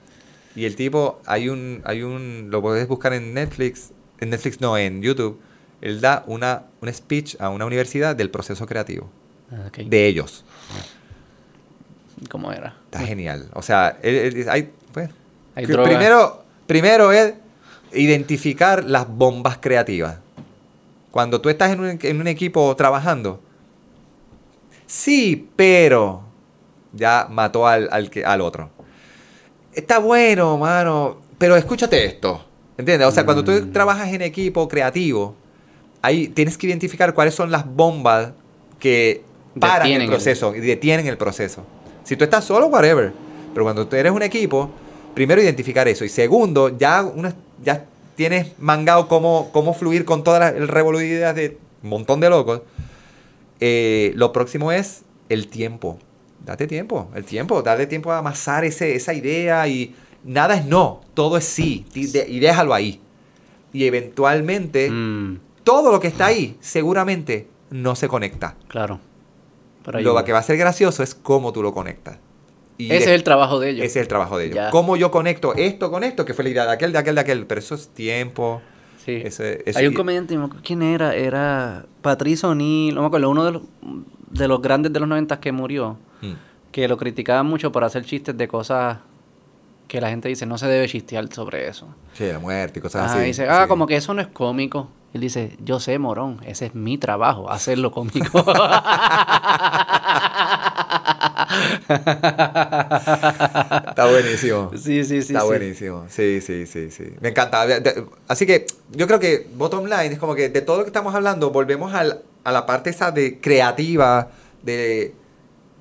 Y 0.55 0.65
el 0.67 0.77
tipo, 0.77 1.21
hay 1.27 1.49
un. 1.49 1.81
hay 1.85 2.03
un 2.03 2.49
Lo 2.51 2.61
puedes 2.63 2.87
buscar 2.87 3.13
en 3.15 3.35
Netflix. 3.35 3.91
En 4.21 4.31
Netflix 4.31 4.61
no, 4.61 4.77
en 4.79 5.03
YouTube. 5.03 5.41
Él 5.81 6.01
da 6.01 6.23
una, 6.27 6.63
un 6.81 6.93
speech 6.93 7.37
a 7.41 7.49
una 7.51 7.67
universidad 7.67 8.15
del 8.17 8.31
proceso 8.31 8.65
creativo. 8.67 9.11
Ah, 9.51 9.65
ok. 9.69 9.79
De 9.79 10.07
ellos. 10.07 10.45
¿Cómo 12.31 12.53
era? 12.53 12.77
Está 12.87 13.01
genial. 13.01 13.49
O 13.55 13.63
sea, 13.63 13.99
él- 14.03 14.15
él- 14.37 14.47
hay, 14.49 14.71
pues, 14.93 15.11
Hay 15.55 15.67
primero, 15.67 16.45
primero 16.67 17.13
es 17.13 17.35
identificar 17.95 18.85
las 18.85 19.09
bombas 19.09 19.59
creativas. 19.61 20.19
Cuando 21.11 21.41
tú 21.41 21.49
estás 21.49 21.71
en 21.73 21.81
un, 21.81 21.99
en 22.03 22.21
un 22.21 22.27
equipo 22.27 22.75
trabajando, 22.77 23.41
sí, 24.87 25.49
pero 25.57 26.23
ya 26.93 27.27
mató 27.31 27.67
al, 27.67 27.89
al, 27.91 28.11
al 28.25 28.41
otro. 28.41 28.71
Está 29.73 29.99
bueno, 29.99 30.57
mano, 30.59 31.19
pero 31.39 31.57
escúchate 31.57 32.05
esto. 32.05 32.45
¿Entiendes? 32.77 33.07
O 33.09 33.13
sea, 33.13 33.25
cuando 33.25 33.45
tú 33.45 33.53
Mm. 33.53 33.73
trabajas 33.73 34.09
en 34.13 34.23
equipo 34.23 34.69
creativo, 34.69 35.35
ahí 36.03 36.29
tienes 36.29 36.59
que 36.59 36.67
identificar 36.67 37.15
cuáles 37.15 37.35
son 37.35 37.51
las 37.51 37.65
bombas 37.67 38.33
que 38.79 39.23
paran 39.61 39.83
Detienen 39.87 40.03
el 40.03 40.03
el- 40.07 40.11
proceso 40.11 40.55
y 40.55 40.61
detienen 40.61 41.07
el 41.07 41.17
proceso. 41.17 41.65
Si 42.03 42.17
tú 42.17 42.25
estás 42.25 42.45
solo, 42.45 42.67
whatever. 42.67 43.13
Pero 43.53 43.65
cuando 43.65 43.87
tú 43.87 43.95
eres 43.97 44.11
un 44.13 44.23
equipo, 44.23 44.69
primero 45.15 45.41
identificar 45.41 45.87
eso. 45.87 46.05
Y 46.05 46.09
segundo, 46.09 46.77
ya, 46.77 47.03
una, 47.05 47.33
ya 47.63 47.85
tienes 48.17 48.53
mangado 48.59 49.09
cómo, 49.09 49.51
cómo 49.53 49.75
fluir 49.75 50.05
con 50.05 50.25
toda 50.25 50.39
la 50.39 50.49
el 50.49 50.69
revolú 50.69 50.99
de 50.99 51.59
un 51.83 51.91
montón 51.91 52.21
de 52.21 52.31
locos. 52.31 52.63
Eh, 53.61 54.13
lo 54.15 54.33
próximo 54.33 54.73
es 54.73 55.03
el 55.29 55.49
tiempo. 55.49 55.99
Date 56.45 56.67
tiempo, 56.67 57.11
el 57.15 57.25
tiempo, 57.25 57.63
dale 57.63 57.87
tiempo 57.87 58.13
a 58.13 58.19
amasar 58.19 58.65
ese, 58.65 58.95
esa 58.95 59.15
idea 59.15 59.67
y 59.67 59.95
nada 60.25 60.57
es 60.57 60.67
no, 60.67 61.01
todo 61.15 61.39
es 61.39 61.45
sí 61.45 61.87
y 61.95 62.39
déjalo 62.39 62.75
ahí. 62.75 63.01
Y 63.73 63.87
eventualmente 63.87 64.91
Mm, 64.91 65.39
todo 65.65 65.91
lo 65.91 65.99
que 66.01 66.09
está 66.09 66.27
ahí 66.27 66.57
seguramente 66.61 67.49
no 67.71 67.97
se 67.97 68.09
conecta. 68.09 68.57
claro. 68.69 69.01
Lo 69.87 70.25
que 70.25 70.33
va 70.33 70.39
a 70.39 70.43
ser 70.43 70.57
gracioso 70.57 71.03
es 71.03 71.15
cómo 71.15 71.53
tú 71.53 71.63
lo 71.63 71.75
conectas. 71.75 72.17
Y 72.77 72.87
Ese 72.87 72.97
es 72.97 73.07
el 73.09 73.23
trabajo 73.23 73.61
de 73.61 73.71
ellos. 73.71 73.87
ese 73.87 74.01
es 74.01 74.05
el 74.05 74.09
trabajo 74.09 74.37
de 74.39 74.47
ellos. 74.47 74.57
Ya. 74.57 74.71
Cómo 74.71 74.97
yo 74.97 75.11
conecto 75.11 75.55
esto 75.55 75.91
con 75.91 76.03
esto, 76.05 76.25
que 76.25 76.35
fue 76.35 76.45
la 76.45 76.51
idea 76.51 76.67
de 76.67 76.73
aquel, 76.73 76.93
de 76.93 76.99
aquel, 76.99 77.15
de 77.15 77.21
aquel. 77.21 77.47
Pero 77.47 77.59
eso 77.61 77.75
es 77.77 77.89
tiempo. 77.89 78.61
Sí. 79.05 79.21
Ese- 79.25 79.63
eso- 79.67 79.79
Hay 79.79 79.87
un 79.87 79.95
comediante, 79.95 80.37
¿quién 80.65 80.83
era? 80.83 81.15
Era 81.15 81.85
Patricio 82.03 82.49
O'Neill, 82.49 82.95
no 82.95 83.03
me 83.03 83.07
acuerdo, 83.09 83.29
uno 83.31 83.45
de 83.45 83.53
los, 83.53 83.63
de 84.31 84.49
los 84.49 84.61
grandes 84.63 84.93
de 84.93 84.99
los 85.01 85.09
90 85.09 85.39
que 85.41 85.53
murió, 85.53 85.97
Mm. 86.23 86.33
que 86.73 86.89
lo 86.89 86.97
criticaban 86.97 87.47
mucho 87.47 87.71
por 87.71 87.85
hacer 87.85 88.05
chistes 88.05 88.37
de 88.37 88.49
cosas 88.49 88.99
que 89.87 90.01
la 90.01 90.09
gente 90.09 90.29
dice, 90.31 90.47
no 90.47 90.57
se 90.59 90.67
debe 90.67 90.89
chistear 90.89 91.29
sobre 91.33 91.69
eso. 91.69 91.87
Sí, 92.15 92.25
la 92.27 92.39
muerte 92.39 92.79
y 92.79 92.83
cosas 92.83 93.05
Ajá, 93.05 93.17
así. 93.19 93.27
dice, 93.27 93.47
ah, 93.49 93.63
sí. 93.65 93.69
como 93.69 93.87
que 93.87 93.97
eso 93.97 94.15
no 94.15 94.23
es 94.23 94.29
cómico. 94.29 94.89
Él 95.13 95.21
dice, 95.21 95.57
yo 95.63 95.79
sé, 95.79 95.99
morón, 96.01 96.41
ese 96.45 96.67
es 96.67 96.75
mi 96.75 96.97
trabajo, 96.99 97.49
hacerlo 97.51 97.93
cómico. 97.93 98.45
Está 103.89 104.07
buenísimo. 104.11 104.71
Sí, 104.77 105.05
sí, 105.05 105.23
sí. 105.23 105.33
Está 105.35 105.41
sí. 105.41 105.47
buenísimo. 105.47 106.07
Sí, 106.09 106.41
sí, 106.41 106.67
sí, 106.67 106.91
sí. 106.91 107.05
Me 107.21 107.31
encanta. 107.31 107.67
Así 108.29 108.47
que 108.47 108.67
yo 108.93 109.07
creo 109.07 109.21
que 109.21 109.47
bottom 109.55 109.85
line 109.85 110.13
es 110.13 110.19
como 110.19 110.35
que 110.35 110.49
de 110.49 110.61
todo 110.63 110.79
lo 110.79 110.85
que 110.85 110.89
estamos 110.89 111.15
hablando, 111.15 111.51
volvemos 111.51 111.95
al- 111.95 112.23
a 112.45 112.53
la 112.53 112.67
parte 112.67 112.91
esa 112.91 113.11
de 113.11 113.41
creativa, 113.41 114.29
de, 114.63 115.15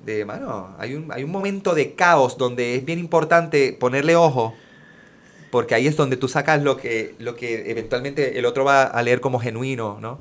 de 0.04 0.24
mano, 0.24 0.74
hay 0.78 0.94
un, 0.94 1.10
hay 1.12 1.24
un 1.24 1.30
momento 1.30 1.74
de 1.74 1.94
caos 1.94 2.38
donde 2.38 2.76
es 2.76 2.84
bien 2.84 2.98
importante 2.98 3.72
ponerle 3.78 4.16
ojo, 4.16 4.54
porque 5.50 5.74
ahí 5.74 5.86
es 5.86 5.96
donde 5.96 6.16
tú 6.16 6.26
sacas 6.28 6.62
lo 6.62 6.76
que, 6.76 7.14
lo 7.18 7.36
que 7.36 7.70
eventualmente 7.70 8.38
el 8.38 8.46
otro 8.46 8.64
va 8.64 8.84
a 8.84 9.02
leer 9.02 9.20
como 9.20 9.38
genuino, 9.38 9.98
¿no? 10.00 10.18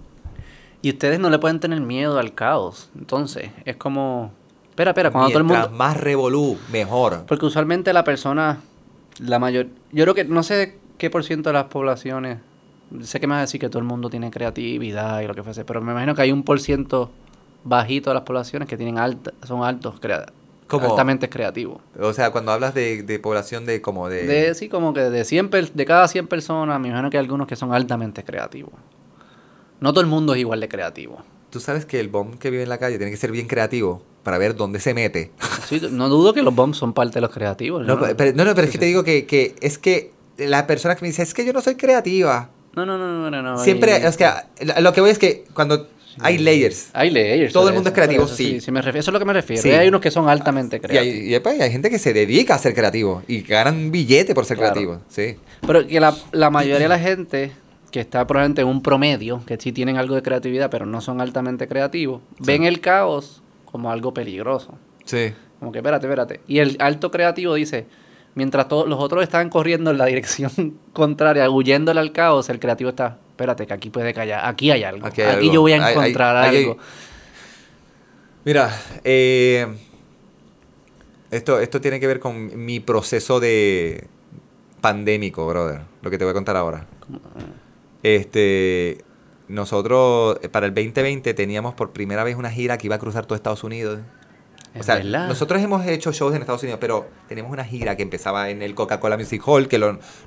Y 0.81 0.89
ustedes 0.89 1.17
no 1.19 1.29
le 1.29 1.39
pueden 1.39 1.61
tener 1.61 1.79
miedo 1.79 2.19
al 2.19 2.33
caos. 2.35 2.89
Entonces, 2.97 3.49
es 3.63 3.77
como... 3.77 4.33
Espera, 4.73 4.89
espera, 4.89 5.11
cuando 5.11 5.29
todo 5.29 5.37
el 5.37 5.43
mundo... 5.43 5.69
más 5.69 5.95
revolú, 5.97 6.57
mejor. 6.71 7.25
Porque 7.27 7.45
usualmente 7.45 7.93
la 7.93 8.03
persona, 8.03 8.59
la 9.19 9.37
mayor... 9.37 9.67
Yo 9.91 10.03
creo 10.03 10.15
que 10.15 10.25
no 10.25 10.41
sé 10.41 10.79
qué 10.97 11.11
por 11.11 11.23
ciento 11.23 11.49
de 11.49 11.53
las 11.53 11.65
poblaciones... 11.65 12.39
Sé 13.03 13.19
que 13.19 13.27
me 13.27 13.33
vas 13.33 13.37
a 13.37 13.41
decir 13.41 13.61
que 13.61 13.69
todo 13.69 13.77
el 13.77 13.85
mundo 13.85 14.09
tiene 14.09 14.31
creatividad 14.31 15.21
y 15.21 15.27
lo 15.27 15.35
que 15.35 15.43
fuese, 15.43 15.63
pero 15.63 15.79
me 15.81 15.91
imagino 15.91 16.15
que 16.15 16.23
hay 16.23 16.31
un 16.31 16.41
por 16.41 16.59
ciento 16.59 17.11
bajito 17.63 18.09
de 18.09 18.15
las 18.15 18.23
poblaciones 18.23 18.67
que 18.67 18.75
tienen 18.75 18.97
alta, 18.97 19.31
son 19.47 19.63
altos, 19.63 19.99
crea- 19.99 20.25
¿Cómo? 20.67 20.89
altamente 20.89 21.29
creativos. 21.29 21.77
O 21.99 22.11
sea, 22.13 22.31
cuando 22.31 22.51
hablas 22.51 22.73
de, 22.73 23.03
de 23.03 23.19
población 23.19 23.67
de 23.67 23.79
como 23.81 24.09
de... 24.09 24.25
De, 24.25 24.55
sí, 24.55 24.69
como 24.69 24.91
que 24.93 25.01
de 25.01 25.23
100 25.23 25.49
per- 25.49 25.71
de 25.71 25.85
cada 25.85 26.07
100 26.07 26.25
personas, 26.27 26.79
me 26.79 26.87
imagino 26.87 27.11
que 27.11 27.17
hay 27.17 27.23
algunos 27.23 27.45
que 27.45 27.55
son 27.55 27.73
altamente 27.73 28.23
creativos. 28.23 28.73
No 29.79 29.91
todo 29.93 30.01
el 30.01 30.07
mundo 30.07 30.33
es 30.33 30.39
igual 30.39 30.59
de 30.61 30.67
creativo. 30.67 31.19
Tú 31.51 31.59
sabes 31.59 31.85
que 31.85 31.99
el 31.99 32.09
bomb 32.09 32.39
que 32.39 32.49
vive 32.49 32.63
en 32.63 32.69
la 32.69 32.79
calle 32.79 32.97
tiene 32.97 33.11
que 33.11 33.17
ser 33.17 33.31
bien 33.31 33.47
creativo 33.47 34.01
para 34.23 34.37
ver 34.37 34.55
dónde 34.55 34.79
se 34.79 34.93
mete. 34.93 35.31
Sí, 35.67 35.81
no 35.91 36.09
dudo 36.09 36.33
que 36.33 36.41
los 36.41 36.55
bombs 36.55 36.77
son 36.77 36.93
parte 36.93 37.15
de 37.15 37.21
los 37.21 37.31
creativos. 37.31 37.85
No, 37.85 37.99
pero, 38.15 38.33
no, 38.35 38.45
no, 38.45 38.55
pero 38.55 38.65
es 38.65 38.71
sí, 38.71 38.73
que 38.73 38.79
te 38.79 38.85
sí. 38.85 38.89
digo 38.89 39.03
que, 39.03 39.25
que 39.25 39.55
es 39.61 39.77
que 39.77 40.11
la 40.37 40.65
persona 40.65 40.95
que 40.95 41.01
me 41.01 41.07
dice, 41.09 41.23
es 41.23 41.33
que 41.33 41.45
yo 41.45 41.53
no 41.53 41.61
soy 41.61 41.75
creativa. 41.75 42.49
No, 42.75 42.85
no, 42.85 42.97
no, 42.97 43.29
no, 43.29 43.41
no. 43.41 43.57
Siempre, 43.59 43.93
hay- 43.93 44.03
es 44.03 44.17
que 44.17 44.27
lo 44.79 44.93
que 44.93 45.01
voy 45.01 45.11
es 45.11 45.19
que 45.19 45.43
cuando 45.53 45.87
hay 46.19 46.37
layers. 46.37 46.89
Hay 46.93 47.09
layers. 47.11 47.53
Todo 47.53 47.67
el 47.69 47.73
mundo 47.75 47.89
eso, 47.89 47.93
es 47.93 47.95
creativo, 47.95 48.23
eso 48.25 48.35
sí. 48.35 48.59
sí 48.61 48.71
me 48.71 48.81
refiero, 48.81 48.99
eso 49.01 49.11
es 49.11 49.13
lo 49.13 49.19
que 49.19 49.25
me 49.25 49.33
refiero. 49.33 49.61
Sí. 49.61 49.71
Hay 49.71 49.87
unos 49.87 49.99
que 50.01 50.11
son 50.11 50.29
altamente 50.29 50.77
Y 50.77 50.79
creativos. 50.79 51.15
hay, 51.15 51.27
y 51.27 51.29
después 51.29 51.59
hay 51.61 51.71
gente 51.71 51.89
que 51.89 51.99
se 51.99 52.13
dedica 52.13 52.55
a 52.55 52.57
ser 52.59 52.73
creativo 52.73 53.23
y 53.27 53.41
ganan 53.41 53.91
billete 53.91 54.33
por 54.33 54.45
ser 54.45 54.57
Claro. 54.57 54.73
creativo. 54.73 55.01
Sí. 55.09 55.35
Pero 55.65 55.85
que 55.87 55.99
la, 55.99 56.15
la 56.31 56.49
mayoría 56.49 56.79
de 56.79 56.87
la 56.87 56.99
gente 56.99 57.51
que 57.91 57.99
está 57.99 58.25
probablemente 58.25 58.61
en 58.61 58.67
un 58.69 58.81
promedio, 58.81 59.43
que 59.45 59.55
sí 59.59 59.71
tienen 59.71 59.97
algo 59.97 60.15
de 60.15 60.23
creatividad, 60.23 60.71
pero 60.71 60.87
no 60.87 60.99
son 60.99 61.21
altamente 61.21 61.67
creativos, 61.67 62.21
ven 62.39 62.63
el 62.63 62.79
caos 62.81 63.42
como 63.73 63.91
algo 63.91 64.13
peligroso. 64.13 64.77
Sí. 65.03 65.33
Como 65.59 65.71
que 65.73 65.79
espérate, 65.79 66.05
espérate. 66.05 66.39
Y 66.47 66.59
el 66.59 66.77
alto 66.79 67.09
creativo 67.11 67.55
dice, 67.55 67.87
mientras 68.35 68.67
todos 68.67 68.87
los 68.87 68.99
otros 68.99 69.23
están 69.23 69.49
corriendo 69.49 69.89
en 69.91 69.97
la 69.97 70.05
dirección 70.13 70.77
contraria, 70.93 71.49
huyéndole 71.49 71.99
al 71.99 72.11
caos, 72.11 72.49
el 72.49 72.59
creativo 72.59 72.91
está, 72.91 73.17
espérate, 73.31 73.65
que 73.67 73.73
aquí 73.73 73.89
puede 73.89 74.13
callar, 74.13 74.45
aquí 74.45 74.69
hay 74.71 74.83
algo. 74.83 75.05
Aquí 75.07 75.21
Aquí, 75.23 75.29
hay 75.29 75.37
algo. 75.39 75.53
yo 75.53 75.61
voy 75.61 75.73
a 75.73 75.85
hay- 75.85 75.93
encontrar 75.93 76.37
hay- 76.37 76.57
algo. 76.59 76.77
Mira, 78.45 78.69
eh, 79.03 79.67
esto, 81.31 81.59
esto 81.59 81.81
tiene 81.81 81.99
que 81.99 82.05
ver 82.07 82.19
con 82.19 82.63
mi 82.65 82.79
proceso 82.79 83.39
de 83.39 84.07
pandémico, 84.81 85.47
brother. 85.47 85.81
Lo 86.03 86.11
que 86.11 86.17
te 86.17 86.25
voy 86.25 86.31
a 86.31 86.33
contar 86.35 86.57
ahora. 86.57 86.85
Este, 88.03 88.97
nosotros 89.47 90.37
eh, 90.41 90.49
para 90.49 90.65
el 90.65 90.73
2020 90.73 91.33
teníamos 91.33 91.73
por 91.73 91.91
primera 91.91 92.23
vez 92.23 92.35
una 92.35 92.51
gira 92.51 92.77
que 92.77 92.87
iba 92.87 92.95
a 92.95 92.99
cruzar 92.99 93.25
todo 93.25 93.35
Estados 93.35 93.63
Unidos. 93.63 93.99
O 94.79 94.81
sea, 94.81 95.03
nosotros 95.03 95.61
hemos 95.61 95.85
hecho 95.85 96.11
shows 96.11 96.33
en 96.33 96.41
Estados 96.41 96.63
Unidos, 96.63 96.79
pero 96.81 97.07
tenemos 97.27 97.51
una 97.51 97.63
gira 97.63 97.95
que 97.95 98.01
empezaba 98.01 98.49
en 98.49 98.63
el 98.63 98.73
Coca-Cola 98.73 99.17
Music 99.17 99.41
Hall, 99.45 99.67
que 99.67 99.77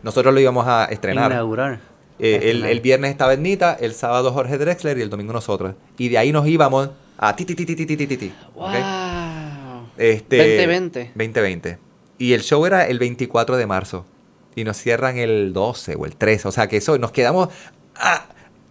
nosotros 0.02 0.32
lo 0.32 0.38
íbamos 0.38 0.66
a 0.68 0.84
estrenar. 0.84 1.32
Inaugurar. 1.32 1.80
Eh, 2.18 2.50
el, 2.50 2.64
el, 2.64 2.80
viernes 2.80 3.10
estaba 3.10 3.34
Ednita, 3.34 3.76
el 3.78 3.92
sábado 3.92 4.32
Jorge 4.32 4.56
Drexler 4.56 4.96
y 4.98 5.02
el 5.02 5.10
domingo 5.10 5.32
nosotros. 5.32 5.74
Y 5.98 6.08
de 6.08 6.18
ahí 6.18 6.32
nos 6.32 6.46
íbamos 6.46 6.90
a 7.18 7.34
ti, 7.34 7.44
ti, 7.44 7.54
ti, 7.54 7.66
ti, 7.66 7.74
ti, 7.74 7.96
ti, 7.96 8.16
ti, 8.16 8.32
wow. 8.54 8.68
Este, 9.96 10.36
2020. 10.36 11.12
2020. 11.14 11.78
Y 12.18 12.32
el 12.32 12.42
show 12.42 12.64
era 12.66 12.86
el 12.86 12.98
24 12.98 13.56
de 13.56 13.66
marzo. 13.66 14.06
Y 14.54 14.64
nos 14.64 14.78
cierran 14.78 15.18
el 15.18 15.52
12 15.52 15.96
o 15.96 16.06
el 16.06 16.16
13. 16.16 16.48
O 16.48 16.52
sea 16.52 16.68
que 16.68 16.78
eso, 16.78 16.96
nos 16.98 17.12
quedamos... 17.12 17.48
Ah, 17.96 18.26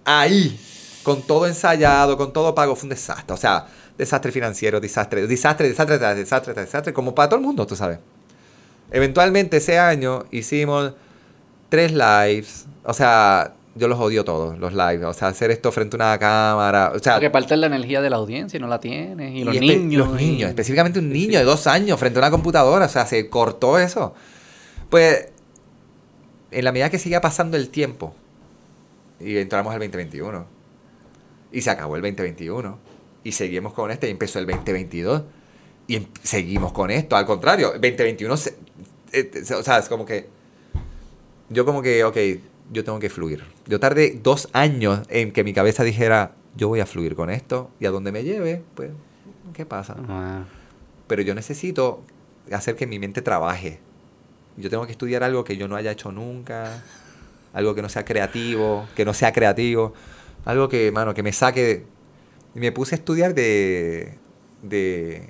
ahí. 0.06 0.60
Con 1.04 1.22
todo 1.22 1.46
ensayado, 1.46 2.18
con 2.18 2.34
todo 2.34 2.56
pago. 2.56 2.76
Fue 2.76 2.86
un 2.88 2.90
desastre. 2.90 3.34
O 3.34 3.38
sea, 3.38 3.68
desastre 3.98 4.32
financiero, 4.32 4.80
desastre, 4.80 5.28
desastre, 5.28 5.68
desastre, 5.70 5.98
desastre, 6.16 6.54
tras 6.54 6.66
desastre. 6.66 6.94
Como 6.94 7.14
para 7.14 7.30
todo 7.30 7.40
el 7.40 7.46
mundo, 7.46 7.68
tú 7.68 7.76
sabes. 7.76 8.00
Eventualmente 8.92 9.58
ese 9.58 9.78
año 9.80 10.26
hicimos 10.32 10.94
tres 11.70 11.92
lives. 11.92 12.66
O 12.84 12.94
sea, 12.94 13.54
yo 13.76 13.88
los 13.88 14.00
odio 14.00 14.24
todos, 14.24 14.58
los 14.58 14.74
lives. 14.74 15.04
O 15.04 15.14
sea, 15.14 15.28
hacer 15.28 15.52
esto 15.52 15.72
frente 15.72 15.96
a 15.96 15.98
una 15.98 16.18
cámara. 16.18 16.94
O 16.96 17.00
sea, 17.00 17.16
Porque 17.16 17.30
parte 17.30 17.58
la 17.58 17.68
energía 17.68 18.02
de 18.02 18.10
la 18.10 18.16
audiencia 18.16 18.58
y 18.58 18.62
no 18.62 18.68
la 18.68 18.80
tienes. 18.80 19.34
Y, 19.34 19.44
los 19.44 19.56
niños. 19.60 20.08
Los 20.08 20.22
y- 20.22 20.26
niños, 20.26 20.50
específicamente 20.50 21.00
un 21.00 21.10
niño 21.12 21.38
de 21.38 21.46
dos 21.46 21.68
años 21.68 22.00
frente 22.00 22.18
a 22.20 22.22
una 22.22 22.32
computadora, 22.32 22.86
o 22.86 22.90
sea, 22.90 23.06
se 23.06 23.30
cortó 23.30 23.78
eso. 23.78 24.14
Pues, 24.90 25.28
en 26.52 26.64
la 26.64 26.72
medida 26.72 26.90
que 26.90 27.00
siga 27.00 27.20
pasando 27.22 27.58
el 27.58 27.70
tiempo, 27.70 28.16
y 29.20 29.38
entramos 29.38 29.74
al 29.74 29.80
2021, 29.80 30.46
y 31.52 31.62
se 31.62 31.70
acabó 31.70 31.96
el 31.96 32.02
2021, 32.02 32.78
y 33.24 33.32
seguimos 33.32 33.74
con 33.74 33.92
este, 33.92 34.08
y 34.08 34.12
empezó 34.12 34.40
el 34.40 34.46
2022, 34.46 35.24
y 35.88 35.96
em- 35.98 36.08
seguimos 36.24 36.72
con 36.74 36.92
esto, 36.92 37.16
al 37.16 37.26
contrario, 37.26 37.74
el 37.74 37.82
2021, 37.82 38.38
se- 38.38 38.56
eh, 39.12 39.32
se- 39.44 39.56
o 39.56 39.64
sea, 39.64 39.78
es 39.80 39.88
como 39.90 40.06
que, 40.06 40.28
yo 41.50 41.66
como 41.66 41.82
que, 41.82 42.04
ok, 42.04 42.18
yo 42.72 42.84
tengo 42.84 43.00
que 43.00 43.10
fluir. 43.10 43.44
Yo 43.68 43.80
tardé 43.80 44.20
dos 44.22 44.50
años 44.54 45.02
en 45.10 45.32
que 45.32 45.44
mi 45.44 45.54
cabeza 45.54 45.84
dijera, 45.84 46.34
yo 46.56 46.68
voy 46.68 46.80
a 46.80 46.86
fluir 46.86 47.16
con 47.16 47.30
esto, 47.30 47.70
y 47.80 47.86
a 47.86 47.92
donde 47.92 48.12
me 48.12 48.24
lleve, 48.24 48.64
pues, 48.76 48.92
¿qué 49.54 49.66
pasa? 49.66 49.96
Ah, 50.10 50.44
Pero 51.08 51.22
yo 51.22 51.36
necesito 51.36 52.02
hacer 52.52 52.76
que 52.76 52.88
mi 52.88 52.98
mente 52.98 53.22
trabaje. 53.22 53.80
Yo 54.58 54.70
tengo 54.72 54.86
que 54.88 54.92
estudiar 54.92 55.22
algo 55.24 55.44
que 55.44 55.56
yo 55.58 55.68
no 55.68 55.76
haya 55.76 55.92
hecho 55.92 56.12
nunca, 56.12 56.84
algo 57.56 57.74
que 57.74 57.82
no 57.82 57.90
sea 57.90 58.06
creativo, 58.06 58.86
que 58.96 59.06
no 59.06 59.14
sea 59.14 59.32
creativo, 59.34 59.94
algo 60.44 60.70
que, 60.70 60.92
mano, 60.92 61.16
que 61.16 61.24
me 61.24 61.32
saque. 61.34 61.86
Y 62.54 62.60
me 62.60 62.72
puse 62.72 62.96
a 62.96 62.98
estudiar 62.98 63.34
de, 63.34 64.20
de, 64.62 65.30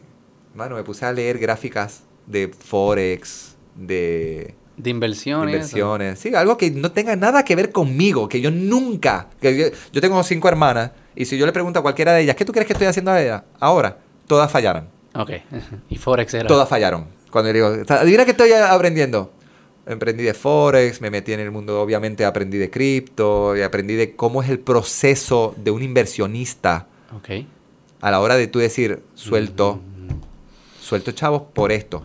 mano, 0.53 0.75
me 0.75 0.83
puse 0.83 1.05
a 1.05 1.13
leer 1.13 1.39
gráficas 1.39 2.03
de 2.27 2.49
forex, 2.49 3.55
de 3.75 4.55
de 4.77 4.89
inversiones. 4.89 5.53
inversiones, 5.53 6.19
sí, 6.19 6.35
algo 6.35 6.57
que 6.57 6.69
no 6.69 6.91
tenga 6.91 7.15
nada 7.15 7.45
que 7.45 7.55
ver 7.55 7.71
conmigo, 7.71 8.27
que 8.27 8.41
yo 8.41 8.51
nunca, 8.51 9.29
que 9.39 9.57
yo, 9.57 9.65
yo 9.93 10.01
tengo 10.01 10.21
cinco 10.23 10.49
hermanas 10.49 10.91
y 11.15 11.25
si 11.25 11.37
yo 11.37 11.45
le 11.45 11.53
pregunto 11.53 11.79
a 11.79 11.81
cualquiera 11.81 12.11
de 12.11 12.23
ellas, 12.23 12.35
¿qué 12.35 12.43
tú 12.43 12.51
crees 12.51 12.67
que 12.67 12.73
estoy 12.73 12.87
haciendo 12.87 13.11
ahora? 13.11 13.45
Ahora, 13.59 13.97
todas 14.27 14.51
fallaron. 14.51 14.89
Ok. 15.13 15.31
y 15.89 15.97
Forex 15.97 16.33
era. 16.33 16.47
Todas 16.47 16.67
fallaron. 16.67 17.07
Cuando 17.31 17.53
le 17.53 17.59
digo, 17.59 17.67
adivina 17.87 18.25
que 18.25 18.31
estoy 18.31 18.51
aprendiendo. 18.51 19.31
Aprendí 19.87 20.23
de 20.23 20.33
Forex, 20.33 20.99
me 21.01 21.11
metí 21.11 21.33
en 21.33 21.39
el 21.39 21.51
mundo, 21.51 21.79
obviamente 21.81 22.25
aprendí 22.25 22.57
de 22.57 22.69
cripto, 22.71 23.55
y 23.55 23.61
aprendí 23.61 23.93
de 23.95 24.15
cómo 24.15 24.41
es 24.41 24.49
el 24.49 24.59
proceso 24.59 25.53
de 25.57 25.69
un 25.71 25.83
inversionista 25.83 26.87
Ok. 27.15 27.45
a 28.01 28.11
la 28.11 28.19
hora 28.19 28.35
de 28.35 28.47
tú 28.47 28.59
decir, 28.59 29.03
suelto, 29.13 29.79
suelto 30.81 31.11
chavos 31.11 31.43
por 31.53 31.71
esto 31.71 32.03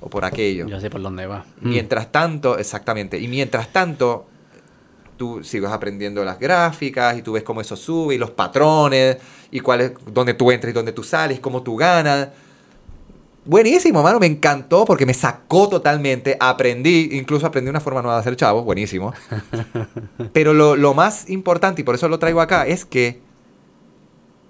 o 0.00 0.10
por 0.10 0.24
aquello. 0.24 0.66
Yo 0.66 0.80
sé 0.80 0.90
por 0.90 1.02
dónde 1.02 1.26
va. 1.26 1.44
Mm. 1.60 1.68
Mientras 1.68 2.10
tanto, 2.10 2.58
exactamente, 2.58 3.18
y 3.18 3.28
mientras 3.28 3.72
tanto, 3.72 4.26
tú 5.16 5.44
sigues 5.44 5.70
aprendiendo 5.70 6.24
las 6.24 6.38
gráficas 6.40 7.16
y 7.18 7.22
tú 7.22 7.32
ves 7.32 7.42
cómo 7.42 7.60
eso 7.60 7.76
sube 7.76 8.14
y 8.14 8.18
los 8.18 8.30
patrones 8.30 9.18
y 9.50 9.60
cuál 9.60 9.80
es, 9.82 9.92
dónde 10.12 10.34
tú 10.34 10.50
entras 10.50 10.70
y 10.70 10.74
dónde 10.74 10.92
tú 10.92 11.02
sales, 11.04 11.38
cómo 11.40 11.62
tú 11.62 11.76
ganas. 11.76 12.28
Buenísimo, 13.44 14.02
mano, 14.02 14.20
me 14.20 14.26
encantó 14.26 14.84
porque 14.84 15.06
me 15.06 15.14
sacó 15.14 15.68
totalmente, 15.68 16.36
aprendí, 16.38 17.08
incluso 17.12 17.46
aprendí 17.46 17.70
una 17.70 17.80
forma 17.80 18.02
nueva 18.02 18.16
de 18.16 18.20
hacer 18.20 18.36
chavos, 18.36 18.64
buenísimo. 18.64 19.14
Pero 20.32 20.52
lo, 20.52 20.76
lo 20.76 20.92
más 20.92 21.30
importante, 21.30 21.80
y 21.80 21.84
por 21.84 21.94
eso 21.94 22.08
lo 22.08 22.18
traigo 22.18 22.42
acá, 22.42 22.66
es 22.66 22.84
que 22.84 23.22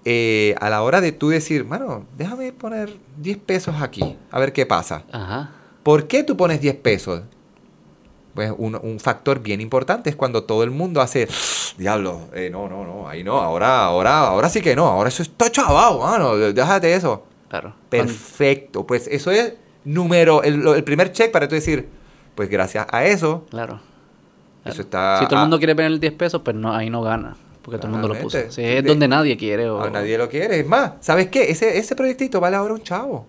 eh, 0.05 0.57
a 0.61 0.71
la 0.71 0.83
hora 0.83 1.01
de 1.01 1.13
tú 1.13 1.29
decir, 1.29 1.65
mano, 1.65 2.05
déjame 2.19 2.53
poner 2.53 2.97
10 3.19 3.39
pesos 3.39 3.77
aquí, 3.81 4.17
a 4.31 4.41
ver 4.41 4.53
qué 4.53 4.67
pasa. 4.67 5.05
Ajá. 5.13 5.51
¿Por 5.85 6.09
qué 6.09 6.25
tú 6.25 6.37
pones 6.37 6.61
10 6.61 6.75
pesos? 6.77 7.23
Pues 8.35 8.53
un, 8.57 8.75
un 8.75 8.99
factor 8.99 9.41
bien 9.41 9.61
importante 9.61 10.11
es 10.11 10.17
cuando 10.17 10.45
todo 10.45 10.65
el 10.65 10.71
mundo 10.71 11.01
hace, 11.01 11.29
diablo, 11.79 12.23
eh, 12.35 12.49
no, 12.51 12.69
no, 12.69 12.85
no, 12.85 13.09
ahí 13.09 13.23
no, 13.23 13.39
ahora, 13.39 13.85
ahora, 13.85 14.19
ahora 14.21 14.49
sí 14.49 14.61
que 14.61 14.75
no, 14.75 14.87
ahora 14.87 15.09
eso 15.09 15.23
está 15.23 15.51
chavado, 15.51 16.01
mano, 16.01 16.37
déjate 16.37 16.93
eso. 16.93 17.25
Claro. 17.51 17.75
Perfecto, 17.91 18.87
pues 18.87 19.07
eso 19.09 19.31
es 19.31 19.55
número, 19.85 20.43
el, 20.43 20.67
el 20.67 20.85
primer 20.85 21.13
check 21.13 21.31
para 21.33 21.49
tú 21.49 21.55
decir, 21.57 21.89
pues 22.35 22.49
gracias 22.49 22.87
a 22.91 23.05
eso, 23.05 23.45
Claro. 23.51 23.81
eso 24.65 24.81
está... 24.83 25.19
Si 25.19 25.25
todo 25.27 25.35
el 25.35 25.39
ah, 25.39 25.43
mundo 25.43 25.59
quiere 25.59 25.75
poner 25.75 25.99
10 25.99 26.13
pesos, 26.15 26.41
pues 26.45 26.55
no, 26.57 26.73
ahí 26.75 26.89
no 26.89 27.03
gana. 27.03 27.37
Porque 27.61 27.77
todo 27.79 27.89
el 27.89 27.93
mundo 27.93 28.09
lo 28.09 28.15
puso. 28.19 28.39
Si 28.51 28.63
es 28.63 28.83
De- 28.83 28.89
donde 28.89 29.07
nadie 29.09 29.37
quiere. 29.37 29.69
O... 29.69 29.83
a 29.83 29.91
nadie 29.91 30.17
lo 30.17 30.29
quiere, 30.29 30.61
es 30.61 30.67
más, 30.67 30.93
¿sabes 31.01 31.29
qué? 31.29 31.51
Ese, 31.51 31.77
ese 31.77 31.95
proyectito 31.95 32.41
vale 32.41 32.57
ahora 32.57 32.73
un 32.73 32.83
chavo. 32.83 33.27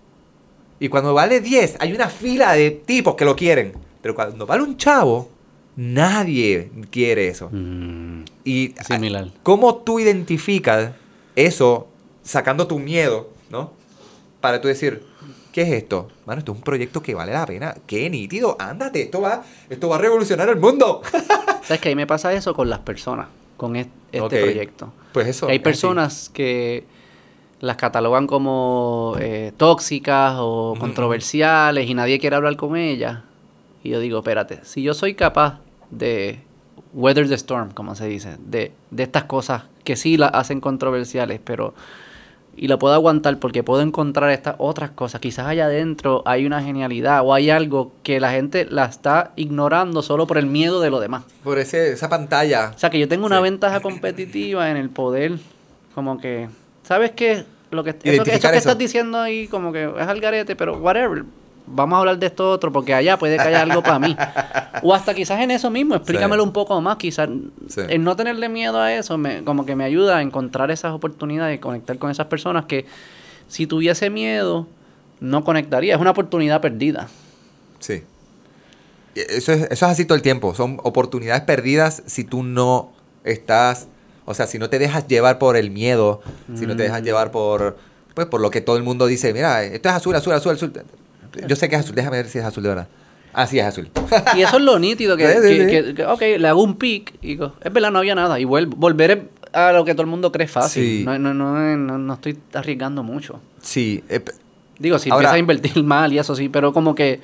Y 0.80 0.88
cuando 0.88 1.12
vale 1.14 1.40
10, 1.40 1.76
hay 1.80 1.92
una 1.92 2.08
fila 2.08 2.52
de 2.54 2.70
tipos 2.70 3.14
que 3.16 3.24
lo 3.24 3.36
quieren. 3.36 3.72
Pero 4.00 4.14
cuando 4.14 4.46
vale 4.46 4.62
un 4.62 4.76
chavo, 4.76 5.28
nadie 5.76 6.70
quiere 6.90 7.28
eso. 7.28 7.48
Mm, 7.52 8.22
Y 8.44 8.74
similar. 8.86 9.28
¿Cómo 9.42 9.76
tú 9.76 10.00
identificas 10.00 10.92
eso 11.36 11.88
sacando 12.22 12.66
tu 12.66 12.78
miedo. 12.78 13.30
Para 14.42 14.60
tú 14.60 14.68
decir, 14.68 15.02
¿qué 15.52 15.62
es 15.62 15.70
esto? 15.72 16.08
Mano, 16.26 16.40
esto 16.40 16.52
es 16.52 16.58
un 16.58 16.64
proyecto 16.64 17.00
que 17.02 17.14
vale 17.14 17.32
la 17.32 17.46
pena. 17.46 17.74
Qué 17.86 18.10
nítido, 18.10 18.56
ándate, 18.60 19.00
esto 19.02 19.22
va, 19.22 19.42
esto 19.70 19.88
va 19.88 19.96
a 19.96 19.98
revolucionar 19.98 20.50
el 20.50 20.56
mundo. 20.56 21.00
¿Sabes 21.62 21.80
que 21.80 21.88
ahí 21.88 21.94
me 21.96 22.06
pasa 22.06 22.32
eso 22.34 22.52
con 22.52 22.68
las 22.68 22.80
personas, 22.80 23.28
con 23.56 23.76
est- 23.76 23.88
este 24.12 24.42
proyecto? 24.42 24.92
Pues 25.14 25.28
eso. 25.28 25.46
Hay 25.46 25.56
así. 25.56 25.62
personas 25.64 26.30
que 26.34 26.84
las 27.60 27.76
catalogan 27.76 28.26
como 28.26 29.14
eh, 29.20 29.52
tóxicas 29.56 30.34
o 30.38 30.74
controversiales 30.78 31.88
y 31.88 31.94
nadie 31.94 32.18
quiere 32.18 32.36
hablar 32.36 32.56
con 32.56 32.76
ellas. 32.76 33.20
Y 33.84 33.90
yo 33.90 34.00
digo, 34.00 34.18
espérate, 34.18 34.60
si 34.64 34.82
yo 34.82 34.92
soy 34.94 35.14
capaz 35.14 35.60
de 35.90 36.40
weather 36.92 37.28
the 37.28 37.34
storm, 37.36 37.70
como 37.70 37.94
se 37.94 38.06
dice, 38.08 38.36
de, 38.44 38.72
de 38.90 39.02
estas 39.04 39.24
cosas 39.24 39.64
que 39.84 39.94
sí 39.96 40.16
las 40.16 40.32
hacen 40.34 40.60
controversiales, 40.60 41.40
pero 41.44 41.74
y 42.56 42.68
la 42.68 42.78
puedo 42.78 42.92
aguantar 42.94 43.38
porque 43.38 43.62
puedo 43.62 43.80
encontrar 43.82 44.30
estas 44.30 44.56
otras 44.58 44.90
cosas. 44.90 45.20
Quizás 45.20 45.46
allá 45.46 45.64
adentro 45.66 46.22
hay 46.26 46.44
una 46.46 46.62
genialidad 46.62 47.22
o 47.24 47.32
hay 47.32 47.48
algo 47.50 47.92
que 48.02 48.20
la 48.20 48.30
gente 48.30 48.66
la 48.68 48.84
está 48.84 49.32
ignorando 49.36 50.02
solo 50.02 50.26
por 50.26 50.36
el 50.38 50.46
miedo 50.46 50.80
de 50.80 50.90
lo 50.90 51.00
demás. 51.00 51.24
Por 51.42 51.58
ese, 51.58 51.92
esa 51.92 52.08
pantalla. 52.08 52.72
O 52.74 52.78
sea, 52.78 52.90
que 52.90 52.98
yo 52.98 53.08
tengo 53.08 53.26
una 53.26 53.38
Sí. 53.38 53.42
ventaja 53.44 53.80
competitiva 53.80 54.70
en 54.70 54.76
el 54.76 54.90
poder, 54.90 55.38
como 55.94 56.18
que, 56.20 56.48
¿sabes 56.82 57.12
qué? 57.12 57.44
Lo 57.70 57.82
que, 57.84 57.90
eso, 57.90 58.22
que- 58.24 58.34
eso 58.34 58.50
que 58.50 58.56
estás 58.58 58.76
diciendo 58.76 59.18
ahí, 59.18 59.48
como 59.48 59.72
que 59.72 59.84
es 59.84 60.06
al 60.06 60.20
garete, 60.20 60.54
pero 60.54 60.76
whatever. 60.76 61.24
Vamos 61.66 61.96
a 61.96 62.00
hablar 62.00 62.18
de 62.18 62.26
esto 62.26 62.50
otro, 62.50 62.72
porque 62.72 62.92
allá 62.92 63.18
puede 63.18 63.36
que 63.36 63.42
haya 63.42 63.62
algo 63.62 63.82
para 63.82 63.98
mí. 63.98 64.16
O 64.82 64.94
hasta 64.94 65.14
quizás 65.14 65.40
en 65.40 65.50
eso 65.52 65.70
mismo, 65.70 65.94
explícamelo 65.94 66.42
Sí. 66.42 66.46
un 66.48 66.52
poco 66.52 66.80
más. 66.80 66.96
Quizás 66.96 67.28
Sí. 67.68 67.80
el 67.88 68.02
no 68.02 68.16
tenerle 68.16 68.48
miedo 68.48 68.80
a 68.80 68.92
eso, 68.92 69.16
me, 69.16 69.44
como 69.44 69.64
que 69.64 69.76
me 69.76 69.84
ayuda 69.84 70.18
a 70.18 70.22
encontrar 70.22 70.70
esas 70.70 70.92
oportunidades 70.92 71.56
y 71.56 71.58
conectar 71.60 71.96
con 71.98 72.10
esas 72.10 72.26
personas 72.26 72.64
que 72.66 72.86
si 73.48 73.66
tuviese 73.66 74.10
miedo, 74.10 74.66
no 75.20 75.44
conectaría. 75.44 75.94
Es 75.94 76.00
una 76.00 76.10
oportunidad 76.10 76.60
perdida. 76.60 77.08
Sí. 77.78 78.02
Y 79.14 79.20
Eso 79.20 79.52
es, 79.52 79.62
eso 79.62 79.70
es 79.70 79.82
así 79.84 80.04
todo 80.04 80.16
el 80.16 80.22
tiempo. 80.22 80.54
Son 80.54 80.78
oportunidades 80.82 81.42
perdidas 81.44 82.02
si 82.06 82.24
tú 82.24 82.42
no 82.42 82.90
estás. 83.24 83.86
O 84.24 84.34
sea, 84.34 84.46
si 84.46 84.58
no 84.58 84.68
te 84.70 84.78
dejas 84.78 85.06
llevar 85.06 85.38
por 85.38 85.56
el 85.56 85.70
miedo, 85.70 86.22
si 86.54 86.66
no 86.66 86.76
te 86.76 86.82
dejas 86.84 87.02
Mm. 87.02 87.04
llevar 87.04 87.30
por. 87.30 87.76
Pues 88.14 88.26
por 88.26 88.40
lo 88.40 88.50
que 88.50 88.60
todo 88.60 88.76
el 88.76 88.82
mundo 88.82 89.06
dice, 89.06 89.32
mira, 89.32 89.62
esto 89.64 89.88
es 89.88 89.94
azul, 89.94 90.14
azul, 90.14 90.32
azul, 90.34 90.52
azul. 90.54 90.72
Yo 91.46 91.56
sé 91.56 91.68
que 91.68 91.76
es 91.76 91.82
azul, 91.82 91.94
déjame 91.94 92.16
ver 92.18 92.28
si 92.28 92.38
es 92.38 92.44
azul 92.44 92.62
de 92.62 92.68
verdad. 92.70 92.88
Ah, 93.32 93.46
sí, 93.46 93.58
es 93.58 93.64
azul. 93.64 93.88
Y 94.36 94.42
eso 94.42 94.58
es 94.58 94.62
lo 94.62 94.78
nítido, 94.78 95.16
que, 95.16 95.26
Sí, 95.32 95.38
sí, 95.42 95.48
que- 95.66 95.82
sí. 95.82 95.86
que- 95.88 95.94
que, 95.94 96.06
ok, 96.06 96.20
le 96.38 96.48
hago 96.48 96.62
un 96.62 96.76
pic 96.76 97.14
y 97.22 97.28
digo, 97.28 97.54
es 97.62 97.72
verdad, 97.72 97.90
no 97.90 97.98
había 97.98 98.14
nada. 98.14 98.38
Y 98.38 98.44
vuelvo, 98.44 98.76
volveré 98.76 99.28
a 99.52 99.72
lo 99.72 99.84
que 99.84 99.92
todo 99.94 100.02
el 100.02 100.08
mundo 100.08 100.30
cree 100.32 100.48
fácil. 100.48 101.04
No, 101.04 101.18
no, 101.18 101.32
no, 101.32 101.76
no, 101.76 101.98
no 101.98 102.14
estoy 102.14 102.38
arriesgando 102.54 103.02
mucho. 103.02 103.40
Sí. 103.62 104.02
eh, 104.08 104.20
Digo, 104.78 104.98
si 104.98 105.10
Ahora- 105.10 105.28
empiezas 105.30 105.34
a 105.34 105.38
invertir 105.38 105.82
mal 105.84 106.12
y 106.12 106.18
eso 106.18 106.34
sí, 106.34 106.48
pero 106.48 106.72
como 106.72 106.94
que 106.94 107.20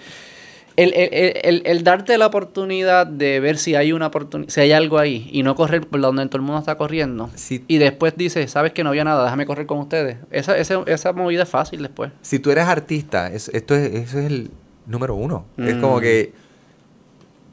el, 0.78 0.92
el- 0.94 1.40
el- 1.42 1.62
el- 1.66 1.84
darte 1.84 2.16
la 2.18 2.26
oportunidad 2.26 3.06
de 3.06 3.40
ver 3.40 3.58
si 3.58 3.74
hay 3.74 3.92
una 3.92 4.06
oportunidad, 4.06 4.50
si 4.50 4.60
hay 4.60 4.72
algo 4.72 4.98
ahí 4.98 5.28
y 5.32 5.42
no 5.42 5.54
correr 5.54 5.86
por 5.86 6.00
donde 6.00 6.24
todo 6.26 6.36
el 6.36 6.42
mundo 6.42 6.60
está 6.60 6.76
corriendo. 6.76 7.30
Y 7.66 7.78
después 7.78 8.14
dices, 8.16 8.50
sabes 8.50 8.72
que 8.72 8.82
no 8.84 8.90
había 8.90 9.04
nada, 9.04 9.24
déjame 9.24 9.44
correr 9.46 9.66
con 9.66 9.78
ustedes. 9.78 10.16
Esa, 10.30 10.56
esa, 10.56 10.82
esa 10.86 11.12
movida 11.12 11.42
es 11.42 11.48
fácil 11.48 11.82
después. 11.82 12.12
si 12.22 12.38
tú 12.38 12.50
eres 12.50 12.64
artista, 12.66 13.26
es- 13.32 13.48
esto 13.50 13.74
es, 13.74 13.92
eso 13.94 14.18
es 14.18 14.26
el 14.26 14.50
número 14.86 15.14
uno. 15.14 15.44
Es 15.58 15.74
Mm. 15.76 15.80
como 15.80 16.00
que. 16.00 16.32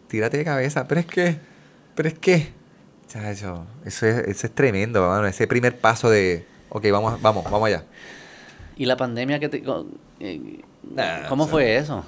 Tírate 0.07 0.37
de 0.37 0.43
cabeza. 0.45 0.87
Pero 0.87 0.99
es 1.01 1.05
que. 1.07 1.37
Pero 1.95 2.07
es 2.07 2.13
que. 2.15 2.49
Chacho, 3.07 3.65
eso 3.85 4.05
es, 4.07 4.17
eso 4.27 4.47
es 4.47 4.53
tremendo, 4.53 5.07
mano. 5.07 5.27
Ese 5.27 5.47
primer 5.47 5.77
paso 5.77 6.09
de. 6.09 6.45
Ok, 6.69 6.85
vamos, 6.91 7.21
vamos, 7.21 7.43
vamos 7.45 7.67
allá. 7.67 7.83
Y 8.77 8.85
la 8.85 8.97
pandemia 8.97 9.39
que 9.39 9.49
te... 9.49 9.63
eh, 10.19 10.59
Nah, 10.93 11.27
¿Cómo 11.29 11.43
o 11.43 11.47
sea, 11.47 11.51
fue 11.51 11.77
eso? 11.77 12.05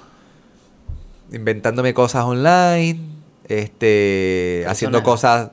Inventándome 1.32 1.94
cosas 1.94 2.24
online. 2.24 2.98
Este. 3.48 4.64
Haciendo 4.68 5.02
cosas 5.02 5.50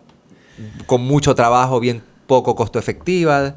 con 0.85 1.02
mucho 1.02 1.35
trabajo, 1.35 1.80
bien 1.80 2.02
poco 2.27 2.56
costo 2.56 2.80
efectivas. 2.80 3.53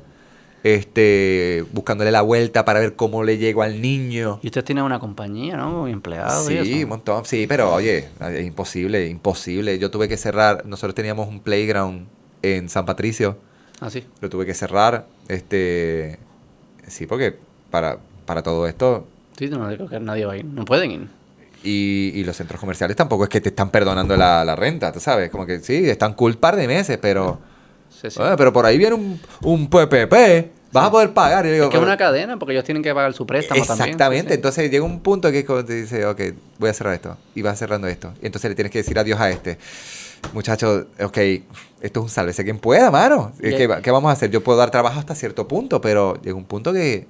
Este. 0.65 1.65
Buscándole 1.73 2.11
la 2.11 2.23
vuelta 2.23 2.65
para 2.65 2.81
ver 2.81 2.97
cómo 2.97 3.23
le 3.25 3.39
llego 3.39 3.63
al 3.63 3.81
niño. 3.81 4.41
Y 4.43 4.49
ustedes 4.49 4.65
tienen 4.65 4.85
una 4.85 4.99
compañía, 4.99 5.57
¿no? 5.57 5.87
Empleados 5.89 6.51
y 6.51 6.59
Sí, 6.65 6.73
eso. 6.75 6.83
un 6.85 6.89
montón. 6.89 7.25
Sí, 7.25 7.47
pero 7.49 7.73
oye, 7.73 8.09
es 8.21 8.47
imposible, 8.47 9.07
imposible. 9.09 9.79
Yo 9.79 9.91
tuve 9.91 10.09
que 10.09 10.17
cerrar. 10.17 10.67
Nosotros 10.67 10.95
teníamos 10.95 11.29
un 11.29 11.41
playground 11.41 12.07
en 12.43 12.69
San 12.69 12.85
Patricio. 12.87 13.37
Ah, 13.81 13.91
sí. 13.91 14.05
Lo 14.21 14.29
tuve 14.29 14.45
que 14.47 14.55
cerrar. 14.55 15.07
Este. 15.29 16.19
Sí, 16.87 17.07
porque 17.07 17.37
para, 17.71 17.99
para 18.27 18.43
todo 18.43 18.67
esto. 18.67 19.07
Sí, 19.37 19.49
no 19.49 19.67
creo 19.69 19.89
que 19.89 20.01
nadie 20.01 20.25
va 20.27 20.33
a 20.33 20.37
ir. 20.39 20.45
No 20.45 20.65
pueden 20.65 20.91
ir. 20.91 21.18
Y, 21.65 22.13
y 22.15 22.25
los 22.25 22.37
centros 22.37 22.61
comerciales 22.61 22.97
tampoco 22.97 23.25
es 23.25 23.31
que 23.31 23.41
te 23.41 23.49
están 23.49 23.71
perdonando 23.71 24.17
la, 24.17 24.45
la 24.45 24.55
renta, 24.57 24.93
tú 24.93 25.01
sabes. 25.01 25.29
Como 25.31 25.45
que 25.45 25.59
sí, 25.61 25.89
están 25.91 26.15
cool 26.15 26.37
par 26.39 26.57
de 26.57 26.67
meses, 26.69 26.99
pero. 27.03 27.39
Sí, 27.91 28.11
sí. 28.11 28.21
"Oye, 28.21 28.37
pero 28.37 28.53
por 28.53 28.65
ahí 28.65 28.79
viene 28.79 28.95
un, 28.95 29.21
un 29.43 29.69
PPP. 29.69 30.53
Vas 30.71 30.85
a 30.87 30.91
poder 30.91 31.13
pagar. 31.15 31.47
Y 31.47 31.49
yo 31.49 31.55
digo, 31.55 31.65
es 31.65 31.71
que 31.71 31.77
es 31.77 31.81
"Pero- 31.81 31.91
una 31.91 31.97
cadena 31.97 32.39
porque 32.39 32.53
ellos 32.53 32.65
tienen 32.65 32.83
que 32.83 32.95
pagar 32.95 33.13
su 33.15 33.27
préstamo 33.27 33.61
también. 33.65 33.89
Exactamente, 33.89 34.29
Sí, 34.29 34.29
sí. 34.29 34.35
entonces 34.35 34.71
llega 34.71 34.85
un 34.85 35.01
punto 35.01 35.33
que 35.33 35.41
es 35.41 35.45
como 35.45 35.65
te 35.65 35.75
dice, 35.75 36.07
ok, 36.07 36.21
voy 36.59 36.71
a 36.71 36.75
cerrar 36.75 36.95
esto, 36.95 37.17
y 37.35 37.43
vas 37.43 37.59
cerrando 37.59 37.89
esto, 37.89 38.13
y 38.23 38.27
entonces 38.27 38.51
le 38.51 38.55
tienes 38.55 38.71
que 38.71 38.79
decir 38.79 38.99
adiós 38.99 39.19
a 39.19 39.31
este. 39.31 39.59
Muchachos, 40.33 40.87
ok, 41.03 41.17
esto 41.81 42.01
es 42.01 42.05
un 42.05 42.09
sálvese 42.09 42.45
quien 42.45 42.59
pueda, 42.59 42.91
mano. 42.91 43.33
¿Qué, 43.41 43.69
qué 43.83 43.91
vamos 43.91 44.11
a 44.11 44.13
hacer? 44.13 44.31
Yo 44.31 44.43
puedo 44.45 44.59
dar 44.59 44.71
trabajo 44.71 44.99
hasta 44.99 45.15
cierto 45.15 45.49
punto, 45.49 45.81
pero 45.81 46.21
llega 46.23 46.37
un 46.37 46.45
punto 46.45 46.73
que 46.73 47.07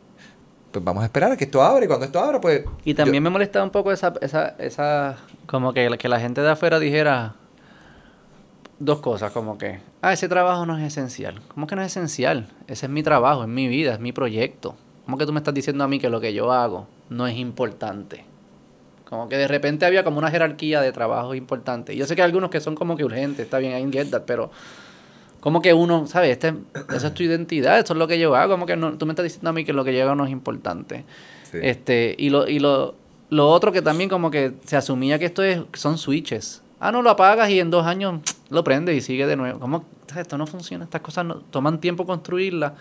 pues 0.70 0.84
vamos 0.84 1.02
a 1.02 1.06
esperar 1.06 1.32
a 1.32 1.36
que 1.36 1.44
esto 1.44 1.62
abra, 1.62 1.84
y 1.84 1.88
cuando 1.88 2.06
esto 2.06 2.20
abra, 2.20 2.40
pues... 2.40 2.64
Y 2.84 2.94
también 2.94 3.22
me 3.22 3.30
molestaba 3.30 3.64
un 3.64 3.70
poco 3.70 3.90
esa, 3.92 4.12
esa, 4.20 4.48
esa, 4.58 5.16
como 5.46 5.72
que, 5.72 5.88
la- 5.90 5.96
que 5.96 6.08
la 6.08 6.20
gente 6.20 6.40
de 6.42 6.50
afuera 6.50 6.78
dijera 6.78 7.34
dos 8.78 9.00
cosas, 9.00 9.32
como 9.32 9.58
que, 9.58 9.80
ah, 10.02 10.12
ese 10.12 10.28
trabajo 10.28 10.64
no 10.66 10.76
es 10.78 10.84
esencial. 10.84 11.40
¿Cómo 11.48 11.66
que 11.66 11.74
no 11.74 11.82
es 11.82 11.88
esencial? 11.88 12.48
Ese 12.66 12.86
es 12.86 12.92
mi 12.92 13.02
trabajo, 13.02 13.42
es 13.42 13.48
mi 13.48 13.66
vida, 13.68 13.94
es 13.94 14.00
mi 14.00 14.12
proyecto. 14.12 14.76
¿Cómo 15.04 15.16
que 15.18 15.26
tú 15.26 15.32
me 15.32 15.38
estás 15.38 15.54
diciendo 15.54 15.84
a 15.84 15.88
mí 15.88 15.98
que 15.98 16.10
lo 16.10 16.20
que 16.20 16.32
yo 16.34 16.52
hago 16.52 16.86
no 17.08 17.26
es 17.26 17.36
importante? 17.36 18.24
Como 19.08 19.28
que 19.28 19.36
de 19.38 19.48
repente 19.48 19.86
había 19.86 20.04
como 20.04 20.18
una 20.18 20.30
jerarquía 20.30 20.82
de 20.82 20.92
trabajo 20.92 21.34
importante. 21.34 21.96
Yo 21.96 22.06
sé 22.06 22.14
que 22.14 22.20
hay 22.22 22.26
algunos 22.26 22.50
que 22.50 22.60
son 22.60 22.74
como 22.74 22.94
que 22.96 23.04
urgentes, 23.04 23.46
está 23.46 23.58
bien, 23.58 23.76
I 23.88 23.90
get 23.90 24.10
that, 24.10 24.22
pero 24.26 24.50
como 25.40 25.62
que 25.62 25.72
uno, 25.74 26.06
¿sabes? 26.06 26.30
Este, 26.32 26.54
esa 26.94 27.08
es 27.08 27.14
tu 27.14 27.22
identidad, 27.22 27.78
esto 27.78 27.92
es 27.92 27.98
lo 27.98 28.08
que 28.08 28.18
yo 28.18 28.34
hago. 28.34 28.54
Como 28.54 28.66
que 28.66 28.76
no, 28.76 28.94
tú 28.98 29.06
me 29.06 29.12
estás 29.12 29.24
diciendo 29.24 29.50
a 29.50 29.52
mí 29.52 29.64
que 29.64 29.72
lo 29.72 29.84
que 29.84 29.96
yo 29.96 30.02
hago 30.04 30.14
no 30.14 30.24
es 30.24 30.30
importante. 30.30 31.04
Sí. 31.50 31.58
Este, 31.62 32.14
y 32.18 32.30
lo, 32.30 32.48
y 32.48 32.58
lo, 32.58 32.94
lo 33.30 33.48
otro 33.48 33.72
que 33.72 33.82
también 33.82 34.10
como 34.10 34.30
que 34.30 34.52
se 34.66 34.76
asumía 34.76 35.18
que 35.18 35.26
esto 35.26 35.42
es, 35.42 35.60
son 35.74 35.96
switches. 35.98 36.62
Ah, 36.80 36.92
no, 36.92 37.02
lo 37.02 37.10
apagas 37.10 37.50
y 37.50 37.58
en 37.60 37.70
dos 37.70 37.86
años 37.86 38.20
lo 38.50 38.62
prendes 38.64 38.96
y 38.96 39.00
sigue 39.00 39.26
de 39.26 39.36
nuevo. 39.36 39.58
¿Cómo? 39.60 39.84
Esto 40.16 40.38
no 40.38 40.46
funciona, 40.46 40.84
estas 40.84 41.02
cosas 41.02 41.24
no, 41.26 41.36
toman 41.36 41.80
tiempo 41.80 42.06
construirlas 42.06 42.72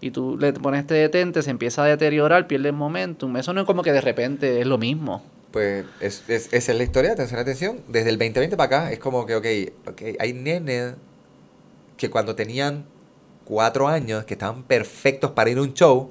y 0.00 0.10
tú 0.10 0.36
le 0.38 0.52
pones 0.52 0.80
este 0.80 0.94
detente, 0.94 1.40
se 1.42 1.50
empieza 1.50 1.84
a 1.84 1.86
deteriorar, 1.86 2.46
pierdes 2.46 2.72
momentum. 2.74 3.36
Eso 3.36 3.52
no 3.54 3.60
es 3.60 3.66
como 3.66 3.82
que 3.82 3.92
de 3.92 4.00
repente 4.00 4.60
es 4.60 4.66
lo 4.66 4.76
mismo. 4.76 5.22
Pues 5.52 5.84
es, 6.00 6.24
es- 6.28 6.52
esa 6.52 6.72
es 6.72 6.78
la 6.78 6.84
historia, 6.84 7.12
atención, 7.12 7.38
atención. 7.40 7.80
Desde 7.88 8.10
el 8.10 8.18
2020 8.18 8.56
para 8.56 8.66
acá 8.66 8.92
es 8.92 8.98
como 8.98 9.24
que, 9.24 9.36
ok, 9.36 9.46
ok, 9.88 10.02
hay 10.18 10.32
nenes 10.32 10.94
que 11.96 12.10
cuando 12.10 12.34
tenían 12.34 12.86
cuatro 13.44 13.88
años, 13.88 14.24
que 14.24 14.34
estaban 14.34 14.62
perfectos 14.62 15.32
para 15.32 15.50
ir 15.50 15.58
a 15.58 15.62
un 15.62 15.74
show, 15.74 16.10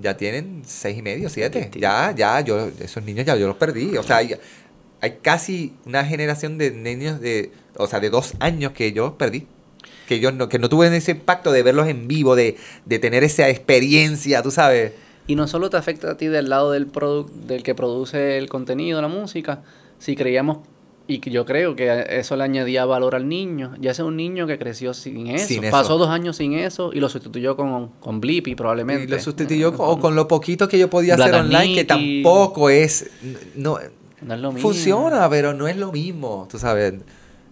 ya 0.00 0.16
tienen 0.16 0.62
seis 0.64 0.98
y 0.98 1.02
medio, 1.02 1.28
siete. 1.28 1.70
Ya, 1.78 2.12
ya, 2.16 2.40
yo, 2.40 2.70
esos 2.80 3.02
niños 3.04 3.26
ya 3.26 3.36
yo 3.36 3.46
los 3.46 3.56
perdí. 3.56 3.96
O 3.96 4.02
sea, 4.02 4.18
hay, 4.18 4.36
hay 5.00 5.18
casi 5.22 5.74
una 5.84 6.04
generación 6.04 6.58
de 6.58 6.70
niños 6.70 7.20
de, 7.20 7.52
o 7.76 7.86
sea, 7.86 8.00
de 8.00 8.10
dos 8.10 8.34
años 8.40 8.72
que 8.72 8.92
yo 8.92 9.16
perdí. 9.16 9.46
Que 10.08 10.20
yo 10.20 10.30
no, 10.30 10.48
que 10.48 10.58
no 10.58 10.68
tuve 10.68 10.94
ese 10.96 11.12
impacto 11.12 11.50
de 11.50 11.62
verlos 11.62 11.88
en 11.88 12.06
vivo, 12.06 12.36
de, 12.36 12.56
de 12.84 12.98
tener 12.98 13.24
esa 13.24 13.48
experiencia, 13.48 14.42
tú 14.42 14.50
sabes. 14.50 14.92
Y 15.26 15.34
no 15.34 15.48
solo 15.48 15.68
te 15.70 15.76
afecta 15.76 16.12
a 16.12 16.16
ti 16.16 16.26
del 16.26 16.48
lado 16.48 16.70
del 16.70 16.88
del 17.46 17.62
que 17.64 17.74
produce 17.74 18.38
el 18.38 18.48
contenido, 18.48 19.02
la 19.02 19.08
música, 19.08 19.62
si 19.98 20.14
creíamos, 20.14 20.58
y 21.08 21.18
que 21.20 21.30
yo 21.30 21.44
creo 21.44 21.76
que 21.76 22.04
eso 22.08 22.34
le 22.36 22.42
añadía 22.44 22.84
valor 22.84 23.14
al 23.14 23.28
niño, 23.28 23.74
ya 23.80 23.92
es 23.92 23.98
un 24.00 24.16
niño 24.16 24.46
que 24.46 24.58
creció 24.58 24.92
sin 24.92 25.28
eso, 25.28 25.46
Sin 25.46 25.62
eso. 25.64 25.70
pasó 25.70 25.98
dos 25.98 26.08
años 26.08 26.36
sin 26.36 26.54
eso 26.54 26.90
y 26.92 26.98
lo 27.00 27.08
sustituyó 27.08 27.56
con, 27.56 27.88
con 28.00 28.20
Blippi 28.20 28.54
probablemente. 28.56 29.04
Y 29.04 29.06
lo 29.06 29.20
sustituyó 29.20 29.72
con, 29.76 29.86
o 29.88 30.00
con 30.00 30.16
lo 30.16 30.26
poquito 30.26 30.66
que 30.68 30.78
yo 30.78 30.90
podía 30.90 31.14
hacer 31.14 31.34
online, 31.34 31.74
que 31.74 31.84
tampoco 31.84 32.70
es. 32.70 33.08
No, 33.54 33.78
No 34.20 34.34
es 34.34 34.40
lo 34.40 34.50
mismo. 34.52 34.68
funciona, 34.68 35.28
pero 35.30 35.54
no 35.54 35.68
es 35.68 35.76
lo 35.76 35.92
mismo, 35.92 36.48
tú 36.50 36.58
sabes. 36.58 36.94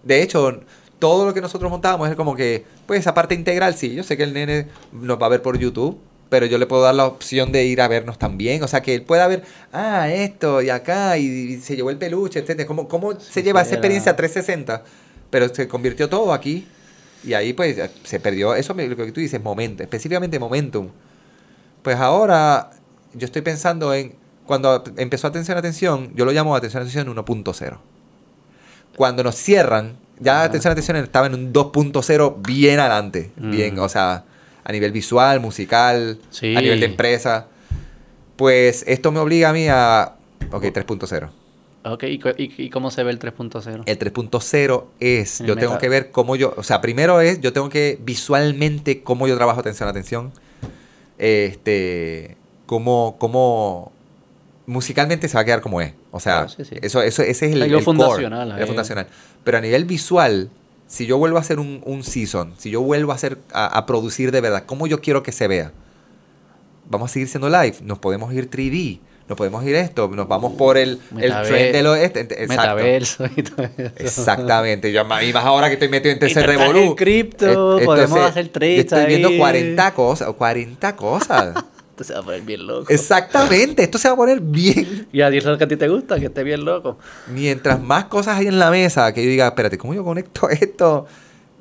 De 0.03 0.21
hecho, 0.21 0.59
todo 0.99 1.25
lo 1.25 1.33
que 1.33 1.39
nosotros 1.41 1.71
montábamos 1.71 2.09
es 2.09 2.15
como 2.15 2.35
que, 2.35 2.65
pues 2.85 2.99
esa 2.99 3.13
parte 3.13 3.35
integral, 3.35 3.75
sí, 3.75 3.95
yo 3.95 4.03
sé 4.03 4.17
que 4.17 4.23
el 4.23 4.33
nene 4.33 4.67
nos 4.91 5.19
va 5.21 5.27
a 5.27 5.29
ver 5.29 5.41
por 5.41 5.57
YouTube, 5.57 5.97
pero 6.29 6.45
yo 6.45 6.57
le 6.57 6.65
puedo 6.65 6.81
dar 6.81 6.95
la 6.95 7.05
opción 7.05 7.51
de 7.51 7.65
ir 7.65 7.81
a 7.81 7.87
vernos 7.87 8.17
también. 8.19 8.63
O 8.63 8.67
sea, 8.67 8.81
que 8.81 8.93
él 8.95 9.03
pueda 9.03 9.27
ver, 9.27 9.43
ah, 9.73 10.09
esto 10.09 10.61
y 10.61 10.69
acá, 10.69 11.17
y, 11.17 11.25
y 11.25 11.61
se 11.61 11.75
llevó 11.75 11.89
el 11.89 11.97
peluche, 11.97 12.39
etc. 12.39 12.65
¿Cómo, 12.65 12.87
cómo 12.87 13.19
se 13.19 13.43
lleva 13.43 13.61
esa 13.61 13.75
experiencia 13.75 14.15
360? 14.15 14.83
Pero 15.29 15.53
se 15.53 15.67
convirtió 15.67 16.09
todo 16.09 16.33
aquí. 16.33 16.67
Y 17.23 17.33
ahí, 17.33 17.53
pues, 17.53 17.77
se 18.03 18.19
perdió. 18.19 18.53
Eso 18.55 18.73
me- 18.75 18.87
lo 18.87 18.95
que 18.95 19.11
tú 19.11 19.19
dices, 19.19 19.41
momento, 19.41 19.81
específicamente 19.83 20.37
momentum. 20.39 20.89
Pues 21.81 21.97
ahora, 21.97 22.69
yo 23.13 23.25
estoy 23.25 23.41
pensando 23.41 23.93
en. 23.93 24.13
Cuando 24.45 24.83
empezó 24.97 25.25
Atención, 25.27 25.57
Atención, 25.57 26.11
yo 26.15 26.23
lo 26.25 26.31
llamo 26.31 26.55
Atención, 26.55 26.81
Atención 26.83 27.07
1.0. 27.07 27.77
Cuando 28.95 29.23
nos 29.23 29.35
cierran, 29.35 29.97
ya 30.19 30.35
Ajá. 30.37 30.43
Atención, 30.45 30.71
Atención 30.71 30.97
estaba 30.97 31.27
en 31.27 31.33
un 31.33 31.51
2.0 31.53 32.35
bien 32.45 32.79
adelante. 32.79 33.31
Bien, 33.37 33.75
Mm. 33.75 33.79
o 33.79 33.89
sea, 33.89 34.23
a 34.65 34.71
nivel 34.73 34.91
visual, 34.91 35.39
musical, 35.39 36.19
Sí. 36.31 36.55
a 36.55 36.59
nivel 36.61 36.81
de 36.81 36.87
empresa. 36.87 37.47
Pues 38.35 38.83
esto 38.87 39.11
me 39.13 39.19
obliga 39.19 39.49
a 39.49 39.53
mí 39.53 39.67
a. 39.69 40.15
Ok, 40.51 40.63
3.0. 40.65 41.29
Ok, 41.87 42.03
¿y, 42.03 42.19
y- 42.37 42.53
y 42.65 42.69
cómo 42.71 42.89
se 42.91 43.03
ve 43.03 43.11
el 43.11 43.19
3.0? 43.19 43.83
El 43.85 43.97
3.0 43.99 44.87
es, 44.99 45.39
El 45.39 45.47
yo 45.47 45.55
tengo 45.55 45.77
que 45.77 45.87
ver 45.87 46.09
cómo 46.11 46.35
yo, 46.35 46.53
o 46.57 46.63
sea, 46.63 46.81
primero 46.81 47.21
es, 47.21 47.39
yo 47.41 47.53
tengo 47.53 47.69
que 47.69 47.99
visualmente 48.03 49.03
cómo 49.03 49.27
yo 49.27 49.35
trabajo 49.37 49.59
atención, 49.59 49.87
atención. 49.87 50.31
Este, 51.17 52.35
cómo, 52.65 53.15
cómo 53.19 53.91
musicalmente 54.65 55.27
se 55.27 55.35
va 55.35 55.41
a 55.41 55.45
quedar 55.45 55.61
como 55.61 55.79
es. 55.79 55.93
O 56.11 56.19
sea, 56.19 56.41
Ah, 56.41 56.49
sí, 56.49 56.65
sí. 56.65 56.75
eso, 56.81 57.01
eso, 57.01 57.21
ese 57.21 57.45
es 57.47 57.53
el, 57.53 57.61
el 57.61 57.71
core, 57.71 57.83
fundacional, 57.83 58.51
algo 58.51 58.61
ahí. 58.63 58.67
fundacional. 58.67 59.07
Pero 59.43 59.57
a 59.59 59.61
nivel 59.61 59.85
visual, 59.85 60.49
si 60.87 61.05
yo 61.05 61.17
vuelvo 61.17 61.37
a 61.37 61.41
hacer 61.41 61.59
un, 61.59 61.81
un 61.85 62.03
season, 62.03 62.53
si 62.57 62.69
yo 62.69 62.81
vuelvo 62.81 63.11
a 63.11 63.15
hacer, 63.15 63.37
a, 63.53 63.65
a 63.77 63.85
producir 63.85 64.31
de 64.31 64.41
verdad, 64.41 64.63
cómo 64.65 64.87
yo 64.87 65.01
quiero 65.01 65.23
que 65.23 65.31
se 65.31 65.47
vea. 65.47 65.71
Vamos 66.89 67.09
a 67.09 67.13
seguir 67.13 67.27
siendo 67.27 67.49
live, 67.49 67.77
nos 67.81 67.97
podemos 67.97 68.31
ir 68.33 68.47
3D, 68.49 68.99
nos 69.27 69.35
podemos 69.35 69.65
ir 69.65 69.73
esto, 69.75 70.07
nos 70.09 70.27
vamos 70.27 70.53
por 70.53 70.77
el, 70.77 70.99
el 71.17 71.31
Metaver- 71.31 71.47
trend 71.47 71.75
de 71.75 71.81
lo 71.83 71.95
este. 71.95 72.19
Exacto. 72.21 72.47
Metaverso 72.47 73.25
y 73.35 73.41
todo 73.41 73.63
eso. 73.77 73.91
Exactamente. 73.97 74.91
Yo, 74.91 75.01
y 75.01 75.33
más 75.33 75.45
ahora 75.45 75.67
que 75.67 75.73
estoy 75.73 75.89
metido 75.89 76.13
en 76.15 76.23
estás 76.23 76.45
revolú. 76.45 76.95
cripto, 76.95 77.79
Eh, 77.79 77.85
podemos 77.85 78.19
hacer 78.19 78.49
trades 78.49 78.79
Estoy 78.81 79.05
viendo 79.07 79.29
ahí. 79.29 79.37
40 79.39 79.93
cosas. 79.95 80.31
40 80.33 80.95
cosas. 80.95 81.55
Esto 81.95 82.03
se 82.03 82.13
va 82.13 82.19
a 82.19 82.23
poner 82.23 82.41
bien 82.41 82.67
loco. 82.67 82.91
Exactamente. 82.91 83.83
Esto 83.83 83.97
se 83.97 84.09
va 84.09 84.15
a 84.15 84.17
poner 84.17 84.41
bien. 84.41 85.07
Y 85.13 85.21
a 85.21 85.31
ti 85.31 85.37
es 85.37 85.45
lo 85.45 85.57
que 85.57 85.63
a 85.63 85.67
ti 85.69 85.77
te 85.77 85.87
gusta, 85.87 86.19
que 86.19 86.25
esté 86.25 86.43
bien 86.43 86.65
loco. 86.65 86.97
Mientras 87.27 87.81
más 87.81 88.05
cosas 88.05 88.37
hay 88.37 88.47
en 88.47 88.59
la 88.59 88.69
mesa, 88.69 89.13
que 89.13 89.23
yo 89.23 89.29
diga, 89.29 89.47
espérate, 89.47 89.77
¿cómo 89.77 89.93
yo 89.93 90.03
conecto 90.03 90.49
esto? 90.49 91.05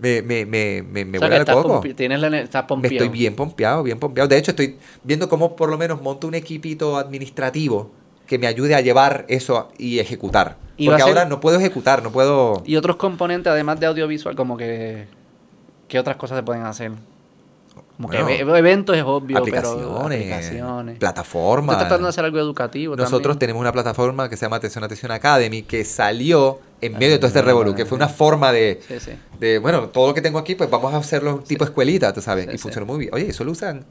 Me, 0.01 0.23
me, 0.23 0.44
me, 0.44 0.82
me, 0.82 1.05
me 1.05 1.19
o 1.19 1.20
sea, 1.20 1.28
que 1.28 1.36
el 1.36 1.40
estás, 1.43 1.55
coco. 1.55 1.81
tienes 1.94 2.19
la, 2.20 2.28
ne- 2.31 2.40
estás 2.43 2.65
Me 2.78 2.89
estoy 2.89 3.09
bien 3.11 3.36
pompeado, 3.36 3.85
bien 3.85 3.97
pompeado. 4.01 4.27
De 4.27 4.36
hecho, 4.36 4.51
estoy 4.51 4.77
viendo 5.05 5.28
cómo 5.28 5.55
por 5.55 5.69
lo 5.70 5.78
menos 5.78 6.02
monto 6.02 6.27
un 6.27 6.35
equipito 6.35 6.97
administrativo 6.98 7.93
que 8.27 8.36
me 8.36 8.48
ayude 8.48 8.74
a 8.74 8.81
llevar 8.81 9.24
eso 9.28 9.69
y 9.78 10.01
ejecutar. 10.01 10.56
Y 10.77 10.86
Porque 10.86 11.01
a 11.02 11.05
ser- 11.06 11.16
ahora 11.16 11.28
no 11.31 11.39
puedo 11.39 11.59
ejecutar, 11.61 12.02
no 12.02 12.11
puedo... 12.11 12.61
Y 12.66 12.74
otros 12.74 12.97
componentes, 12.97 13.52
además 13.52 13.78
de 13.78 13.86
audiovisual, 13.86 14.35
como 14.35 14.56
que... 14.56 15.06
¿Qué 15.86 16.01
otras 16.01 16.16
cosas 16.16 16.39
se 16.39 16.43
pueden 16.43 16.65
hacer? 16.65 16.90
Como 17.97 18.09
Bueno, 18.09 18.29
eventos 18.57 18.97
es 18.97 19.05
obvio, 19.07 19.39
aplicaciones, 19.39 19.87
pero 19.87 19.99
aplicaciones. 20.05 20.99
plataformas. 20.99 21.75
Estás 21.77 21.89
tratando 21.89 22.07
de 22.07 22.11
hacer 22.11 22.25
algo 22.25 22.39
educativo 22.41 22.97
Nosotros 22.97 23.23
también. 23.23 23.39
tenemos 23.39 23.61
una 23.61 23.71
plataforma 23.73 24.29
que 24.29 24.37
se 24.37 24.45
llama 24.47 24.57
Atención 24.57 24.83
Atención 24.83 25.12
Academy 25.12 25.62
que 25.62 25.85
salió 25.85 26.59
en 26.81 26.95
medio 26.95 27.11
de 27.12 27.19
todo 27.19 27.29
este 27.29 27.39
Ah. 27.39 27.43
revolú, 27.43 27.73
que 27.77 27.87
fue 27.87 27.95
una 27.95 28.09
forma 28.09 28.51
de, 28.51 28.81
Sí, 28.89 28.99
sí. 28.99 29.12
de, 29.39 29.59
bueno, 29.59 29.91
todo 29.91 30.09
lo 30.09 30.15
que 30.15 30.21
tengo 30.23 30.41
aquí, 30.41 30.57
pues 30.57 30.69
vamos 30.71 30.93
a 30.93 30.97
hacerlo 30.97 31.45
tipo 31.47 31.62
escuelita, 31.62 32.12
tú 32.12 32.21
sabes, 32.21 32.49
y 32.53 32.59
funcionó 32.59 32.85
muy 32.87 32.99
bien. 32.99 33.15
Oye, 33.15 33.29
eso 33.29 33.45
lo 33.45 33.53
usan 33.53 33.87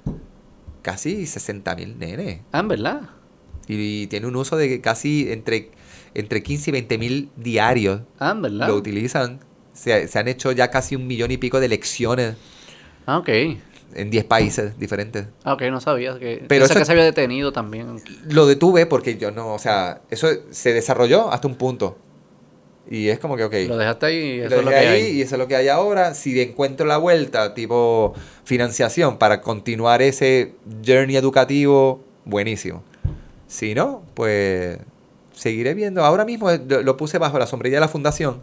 casi 0.81 1.25
60 1.25 1.73
mil 1.75 1.97
nenes 1.97 2.41
Ah, 2.51 2.59
en 2.59 2.67
verdad. 2.67 3.01
y, 3.69 4.07
tiene 4.07 4.27
un 4.27 4.35
uso 4.35 4.57
de 4.57 4.81
casi 4.81 5.31
entre, 5.31 5.71
entre 6.13 6.43
15 6.43 6.71
y 6.71 6.73
20 6.73 6.97
mil 6.97 7.29
diarios. 7.37 8.01
Ah, 8.19 8.31
en 8.31 8.41
verdad. 8.41 8.67
Lo 8.67 8.75
utilizan. 8.75 9.39
Se, 9.71 10.07
se 10.09 10.19
han 10.19 10.27
hecho 10.27 10.51
ya 10.51 10.69
casi 10.69 10.95
un 10.97 11.07
millón 11.07 11.31
y 11.31 11.37
pico 11.37 11.59
de 11.59 11.67
lecciones 11.69 12.35
Ah, 13.07 13.17
ok. 13.17 13.29
En 13.95 14.09
10 14.09 14.25
países 14.25 14.77
diferentes. 14.79 15.27
Ah, 15.43 15.53
ok, 15.53 15.63
no 15.63 15.81
sabía 15.81 16.17
que... 16.19 16.45
Pero 16.47 16.65
eso- 16.65 16.73
que 16.75 16.85
se 16.85 16.91
había 16.91 17.03
detenido 17.03 17.51
también. 17.51 17.97
Lo 18.29 18.45
detuve 18.45 18.85
porque 18.85 19.17
yo 19.17 19.31
no, 19.31 19.53
o 19.53 19.59
sea, 19.59 20.01
eso 20.09 20.27
se 20.51 20.73
desarrolló 20.73 21.31
hasta 21.31 21.47
un 21.47 21.55
punto. 21.55 21.97
Y 22.89 23.07
es 23.07 23.19
como 23.19 23.37
que, 23.37 23.45
ok. 23.45 23.53
Lo 23.67 23.77
dejaste 23.77 24.05
ahí 24.05 24.15
y 24.17 24.37
lo 24.39 24.45
eso 24.47 24.55
es 24.59 24.63
lo 24.65 24.69
que 24.69 24.75
dejé 24.75 24.87
ahí 24.87 25.01
hay. 25.03 25.11
y 25.13 25.21
eso 25.21 25.35
es 25.35 25.39
lo 25.39 25.47
que 25.47 25.55
hay 25.55 25.67
ahora. 25.69 26.13
Si 26.13 26.39
encuentro 26.41 26.85
la 26.85 26.97
vuelta, 26.97 27.53
tipo 27.53 28.13
financiación, 28.43 29.17
para 29.17 29.41
continuar 29.41 30.01
ese 30.01 30.53
journey 30.85 31.15
educativo, 31.15 32.03
buenísimo. 32.25 32.83
Si 33.47 33.73
no, 33.73 34.03
pues 34.15 34.79
seguiré 35.31 35.73
viendo. 35.75 36.03
Ahora 36.03 36.25
mismo 36.25 36.51
lo 36.51 36.81
lo 36.81 36.97
puse 36.97 37.17
bajo 37.19 37.39
la 37.39 37.47
sombrilla 37.47 37.77
de 37.77 37.81
la 37.81 37.87
fundación 37.87 38.41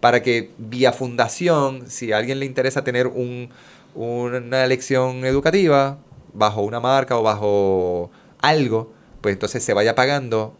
para 0.00 0.22
que 0.22 0.50
vía 0.58 0.92
fundación, 0.92 1.84
si 1.88 2.12
a 2.12 2.18
alguien 2.18 2.38
le 2.38 2.46
interesa 2.46 2.84
tener 2.84 3.06
un, 3.06 3.48
una 3.96 4.66
lección 4.66 5.24
educativa 5.24 5.98
bajo 6.32 6.62
una 6.62 6.80
marca 6.80 7.18
o 7.18 7.22
bajo 7.22 8.10
algo, 8.40 8.92
pues 9.20 9.32
entonces 9.34 9.64
se 9.64 9.72
vaya 9.74 9.94
pagando 9.94 10.54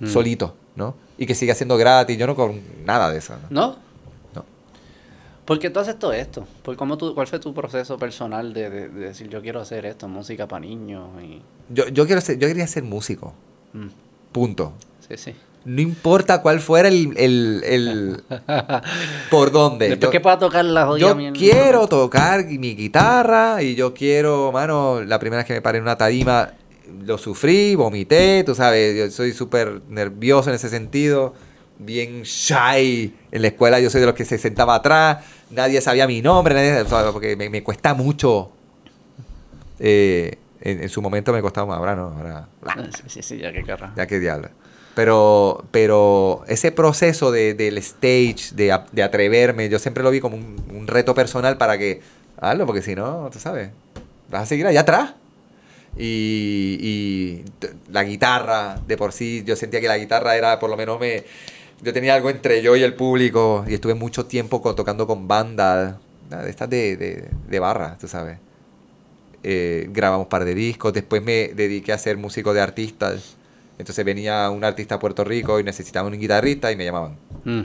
Mm. 0.00 0.06
solito, 0.08 0.54
¿no? 0.74 0.94
Y 1.16 1.24
que 1.24 1.34
siga 1.34 1.54
siendo 1.54 1.78
gratis. 1.78 2.18
Yo 2.18 2.26
no 2.26 2.34
con 2.34 2.60
nada 2.84 3.10
de 3.10 3.18
eso. 3.18 3.34
¿no? 3.48 3.60
¿No? 3.60 3.76
No. 4.34 4.44
¿Por 5.46 5.58
qué 5.58 5.70
tú 5.70 5.80
haces 5.80 5.98
todo 5.98 6.12
esto? 6.12 6.46
¿Por 6.62 6.76
cómo 6.76 6.98
tú, 6.98 7.14
¿Cuál 7.14 7.26
fue 7.28 7.38
tu 7.38 7.54
proceso 7.54 7.96
personal 7.96 8.52
de, 8.52 8.68
de- 8.68 8.88
de 8.90 9.00
decir 9.08 9.28
yo 9.30 9.40
quiero 9.40 9.60
hacer 9.60 9.86
esto, 9.86 10.06
música 10.08 10.46
para 10.46 10.60
niños? 10.60 11.08
Y... 11.22 11.40
Yo, 11.70 11.88
yo, 11.88 12.04
quiero 12.04 12.20
ser, 12.20 12.38
yo 12.38 12.46
quería 12.48 12.66
ser 12.66 12.82
músico. 12.82 13.32
Mm, 13.72 13.86
Punto. 14.32 14.72
sí, 15.08 15.16
sí. 15.16 15.34
No 15.66 15.80
importa 15.80 16.40
cuál 16.42 16.60
fuera 16.60 16.88
el... 16.88 17.12
el, 17.16 17.62
el 17.66 18.22
por 19.30 19.50
dónde. 19.50 19.88
Después 19.88 20.06
Yo- 20.08 20.10
que 20.12 20.20
pueda 20.20 20.38
tocar 20.38 20.64
la 20.64 20.86
jodida 20.86 21.08
Yo 21.08 21.14
mierda. 21.16 21.36
quiero 21.38 21.86
tocar 21.88 22.44
mi 22.46 22.74
guitarra 22.74 23.62
y 23.62 23.74
yo 23.74 23.92
quiero, 23.92 24.52
mano, 24.52 25.02
la 25.02 25.18
primera 25.18 25.38
vez 25.40 25.46
que 25.46 25.54
me 25.54 25.60
paré 25.62 25.78
en 25.78 25.82
una 25.84 25.98
tarima 25.98 26.52
lo 27.04 27.18
sufrí, 27.18 27.74
vomité, 27.74 28.44
tú 28.44 28.54
sabes, 28.54 28.96
yo 28.96 29.10
soy 29.10 29.32
súper 29.32 29.82
nervioso 29.88 30.50
en 30.50 30.54
ese 30.56 30.68
sentido, 30.68 31.34
bien 31.78 32.22
shy. 32.22 33.12
En 33.32 33.42
la 33.42 33.48
escuela 33.48 33.80
yo 33.80 33.90
soy 33.90 34.00
de 34.00 34.06
los 34.06 34.14
que 34.14 34.24
se 34.24 34.38
sentaba 34.38 34.76
atrás, 34.76 35.24
nadie 35.50 35.80
sabía 35.80 36.06
mi 36.06 36.22
nombre, 36.22 36.54
nadie- 36.54 36.82
o 36.82 36.88
sea, 36.88 37.10
porque 37.12 37.34
me, 37.36 37.50
me 37.50 37.64
cuesta 37.64 37.92
mucho. 37.92 38.52
Eh, 39.78 40.38
en, 40.60 40.82
en 40.84 40.88
su 40.88 41.02
momento 41.02 41.32
me 41.32 41.42
costaba 41.42 41.66
más, 41.66 41.78
ahora 41.78 41.96
no, 41.96 42.02
ahora... 42.16 42.48
Ah, 42.64 42.76
Sí, 42.94 43.02
sí, 43.08 43.22
sí, 43.22 43.38
ya 43.38 43.52
que 43.52 43.62
carra. 43.64 43.92
Ya 43.96 44.06
que 44.06 44.18
diablo. 44.20 44.48
Pero, 44.96 45.62
pero 45.72 46.42
ese 46.48 46.72
proceso 46.72 47.30
de, 47.30 47.52
del 47.52 47.76
stage, 47.76 48.54
de, 48.54 48.74
de 48.92 49.02
atreverme, 49.02 49.68
yo 49.68 49.78
siempre 49.78 50.02
lo 50.02 50.10
vi 50.10 50.20
como 50.20 50.38
un, 50.38 50.56
un 50.74 50.86
reto 50.86 51.14
personal 51.14 51.58
para 51.58 51.76
que, 51.76 52.00
hazlo, 52.40 52.64
porque 52.64 52.80
si 52.80 52.94
no, 52.94 53.28
tú 53.30 53.38
sabes, 53.38 53.68
vas 54.30 54.44
a 54.44 54.46
seguir 54.46 54.66
allá 54.66 54.80
atrás. 54.80 55.12
Y, 55.98 56.78
y 56.80 57.44
la 57.92 58.04
guitarra, 58.04 58.80
de 58.86 58.96
por 58.96 59.12
sí, 59.12 59.44
yo 59.46 59.54
sentía 59.54 59.82
que 59.82 59.88
la 59.88 59.98
guitarra 59.98 60.34
era, 60.34 60.58
por 60.58 60.70
lo 60.70 60.78
menos 60.78 60.98
me... 60.98 61.24
Yo 61.82 61.92
tenía 61.92 62.14
algo 62.14 62.30
entre 62.30 62.62
yo 62.62 62.74
y 62.74 62.82
el 62.82 62.94
público 62.94 63.66
y 63.68 63.74
estuve 63.74 63.92
mucho 63.92 64.24
tiempo 64.24 64.62
tocando 64.74 65.06
con 65.06 65.28
bandas, 65.28 65.96
de 66.30 66.48
estas 66.48 66.70
de, 66.70 66.96
de, 66.96 67.28
de 67.46 67.58
barra, 67.58 67.98
tú 68.00 68.08
sabes. 68.08 68.38
Eh, 69.42 69.88
grabamos 69.90 70.24
un 70.24 70.30
par 70.30 70.46
de 70.46 70.54
discos, 70.54 70.94
después 70.94 71.22
me 71.22 71.48
dediqué 71.48 71.92
a 71.92 71.98
ser 71.98 72.16
músico 72.16 72.54
de 72.54 72.62
artistas. 72.62 73.36
Entonces 73.78 74.04
venía 74.04 74.48
un 74.50 74.64
artista 74.64 74.94
a 74.96 74.98
Puerto 74.98 75.22
Rico 75.24 75.60
y 75.60 75.64
necesitaba 75.64 76.08
un 76.08 76.18
guitarrista 76.18 76.72
y 76.72 76.76
me 76.76 76.84
llamaban. 76.84 77.16
Mm. 77.44 77.60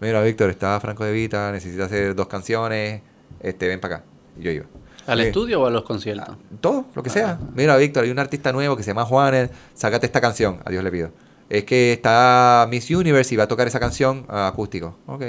Mira, 0.00 0.22
Víctor, 0.22 0.50
está 0.50 0.78
Franco 0.80 1.04
de 1.04 1.12
Vita, 1.12 1.52
necesita 1.52 1.84
hacer 1.84 2.14
dos 2.14 2.26
canciones, 2.26 3.00
este, 3.40 3.68
ven 3.68 3.80
para 3.80 3.96
acá. 3.96 4.04
Y 4.38 4.42
yo 4.42 4.50
iba. 4.50 4.66
¿Al 5.06 5.20
Sí. 5.20 5.26
estudio 5.26 5.60
o 5.62 5.66
a 5.66 5.70
los 5.70 5.84
conciertos? 5.84 6.36
Todo, 6.60 6.86
lo 6.94 7.02
que 7.02 7.10
sea. 7.10 7.38
Ah. 7.40 7.46
Mira, 7.54 7.76
Víctor, 7.76 8.04
hay 8.04 8.10
un 8.10 8.18
artista 8.18 8.52
nuevo 8.52 8.76
que 8.76 8.82
se 8.82 8.90
llama 8.90 9.04
Juanes, 9.04 9.50
sácate 9.74 10.06
esta 10.06 10.20
canción, 10.20 10.58
a 10.64 10.70
Dios 10.70 10.82
le 10.82 10.90
pido. 10.90 11.10
Es 11.48 11.64
que 11.64 11.92
está 11.92 12.66
Miss 12.70 12.90
Universe 12.90 13.34
y 13.34 13.36
va 13.36 13.44
a 13.44 13.48
tocar 13.48 13.66
esa 13.68 13.78
canción 13.78 14.24
ah, 14.28 14.48
acústico. 14.48 14.96
Ok. 15.06 15.22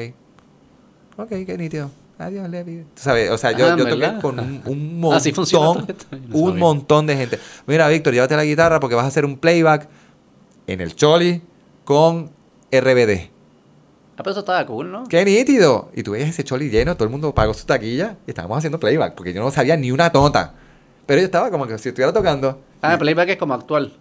Ok, 1.17 1.29
qué 1.45 1.57
nítido. 1.57 1.91
Adiós, 2.17 2.49
le 2.49 2.63
pido. 2.63 2.85
Tú 2.95 3.01
sabes, 3.01 3.29
o 3.29 3.37
sea, 3.37 3.51
yo, 3.51 3.65
Ah, 3.73 3.75
yo 3.77 3.83
toqué 3.85 3.95
¿verdad? 3.99 4.21
con 4.21 4.39
un, 4.39 4.61
un 4.65 4.99
montón, 5.01 5.85
un 6.31 6.57
montón 6.57 7.05
de 7.05 7.17
gente. 7.17 7.39
Mira, 7.67 7.87
Víctor, 7.89 8.13
llévate 8.13 8.35
la 8.37 8.45
guitarra 8.45 8.79
porque 8.79 8.95
vas 8.95 9.03
a 9.03 9.09
hacer 9.09 9.25
un 9.25 9.37
playback 9.37 9.89
en 10.67 10.81
el 10.81 10.95
Choli 10.95 11.41
con 11.83 12.31
RBD. 12.71 13.29
Ah, 14.17 14.23
pero 14.23 14.31
eso 14.31 14.39
estaba 14.39 14.65
cool, 14.65 14.91
¿no? 14.91 15.03
¡Qué 15.07 15.25
nítido! 15.25 15.91
Y 15.93 16.03
tú 16.03 16.11
veías 16.11 16.29
ese 16.29 16.43
choli 16.45 16.69
lleno, 16.69 16.95
todo 16.95 17.03
el 17.03 17.09
mundo 17.09 17.35
pagó 17.35 17.53
su 17.53 17.65
taquilla 17.65 18.15
y 18.25 18.31
estábamos 18.31 18.57
haciendo 18.57 18.79
playback, 18.79 19.13
porque 19.13 19.33
yo 19.33 19.43
no 19.43 19.51
sabía 19.51 19.75
ni 19.75 19.91
una 19.91 20.09
nota. 20.09 20.53
Pero 21.05 21.19
yo 21.19 21.25
estaba 21.25 21.51
como 21.51 21.67
que 21.67 21.77
si 21.77 21.89
estuviera 21.89 22.13
tocando. 22.13 22.61
Ah, 22.81 22.93
el 22.93 22.99
playback 22.99 23.29
es 23.29 23.37
como 23.37 23.53
actual. 23.53 23.91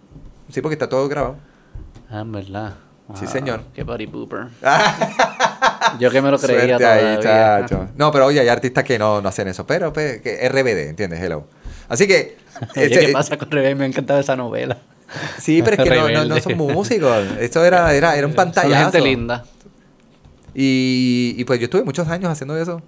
Sí, 0.49 0.61
porque 0.61 0.73
está 0.73 0.87
todo 0.87 1.07
grabado. 1.09 1.35
Ah, 2.09 2.21
en 2.21 2.31
verdad. 2.31 2.75
Sí, 3.13 3.27
señor. 3.27 3.61
Qué 3.73 3.83
body 3.83 4.07
pooper. 4.07 4.47
Yo 5.99 6.09
que 6.09 6.21
me 6.21 6.31
lo 6.31 6.39
creía 6.39 6.77
ahí, 6.77 7.19
chacho. 7.19 7.89
No, 7.95 8.11
pero 8.11 8.25
oye, 8.25 8.39
hay 8.39 8.47
artistas 8.47 8.83
que 8.83 8.97
no, 8.97 9.21
no 9.21 9.29
hacen 9.29 9.47
eso. 9.47 9.67
Pero, 9.67 9.93
pues, 9.93 10.21
que 10.21 10.49
RBD, 10.49 10.89
¿entiendes? 10.89 11.21
Hello. 11.21 11.45
Así 11.87 12.07
que... 12.07 12.37
Oye, 12.75 12.85
este, 12.85 13.07
¿Qué 13.07 13.11
pasa 13.11 13.37
con 13.37 13.51
Rebelde? 13.51 13.75
Me 13.75 13.83
ha 13.83 13.87
encantado 13.87 14.19
esa 14.19 14.35
novela. 14.35 14.77
Sí, 15.39 15.61
pero 15.63 15.81
es 15.83 15.89
que 15.89 15.95
no, 15.95 16.09
no, 16.09 16.25
no 16.25 16.41
son 16.41 16.57
músicos. 16.57 17.25
Esto 17.39 17.63
era, 17.63 17.93
era, 17.93 18.15
era 18.15 18.25
un 18.27 18.33
Son 18.33 18.37
pantallazo. 18.37 18.91
gente 18.91 19.01
linda. 19.01 19.45
Y, 20.53 21.35
y 21.37 21.43
pues 21.45 21.59
yo 21.59 21.65
estuve 21.65 21.83
muchos 21.83 22.07
años 22.07 22.31
haciendo 22.31 22.57
eso. 22.57 22.81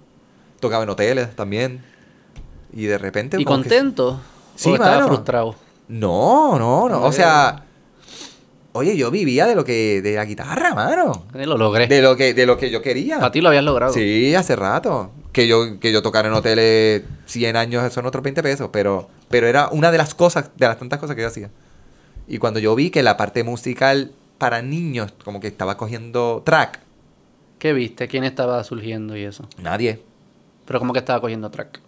Tocaba 0.59 0.83
en 0.83 0.89
hoteles 0.89 1.35
también. 1.35 1.83
Y 2.73 2.85
de 2.85 2.97
repente... 2.97 3.37
¿Y 3.39 3.45
como 3.45 3.57
que- 3.63 3.69
contento? 3.69 4.21
Sí, 4.55 4.69
¿O 4.69 4.73
estaba 4.73 4.95
mano. 4.95 5.07
frustrado? 5.07 5.55
No, 5.87 6.57
no, 6.57 6.89
no. 6.89 7.03
O 7.03 7.11
sea... 7.11 7.63
Oye, 8.73 8.95
yo 8.95 9.09
vivía 9.09 9.47
de 9.47 9.55
lo 9.55 9.63
que... 9.65 10.01
De 10.03 10.15
la 10.15 10.25
guitarra, 10.25 10.73
mano. 10.75 11.25
Eh, 11.33 11.45
Lo 11.47 11.57
logré. 11.57 11.87
De 11.87 12.01
lo 12.01 12.15
que, 12.15 12.33
de 12.33 12.45
lo 12.45 12.57
que 12.57 12.69
yo 12.69 12.81
quería. 12.81 13.17
Para 13.19 13.31
ti 13.31 13.41
lo 13.41 13.49
habías 13.49 13.63
logrado. 13.63 13.91
Sí, 13.93 14.35
hace 14.35 14.55
rato. 14.55 15.11
Que 15.31 15.47
yo, 15.47 15.79
que 15.79 15.91
yo 15.91 16.01
tocara 16.01 16.27
en 16.27 16.33
hoteles 16.35 17.03
100 17.25 17.55
años 17.55 17.91
son 17.93 18.05
otros 18.05 18.23
20 18.23 18.43
pesos, 18.43 18.69
pero, 18.71 19.09
pero 19.29 19.47
era 19.47 19.69
una 19.69 19.91
de 19.91 19.97
las 19.97 20.13
cosas, 20.13 20.51
de 20.55 20.67
las 20.67 20.77
tantas 20.77 20.99
cosas 20.99 21.15
que 21.15 21.21
yo 21.23 21.27
hacía. 21.27 21.49
Y 22.27 22.37
cuando 22.39 22.59
yo 22.59 22.75
vi 22.75 22.89
que 22.89 23.03
la 23.03 23.15
parte 23.17 23.43
musical 23.43 24.11
para 24.37 24.61
niños 24.61 25.13
como 25.23 25.39
que 25.39 25.47
estaba 25.47 25.77
cogiendo 25.77 26.41
track, 26.45 26.79
¿Qué 27.59 27.73
viste? 27.73 28.07
¿Quién 28.07 28.23
estaba 28.23 28.63
surgiendo 28.63 29.17
y 29.17 29.23
eso? 29.23 29.47
nadie. 29.57 30.01
Pero 30.65 30.77
como 30.79 30.93
que 30.93 30.99
estaba 30.99 31.19
cogiendo 31.21 31.49
track. 31.49 31.79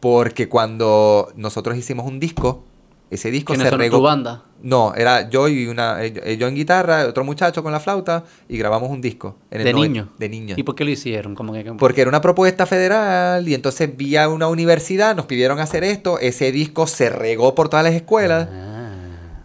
Porque 0.00 0.48
cuando 0.50 1.32
nosotros 1.34 1.78
hicimos 1.78 2.04
un 2.06 2.20
disco, 2.20 2.62
ese 3.10 3.30
disco 3.30 3.52
¿Quiénes 3.54 3.66
se 3.68 3.70
son 3.70 3.78
regó. 3.78 3.96
tu 3.98 4.02
banda? 4.02 4.42
No, 4.62 4.94
era 4.94 5.30
yo 5.30 5.48
y 5.48 5.66
una, 5.66 6.04
eh, 6.04 6.12
eh, 6.24 6.36
yo 6.36 6.46
en 6.48 6.54
guitarra, 6.54 7.06
otro 7.06 7.24
muchacho 7.24 7.62
con 7.62 7.72
la 7.72 7.80
flauta, 7.80 8.24
y 8.50 8.58
grabamos 8.58 8.90
un 8.90 9.00
disco. 9.00 9.36
en 9.50 9.60
el 9.60 9.64
¿De 9.66 9.72
noven- 9.72 9.92
niño? 9.92 10.08
De 10.18 10.28
niño. 10.28 10.54
¿Y 10.58 10.62
por 10.62 10.74
qué 10.74 10.84
lo 10.84 10.90
hicieron? 10.90 11.34
Como 11.34 11.52
que... 11.54 11.72
Porque 11.72 12.02
era 12.02 12.10
una 12.10 12.20
propuesta 12.20 12.66
federal 12.66 13.48
y 13.48 13.54
entonces 13.54 13.96
vía 13.96 14.28
una 14.28 14.48
universidad, 14.48 15.16
nos 15.16 15.24
pidieron 15.26 15.58
hacer 15.58 15.84
esto, 15.84 16.18
ese 16.18 16.52
disco 16.52 16.86
se 16.86 17.08
regó 17.08 17.54
por 17.54 17.70
todas 17.70 17.84
las 17.84 17.94
escuelas 17.94 18.48
Ah. 18.50 18.73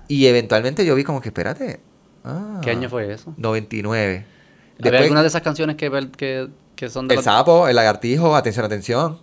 Y 0.09 0.25
eventualmente 0.25 0.85
yo 0.85 0.93
vi 0.95 1.05
como 1.05 1.21
que, 1.21 1.29
espérate. 1.29 1.79
ah, 2.25 2.59
¿Qué 2.61 2.71
año 2.71 2.89
fue 2.89 3.13
eso? 3.13 3.33
99. 3.37 4.03
¿Había 4.15 4.25
Después, 4.77 5.01
alguna 5.03 5.21
de 5.21 5.27
esas 5.29 5.41
canciones 5.41 5.77
que, 5.77 5.89
que, 6.17 6.49
que 6.75 6.89
son 6.89 7.07
de 7.07 7.13
el 7.15 7.19
la- 7.19 7.23
sapo, 7.23 7.67
el 7.69 7.75
lagartijo, 7.77 8.35
atención, 8.35 8.65
atención. 8.65 9.17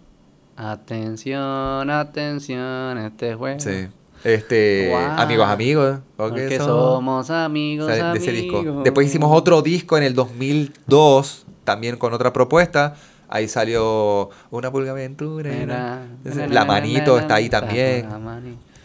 Atención, 0.57 1.91
atención, 1.91 2.99
este 2.99 3.35
juego. 3.35 3.61
Sí. 3.61 3.89
Este, 4.25 4.89
Wow. 4.91 5.21
amigos, 5.21 5.49
amigos. 5.49 5.99
Porque, 6.17 6.59
somos 6.59 7.31
o 7.31 7.35
amigos, 7.35 7.87
de 7.89 8.13
ese 8.19 8.33
disco. 8.33 8.83
Después 8.83 9.07
hicimos 9.07 9.31
otro 9.37 9.63
disco 9.63 9.97
en 9.99 10.05
el 10.05 10.15
2002, 10.15 11.47
también 11.65 11.97
con 11.97 12.13
otra 12.13 12.33
propuesta. 12.33 12.95
Ahí 13.29 13.49
salió 13.49 14.31
una 14.51 14.71
pulga 14.71 14.93
aventura. 14.93 15.51
Mira, 15.53 16.07
La 16.49 16.65
manito 16.65 17.19
está 17.19 17.37
ahí 17.37 17.49
también. 17.49 18.09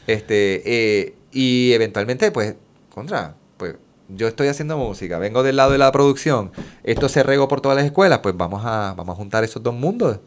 Este, 0.07 0.61
eh, 0.65 1.15
y 1.31 1.71
eventualmente, 1.73 2.31
pues, 2.31 2.55
contra, 2.93 3.35
pues, 3.57 3.75
yo 4.09 4.27
estoy 4.27 4.47
haciendo 4.49 4.77
música, 4.77 5.17
vengo 5.19 5.43
del 5.43 5.55
lado 5.55 5.71
de 5.71 5.77
la 5.77 5.91
producción, 5.91 6.51
esto 6.83 7.07
se 7.09 7.23
regó 7.23 7.47
por 7.47 7.61
todas 7.61 7.77
las 7.77 7.85
escuelas, 7.85 8.19
pues 8.19 8.35
vamos 8.35 8.61
a, 8.65 8.93
vamos 8.97 9.13
a 9.13 9.15
juntar 9.15 9.43
esos 9.43 9.63
dos 9.63 9.73
mundos. 9.73 10.19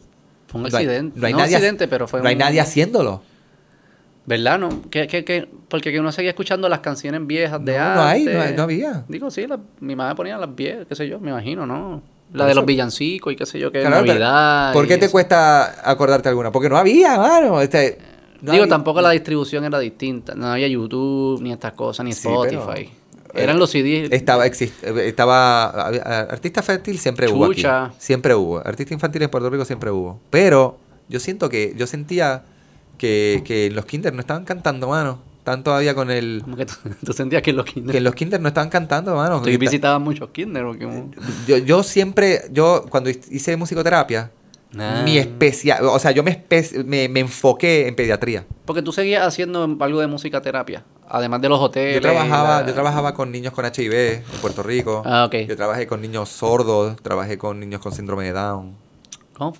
Fue 0.47 0.59
un 0.61 0.63
No 0.69 0.75
hay- 0.77 0.85
accidente. 0.85 1.19
no 1.19 1.27
hay 1.27 1.33
no 1.33 1.39
nadie- 1.39 1.55
accidente, 1.55 1.87
pero 1.87 2.07
fue 2.07 2.21
No 2.21 2.27
hay 2.29 2.35
nadie 2.35 2.59
haciéndolo. 2.61 3.21
¿Verdad? 4.27 4.57
No? 4.57 4.69
¿Qué, 4.89 5.05
qué, 5.05 5.23
qué? 5.23 5.47
Porque 5.69 5.91
que 5.91 5.99
uno 5.99 6.11
seguía 6.11 6.31
escuchando 6.31 6.67
las 6.67 6.79
canciones 6.79 7.25
viejas 7.27 7.63
de 7.63 7.77
No, 7.77 7.83
antes. 7.83 7.95
no 7.95 8.03
hay, 8.07 8.23
no 8.25 8.41
hay- 8.41 8.53
no 8.55 8.63
había. 8.63 9.05
Digo, 9.07 9.29
sí, 9.29 9.45
la- 9.45 9.59
mi 9.81 9.95
madre 9.95 10.15
ponía 10.15 10.37
las 10.39 10.55
viejas, 10.55 10.87
qué 10.89 10.95
sé 10.95 11.07
yo, 11.07 11.19
me 11.19 11.29
imagino, 11.29 11.67
¿no? 11.67 12.01
La 12.33 12.45
de 12.45 12.51
eso- 12.51 12.61
los 12.61 12.65
villancicos 12.65 13.31
y 13.33 13.35
qué 13.35 13.45
sé 13.45 13.59
yo, 13.59 13.71
que 13.71 13.81
Claro, 13.81 14.03
Navidad. 14.03 14.73
¿Por 14.73 14.87
qué 14.87 14.97
te 14.97 15.05
eso. 15.05 15.11
cuesta 15.11 15.87
acordarte 15.87 16.27
alguna? 16.27 16.51
Porque 16.51 16.69
no 16.69 16.77
había, 16.77 17.17
mano. 17.19 17.61
Este, 17.61 17.99
Digo, 18.41 18.67
tampoco 18.67 19.01
la 19.01 19.11
distribución 19.11 19.63
era 19.65 19.79
distinta. 19.79 20.35
No 20.35 20.47
había 20.47 20.67
YouTube, 20.67 21.41
ni 21.41 21.51
estas 21.51 21.73
cosas, 21.73 22.05
ni 22.05 22.13
Sí, 22.13 22.21
pero- 22.27 22.45
Spotify. 22.45 22.89
Eran 23.33 23.59
los 23.59 23.69
CDs. 23.71 24.11
Estaba, 24.11 24.45
exist- 24.47 24.81
estaba 24.99 25.65
había- 25.87 26.01
artista 26.21 26.61
fértil 26.63 26.97
siempre 26.99 27.27
hubo 27.29 27.45
aquí. 27.47 27.63
Siempre 27.97 28.33
hubo. 28.33 28.59
Artista 28.65 28.93
infantil 28.93 29.23
en 29.23 29.29
Puerto 29.29 29.49
Rico 29.49 29.65
siempre 29.65 29.91
hubo. 29.91 30.21
Pero 30.29 30.77
yo 31.09 31.19
siento 31.19 31.49
que, 31.49 31.73
yo 31.77 31.85
sentía 31.85 32.43
que, 32.97 33.41
que 33.43 33.69
los 33.71 33.85
kinder 33.85 34.13
no 34.13 34.21
estaban 34.21 34.45
cantando, 34.45 34.87
mano. 34.87 35.19
Están 35.39 35.63
todavía 35.63 35.93
con 35.93 36.09
el... 36.11 36.39
Como 36.43 36.55
que 36.55 36.65
tú, 36.65 36.73
tú 37.05 37.11
sentías 37.13 37.41
que 37.41 37.51
los 37.51 37.65
kinder. 37.65 37.91
Que 37.93 37.99
los 37.99 38.15
kinder 38.15 38.39
no 38.39 38.47
estaban 38.47 38.69
cantando, 38.69 39.13
mano. 39.15 39.41
Tú 39.41 39.49
visitabas 39.59 39.99
muchos 40.01 40.29
kinder. 40.29 40.63
Porque, 40.63 40.87
Yo, 41.45 41.57
yo 41.57 41.83
siempre, 41.83 42.43
yo 42.53 42.85
cuando 42.89 43.09
hice 43.09 43.57
musicoterapia, 43.57 44.31
Ah. 44.77 45.03
mi 45.05 45.17
especial, 45.17 45.85
o 45.85 45.97
sea, 45.99 46.11
yo 46.11 46.21
me, 46.23 46.31
espe- 46.31 46.83
me, 46.83 47.07
me 47.07 47.21
enfoqué 47.21 47.87
en 47.87 47.95
pediatría. 47.95 48.45
Porque 48.65 48.81
tú 48.81 48.91
seguías 48.91 49.25
haciendo 49.25 49.63
algo 49.79 50.01
de 50.01 50.07
música 50.07 50.41
terapia. 50.41 50.83
Además 51.07 51.39
de 51.41 51.49
los 51.49 51.59
hoteles. 51.59 51.95
Yo 51.95 52.01
trabajaba, 52.01 52.61
la- 52.61 52.67
yo 52.67 52.73
trabajaba 52.73 53.13
con 53.13 53.31
niños 53.31 53.53
con 53.53 53.63
HIV 53.65 53.93
en 54.15 54.23
Puerto 54.41 54.63
Rico. 54.63 55.01
Ah, 55.05 55.25
ok. 55.25 55.35
Yo 55.47 55.55
trabajé 55.55 55.87
con 55.87 56.01
niños 56.01 56.29
sordos, 56.29 56.95
trabajé 57.01 57.37
con 57.37 57.59
niños 57.59 57.79
con 57.79 57.91
síndrome 57.93 58.25
de 58.25 58.31
Down. 58.33 58.75
¿Cómo? 59.33 59.53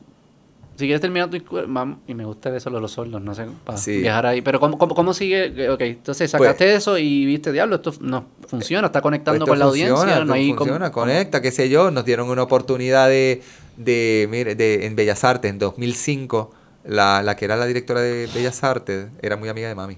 Si 0.78 0.84
quieres 0.88 1.00
terminar 1.00 1.30
tu 1.30 1.38
mam- 1.68 2.00
y 2.06 2.14
me 2.14 2.26
gusta 2.26 2.54
eso 2.54 2.70
de 2.70 2.82
los 2.82 2.92
sordos, 2.92 3.22
no 3.22 3.34
sé, 3.34 3.46
para 3.64 3.78
Sí. 3.78 4.00
viajar 4.00 4.26
ahí. 4.26 4.42
Pero 4.42 4.60
¿cómo, 4.60 4.78
cómo, 4.78 4.94
cómo 4.94 5.14
sigue? 5.14 5.70
Ok, 5.70 5.80
entonces 5.82 6.30
sacaste 6.30 6.74
eso 6.76 6.98
y 6.98 7.26
viste, 7.26 7.54
diablo, 7.54 7.78
esto 7.78 7.94
no 8.02 8.26
funciona, 8.50 8.88
está 8.88 9.00
conectando 9.00 9.38
Esto 9.46 9.52
con 9.52 9.60
la 9.60 9.66
audiencia. 9.66 10.26
No 10.26 10.34
hay 10.34 10.50
como- 10.50 10.58
funciona, 10.66 10.92
conecta, 10.92 11.42
qué 11.42 11.52
sé 11.52 11.70
yo. 11.70 11.92
Nos 11.92 12.04
dieron 12.04 12.30
una 12.30 12.44
oportunidad 12.44 13.08
de, 13.08 13.42
de, 13.78 14.56
de 14.58 14.86
en 14.86 14.96
Bellas 14.96 15.24
Artes 15.24 15.50
en 15.50 15.60
2005. 15.60 16.54
La, 16.86 17.24
la 17.24 17.36
que 17.36 17.46
era 17.46 17.56
la 17.56 17.66
directora 17.66 18.02
de 18.02 18.30
Bellas 18.34 18.64
Artes 18.64 19.08
era 19.22 19.38
muy 19.38 19.50
amiga 19.50 19.68
de 19.68 19.76
mami. 19.76 19.98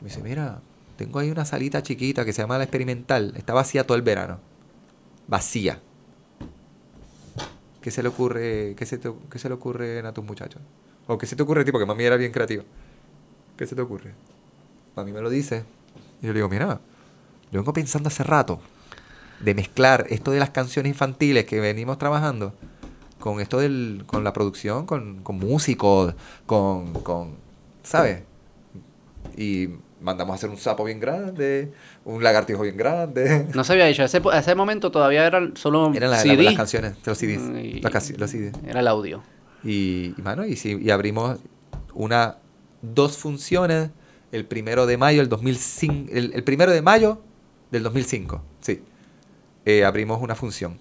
Me 0.00 0.08
dice, 0.08 0.22
mira, 0.22 0.60
tengo 0.96 1.18
ahí 1.18 1.30
una 1.30 1.44
salita 1.44 1.82
chiquita 1.82 2.24
que 2.24 2.32
se 2.32 2.42
llama 2.42 2.58
La 2.58 2.64
Experimental. 2.64 3.32
Está 3.36 3.54
vacía 3.54 3.86
todo 3.86 3.96
el 3.96 4.02
verano. 4.02 4.38
Vacía. 5.28 5.80
¿Qué 7.80 7.90
se 7.90 8.02
le 8.02 8.08
ocurre, 8.08 8.74
qué 8.76 8.84
se 8.84 9.00
qué 9.00 9.38
se 9.38 9.48
le 9.48 9.54
ocurre 9.54 10.00
a 10.00 10.12
tus 10.12 10.24
muchachos? 10.24 10.60
¿O 11.06 11.16
qué 11.16 11.26
se 11.26 11.36
te 11.36 11.42
ocurre 11.42 11.62
a 11.62 11.64
ti? 11.64 11.72
Porque 11.72 11.86
mami 11.86 12.04
era 12.04 12.16
bien 12.16 12.32
creativa. 12.32 12.64
¿Qué 13.56 13.66
se 13.66 13.74
te 13.74 13.82
ocurre? 13.82 14.12
Mami 14.96 15.12
me 15.12 15.20
lo 15.20 15.30
dice. 15.30 15.64
Y 16.20 16.26
yo 16.26 16.32
le 16.32 16.38
digo, 16.38 16.48
mira, 16.48 16.80
yo 17.50 17.60
vengo 17.60 17.72
pensando 17.72 18.08
hace 18.08 18.22
rato 18.22 18.60
de 19.40 19.54
mezclar 19.54 20.06
esto 20.10 20.30
de 20.30 20.38
las 20.38 20.50
canciones 20.50 20.90
infantiles 20.90 21.46
que 21.46 21.60
venimos 21.60 21.98
trabajando 21.98 22.52
con 23.20 23.40
esto 23.40 23.58
del, 23.58 24.02
con 24.06 24.24
la 24.24 24.32
producción, 24.32 24.86
con, 24.86 25.22
con 25.22 25.36
músicos, 25.38 26.14
con, 26.46 26.92
con, 26.94 27.36
¿sabes? 27.84 28.22
Y 29.36 29.68
mandamos 30.00 30.32
a 30.32 30.36
hacer 30.36 30.50
un 30.50 30.56
sapo 30.56 30.84
bien 30.84 30.98
grande, 30.98 31.70
un 32.04 32.22
lagartijo 32.24 32.62
bien 32.62 32.76
grande. 32.76 33.46
No 33.54 33.62
se 33.64 33.74
había 33.74 33.88
hecho. 33.88 34.02
Ese, 34.02 34.20
ese 34.34 34.54
momento 34.54 34.90
todavía 34.90 35.26
eran 35.26 35.56
solo 35.56 35.92
Eran 35.94 36.10
la- 36.10 36.16
la- 36.16 36.22
CD. 36.22 36.42
las 36.44 36.54
canciones, 36.54 36.94
los 37.04 37.18
CDs. 37.18 37.40
Y- 37.62 37.80
casi- 37.82 38.14
los 38.16 38.30
CDs. 38.30 38.52
Era 38.66 38.80
el 38.80 38.88
audio. 38.88 39.22
Y, 39.62 40.14
y, 40.16 40.22
mano, 40.22 40.44
y, 40.46 40.56
sí, 40.56 40.78
y 40.80 40.90
abrimos 40.90 41.38
una, 41.94 42.38
dos 42.82 43.18
funciones 43.18 43.90
el 44.32 44.46
primero 44.46 44.86
de 44.86 44.96
mayo 44.96 45.18
del 45.20 45.28
2005, 45.28 46.10
el, 46.12 46.32
el 46.34 46.44
primero 46.44 46.72
de 46.72 46.80
mayo 46.82 47.20
del 47.70 47.82
2005, 47.82 48.40
sí. 48.60 48.82
Eh, 49.66 49.84
abrimos 49.84 50.22
una 50.22 50.34
función 50.34 50.78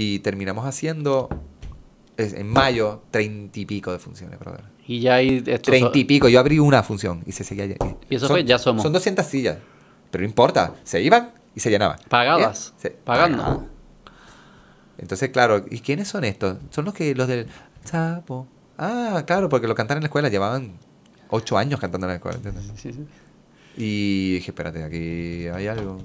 y 0.00 0.20
terminamos 0.20 0.64
haciendo 0.64 1.28
en 2.16 2.46
mayo 2.46 3.02
treinta 3.10 3.58
y 3.58 3.66
pico 3.66 3.90
de 3.92 3.98
funciones, 3.98 4.38
brother. 4.38 4.62
Y 4.86 5.00
ya 5.00 5.16
ahí... 5.16 5.42
esto 5.44 5.70
Treinta 5.70 5.98
y 5.98 6.04
pico, 6.04 6.28
yo 6.28 6.38
abrí 6.38 6.58
una 6.60 6.82
función 6.84 7.22
y 7.26 7.32
se 7.32 7.42
seguía 7.42 7.66
y- 7.66 7.76
Y 8.08 8.14
eso 8.14 8.28
fue 8.28 8.44
Ya 8.44 8.58
Somos. 8.58 8.82
Son 8.82 8.92
200 8.92 9.26
sillas, 9.26 9.58
pero 10.10 10.22
no 10.22 10.28
importa, 10.28 10.74
se 10.84 11.02
iban 11.02 11.32
y 11.54 11.60
se 11.60 11.70
llenaban. 11.70 11.98
Pagadas. 12.08 12.74
Se- 12.76 12.90
Pagando. 12.90 13.66
Entonces, 14.98 15.30
claro, 15.30 15.64
¿y 15.70 15.80
quiénes 15.80 16.08
son 16.08 16.24
estos? 16.24 16.58
Son 16.70 16.84
los 16.84 16.94
que 16.94 17.14
los 17.14 17.26
del 17.28 17.46
sapo. 17.84 18.46
Ah, 18.78 19.24
claro, 19.26 19.48
porque 19.48 19.66
lo 19.68 19.74
cantaron 19.74 19.98
en 19.98 20.04
la 20.04 20.08
escuela, 20.08 20.28
llevaban 20.28 20.72
ocho 21.30 21.58
años 21.58 21.80
cantando 21.80 22.06
en 22.06 22.10
la 22.10 22.16
escuela, 22.16 22.36
¿entiendes? 22.36 22.64
Sí, 22.76 22.92
sí. 22.92 23.04
Y 23.76 24.34
dije, 24.34 24.50
espérate, 24.52 24.82
aquí 24.82 25.46
hay 25.48 25.66
algo. 25.68 25.98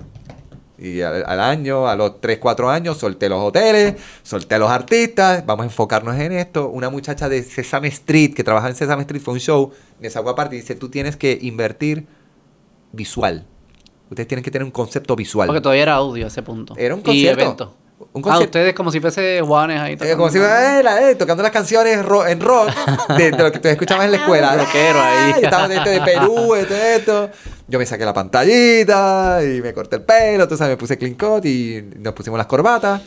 Y 0.84 1.02
al, 1.02 1.24
al 1.26 1.40
año, 1.40 1.88
a 1.88 1.96
los 1.96 2.20
3, 2.20 2.40
4 2.40 2.70
años, 2.70 2.98
solté 2.98 3.30
los 3.30 3.42
hoteles, 3.42 3.96
solté 4.22 4.56
a 4.56 4.60
los 4.60 4.70
artistas, 4.70 5.46
vamos 5.46 5.64
a 5.64 5.68
enfocarnos 5.68 6.16
en 6.20 6.34
esto. 6.34 6.68
Una 6.68 6.90
muchacha 6.90 7.30
de 7.30 7.42
Sesame 7.42 7.88
Street, 7.88 8.34
que 8.34 8.44
trabajaba 8.44 8.70
en 8.70 8.76
Sesame 8.76 9.04
Street, 9.04 9.22
fue 9.22 9.34
un 9.36 9.40
show, 9.40 9.72
me 10.02 10.10
sacó 10.10 10.30
aparte 10.32 10.58
y 10.58 10.60
dice, 10.60 10.76
tú 10.76 10.90
tienes 10.90 11.16
que 11.16 11.40
invertir 11.42 12.06
visual. 12.92 13.46
Ustedes 14.10 14.28
tienen 14.28 14.44
que 14.44 14.52
tener 14.52 14.66
un 14.66 14.72
concepto 14.72 15.16
visual. 15.16 15.48
Porque 15.48 15.62
todavía 15.62 15.84
era 15.84 15.94
audio 15.96 16.26
a 16.26 16.28
ese 16.28 16.44
punto. 16.44 16.76
Era 16.78 16.94
un 16.94 17.00
Y 17.00 17.04
concierto. 17.04 17.42
evento. 17.44 17.76
Un 18.12 18.24
Ah, 18.30 18.40
ustedes 18.40 18.74
como 18.74 18.92
si 18.92 19.00
fuese 19.00 19.42
Juanes 19.42 19.80
ahí. 19.80 19.98
Eh, 20.00 20.16
como 20.16 20.30
si 20.30 20.38
fuera 20.38 20.80
eh, 20.80 20.84
la- 20.84 21.10
eh, 21.10 21.16
tocando 21.16 21.42
las 21.44 21.52
canciones 21.52 22.04
ro- 22.06 22.26
en 22.28 22.40
rock 22.42 22.70
de, 23.18 23.32
de 23.32 23.38
lo 23.44 23.52
que 23.52 23.60
tú 23.60 23.68
escuchabas 23.68 24.06
en 24.06 24.12
la 24.12 24.18
escuela. 24.18 24.56
Rockero 24.58 25.00
ahí. 25.02 25.32
Ah, 25.34 25.36
yo 25.40 25.44
estaba 25.46 25.68
de, 25.68 25.80
de 25.80 26.02
Perú, 26.02 26.56
esto, 26.56 26.76
esto. 26.76 27.30
Yo 27.68 27.80
me 27.80 27.86
saqué 27.86 28.04
la 28.06 28.14
pantallita 28.14 29.40
y 29.44 29.62
me 29.62 29.74
corté 29.74 29.96
el 29.98 30.02
pelo, 30.04 30.48
tú 30.48 30.58
sabes, 30.58 30.72
me 30.74 30.78
puse 30.78 30.98
clean 30.98 31.16
cut 31.16 31.46
y 31.46 31.82
nos 32.00 32.14
pusimos 32.14 32.38
las 32.38 32.48
corbatas 32.48 33.02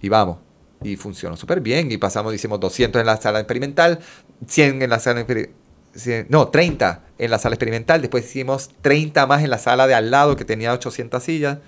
y 0.00 0.08
vamos. 0.08 0.38
Y 0.82 0.96
funcionó 0.96 1.36
súper 1.36 1.60
bien 1.60 1.90
y 1.92 1.96
pasamos, 1.96 2.34
hicimos 2.34 2.58
200 2.60 3.00
en 3.00 3.06
la 3.06 3.16
sala 3.16 3.38
experimental, 3.40 3.98
100 4.46 4.82
en 4.82 4.90
la 4.90 4.98
sala 4.98 5.20
experimental. 5.20 6.26
no, 6.28 6.48
30 6.48 7.00
en 7.18 7.30
la 7.30 7.38
sala 7.38 7.54
experimental. 7.54 8.00
Después 8.00 8.24
hicimos 8.24 8.70
30 8.82 9.26
más 9.26 9.42
en 9.44 9.50
la 9.50 9.58
sala 9.58 9.86
de 9.86 9.94
al 9.94 10.10
lado 10.10 10.36
que 10.36 10.44
tenía 10.44 10.72
800 10.72 11.22
sillas 11.22 11.58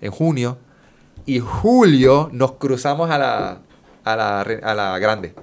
en 0.00 0.10
junio. 0.10 0.58
Y 1.26 1.38
julio 1.40 2.28
nos 2.32 2.52
cruzamos 2.52 3.10
a 3.10 3.18
la, 3.18 3.58
a 4.04 4.16
la, 4.16 4.40
a 4.40 4.74
la 4.74 4.98
grande, 4.98 5.34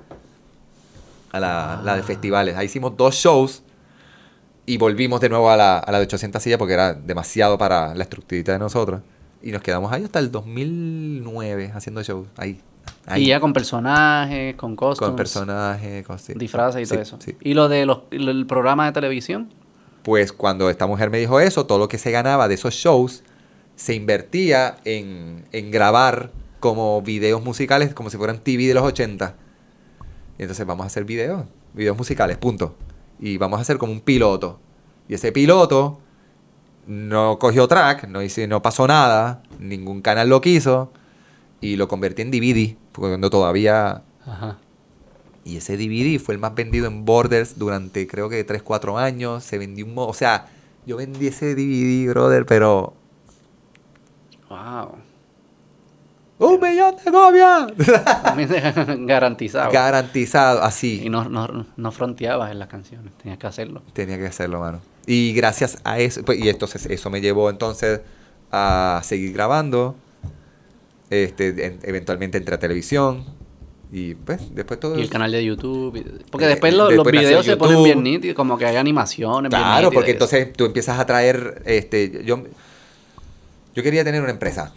a 1.31 1.39
la, 1.39 1.81
la 1.83 1.95
de 1.95 2.03
festivales. 2.03 2.55
Ahí 2.57 2.65
hicimos 2.65 2.97
dos 2.97 3.15
shows 3.15 3.63
y 4.65 4.77
volvimos 4.77 5.21
de 5.21 5.29
nuevo 5.29 5.49
a 5.49 5.55
la, 5.57 5.77
a 5.79 5.91
la 5.91 5.99
de 5.99 6.03
800 6.05 6.41
sillas 6.41 6.57
porque 6.57 6.73
era 6.73 6.93
demasiado 6.93 7.57
para 7.57 7.93
la 7.95 8.03
estructurita 8.03 8.51
de 8.51 8.59
nosotros. 8.59 9.01
Y 9.41 9.51
nos 9.51 9.61
quedamos 9.61 9.91
ahí 9.93 10.03
hasta 10.03 10.19
el 10.19 10.31
2009 10.31 11.71
haciendo 11.73 12.01
shows. 12.03 12.27
Ahí. 12.37 12.59
ahí. 13.05 13.23
Y 13.23 13.27
ya 13.27 13.39
con 13.39 13.53
personajes, 13.53 14.55
con 14.55 14.75
costumes, 14.75 15.07
con 15.09 15.15
personajes, 15.15 16.05
con 16.05 16.19
sí. 16.19 16.33
disfraces 16.35 16.81
y 16.81 16.85
Sí, 16.85 16.93
todo 16.93 17.01
eso. 17.01 17.17
sí. 17.19 17.37
Y 17.41 17.53
lo 17.53 17.69
de 17.69 17.85
los, 17.85 17.99
lo- 18.11 18.31
el 18.31 18.45
programa 18.47 18.87
de 18.87 18.91
televisión. 18.93 19.49
Pues 20.03 20.33
cuando 20.33 20.69
esta 20.69 20.87
mujer 20.87 21.09
me 21.11 21.19
dijo 21.19 21.39
eso, 21.39 21.65
todo 21.65 21.77
lo 21.77 21.87
que 21.87 21.97
se 21.97 22.11
ganaba 22.11 22.47
de 22.47 22.55
esos 22.55 22.73
shows 22.73 23.23
se 23.77 23.93
invertía 23.93 24.77
en, 24.83 25.45
en 25.53 25.71
grabar 25.71 26.31
como 26.59 27.01
videos 27.01 27.43
musicales, 27.43 27.93
como 27.93 28.09
si 28.09 28.17
fueran 28.17 28.39
TV 28.39 28.65
de 28.65 28.73
los 28.73 28.83
80. 28.83 29.35
Y 30.37 30.41
entonces 30.41 30.65
vamos 30.65 30.83
a 30.83 30.87
hacer 30.87 31.05
videos, 31.05 31.45
videos 31.73 31.95
musicales, 31.95 32.37
punto. 32.37 32.75
Y 33.19 33.37
vamos 33.37 33.59
a 33.59 33.61
hacer 33.61 33.77
como 33.77 33.93
un 33.93 34.01
piloto. 34.01 34.59
Y 35.07 35.13
ese 35.13 35.31
piloto 35.31 35.99
no 36.87 37.37
cogió 37.37 37.67
track, 37.67 38.07
no, 38.07 38.23
hice, 38.23 38.47
no 38.47 38.61
pasó 38.63 38.87
nada, 38.87 39.43
ningún 39.59 40.01
canal 40.01 40.27
lo 40.27 40.41
quiso. 40.41 40.91
Y 41.61 41.75
lo 41.75 41.87
convertí 41.87 42.23
en 42.23 42.31
DVD, 42.31 42.75
porque 42.91 43.09
cuando 43.09 43.29
todavía 43.29 44.03
Ajá. 44.25 44.57
y 45.43 45.57
ese 45.57 45.77
DVD 45.77 46.19
fue 46.19 46.33
el 46.33 46.39
más 46.39 46.53
vendido 46.55 46.87
en 46.87 47.05
Borders 47.05 47.57
durante 47.57 48.07
creo 48.07 48.27
que 48.27 48.43
3, 48.43 48.63
4 48.63 48.97
años. 48.97 49.43
Se 49.43 49.59
vendió 49.59 49.85
un... 49.85 49.93
O 49.95 50.13
sea, 50.13 50.47
yo 50.87 50.97
vendí 50.97 51.27
ese 51.27 51.53
DVD, 51.53 52.09
brother, 52.09 52.47
pero... 52.47 52.96
Wow. 54.49 54.95
¡Un 56.39 56.59
millón 56.61 56.95
de 57.03 57.11
copias! 57.11 57.67
Garantizado. 59.07 59.71
Garantizado, 59.71 60.61
así. 60.63 61.01
y 61.05 61.09
no, 61.09 61.27
no, 61.29 61.65
no 61.75 61.91
fronteabas 61.91 62.51
en 62.51 62.59
las 62.59 62.67
canciones, 62.67 63.11
tenías 63.21 63.39
que 63.39 63.47
hacerlo. 63.47 63.81
Tenía 63.93 64.17
que 64.17 64.27
hacerlo, 64.27 64.59
mano. 64.59 64.79
Y 65.07 65.33
gracias 65.33 65.79
a 65.83 65.99
eso... 65.99 66.23
pues, 66.23 66.37
y 66.39 66.47
entonces 66.49 66.85
eso 66.85 67.09
me 67.09 67.21
llevó 67.21 67.49
entonces 67.49 68.01
a 68.51 69.01
seguir 69.03 69.33
grabando. 69.33 69.95
Este, 71.09 71.65
en- 71.65 71.79
eventualmente 71.83 72.37
entré 72.37 72.53
a 72.55 72.59
televisión. 72.59 73.23
Y 73.91 74.15
pues, 74.15 74.53
después 74.53 74.79
todo... 74.79 74.99
Y 74.99 75.01
el 75.01 75.09
canal 75.09 75.31
de 75.31 75.43
YouTube. 75.43 76.21
Porque 76.29 76.45
Eh, 76.45 76.49
después 76.49 76.73
lo- 76.73 76.83
los 76.91 77.03
después 77.05 77.15
nació 77.15 77.29
videos 77.29 77.45
se 77.45 77.57
ponen 77.57 77.83
bien 77.83 78.03
nítidos, 78.03 78.35
como 78.35 78.57
que 78.57 78.65
hay 78.65 78.75
animaciones. 78.75 79.49
bien 79.49 79.61
Claro, 79.61 79.75
nítidas 79.87 79.93
porque 79.93 80.11
entonces 80.11 80.53
tú 80.53 80.65
empiezas 80.65 80.99
a 80.99 81.05
traer, 81.05 81.63
este, 81.65 82.21
yo, 82.25 82.43
yo 83.77 83.83
quería 83.83 84.03
tener 84.03 84.21
una 84.23 84.31
empresa, 84.31 84.73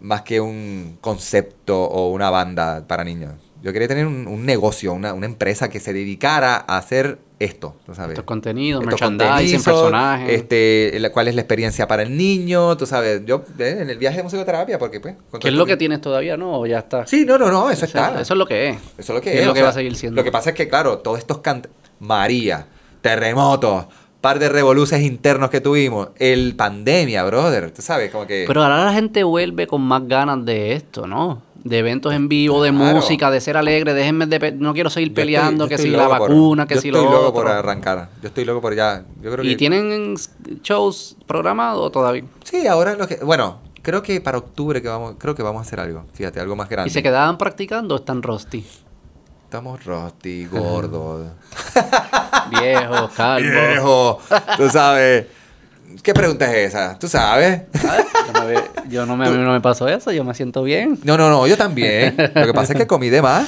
más 0.00 0.22
que 0.22 0.40
un 0.40 0.96
concepto 1.02 1.82
o 1.84 2.10
una 2.10 2.30
banda 2.30 2.82
para 2.88 3.04
niños. 3.04 3.34
Yo 3.62 3.74
quería 3.74 3.88
tener 3.88 4.06
un, 4.06 4.26
un 4.26 4.46
negocio, 4.46 4.94
una, 4.94 5.12
una 5.12 5.26
empresa 5.26 5.68
que 5.68 5.80
se 5.80 5.92
dedicara 5.92 6.64
a 6.66 6.78
hacer 6.78 7.18
esto, 7.38 7.76
¿tú 7.84 7.94
sabes? 7.94 8.12
Estos 8.12 8.24
contenidos, 8.24 8.82
Estos 8.82 9.00
merchandising, 9.00 9.28
contenidos, 9.28 9.64
personajes. 9.64 10.30
Este, 10.32 10.98
la- 10.98 11.12
cuál 11.12 11.28
es 11.28 11.34
la 11.34 11.42
experiencia 11.42 11.86
para 11.86 12.02
el 12.04 12.16
niño, 12.16 12.74
tú 12.78 12.86
sabes. 12.86 13.20
Yo, 13.26 13.44
eh, 13.58 13.76
en 13.82 13.90
el 13.90 13.98
viaje 13.98 14.16
de 14.16 14.22
musicoterapia, 14.22 14.78
porque 14.78 14.98
pues... 14.98 15.14
¿Qué 15.38 15.48
es 15.48 15.54
lo 15.54 15.66
que 15.66 15.76
tienes 15.76 16.00
todavía, 16.00 16.38
no? 16.38 16.58
¿O 16.58 16.66
ya 16.66 16.78
está? 16.78 17.06
Sí, 17.06 17.26
no, 17.26 17.36
no, 17.36 17.50
no, 17.52 17.70
eso 17.70 17.84
O 17.84 17.88
sea, 17.88 18.06
está. 18.08 18.20
Eso 18.22 18.32
es 18.32 18.38
lo 18.38 18.46
que 18.46 18.70
es. 18.70 18.76
Eso 18.96 19.12
es 19.12 19.16
lo 19.16 19.20
que 19.20 19.34
es. 19.34 19.40
es 19.40 19.46
lo 19.46 19.52
que 19.52 19.58
sea, 19.58 19.64
va 19.64 19.70
a 19.70 19.74
seguir 19.74 19.94
siendo. 19.94 20.16
Lo 20.18 20.24
que 20.24 20.32
pasa 20.32 20.50
es 20.50 20.56
que, 20.56 20.68
claro, 20.68 20.98
todos 21.00 21.18
estos 21.18 21.38
cant 21.38 21.66
María, 22.00 22.66
terremotos, 23.02 23.84
par 24.22 24.38
de 24.38 24.48
revoluces 24.48 25.02
internos 25.02 25.50
que 25.50 25.60
tuvimos, 25.60 26.08
el 26.18 26.54
pandemia, 26.56 27.22
brother, 27.24 27.70
tú 27.72 27.82
sabes, 27.82 28.10
como 28.10 28.26
que... 28.26 28.44
Pero 28.46 28.62
ahora 28.62 28.84
la 28.86 28.92
gente 28.94 29.22
vuelve 29.24 29.66
con 29.66 29.82
más 29.82 30.08
ganas 30.08 30.42
de 30.46 30.72
esto, 30.72 31.06
¿no? 31.06 31.42
De 31.64 31.78
eventos 31.78 32.14
en 32.14 32.28
vivo, 32.28 32.62
de 32.62 32.70
Claro. 32.70 32.94
música, 32.96 33.30
de 33.30 33.40
ser 33.40 33.56
alegre, 33.56 33.92
déjenme 33.94 34.26
de... 34.26 34.40
pe- 34.40 34.52
No 34.52 34.72
quiero 34.74 34.88
seguir 34.90 35.08
Yo 35.08 35.12
estoy- 35.12 35.24
peleando, 35.24 35.64
yo 35.64 35.68
que 35.68 35.74
estoy 35.74 35.90
si 35.90 35.96
la 35.96 36.04
loco 36.04 36.16
por- 36.18 36.28
vacuna, 36.30 36.66
que 36.66 36.74
yo 36.76 36.80
si 36.80 36.88
estoy 36.88 37.02
lo 37.04 37.10
loco 37.10 37.20
otro. 37.28 37.42
por 37.42 37.48
arrancar. 37.50 38.08
Yo 38.22 38.28
estoy 38.28 38.44
loco 38.44 38.60
por 38.60 38.74
ya. 38.74 39.04
Yo 39.20 39.30
creo 39.32 39.44
¿Y 39.44 39.48
que... 39.50 39.56
tienen 39.56 40.14
shows 40.62 41.16
programados 41.26 41.92
todavía? 41.92 42.24
Sí, 42.44 42.66
ahora 42.66 42.94
lo 42.96 43.06
que... 43.06 43.16
Bueno, 43.16 43.58
creo 43.82 44.02
que 44.02 44.20
para 44.20 44.38
octubre 44.38 44.80
que 44.80 44.88
vamos... 44.88 45.14
Creo 45.18 45.34
que 45.34 45.42
vamos 45.42 45.60
a 45.60 45.62
hacer 45.62 45.78
algo. 45.80 46.04
Fíjate, 46.14 46.40
algo 46.40 46.56
más 46.56 46.68
grande. 46.68 46.88
¿Y 46.90 46.92
se 46.92 47.02
quedaban 47.02 47.38
practicando 47.38 47.94
o 47.94 47.98
están 47.98 48.22
rusty? 48.22 48.64
Estamos 49.52 49.84
rusty, 49.84 50.46
gordos. 50.50 51.26
Viejos, 52.58 53.10
calvos. 53.12 53.50
Viejo, 53.52 54.18
tú 54.56 54.70
sabes. 54.70 55.26
¿Qué 56.02 56.14
pregunta 56.14 56.50
es 56.50 56.68
esa? 56.70 56.98
¿Tú 56.98 57.06
sabes? 57.06 57.60
Yo, 57.74 58.32
no 58.32 58.46
ve- 58.46 58.64
yo 58.88 59.04
no 59.04 59.14
me, 59.14 59.26
a 59.26 59.30
mí 59.30 59.36
no 59.36 59.52
me 59.52 59.60
pasó 59.60 59.86
eso, 59.88 60.10
yo 60.10 60.24
me 60.24 60.32
siento 60.32 60.62
bien. 60.62 60.98
No, 61.04 61.18
no, 61.18 61.28
no, 61.28 61.46
yo 61.46 61.58
también. 61.58 62.16
Lo 62.34 62.46
que 62.46 62.54
pasa 62.54 62.72
es 62.72 62.78
que 62.78 62.86
comí 62.86 63.10
de 63.10 63.20
más. 63.20 63.46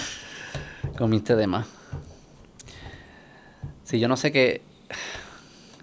Comiste 0.98 1.36
de 1.36 1.46
más. 1.46 1.64
Sí, 3.84 3.98
yo 3.98 4.06
no 4.06 4.18
sé 4.18 4.30
qué. 4.30 4.60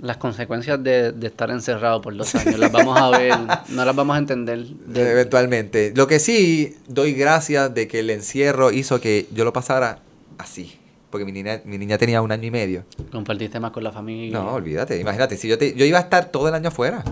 Las 0.02 0.18
consecuencias 0.18 0.84
de, 0.84 1.14
de 1.14 1.28
estar 1.28 1.50
encerrado 1.50 2.00
por 2.00 2.16
dos 2.16 2.36
años 2.36 2.60
las 2.60 2.72
vamos 2.72 2.96
a 3.00 3.10
ver, 3.10 3.36
no 3.70 3.84
las 3.86 3.96
vamos 3.96 4.16
a 4.16 4.20
entender. 4.20 4.66
de- 4.68 5.12
Eventualmente. 5.14 5.94
Lo 5.96 6.06
que 6.06 6.20
sí 6.20 6.78
doy 6.88 7.14
gracias 7.14 7.74
de 7.74 7.88
que 7.88 8.02
el 8.02 8.12
encierro 8.12 8.72
hizo 8.72 9.02
que 9.02 9.28
yo 9.34 9.46
lo 9.46 9.52
pasara 9.52 9.98
así. 10.42 10.78
Porque 11.10 11.26
mi 11.26 11.32
niña, 11.32 11.62
mi 11.66 11.78
niña 11.78 11.98
tenía 11.98 12.22
un 12.22 12.32
año 12.32 12.46
y 12.48 12.52
medio. 12.52 12.86
compartiste 13.12 13.60
más 13.60 13.72
con 13.72 13.84
la 13.84 13.92
familia. 13.92 14.40
No, 14.40 14.54
olvídate. 14.54 15.00
Imagínate, 15.00 15.36
si 15.38 15.48
yo, 15.48 15.58
te- 15.58 15.74
yo 15.76 15.86
iba 15.86 15.98
a 15.98 16.02
estar 16.02 16.26
todo 16.32 16.48
el 16.48 16.54
año 16.54 16.70
afuera. 16.70 17.04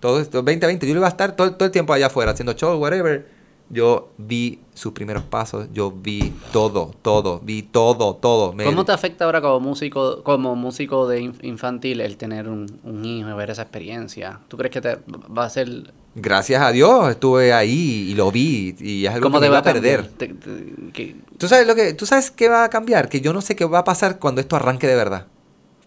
Todo 0.00 0.20
esto, 0.20 0.42
2020, 0.42 0.86
yo 0.86 0.94
iba 0.94 1.06
a 1.06 1.10
estar 1.10 1.34
todo, 1.36 1.52
todo 1.54 1.66
el 1.66 1.70
tiempo 1.72 1.92
allá 1.92 2.06
afuera 2.06 2.32
haciendo 2.32 2.52
shows, 2.52 2.78
whatever. 2.80 3.28
Yo 3.70 4.10
vi 4.18 4.60
sus 4.74 4.92
primeros 4.92 5.22
pasos, 5.22 5.68
yo 5.72 5.90
vi 5.92 6.32
todo, 6.52 6.90
todo, 7.00 7.40
vi 7.42 7.62
todo, 7.62 8.16
todo. 8.16 8.52
Me- 8.52 8.64
¿Cómo 8.64 8.84
te 8.84 8.92
afecta 8.92 9.24
ahora 9.24 9.40
como 9.40 9.60
músico, 9.60 10.22
como 10.22 10.54
músico 10.56 11.08
de 11.08 11.22
inf- 11.22 11.42
infantil 11.42 12.00
el 12.02 12.16
tener 12.18 12.48
un, 12.48 12.66
un 12.84 13.04
hijo 13.04 13.30
y 13.30 13.32
ver 13.32 13.50
esa 13.50 13.62
experiencia? 13.62 14.40
¿Tú 14.48 14.56
crees 14.58 14.72
que 14.72 14.80
te 14.82 14.98
va 15.36 15.44
a 15.46 15.50
ser 15.50 15.92
Gracias 16.14 16.60
a 16.60 16.70
Dios 16.72 17.10
estuve 17.10 17.52
ahí 17.54 18.08
y 18.10 18.14
lo 18.14 18.30
vi 18.30 18.74
y 18.78 19.06
es 19.06 19.12
algo 19.14 19.24
cómo 19.24 19.38
que 19.38 19.40
me 19.40 19.46
te 19.46 19.50
iba 19.50 19.54
va 19.54 19.58
a 19.60 19.72
perder. 19.72 20.08
Te- 20.08 20.28
te- 20.28 21.16
¿Tú 21.38 21.48
sabes 21.48 21.66
lo 21.66 21.74
que 21.74 21.94
tú 21.94 22.04
sabes 22.04 22.30
qué 22.30 22.48
va 22.48 22.64
a 22.64 22.68
cambiar? 22.70 23.08
Que 23.08 23.20
yo 23.22 23.32
no 23.32 23.40
sé 23.40 23.56
qué 23.56 23.64
va 23.64 23.78
a 23.78 23.84
pasar 23.84 24.18
cuando 24.18 24.40
esto 24.42 24.54
arranque 24.56 24.86
de 24.86 24.94
verdad. 24.94 25.26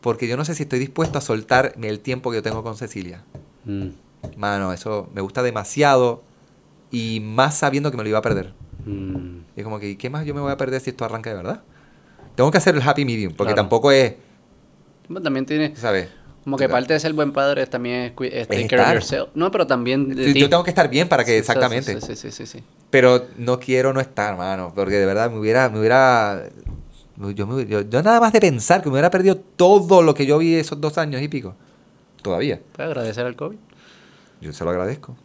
Porque 0.02 0.28
yo 0.28 0.36
no 0.38 0.44
sé 0.46 0.56
si 0.56 0.64
estoy 0.64 0.80
dispuesto 0.80 1.18
a 1.20 1.22
soltarme 1.22 1.90
el 1.90 2.00
tiempo 2.00 2.32
que 2.32 2.38
yo 2.38 2.44
tengo 2.44 2.64
con 2.64 2.76
Cecilia. 2.76 3.24
Mm, 3.66 3.88
Mano, 4.38 4.74
eso 4.74 5.10
me 5.14 5.22
gusta 5.22 5.44
demasiado 5.44 6.24
y 6.92 7.20
más 7.20 7.56
sabiendo 7.58 7.92
que 7.92 7.98
me 7.98 8.04
lo 8.04 8.10
iba 8.10 8.20
a 8.20 8.24
perder. 8.24 8.54
mm. 8.86 9.38
Y 9.56 9.60
es 9.60 9.64
como 9.64 9.80
que, 9.80 9.96
¿qué 9.98 10.10
más 10.10 10.26
yo 10.26 10.34
me 10.34 10.42
voy 10.42 10.52
a 10.52 10.58
perder 10.58 10.82
si 10.82 10.90
esto 10.90 11.06
arranca 11.06 11.30
de 11.30 11.36
verdad? 11.36 11.62
Tengo 12.36 12.50
que 12.52 12.58
hacer 12.58 12.76
el 12.76 12.82
happy 12.82 13.06
medium, 13.06 13.34
porque 13.34 13.54
Claro. 13.54 13.64
tampoco 13.64 13.92
es, 13.92 14.16
También 15.24 15.46
tiene 15.46 15.76
¿sabes? 15.76 16.10
Como 16.46 16.58
que 16.58 16.70
parte 16.70 16.94
de 16.94 17.00
ser 17.02 17.12
buen 17.12 17.34
padre 17.34 17.64
es 17.64 17.70
también 17.70 18.14
es, 18.18 18.32
es 18.32 18.48
take 18.48 18.68
care 18.68 18.82
of 18.84 18.88
yourself. 18.94 19.30
No, 19.36 19.52
pero 19.52 19.68
también 19.68 20.16
de 20.16 20.34
Yo 20.34 20.48
tengo 20.50 20.64
que 20.64 20.70
estar 20.70 20.88
bien 20.90 21.10
para 21.10 21.26
que, 21.26 21.32
Sí, 21.32 21.38
exactamente. 21.40 22.00
Sí, 22.00 22.16
sí, 22.16 22.32
sí, 22.32 22.46
sí. 22.46 22.64
Pero 22.90 23.26
no 23.38 23.60
quiero 23.60 23.92
no 23.92 24.00
estar, 24.00 24.38
mano, 24.38 24.72
porque 24.74 24.94
de 24.96 25.06
verdad 25.06 25.30
me 25.30 25.38
hubiera, 25.40 25.68
me 25.70 25.80
hubiera, 25.80 26.44
yo, 27.18 27.46
me- 27.48 27.66
yo- 27.66 27.82
yo 27.82 28.02
nada 28.02 28.22
más 28.22 28.32
de 28.32 28.40
pensar 28.40 28.82
que 28.82 28.88
me 28.88 28.94
hubiera 28.94 29.10
perdido 29.12 29.36
todo 29.36 30.02
lo 30.02 30.14
que 30.14 30.26
yo 30.26 30.38
vi 30.38 30.56
esos 30.56 30.80
dos 30.80 30.98
años 30.98 31.22
y 31.22 31.28
pico. 31.28 31.56
Todavía. 32.22 32.62
Puedes 32.74 32.90
agradecer 32.92 33.26
al 33.26 33.36
COVID. 33.36 33.58
Yo 34.40 34.54
se 34.54 34.64
lo 34.64 34.70
agradezco. 34.70 35.16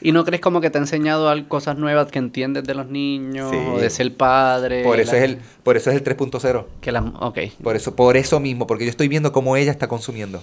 ¿Y 0.00 0.12
no 0.12 0.24
crees 0.24 0.40
como 0.40 0.60
que 0.60 0.70
te 0.70 0.78
ha 0.78 0.80
enseñado 0.80 1.32
cosas 1.48 1.76
nuevas 1.76 2.10
que 2.10 2.18
entiendes 2.18 2.64
de 2.64 2.74
los 2.74 2.86
niños? 2.88 3.50
Sí. 3.50 3.56
O 3.74 3.78
de 3.78 3.90
ser 3.90 4.14
padre. 4.16 4.84
Por 4.84 5.00
eso 5.00 5.12
la- 5.12 5.18
es 5.18 5.24
el, 5.24 5.38
por 5.62 5.76
eso 5.76 5.90
es 5.90 5.96
el 5.96 6.04
3.0. 6.04 6.66
Que 6.80 6.92
la, 6.92 7.00
ok. 7.02 7.38
Por 7.62 7.76
eso, 7.76 7.96
por 7.96 8.16
eso 8.16 8.38
mismo, 8.40 8.66
porque 8.66 8.84
yo 8.84 8.90
estoy 8.90 9.08
viendo 9.08 9.32
cómo 9.32 9.56
ella 9.56 9.70
está 9.72 9.88
consumiendo. 9.88 10.42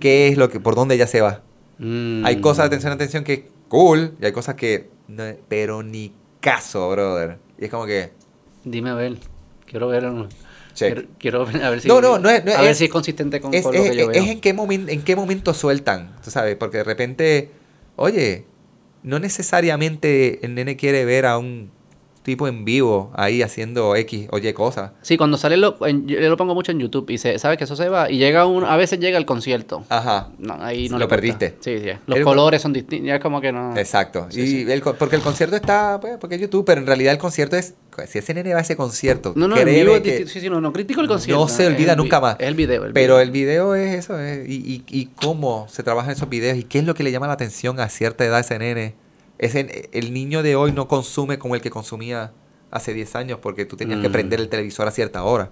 ¿Qué 0.00 0.28
es 0.28 0.38
lo 0.38 0.48
que, 0.48 0.60
por 0.60 0.74
dónde 0.74 0.94
ella 0.94 1.06
se 1.06 1.20
va? 1.20 1.42
Mm. 1.78 2.24
Hay 2.24 2.40
cosas 2.40 2.64
de 2.64 2.66
atención, 2.68 2.92
atención 2.92 3.24
que 3.24 3.32
es 3.34 3.40
cool, 3.68 4.14
y 4.20 4.24
hay 4.24 4.32
cosas 4.32 4.54
que, 4.54 4.88
no- 5.08 5.24
pero 5.48 5.82
ni 5.82 6.12
caso, 6.40 6.88
brother. 6.90 7.38
Y 7.58 7.64
es 7.66 7.70
como 7.70 7.86
que, 7.86 8.10
Dime 8.64 8.90
a 8.90 8.94
ver. 8.94 9.16
Quiero 9.66 9.88
ver. 9.88 10.04
Check. 10.74 10.92
Quiero, 10.94 11.08
quiero 11.18 11.46
ver- 11.46 11.62
a 11.64 11.70
ver 11.70 11.80
si. 11.80 11.88
No, 11.88 12.00
no, 12.00 12.18
no 12.18 12.28
es- 12.30 12.44
no 12.44 12.52
a 12.52 12.60
ver 12.62 12.70
es- 12.70 12.78
si 12.78 12.84
es 12.84 12.90
consistente 12.90 13.40
con, 13.40 13.52
es, 13.54 13.62
con 13.62 13.74
lo 13.74 13.80
es- 13.82 13.90
que 13.90 13.96
yo 13.96 14.10
es 14.10 14.22
veo. 14.22 14.32
en, 14.32 14.40
qué 14.40 14.54
momen- 14.54 14.88
en 14.88 15.02
qué 15.02 15.16
momento 15.16 15.52
sueltan, 15.54 16.14
tú 16.24 16.30
sabes, 16.30 16.56
porque 16.56 16.78
de 16.78 16.84
repente, 16.84 17.50
oye, 17.96 18.44
no 19.02 19.18
necesariamente 19.18 20.44
el 20.44 20.54
nene 20.54 20.76
quiere 20.76 21.04
ver 21.04 21.26
a 21.26 21.38
un 21.38 21.70
tipo 22.22 22.46
en 22.48 22.64
vivo 22.66 23.10
ahí 23.14 23.40
haciendo 23.42 23.96
X, 23.96 24.28
oye, 24.30 24.52
cosas. 24.52 24.90
Sí, 25.00 25.16
cuando 25.16 25.38
sale, 25.38 25.56
lo, 25.56 25.76
en- 25.86 26.06
yo 26.06 26.20
lo 26.20 26.36
pongo 26.36 26.54
mucho 26.54 26.70
en 26.70 26.78
YouTube 26.78 27.08
y 27.10 27.16
se, 27.18 27.38
sabes 27.38 27.56
que 27.56 27.64
eso 27.64 27.76
se 27.76 27.88
va 27.88 28.10
y 28.10 28.18
llega 28.18 28.44
un, 28.46 28.64
a 28.64 28.76
veces 28.76 29.00
llega 29.00 29.16
el 29.16 29.24
concierto. 29.24 29.84
Ajá. 29.88 30.28
No, 30.38 30.54
ahí 30.62 30.88
no 30.90 30.98
Lo 30.98 31.04
le 31.06 31.08
perdiste. 31.08 31.56
Sí, 31.60 31.78
sí. 31.78 31.88
Los 32.06 32.18
El- 32.18 32.24
colores 32.24 32.60
son 32.60 32.72
distintos. 32.74 33.06
Ya 33.06 33.16
es 33.16 33.22
como 33.22 33.40
que 33.40 33.52
no. 33.52 33.74
Exacto. 33.76 34.26
Sí, 34.30 34.40
y 34.42 34.46
sí. 34.64 34.70
El, 34.70 34.82
porque 34.82 35.16
el 35.16 35.22
concierto 35.22 35.56
está, 35.56 35.98
pues, 36.00 36.18
porque 36.18 36.34
es 36.34 36.40
YouTube, 36.42 36.64
pero 36.66 36.80
en 36.80 36.86
realidad 36.86 37.12
el 37.14 37.18
concierto 37.18 37.56
es, 37.56 37.74
si 38.06 38.18
ese 38.18 38.34
nene 38.34 38.52
va 38.52 38.58
a 38.60 38.62
ese 38.62 38.76
concierto, 38.76 39.32
No, 39.34 39.48
no, 39.48 39.54
créeme 39.54 39.72
vivo 39.80 39.94
es 39.96 40.00
que 40.02 40.08
distinto. 40.10 40.32
Sí, 40.32 40.40
sí, 40.40 40.50
no, 40.50 40.60
no 40.60 40.72
critico 40.74 41.00
el 41.00 41.08
concierto. 41.08 41.40
no 41.40 41.48
se 41.48 41.62
es 41.64 41.68
olvida 41.70 41.92
el 41.92 41.96
vi- 41.98 42.02
nunca 42.02 42.20
más. 42.20 42.36
Es 42.38 42.48
el 42.48 42.54
video. 42.54 42.84
el 42.84 42.92
pero 42.92 43.14
video. 43.16 43.20
el 43.20 43.30
video 43.30 43.74
es 43.74 43.94
eso, 43.98 44.20
es- 44.20 44.46
y, 44.48 44.56
y, 44.56 44.84
y 44.88 45.06
cómo 45.06 45.66
se 45.70 45.82
trabaja 45.82 46.10
en 46.10 46.16
esos 46.16 46.28
videos 46.28 46.58
y 46.58 46.64
qué 46.64 46.78
es 46.80 46.84
lo 46.84 46.94
que 46.94 47.02
le 47.02 47.12
llama 47.12 47.26
la 47.28 47.32
atención 47.32 47.80
a 47.80 47.88
cierta 47.88 48.24
edad 48.26 48.36
a 48.36 48.40
ese 48.40 48.58
nene. 48.58 48.94
Ese, 49.40 49.88
el 49.92 50.12
niño 50.12 50.42
de 50.42 50.54
hoy 50.54 50.70
no 50.72 50.86
consume 50.86 51.38
como 51.38 51.54
el 51.54 51.62
que 51.62 51.70
consumía 51.70 52.32
hace 52.70 52.92
10 52.92 53.16
años 53.16 53.38
porque 53.40 53.64
tú 53.64 53.74
tenías 53.76 54.00
que 54.00 54.08
Mm. 54.08 54.12
prender 54.12 54.38
el 54.40 54.48
televisor 54.50 54.86
a 54.86 54.90
cierta 54.90 55.24
hora. 55.24 55.50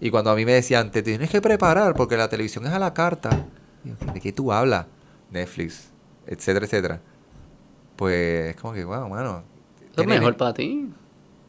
Y 0.00 0.10
cuando 0.10 0.30
a 0.30 0.34
mí 0.36 0.44
me 0.44 0.52
decían, 0.52 0.90
te 0.90 1.02
tienes 1.02 1.30
que 1.30 1.40
preparar 1.40 1.94
porque 1.96 2.16
la 2.18 2.28
televisión 2.28 2.66
es 2.66 2.72
a 2.72 2.78
la 2.78 2.92
carta. 2.92 3.46
Yo, 3.84 3.94
¿De 4.12 4.20
qué 4.20 4.32
tú 4.32 4.52
hablas? 4.52 4.84
Netflix, 5.30 5.88
etcétera, 6.26 6.66
etcétera. 6.66 7.00
Pues, 7.96 8.54
como 8.56 8.74
que, 8.74 8.84
wow, 8.84 9.08
mano. 9.08 9.42
Es 9.90 9.96
tiene- 9.96 10.18
mejor 10.18 10.36
para 10.36 10.52
ti. 10.52 10.90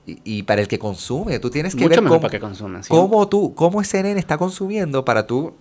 Y, 0.05 0.19
y 0.23 0.43
para 0.43 0.61
el 0.61 0.67
que 0.67 0.79
consume, 0.79 1.39
tú 1.39 1.49
tienes 1.49 1.73
que 1.75 1.81
Mucho 1.81 1.89
ver 1.89 2.01
mejor 2.01 2.17
cómo, 2.19 2.29
para 2.29 2.39
que 2.39 2.83
sí. 2.83 2.89
cómo 2.89 3.27
tú, 3.27 3.55
cómo 3.55 3.81
ese 3.81 4.01
nene 4.03 4.19
está 4.19 4.37
consumiendo 4.37 5.03
para 5.03 5.25
tú, 5.27 5.53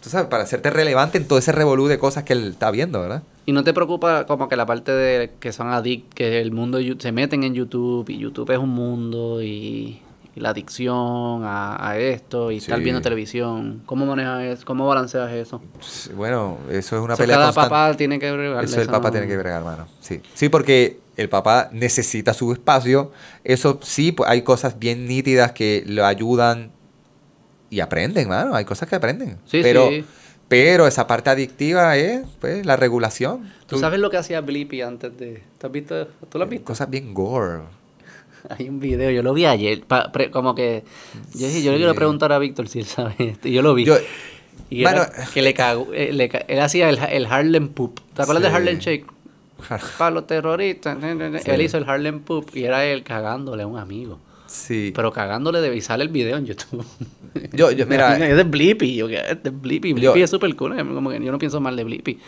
tú 0.00 0.08
sabes, 0.08 0.28
para 0.28 0.44
hacerte 0.44 0.70
relevante 0.70 1.18
en 1.18 1.26
todo 1.26 1.38
ese 1.40 1.50
revolú 1.52 1.88
de 1.88 1.98
cosas 1.98 2.22
que 2.24 2.32
él 2.32 2.48
está 2.52 2.70
viendo, 2.70 3.00
¿verdad? 3.00 3.24
Y 3.48 3.52
no 3.52 3.64
te 3.64 3.72
preocupa 3.72 4.26
como 4.26 4.46
que 4.46 4.56
la 4.56 4.66
parte 4.66 4.92
de 4.92 5.30
que 5.40 5.52
son 5.52 5.68
adictos, 5.68 6.14
que 6.14 6.38
el 6.38 6.52
mundo 6.52 6.78
se 6.98 7.12
meten 7.12 7.44
en 7.44 7.54
YouTube 7.54 8.06
y 8.10 8.18
YouTube 8.18 8.50
es 8.50 8.58
un 8.58 8.68
mundo 8.68 9.42
y, 9.42 10.02
y 10.36 10.40
la 10.40 10.50
adicción 10.50 11.44
a, 11.44 11.88
a 11.88 11.96
esto 11.96 12.50
y 12.52 12.58
estar 12.58 12.78
viendo 12.80 13.00
televisión. 13.00 13.80
¿Cómo 13.86 14.04
manejas 14.04 14.42
eso? 14.44 14.66
¿Cómo 14.66 14.86
balanceas 14.86 15.32
eso? 15.32 15.62
Bueno, 16.14 16.58
eso 16.68 16.96
es 16.98 17.02
una 17.02 17.14
Eso 17.14 17.22
pelea 17.22 17.36
cada 17.36 17.46
constante. 17.46 17.68
papá 17.70 17.96
tiene 17.96 18.18
que 18.18 18.30
bregarle, 18.30 18.64
Eso 18.70 18.82
el 18.82 18.88
papá 18.88 19.08
no- 19.08 19.12
tiene 19.12 19.26
que 19.28 19.36
bregar, 19.38 19.60
hermano. 19.62 19.86
Sí. 20.00 20.20
Sí, 20.34 20.50
porque 20.50 21.00
el 21.16 21.30
papá 21.30 21.70
necesita 21.72 22.34
su 22.34 22.52
espacio. 22.52 23.12
Eso 23.44 23.78
sí, 23.82 24.12
pues, 24.12 24.28
hay 24.28 24.42
cosas 24.42 24.78
bien 24.78 25.06
nítidas 25.08 25.52
que 25.52 25.84
lo 25.86 26.04
ayudan 26.04 26.70
y 27.70 27.80
aprenden, 27.80 28.28
mano. 28.28 28.54
Hay 28.54 28.66
cosas 28.66 28.90
que 28.90 28.96
aprenden. 28.96 29.38
Sí, 29.46 29.60
pero, 29.62 29.88
sí. 29.88 30.04
Pero 30.48 30.86
esa 30.86 31.06
parte 31.06 31.30
adictiva 31.30 31.96
es 31.96 32.26
pues, 32.40 32.64
la 32.66 32.76
regulación. 32.76 33.52
¿Tú 33.66 33.78
sabes 33.78 34.00
lo 34.00 34.10
que 34.10 34.16
hacía 34.16 34.40
Blippi 34.40 34.80
antes 34.82 35.16
de...? 35.18 35.42
¿Tú 35.58 35.66
has 35.66 35.72
visto? 35.72 36.06
¿Tú 36.30 36.38
lo 36.38 36.44
has 36.44 36.50
visto? 36.50 36.64
Cosas 36.64 36.88
bien 36.88 37.12
gore. 37.14 37.60
Hay 38.48 38.68
un 38.68 38.80
video, 38.80 39.10
yo 39.10 39.22
lo 39.22 39.34
vi 39.34 39.44
ayer, 39.44 39.82
pa- 39.84 40.10
pre- 40.10 40.30
como 40.30 40.54
que... 40.54 40.84
Yo 41.34 41.46
dije, 41.48 41.62
yo 41.62 41.72
le 41.72 41.78
quiero 41.78 41.94
preguntar 41.94 42.32
a 42.32 42.38
Víctor 42.38 42.68
si 42.68 42.78
él 42.78 42.86
sabe 42.86 43.14
esto. 43.18 43.48
Y 43.48 43.52
yo 43.52 43.62
lo 43.62 43.74
vi. 43.74 43.84
Yo, 43.84 43.96
y 44.70 44.82
era 44.82 44.92
Mano, 44.92 45.04
que 45.34 45.42
le 45.42 45.52
cagó... 45.54 45.88
eh, 45.92 46.12
le 46.12 46.30
él 46.48 46.60
hacía 46.60 46.88
el, 46.88 46.98
el 46.98 47.26
Harlem 47.26 47.68
Poop. 47.68 48.00
¿Te 48.14 48.22
acuerdas 48.22 48.44
Sí. 48.44 48.50
de 48.50 48.56
Harlem 48.56 48.78
Shake? 48.78 49.06
Para 49.98 50.12
los 50.12 50.26
terroristas. 50.26 50.96
Sí. 51.00 51.50
Él 51.50 51.60
hizo 51.62 51.78
el 51.78 51.88
Harlem 51.88 52.20
Poop 52.20 52.54
y 52.56 52.64
era 52.64 52.84
él 52.84 53.02
cagándole 53.02 53.64
a 53.64 53.66
un 53.66 53.76
amigo. 53.78 54.18
Sí. 54.48 54.92
Pero 54.96 55.12
cagándole 55.12 55.60
de... 55.60 55.80
Sale 55.80 56.02
el 56.02 56.08
video 56.10 56.36
en 56.36 56.46
YouTube. 56.46 56.84
Yo- 57.52 57.70
yo- 57.70 57.86
mira, 57.88 58.16
es 58.28 58.36
de 58.36 58.42
Blippi. 58.42 58.96
Yo, 58.96 59.08
es 59.08 59.42
de 59.42 59.50
Blippi. 59.50 59.90
Yo- 59.90 59.94
Blippi 60.12 60.22
es 60.22 60.30
súper 60.30 60.56
cool. 60.56 60.78
eh, 60.78 60.84
Como 60.84 61.10
que 61.10 61.22
yo 61.24 61.30
no 61.30 61.38
pienso 61.38 61.60
mal 61.60 61.76
de 61.76 61.84
Blippi. 61.84 62.18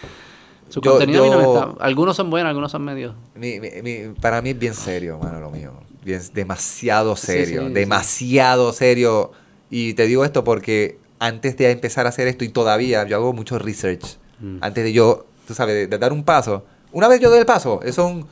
Su 0.68 0.80
Yo- 0.80 0.92
contenido 0.92 1.22
a 1.22 1.26
mí 1.26 1.30
no 1.32 1.38
me 1.38 1.42
yo- 1.44 1.54
está... 1.74 1.84
Algunos 1.84 2.14
son 2.16 2.30
buenos, 2.30 2.48
algunos 2.50 2.70
son 2.70 2.84
medios... 2.84 3.14
Mi- 3.34 3.58
mi- 3.58 3.82
mi- 3.82 4.14
para 4.20 4.40
mí 4.40 4.50
es 4.50 4.58
bien 4.58 4.74
serio, 4.74 5.18
mano, 5.18 5.40
lo 5.40 5.50
mío. 5.50 5.72
Bien, 6.04 6.20
demasiado 6.32 7.16
serio, 7.16 7.62
sí, 7.62 7.66
sí. 7.68 7.72
demasiado 7.74 8.72
serio. 8.72 9.32
Y 9.68 9.94
te 9.94 10.06
digo 10.06 10.24
esto 10.24 10.44
porque 10.44 10.98
antes 11.18 11.56
de 11.56 11.70
empezar 11.70 12.06
a 12.06 12.10
hacer 12.10 12.28
esto, 12.28 12.44
y 12.44 12.48
todavía 12.48 13.04
yo 13.06 13.16
hago 13.16 13.32
mucho 13.32 13.58
research, 13.58 14.16
Mm. 14.40 14.56
antes 14.62 14.84
de 14.84 14.92
yo, 14.94 15.26
tú 15.46 15.52
sabes, 15.54 15.74
de, 15.74 15.86
de 15.86 15.98
dar 15.98 16.12
un 16.14 16.24
paso. 16.24 16.64
Una 16.92 17.08
vez 17.08 17.20
yo 17.20 17.28
doy 17.28 17.40
el 17.40 17.46
paso, 17.46 17.80
es 17.82 17.98
un 17.98 18.26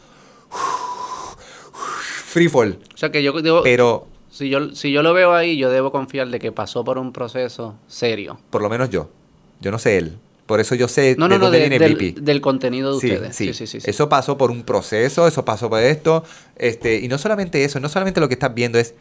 free 2.28 2.48
fall. 2.48 2.78
O 2.94 2.96
sea 2.96 3.10
que 3.10 3.22
yo 3.22 3.32
digo... 3.40 3.62
Pero 3.62 4.06
Si 4.30 4.48
yo, 4.50 4.74
si 4.74 4.92
yo 4.92 5.02
lo 5.02 5.14
veo 5.14 5.32
ahí, 5.34 5.56
yo 5.56 5.70
debo 5.70 5.90
confiar 5.90 6.28
de 6.28 6.38
que 6.38 6.52
pasó 6.52 6.84
por 6.84 6.98
un 6.98 7.12
proceso 7.12 7.76
serio. 7.86 8.38
por 8.50 8.62
lo 8.62 8.68
menos 8.68 8.90
yo, 8.90 9.10
yo 9.60 9.70
no 9.70 9.78
sé 9.78 9.96
él. 9.98 10.18
Por 10.46 10.60
eso 10.60 10.74
yo 10.74 10.88
sé 10.88 11.14
No, 11.18 11.28
de 11.28 11.34
no, 11.34 11.38
no, 11.38 11.44
dónde 11.46 11.58
de- 11.60 11.68
viene 11.68 11.78
del, 11.78 12.24
del 12.24 12.40
contenido 12.40 12.94
de 12.94 13.00
Sí, 13.00 13.12
ustedes. 13.12 13.36
sí. 13.36 13.46
Sí, 13.48 13.52
sí, 13.54 13.66
sí. 13.66 13.80
sí. 13.80 13.90
Eso 13.90 14.08
pasó 14.08 14.38
por 14.38 14.50
un 14.50 14.62
proceso, 14.62 15.26
eso 15.26 15.44
pasó 15.44 15.68
por 15.68 15.80
esto. 15.82 16.24
Este, 16.56 16.96
y 17.00 17.08
no 17.08 17.18
solamente 17.18 17.64
eso, 17.64 17.80
no 17.80 17.88
solamente 17.88 18.20
lo 18.20 18.28
que 18.28 18.34
estás 18.34 18.54
viendo 18.54 18.78
es 18.78 18.94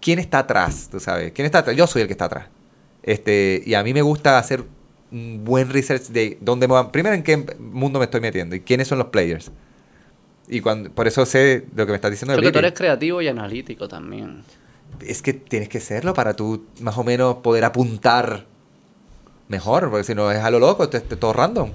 quién 0.00 0.18
está 0.20 0.40
atrás, 0.40 0.88
tú 0.90 1.00
sabes. 1.00 1.32
¿Quién 1.32 1.46
está 1.46 1.58
atrás? 1.58 1.76
Yo 1.76 1.86
soy 1.86 2.02
el 2.02 2.08
que 2.08 2.12
está 2.14 2.26
atrás. 2.26 2.46
Este, 3.02 3.62
y 3.66 3.74
a 3.74 3.82
mí 3.82 3.92
me 3.94 4.02
gusta 4.02 4.38
hacer 4.38 4.62
un 5.10 5.44
buen 5.44 5.70
research 5.70 6.04
de 6.08 6.38
dónde 6.40 6.68
me 6.68 6.74
van. 6.74 6.92
Primero, 6.92 7.14
en 7.16 7.22
qué 7.24 7.36
mundo 7.58 7.98
me 7.98 8.04
estoy 8.04 8.20
metiendo 8.20 8.54
y 8.54 8.60
quiénes 8.60 8.86
son 8.88 8.98
los 8.98 9.08
players. 9.08 9.50
Y 10.52 10.60
cuando, 10.60 10.90
por 10.90 11.06
eso 11.06 11.24
sé 11.24 11.64
lo 11.76 11.86
que 11.86 11.92
me 11.92 11.96
estás 11.96 12.10
diciendo. 12.10 12.32
de 12.32 12.36
Porque 12.38 12.48
tú 12.48 12.58
Blippi. 12.58 12.66
eres 12.66 12.76
creativo 12.76 13.22
y 13.22 13.28
analítico 13.28 13.86
también. 13.86 14.42
Es 15.00 15.22
que 15.22 15.32
tienes 15.32 15.68
que 15.68 15.78
serlo 15.80 16.12
para 16.12 16.34
tú 16.34 16.66
más 16.80 16.98
o 16.98 17.04
menos 17.04 17.36
poder 17.36 17.64
apuntar 17.64 18.46
mejor, 19.46 19.88
porque 19.90 20.02
si 20.02 20.14
no 20.14 20.30
es 20.32 20.38
a 20.38 20.50
lo 20.50 20.58
loco, 20.58 20.90
es 20.92 21.08
todo 21.20 21.32
random. 21.32 21.70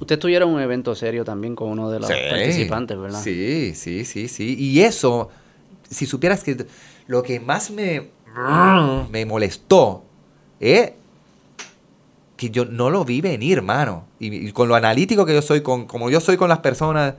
Ustedes 0.00 0.18
tuvieron 0.18 0.50
un 0.50 0.60
evento 0.60 0.96
serio 0.96 1.24
también 1.24 1.54
con 1.54 1.68
uno 1.68 1.88
de 1.88 2.00
los 2.00 2.10
participantes, 2.10 2.98
¿verdad? 2.98 3.22
Sí, 3.22 3.74
sí, 3.76 4.04
sí, 4.04 4.26
sí. 4.26 4.56
Y 4.58 4.80
eso, 4.80 5.30
si 5.88 6.04
supieras 6.06 6.42
que 6.42 6.66
lo 7.06 7.22
que 7.22 7.38
más 7.38 7.70
me, 7.70 8.10
me 9.12 9.24
molestó 9.24 10.02
es 10.58 10.92
que 12.36 12.50
yo 12.50 12.64
no 12.64 12.90
lo 12.90 13.04
vi 13.04 13.20
venir, 13.20 13.58
hermano. 13.58 14.06
Y, 14.18 14.48
y 14.48 14.52
con 14.52 14.68
lo 14.68 14.74
analítico 14.74 15.24
que 15.24 15.32
yo 15.32 15.42
soy, 15.42 15.60
con 15.60 15.86
como 15.86 16.10
yo 16.10 16.20
soy 16.20 16.36
con 16.36 16.48
las 16.48 16.58
personas, 16.58 17.14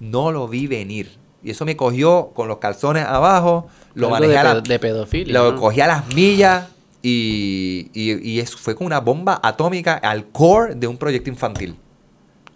no 0.00 0.32
lo 0.32 0.48
vi 0.48 0.66
venir. 0.66 1.18
Y 1.42 1.50
eso 1.50 1.64
me 1.64 1.76
cogió 1.76 2.32
con 2.34 2.48
los 2.48 2.58
calzones 2.58 3.04
abajo, 3.06 3.68
lo 3.94 4.08
Algo 4.08 4.16
manejé 4.16 4.32
de, 4.32 4.38
a 4.38 4.54
la- 4.54 4.60
de 4.60 4.78
pedofilia. 4.78 5.32
lo 5.32 5.52
¿no? 5.52 5.60
cogí 5.60 5.80
a 5.80 5.86
las 5.86 6.14
millas 6.14 6.68
y, 7.02 7.90
y, 7.94 8.30
y 8.30 8.40
eso 8.40 8.58
fue 8.58 8.74
como 8.74 8.86
una 8.86 9.00
bomba 9.00 9.40
atómica 9.42 9.94
al 9.94 10.26
core 10.26 10.74
de 10.74 10.86
un 10.86 10.96
proyecto 10.98 11.30
infantil. 11.30 11.76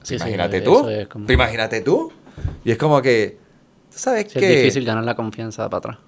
Sí, 0.02 0.10
sí, 0.10 0.14
imagínate 0.16 0.58
eso 0.58 0.66
tú. 0.82 0.88
como- 1.10 1.32
Imagínate 1.32 1.80
tú. 1.80 2.12
Y 2.64 2.72
es 2.72 2.76
como 2.78 3.00
que, 3.00 3.38
tú 3.90 3.98
sabes 3.98 4.26
Sí, 4.30 4.38
que... 4.38 4.52
es 4.54 4.60
difícil 4.62 4.84
ganar 4.84 5.04
la 5.04 5.14
confianza 5.16 5.68
para 5.70 5.78
atrás. 5.78 5.98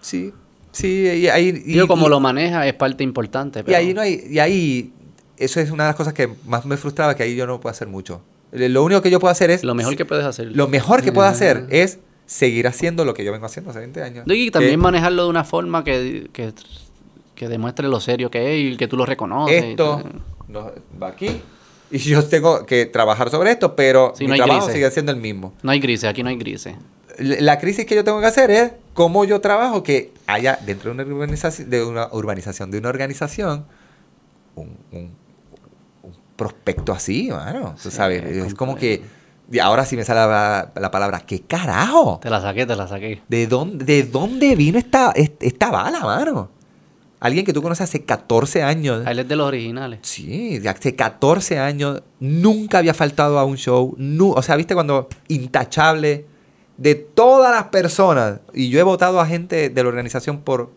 Sí, 0.00 0.32
sí, 0.70 1.08
y 1.08 1.28
ahí... 1.28 1.48
y- 1.48 1.72
Digo, 1.72 1.88
como 1.88 2.06
y- 2.06 2.10
lo 2.10 2.20
maneja 2.20 2.66
es 2.68 2.74
parte 2.74 3.02
importante. 3.02 3.60
Y 3.60 3.62
Pero 3.64 3.78
ahí 3.78 3.94
no 3.94 4.00
hay... 4.00 4.22
Y 4.30 4.38
ahí... 4.38 4.92
Eso 5.38 5.58
es 5.58 5.72
una 5.72 5.84
de 5.84 5.88
las 5.88 5.96
cosas 5.96 6.14
que 6.14 6.28
más 6.46 6.64
me 6.66 6.76
frustraba, 6.76 7.16
que 7.16 7.24
ahí 7.24 7.34
yo 7.34 7.46
no 7.48 7.58
puedo 7.58 7.72
hacer 7.72 7.88
mucho. 7.88 8.22
Lo 8.52 8.84
único 8.84 9.00
que 9.02 9.10
yo 9.10 9.18
puedo 9.18 9.32
hacer 9.32 9.50
es... 9.50 9.64
Lo 9.64 9.74
mejor 9.74 9.96
que 9.96 10.04
puedes 10.04 10.24
hacer. 10.26 10.54
Lo 10.54 10.68
mejor 10.68 11.02
que 11.02 11.10
puedo 11.12 11.26
hacer 11.26 11.66
es 11.70 11.98
seguir 12.26 12.66
haciendo 12.66 13.04
lo 13.04 13.14
que 13.14 13.24
yo 13.24 13.32
vengo 13.32 13.46
haciendo 13.46 13.70
hace 13.70 13.80
20 13.80 14.02
años. 14.02 14.24
Y 14.28 14.50
también 14.50 14.72
Que 14.74 14.76
manejarlo 14.76 15.24
de 15.24 15.30
una 15.30 15.44
forma 15.44 15.82
que, 15.84 16.28
que, 16.32 16.52
que 17.34 17.48
demuestre 17.48 17.88
lo 17.88 17.98
serio 18.00 18.30
que 18.30 18.54
es 18.68 18.74
y 18.74 18.76
que 18.76 18.88
tú 18.88 18.96
lo 18.96 19.06
reconoces. 19.06 19.64
esto 19.64 20.02
no, 20.48 20.70
va 21.02 21.08
aquí. 21.08 21.40
Y 21.90 21.98
yo 21.98 22.24
tengo 22.24 22.64
que 22.66 22.86
trabajar 22.86 23.30
sobre 23.30 23.50
esto, 23.52 23.74
pero 23.76 24.12
Sí, 24.16 24.24
mi 24.24 24.30
no 24.30 24.36
trabajo 24.36 24.60
grises. 24.66 24.74
sigue 24.74 24.90
siendo 24.90 25.12
el 25.12 25.18
mismo. 25.18 25.52
No 25.62 25.70
hay 25.72 25.80
grises, 25.80 26.08
aquí 26.08 26.22
no 26.22 26.28
hay 26.30 26.36
grises. 26.36 26.74
La 27.18 27.58
crisis 27.58 27.84
que 27.84 27.94
yo 27.94 28.04
tengo 28.04 28.20
que 28.20 28.26
hacer 28.26 28.50
es 28.50 28.72
cómo 28.94 29.24
yo 29.26 29.40
trabajo 29.40 29.82
que 29.82 30.12
haya 30.26 30.58
dentro 30.64 30.94
de 30.94 31.02
una 31.02 31.14
urbanización, 31.14 31.68
de 31.68 31.84
una 31.84 32.08
urbanización, 32.12 32.70
de 32.70 32.78
una 32.78 32.88
organización, 32.88 33.66
un- 34.54 34.76
un 34.92 35.10
prospecto 36.42 36.92
así, 36.92 37.28
mano. 37.30 37.74
Tú 37.82 37.90
sabes, 37.90 38.22
es 38.24 38.46
es 38.46 38.54
como 38.54 38.74
que. 38.76 39.02
Y 39.50 39.58
ahora 39.58 39.84
sí 39.84 39.96
me 39.96 40.04
sale 40.04 40.20
la, 40.20 40.72
la 40.74 40.90
palabra, 40.90 41.20
¿qué 41.20 41.40
carajo? 41.42 42.18
Te 42.22 42.30
la 42.30 42.40
saqué, 42.40 42.64
te 42.64 42.74
la 42.76 42.86
saqué. 42.88 43.20
¿De 43.28 43.46
dónde, 43.46 43.84
¿De 43.84 44.02
dónde 44.04 44.56
vino 44.56 44.78
esta, 44.78 45.12
est- 45.12 45.42
esta 45.42 45.70
bala, 45.70 46.00
mano? 46.00 46.48
Alguien 47.20 47.44
que 47.44 47.52
tú 47.52 47.60
conoces 47.62 47.82
hace 47.88 48.04
14 48.04 48.62
años. 48.62 49.04
Él 49.06 49.18
es 49.20 49.28
de 49.28 49.36
los 49.36 49.46
originales. 49.46 50.00
Sí, 50.02 50.60
hace 50.66 50.96
14 50.96 51.58
años 51.58 52.02
nunca 52.18 52.78
había 52.78 52.94
faltado 52.94 53.38
a 53.38 53.44
un 53.44 53.56
show. 53.56 53.94
o 54.34 54.42
sea, 54.42 54.56
viste 54.56 54.74
cuando 54.74 55.08
intachable 55.28 56.24
de 56.78 56.94
todas 56.96 57.54
las 57.54 57.64
personas. 57.64 58.40
Y 58.54 58.70
yo 58.70 58.80
he 58.80 58.82
votado 58.82 59.20
a 59.20 59.26
gente 59.26 59.68
de 59.70 59.82
la 59.82 59.88
organización 59.88 60.40
por 60.40 60.70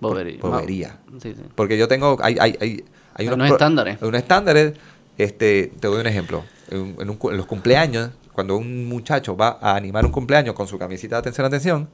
Bobería. 0.00 0.38
bobería. 0.40 0.98
Sí, 1.22 1.34
sí. 1.34 1.42
Porque 1.54 1.76
yo 1.78 1.88
tengo. 1.88 2.18
Hay, 2.22 2.36
hay, 2.40 2.56
hay, 2.60 2.84
hay 3.18 3.28
Unos 3.28 3.50
estándares. 3.50 4.00
Unos 4.00 4.20
estándares. 4.22 4.72
Este, 5.18 5.72
te 5.80 5.88
doy 5.88 6.00
un 6.00 6.06
ejemplo. 6.06 6.44
En, 6.70 6.96
en 6.98 7.10
un 7.10 7.16
cu- 7.16 7.30
en 7.30 7.36
los 7.36 7.46
cumpleaños, 7.46 8.10
cuando 8.32 8.56
un 8.56 8.86
muchacho 8.88 9.36
va 9.36 9.58
a 9.60 9.74
animar 9.76 10.06
un 10.06 10.12
cumpleaños 10.12 10.54
con 10.54 10.66
su 10.68 10.78
camisita 10.78 11.16
de 11.16 11.20
atención, 11.20 11.46
atención, 11.46 11.88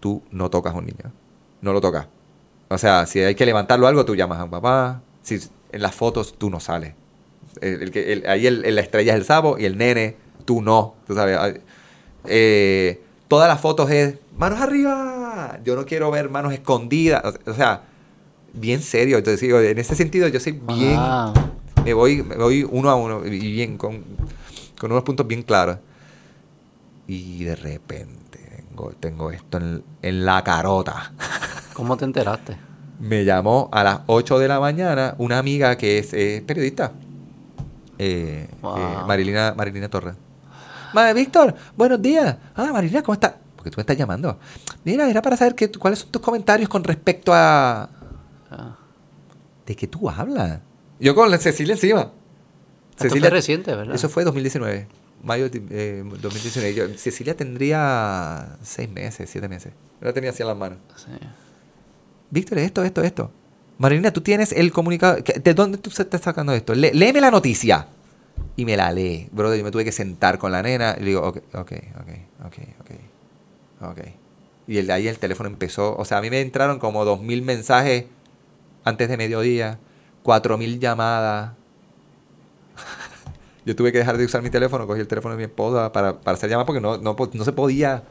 tú 0.00 0.22
no 0.30 0.50
tocas 0.50 0.74
a 0.74 0.78
un 0.78 0.86
niño. 0.86 1.12
No 1.60 1.72
lo 1.72 1.80
tocas. 1.80 2.06
O 2.68 2.78
sea, 2.78 3.06
si 3.06 3.20
hay 3.20 3.34
que 3.34 3.44
levantarlo 3.46 3.86
algo, 3.86 4.04
tú 4.04 4.14
llamas 4.14 4.38
a 4.40 4.44
un 4.44 4.50
papá. 4.50 5.02
Si 5.22 5.38
en 5.72 5.82
las 5.82 5.94
fotos 5.94 6.34
tú 6.38 6.50
no 6.50 6.60
sales. 6.60 6.94
El, 7.60 7.82
el 7.82 7.96
el- 7.96 8.26
ahí 8.26 8.48
la 8.50 8.80
estrella 8.80 9.12
es 9.12 9.18
el 9.18 9.24
sabo 9.24 9.58
y 9.58 9.64
el 9.66 9.76
nene 9.76 10.16
Tú 10.44 10.60
no, 10.60 10.96
tú 11.06 11.14
sabes. 11.14 11.60
Eh, 12.24 13.00
todas 13.28 13.48
las 13.48 13.60
fotos 13.60 13.90
es 13.90 14.16
manos 14.36 14.60
arriba. 14.60 15.60
Yo 15.64 15.76
no 15.76 15.86
quiero 15.86 16.10
ver 16.10 16.30
manos 16.30 16.52
escondidas. 16.52 17.22
O 17.46 17.54
sea, 17.54 17.82
bien 18.52 18.80
serio. 18.82 19.18
Entonces, 19.18 19.40
digo, 19.40 19.60
en 19.60 19.78
ese 19.78 19.94
sentido, 19.94 20.28
yo 20.28 20.40
soy 20.40 20.52
bien. 20.52 20.96
Wow. 20.96 21.32
Me 21.84 21.94
voy, 21.94 22.22
me 22.22 22.36
voy 22.36 22.66
uno 22.68 22.90
a 22.90 22.94
uno 22.94 23.24
y 23.26 23.30
bien, 23.52 23.76
con, 23.76 24.04
con 24.78 24.92
unos 24.92 25.02
puntos 25.04 25.26
bien 25.26 25.42
claros. 25.42 25.78
Y 27.06 27.44
de 27.44 27.56
repente 27.56 28.38
tengo, 28.68 28.90
tengo 29.00 29.30
esto 29.30 29.58
en, 29.58 29.82
en 30.02 30.24
la 30.24 30.42
carota. 30.44 31.12
¿Cómo 31.74 31.96
te 31.96 32.04
enteraste? 32.04 32.56
Me 33.00 33.24
llamó 33.24 33.68
a 33.72 33.82
las 33.82 34.00
8 34.06 34.38
de 34.38 34.46
la 34.48 34.60
mañana 34.60 35.14
una 35.18 35.38
amiga 35.38 35.76
que 35.76 35.98
es 35.98 36.08
periodista. 36.44 36.92
Eh, 37.98 38.48
Wow. 38.60 38.76
eh, 38.78 38.96
Marilina, 39.06 39.54
Marilina 39.56 39.88
Torres. 39.88 40.14
Madre 40.94 41.14
Víctor, 41.14 41.54
buenos 41.76 42.00
días. 42.00 42.36
Ah, 42.54 42.70
Marilina, 42.72 43.02
¿cómo 43.02 43.14
estás? 43.14 43.34
Porque 43.56 43.70
tú 43.70 43.76
me 43.78 43.80
estás 43.82 43.96
llamando. 43.96 44.38
Mira, 44.84 45.08
era 45.10 45.20
para 45.22 45.36
saber 45.36 45.54
que, 45.54 45.70
cuáles 45.72 46.00
son 46.00 46.10
tus 46.10 46.22
comentarios 46.22 46.68
con 46.68 46.84
respecto 46.84 47.32
a... 47.34 47.88
Ah. 48.58 48.76
¿De 49.66 49.76
qué 49.76 49.86
tú 49.86 50.08
hablas? 50.10 50.60
Yo 51.00 51.14
con 51.14 51.30
la 51.30 51.38
Cecilia 51.38 51.74
encima. 51.74 52.10
Esto 52.98 53.08
fue 53.08 53.30
reciente, 53.30 53.74
¿verdad? 53.74 53.94
Eso 53.94 54.08
fue 54.08 54.24
2019. 54.24 54.86
Mayo 55.24 55.48
de 55.48 55.62
eh, 55.70 56.04
2019. 56.04 56.74
Yo- 56.74 56.88
Cecilia 56.98 57.36
tendría 57.36 58.56
seis 58.62 58.90
meses, 58.90 59.30
siete 59.30 59.48
meses. 59.48 59.72
La 60.00 60.12
tenía 60.12 60.30
así 60.30 60.42
en 60.42 60.48
las 60.48 60.56
manos. 60.56 60.78
Sí. 60.96 61.10
Víctor, 62.30 62.58
esto, 62.58 62.82
esto, 62.84 63.02
esto. 63.02 63.30
Marilina, 63.78 64.12
tú 64.12 64.20
tienes 64.20 64.52
el 64.52 64.72
comunicado. 64.72 65.22
¿qué- 65.24 65.40
¿De 65.40 65.54
dónde 65.54 65.78
tú 65.78 65.90
estás 65.90 66.20
sacando 66.20 66.52
esto? 66.52 66.74
Lé- 66.74 66.92
léeme 66.94 67.20
la 67.20 67.30
noticia. 67.30 67.86
Y 68.56 68.64
me 68.64 68.76
la 68.76 68.92
lee. 68.92 69.28
Brother, 69.32 69.58
yo 69.58 69.64
me 69.64 69.70
tuve 69.70 69.84
que 69.84 69.92
sentar 69.92 70.38
con 70.38 70.52
la 70.52 70.62
nena 70.62 70.94
y 70.98 71.00
le 71.00 71.06
digo, 71.06 71.22
ok, 71.26 71.38
ok, 71.54 71.72
ok, 72.00 72.08
ok, 72.46 72.58
ok. 72.80 73.90
Ok. 73.90 73.98
Y 74.68 74.78
el 74.78 74.86
de 74.86 74.92
ahí 74.92 75.08
el 75.08 75.18
teléfono 75.18 75.48
empezó. 75.48 75.96
O 75.96 76.04
sea, 76.04 76.18
a 76.18 76.20
mí 76.20 76.30
me 76.30 76.40
entraron 76.40 76.78
como 76.78 77.04
dos 77.04 77.20
mil 77.22 77.42
mensajes 77.42 78.04
antes 78.84 79.08
de 79.08 79.16
mediodía, 79.16 79.78
cuatro 80.22 80.56
mil 80.58 80.78
llamadas. 80.80 81.52
yo 83.64 83.76
tuve 83.76 83.92
que 83.92 83.98
dejar 83.98 84.16
de 84.18 84.24
usar 84.24 84.42
mi 84.42 84.50
teléfono, 84.50 84.86
cogí 84.86 85.00
el 85.00 85.06
teléfono 85.08 85.34
de 85.34 85.38
mi 85.38 85.44
esposa 85.44 85.92
para, 85.92 86.20
para 86.20 86.36
hacer 86.36 86.50
llamadas 86.50 86.66
porque 86.66 86.80
no, 86.80 86.98
no, 86.98 87.14
po- 87.16 87.30
no 87.32 87.44
se 87.44 87.52
podía. 87.52 88.02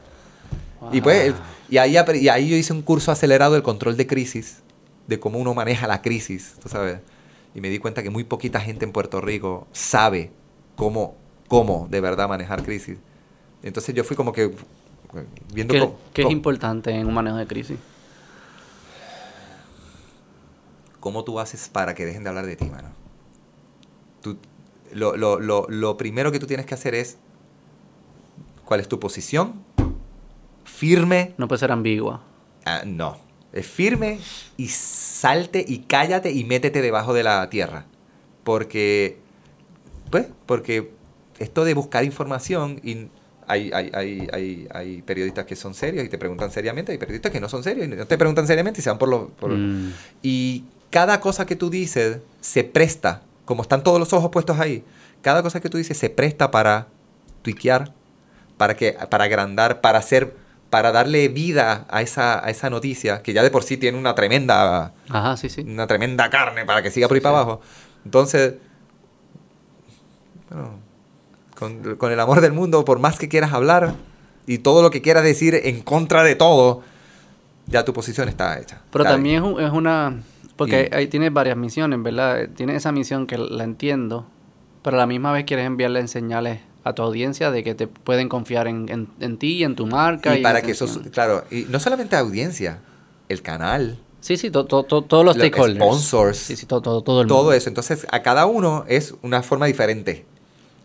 Y 0.92 1.00
pues, 1.00 1.32
Wow. 1.32 1.40
y 1.68 1.78
ahí, 1.78 1.96
y 2.20 2.28
ahí 2.28 2.48
yo 2.48 2.56
hice 2.56 2.72
un 2.72 2.82
curso 2.82 3.12
acelerado 3.12 3.54
del 3.54 3.62
control 3.62 3.96
de 3.96 4.06
crisis, 4.06 4.62
de 5.06 5.20
cómo 5.20 5.38
uno 5.38 5.54
maneja 5.54 5.86
la 5.86 6.02
crisis, 6.02 6.54
tú 6.62 6.68
sabes. 6.68 6.98
Y 7.54 7.60
me 7.60 7.68
di 7.68 7.78
cuenta 7.78 8.02
que 8.02 8.10
muy 8.10 8.24
poquita 8.24 8.60
gente 8.60 8.84
en 8.84 8.92
Puerto 8.92 9.20
Rico 9.20 9.66
sabe 9.72 10.30
cómo, 10.74 11.14
cómo 11.48 11.86
de 11.90 12.00
verdad 12.00 12.28
manejar 12.28 12.62
crisis. 12.62 12.98
Entonces 13.62 13.94
yo 13.94 14.02
fui 14.04 14.16
como 14.16 14.32
que 14.32 14.52
viendo 15.52 15.72
¿Qué, 15.74 15.80
cómo- 15.80 15.98
qué 16.14 16.22
es 16.22 16.26
cómo- 16.26 16.32
importante 16.36 16.90
en 16.90 17.06
un 17.06 17.14
manejo 17.14 17.36
de 17.36 17.46
crisis? 17.46 17.76
Cómo 21.02 21.24
tú 21.24 21.38
haces 21.38 21.68
para 21.68 21.94
que 21.94 22.06
dejen 22.06 22.22
de 22.22 22.30
hablar 22.30 22.46
de 22.46 22.56
ti, 22.56 22.64
mano. 22.70 22.88
Tú, 24.22 24.38
lo, 24.94 25.16
lo, 25.16 25.38
lo, 25.40 25.66
lo 25.68 25.96
primero 25.98 26.32
que 26.32 26.38
tú 26.38 26.46
tienes 26.46 26.64
que 26.64 26.74
hacer 26.74 26.94
es 26.94 27.18
cuál 28.64 28.80
es 28.80 28.88
tu 28.88 28.98
posición, 29.00 29.62
firme, 30.64 31.34
No 31.36 31.48
puede 31.48 31.58
ser 31.58 31.72
ambigua. 31.72 32.22
Ah, 32.64 32.82
no. 32.86 33.18
Es 33.52 33.66
firme 33.66 34.18
y 34.56 34.68
salte 34.68 35.62
y 35.66 35.80
cállate 35.80 36.30
y 36.32 36.44
métete 36.44 36.80
debajo 36.80 37.12
de 37.12 37.22
la 37.24 37.50
tierra. 37.50 37.84
Porque, 38.44 39.18
pues, 40.10 40.26
porque 40.46 40.90
esto 41.38 41.64
de 41.64 41.74
buscar 41.74 42.04
información 42.04 42.80
y 42.82 43.08
hay, 43.46 43.70
hay, 43.74 43.90
hay, 43.92 44.28
hay, 44.32 44.68
hay 44.72 45.02
periodistas 45.02 45.44
que 45.46 45.56
son 45.56 45.74
serios 45.74 46.04
y 46.04 46.08
te 46.08 46.16
preguntan 46.16 46.50
seriamente, 46.52 46.92
hay 46.92 46.98
periodistas 46.98 47.32
que 47.32 47.40
no 47.40 47.48
son 47.48 47.62
serios 47.64 47.86
y 47.86 47.90
no 47.90 48.06
te 48.06 48.16
preguntan 48.16 48.46
seriamente 48.46 48.80
y 48.80 48.82
se 48.84 48.90
van 48.90 48.98
por 48.98 49.08
los... 49.08 49.30
por- 49.32 49.50
Mm. 49.52 49.92
Y 50.22 50.64
cada 50.92 51.20
cosa 51.20 51.44
que 51.46 51.56
tú 51.56 51.68
dices 51.70 52.18
se 52.40 52.62
presta, 52.62 53.22
como 53.44 53.62
están 53.62 53.82
todos 53.82 53.98
los 53.98 54.12
ojos 54.12 54.30
puestos 54.30 54.60
ahí, 54.60 54.84
cada 55.22 55.42
cosa 55.42 55.58
que 55.60 55.68
tú 55.68 55.78
dices 55.78 55.96
se 55.98 56.08
presta 56.10 56.50
para 56.52 56.86
tuiquear, 57.42 57.92
para, 58.56 58.76
que, 58.76 58.92
para 59.10 59.24
agrandar, 59.24 59.80
para 59.80 59.98
hacer, 59.98 60.36
para 60.70 60.92
darle 60.92 61.26
vida 61.28 61.86
a 61.90 62.02
esa, 62.02 62.44
a 62.44 62.50
esa 62.50 62.70
noticia, 62.70 63.22
que 63.22 63.32
ya 63.32 63.42
de 63.42 63.50
por 63.50 63.64
sí 63.64 63.76
tiene 63.78 63.98
una 63.98 64.14
tremenda, 64.14 64.92
Ajá, 65.08 65.36
sí, 65.36 65.48
sí. 65.48 65.62
una 65.62 65.86
tremenda 65.88 66.30
carne 66.30 66.64
para 66.64 66.82
que 66.82 66.90
siga 66.92 67.08
por 67.08 67.16
ahí 67.16 67.20
para 67.20 67.38
abajo. 67.40 67.60
Entonces, 68.04 68.54
bueno, 70.50 70.70
con, 71.58 71.96
con 71.96 72.12
el 72.12 72.20
amor 72.20 72.40
del 72.40 72.52
mundo, 72.52 72.84
por 72.84 72.98
más 72.98 73.18
que 73.18 73.28
quieras 73.28 73.52
hablar 73.52 73.94
y 74.46 74.58
todo 74.58 74.82
lo 74.82 74.90
que 74.90 75.02
quieras 75.02 75.24
decir 75.24 75.54
en 75.64 75.80
contra 75.82 76.22
de 76.22 76.34
todo, 76.34 76.82
ya 77.66 77.84
tu 77.84 77.92
posición 77.92 78.28
está 78.28 78.58
hecha. 78.58 78.80
Pero 78.90 79.04
también 79.04 79.36
es, 79.36 79.42
un- 79.42 79.60
es 79.60 79.70
una... 79.72 80.20
Porque 80.56 80.88
Y- 80.90 80.94
ahí 80.94 81.06
tienes 81.08 81.32
varias 81.32 81.56
misiones, 81.56 82.02
¿verdad? 82.02 82.48
Tienes 82.54 82.76
esa 82.76 82.92
misión 82.92 83.26
que 83.26 83.38
la 83.38 83.64
entiendo, 83.64 84.26
pero 84.82 84.96
a 84.96 85.00
la 85.00 85.06
misma 85.06 85.32
vez 85.32 85.44
quieres 85.44 85.66
enviarle 85.66 86.06
señales 86.08 86.60
a 86.84 86.94
tu 86.94 87.02
audiencia 87.02 87.50
de 87.50 87.62
que 87.62 87.74
te 87.74 87.86
pueden 87.86 88.28
confiar 88.28 88.66
en, 88.66 88.88
en, 88.88 89.08
en 89.20 89.38
ti, 89.38 89.62
en 89.64 89.76
tu 89.76 89.86
marca. 89.86 90.34
Y 90.34 90.38
en 90.38 90.42
para 90.42 90.62
que 90.62 90.72
eso, 90.72 90.86
claro, 91.12 91.44
y 91.50 91.66
no 91.68 91.78
solamente 91.80 92.16
audiencia, 92.16 92.80
el 93.28 93.40
canal, 93.42 93.98
Sí, 94.20 94.36
sí, 94.36 94.50
to- 94.50 94.66
to- 94.66 94.84
to- 94.84 95.02
todos 95.02 95.24
los 95.24 95.36
los 95.36 95.44
stakeholders. 95.46 95.78
sponsors, 95.84 96.38
Sí, 96.38 96.54
sí, 96.56 96.66
todo, 96.66 96.80
todo, 96.80 97.02
todo 97.02 97.22
el 97.22 97.26
mundo. 97.26 97.42
todo 97.42 97.52
eso. 97.54 97.68
Entonces, 97.68 98.06
a 98.12 98.22
cada 98.22 98.46
uno 98.46 98.84
es 98.86 99.14
una 99.22 99.42
forma 99.42 99.66
diferente. 99.66 100.26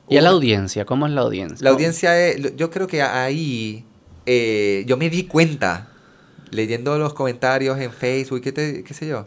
¿Y 0.10 0.18
a 0.18 0.22
la 0.24 0.30
audiencia? 0.30 0.86
¿Cómo 0.86 1.06
es 1.06 1.14
la 1.14 1.22
audiencia? 1.22 1.58
La 1.64 1.70
audiencia 1.70 2.20
es, 2.28 2.56
yo 2.56 2.72
creo 2.72 2.88
que 2.88 3.02
ahí 3.04 3.86
eh, 4.26 4.86
yo 4.88 4.98
me 4.98 5.10
di 5.12 5.24
cuenta, 5.26 5.90
leyendo 6.50 6.98
los 6.98 7.14
comentarios 7.14 7.80
en 7.80 7.92
Facebook, 7.92 8.42
qué, 8.42 8.52
te- 8.52 8.84
qué 8.84 8.94
sé 8.96 9.08
yo, 9.08 9.24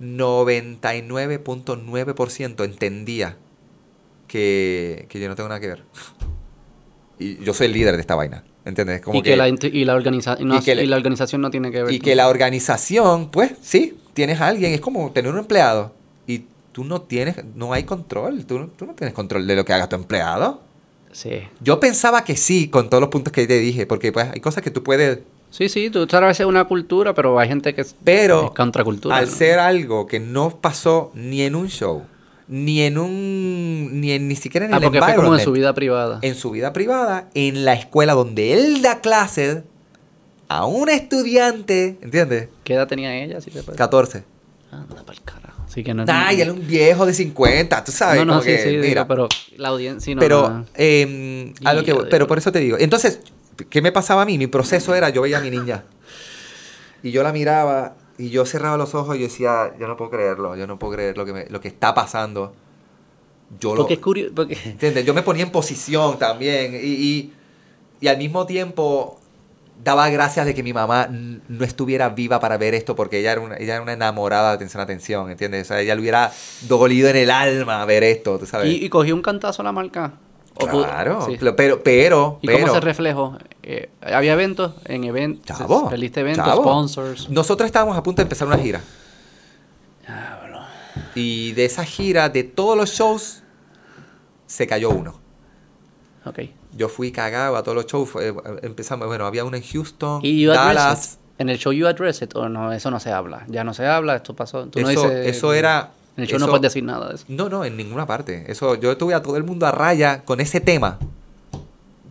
99.9% 0.00 2.64
entendía 2.64 3.36
que, 4.26 5.06
que 5.08 5.20
yo 5.20 5.28
no 5.28 5.36
tengo 5.36 5.48
nada 5.48 5.60
que 5.60 5.68
ver. 5.68 5.84
Y 7.18 7.42
yo 7.44 7.54
soy 7.54 7.66
el 7.66 7.72
líder 7.72 7.94
de 7.96 8.00
esta 8.00 8.14
vaina, 8.14 8.44
¿entiendes? 8.64 9.00
Como 9.00 9.18
y, 9.18 9.22
que, 9.22 9.36
la, 9.36 9.48
y, 9.48 9.84
la 9.84 9.94
organiza- 9.96 10.36
y 10.38 10.44
no- 10.44 10.56
y 10.56 10.60
que 10.60 10.74
le- 10.74 10.84
y 10.84 10.86
la 10.86 10.96
organización 10.96 11.40
no 11.40 11.50
tiene 11.50 11.70
que 11.70 11.82
ver 11.82 11.92
Y 11.92 11.98
que 11.98 12.14
la 12.14 12.28
organización, 12.28 13.30
pues 13.30 13.52
sí, 13.60 13.98
tienes 14.14 14.40
a 14.40 14.48
alguien, 14.48 14.72
es 14.72 14.80
como 14.80 15.10
tener 15.12 15.32
un 15.32 15.38
empleado 15.38 15.92
y 16.26 16.44
tú 16.72 16.84
no 16.84 17.02
tienes, 17.02 17.36
no 17.56 17.72
hay 17.72 17.84
control, 17.84 18.44
tú, 18.44 18.58
no- 18.60 18.66
tú 18.68 18.86
no 18.86 18.94
tienes 18.94 19.14
control 19.14 19.46
de 19.46 19.56
lo 19.56 19.64
que 19.64 19.72
haga 19.72 19.88
tu 19.88 19.96
empleado. 19.96 20.62
Sí. 21.10 21.40
Yo 21.60 21.80
pensaba 21.80 22.22
que 22.22 22.36
sí, 22.36 22.68
con 22.68 22.88
todos 22.90 23.00
los 23.00 23.10
puntos 23.10 23.32
que 23.32 23.46
te 23.46 23.58
dije, 23.58 23.86
porque 23.86 24.12
pues 24.12 24.28
hay 24.32 24.40
cosas 24.40 24.62
que 24.62 24.70
tú 24.70 24.82
puedes, 24.84 25.18
Sí, 25.50 25.68
sí, 25.68 25.90
tú 25.90 26.06
veces 26.28 26.46
una 26.46 26.64
cultura, 26.64 27.14
pero 27.14 27.38
hay 27.38 27.48
gente 27.48 27.74
que 27.74 27.80
es, 27.80 27.94
pero 28.04 28.46
es 28.46 28.50
contracultura. 28.52 29.16
al 29.16 29.26
¿no? 29.26 29.30
ser 29.34 29.58
algo 29.58 30.06
que 30.06 30.20
no 30.20 30.50
pasó 30.60 31.10
ni 31.14 31.42
en 31.42 31.54
un 31.54 31.68
show, 31.68 32.02
ni 32.48 32.82
en 32.82 32.98
un, 32.98 34.00
ni 34.00 34.12
en, 34.12 34.28
ni 34.28 34.36
siquiera 34.36 34.66
en 34.66 34.74
Ah, 34.74 34.76
el 34.76 34.82
porque 34.84 35.00
fue 35.00 35.14
como 35.14 35.34
en 35.34 35.40
su 35.40 35.52
vida 35.52 35.74
privada. 35.74 36.18
en 36.22 36.34
su 36.34 36.50
vida 36.50 36.72
privada, 36.72 37.28
en 37.34 37.64
la 37.64 37.74
escuela 37.74 38.12
donde 38.14 38.52
él 38.52 38.82
da 38.82 39.00
clases 39.00 39.62
a 40.48 40.66
un 40.66 40.88
estudiante, 40.88 41.98
¿entiendes? 42.02 42.48
¿Qué 42.64 42.74
edad 42.74 42.86
tenía 42.86 43.14
ella? 43.22 43.40
Si 43.40 43.50
te 43.50 43.62
puede- 43.62 43.76
14. 43.76 44.24
Anda 44.70 45.02
pa'l 45.04 45.20
carajo. 45.22 45.62
Así 45.66 45.82
que 45.84 45.92
no 45.94 46.04
Ay, 46.08 46.40
él 46.40 46.48
es 46.48 46.54
un 46.54 46.66
viejo 46.66 47.04
de 47.06 47.12
50, 47.14 47.84
tú 47.84 47.92
sabes. 47.92 48.24
No, 48.24 48.34
no, 48.36 48.40
sí, 48.42 48.48
que, 48.48 48.58
sí, 48.62 48.68
digo, 48.70 48.82
mira, 48.82 49.06
pero 49.08 49.28
la 49.56 49.68
audiencia... 49.68 50.14
no, 50.14 50.18
pero, 50.20 50.48
no. 50.48 50.66
eh, 50.74 51.52
que, 51.84 51.90
Híjole. 51.90 52.08
pero 52.10 52.26
por 52.26 52.38
eso 52.38 52.50
te 52.52 52.58
digo. 52.60 52.76
Entonces, 52.78 53.20
¿qué 53.68 53.82
me 53.82 53.92
pasaba 53.92 54.22
a 54.22 54.24
mí? 54.24 54.38
Mi 54.38 54.46
proceso 54.46 54.94
era, 54.94 55.08
yo 55.10 55.22
veía 55.22 55.38
a 55.38 55.40
mi 55.40 55.50
niña 55.50 55.84
y 57.02 57.10
yo 57.10 57.22
la 57.22 57.32
miraba 57.32 57.94
y 58.18 58.30
yo 58.30 58.44
cerraba 58.44 58.76
los 58.76 58.94
ojos 58.94 59.16
y 59.16 59.20
yo 59.20 59.26
decía, 59.26 59.72
yo 59.78 59.86
no 59.86 59.96
puedo 59.96 60.10
creerlo, 60.10 60.56
yo 60.56 60.66
no 60.66 60.78
puedo 60.78 60.94
creer 60.94 61.16
lo 61.16 61.24
que, 61.24 61.32
me- 61.32 61.46
lo 61.48 61.60
que 61.60 61.68
está 61.68 61.94
pasando. 61.94 62.52
Yo 63.60 63.70
lo, 63.74 63.82
Porque 63.82 63.94
es 63.94 64.00
curioso... 64.00 64.32
Porque... 64.34 64.58
¿entiendes? 64.64 65.04
Yo 65.04 65.14
me 65.14 65.22
ponía 65.22 65.44
en 65.44 65.50
posición 65.52 66.18
también 66.18 66.74
y, 66.74 66.78
y, 66.78 67.32
y 68.00 68.08
al 68.08 68.18
mismo 68.18 68.44
tiempo 68.46 69.20
daba 69.82 70.10
gracias 70.10 70.44
de 70.44 70.54
que 70.54 70.64
mi 70.64 70.72
mamá 70.72 71.08
no 71.08 71.64
estuviera 71.64 72.08
viva 72.08 72.40
para 72.40 72.58
ver 72.58 72.74
esto 72.74 72.96
porque 72.96 73.20
ella 73.20 73.30
era 73.32 73.40
una, 73.40 73.56
ella 73.56 73.74
era 73.74 73.82
una 73.82 73.92
enamorada 73.92 74.48
de 74.50 74.54
atención 74.56 74.82
atención, 74.82 75.30
¿entiendes? 75.30 75.62
O 75.62 75.68
sea, 75.68 75.80
ella 75.80 75.94
le 75.94 76.00
hubiera 76.00 76.32
dolido 76.62 77.08
en 77.08 77.16
el 77.16 77.30
alma 77.30 77.84
ver 77.84 78.02
esto, 78.02 78.38
¿tú 78.40 78.46
sabes? 78.46 78.72
¿Y, 78.72 78.84
y 78.84 78.88
cogió 78.88 79.14
un 79.14 79.22
cantazo 79.22 79.62
a 79.62 79.64
la 79.64 79.72
marca? 79.72 80.14
¿O 80.60 80.66
pudo- 80.66 80.84
Claro, 80.84 81.24
sí. 81.26 81.36
pero, 81.38 81.54
pero, 81.56 81.82
pero, 81.82 82.38
¿Y 82.42 82.46
pero- 82.46 82.60
cómo 82.60 82.74
se 82.74 82.80
reflejó? 82.80 83.38
Eh, 83.62 83.90
¿Había 84.00 84.32
eventos? 84.32 84.72
En 84.86 85.04
eventos. 85.04 85.56
Chavo, 85.58 85.88
Saliste 85.90 86.20
eventos, 86.20 86.44
chavo. 86.44 86.62
sponsors. 86.62 87.28
Nosotros 87.30 87.66
estábamos 87.66 87.96
a 87.96 88.02
punto 88.02 88.20
de 88.20 88.24
empezar 88.24 88.48
una 88.48 88.58
gira. 88.58 88.80
Y 91.14 91.52
de 91.52 91.64
esa 91.64 91.84
gira, 91.84 92.28
de 92.28 92.44
todos 92.44 92.76
los 92.76 92.90
shows, 92.90 93.42
se 94.46 94.66
cayó 94.66 94.90
uno. 94.90 95.14
Ok. 96.24 96.40
Yo 96.76 96.88
fui 96.88 97.10
cagado 97.12 97.56
a 97.56 97.62
todos 97.62 97.74
los 97.76 97.86
shows. 97.86 98.08
fue- 98.08 98.34
empezamos, 98.62 99.06
bueno, 99.08 99.26
había 99.26 99.44
uno 99.44 99.56
en 99.56 99.62
Houston, 99.62 100.20
¿Y 100.22 100.44
Dallas. 100.46 101.18
En 101.38 101.48
el 101.48 101.58
show 101.58 101.72
you 101.72 101.86
address 101.86 102.22
it, 102.22 102.34
o 102.34 102.48
no, 102.48 102.72
eso 102.72 102.90
no 102.90 102.98
se 102.98 103.12
habla. 103.12 103.44
Ya 103.48 103.62
no 103.64 103.72
se 103.72 103.86
habla, 103.86 104.16
esto 104.16 104.34
pasó. 104.34 104.66
Tú 104.66 104.80
no 104.80 104.90
Eso, 104.90 105.02
dices- 105.02 105.26
eso 105.36 105.52
era. 105.54 105.90
En 106.18 106.24
el 106.24 106.28
show 106.28 106.38
no 106.38 106.44
eso- 106.44 106.50
puedes 106.50 106.62
decir 106.62 106.84
nada 106.84 107.08
de 107.08 107.14
eso. 107.14 107.24
No, 107.28 107.48
no, 107.48 107.64
en 107.64 107.76
ninguna 107.76 108.04
parte. 108.06 108.44
Eso, 108.52 108.74
yo 108.74 108.96
tuve 108.98 109.14
a 109.14 109.22
todo 109.22 109.36
el 109.38 109.44
mundo 109.44 109.66
a 109.66 109.72
raya 109.72 110.24
con 110.24 110.40
ese 110.40 110.60
tema. 110.60 110.98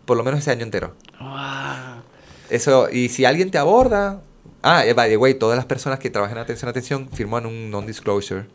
por 0.04 0.16
lo 0.16 0.24
menos 0.24 0.40
ese 0.40 0.50
año 0.50 0.62
entero. 0.64 0.94
Wow. 1.20 2.02
Eso, 2.48 2.88
y 2.90 3.10
si 3.10 3.26
alguien 3.26 3.50
te 3.50 3.58
aborda... 3.58 4.20
Ah, 4.62 4.84
eh, 4.86 4.94
by 4.94 5.08
the 5.10 5.16
way, 5.18 5.34
todas 5.34 5.56
las 5.56 5.66
personas 5.66 5.98
que 5.98 6.08
trabajan 6.10 6.38
en 6.38 6.42
atención 6.44 6.68
atención 6.70 7.08
firman 7.12 7.44
un 7.46 7.70
non-disclosure, 7.70 8.46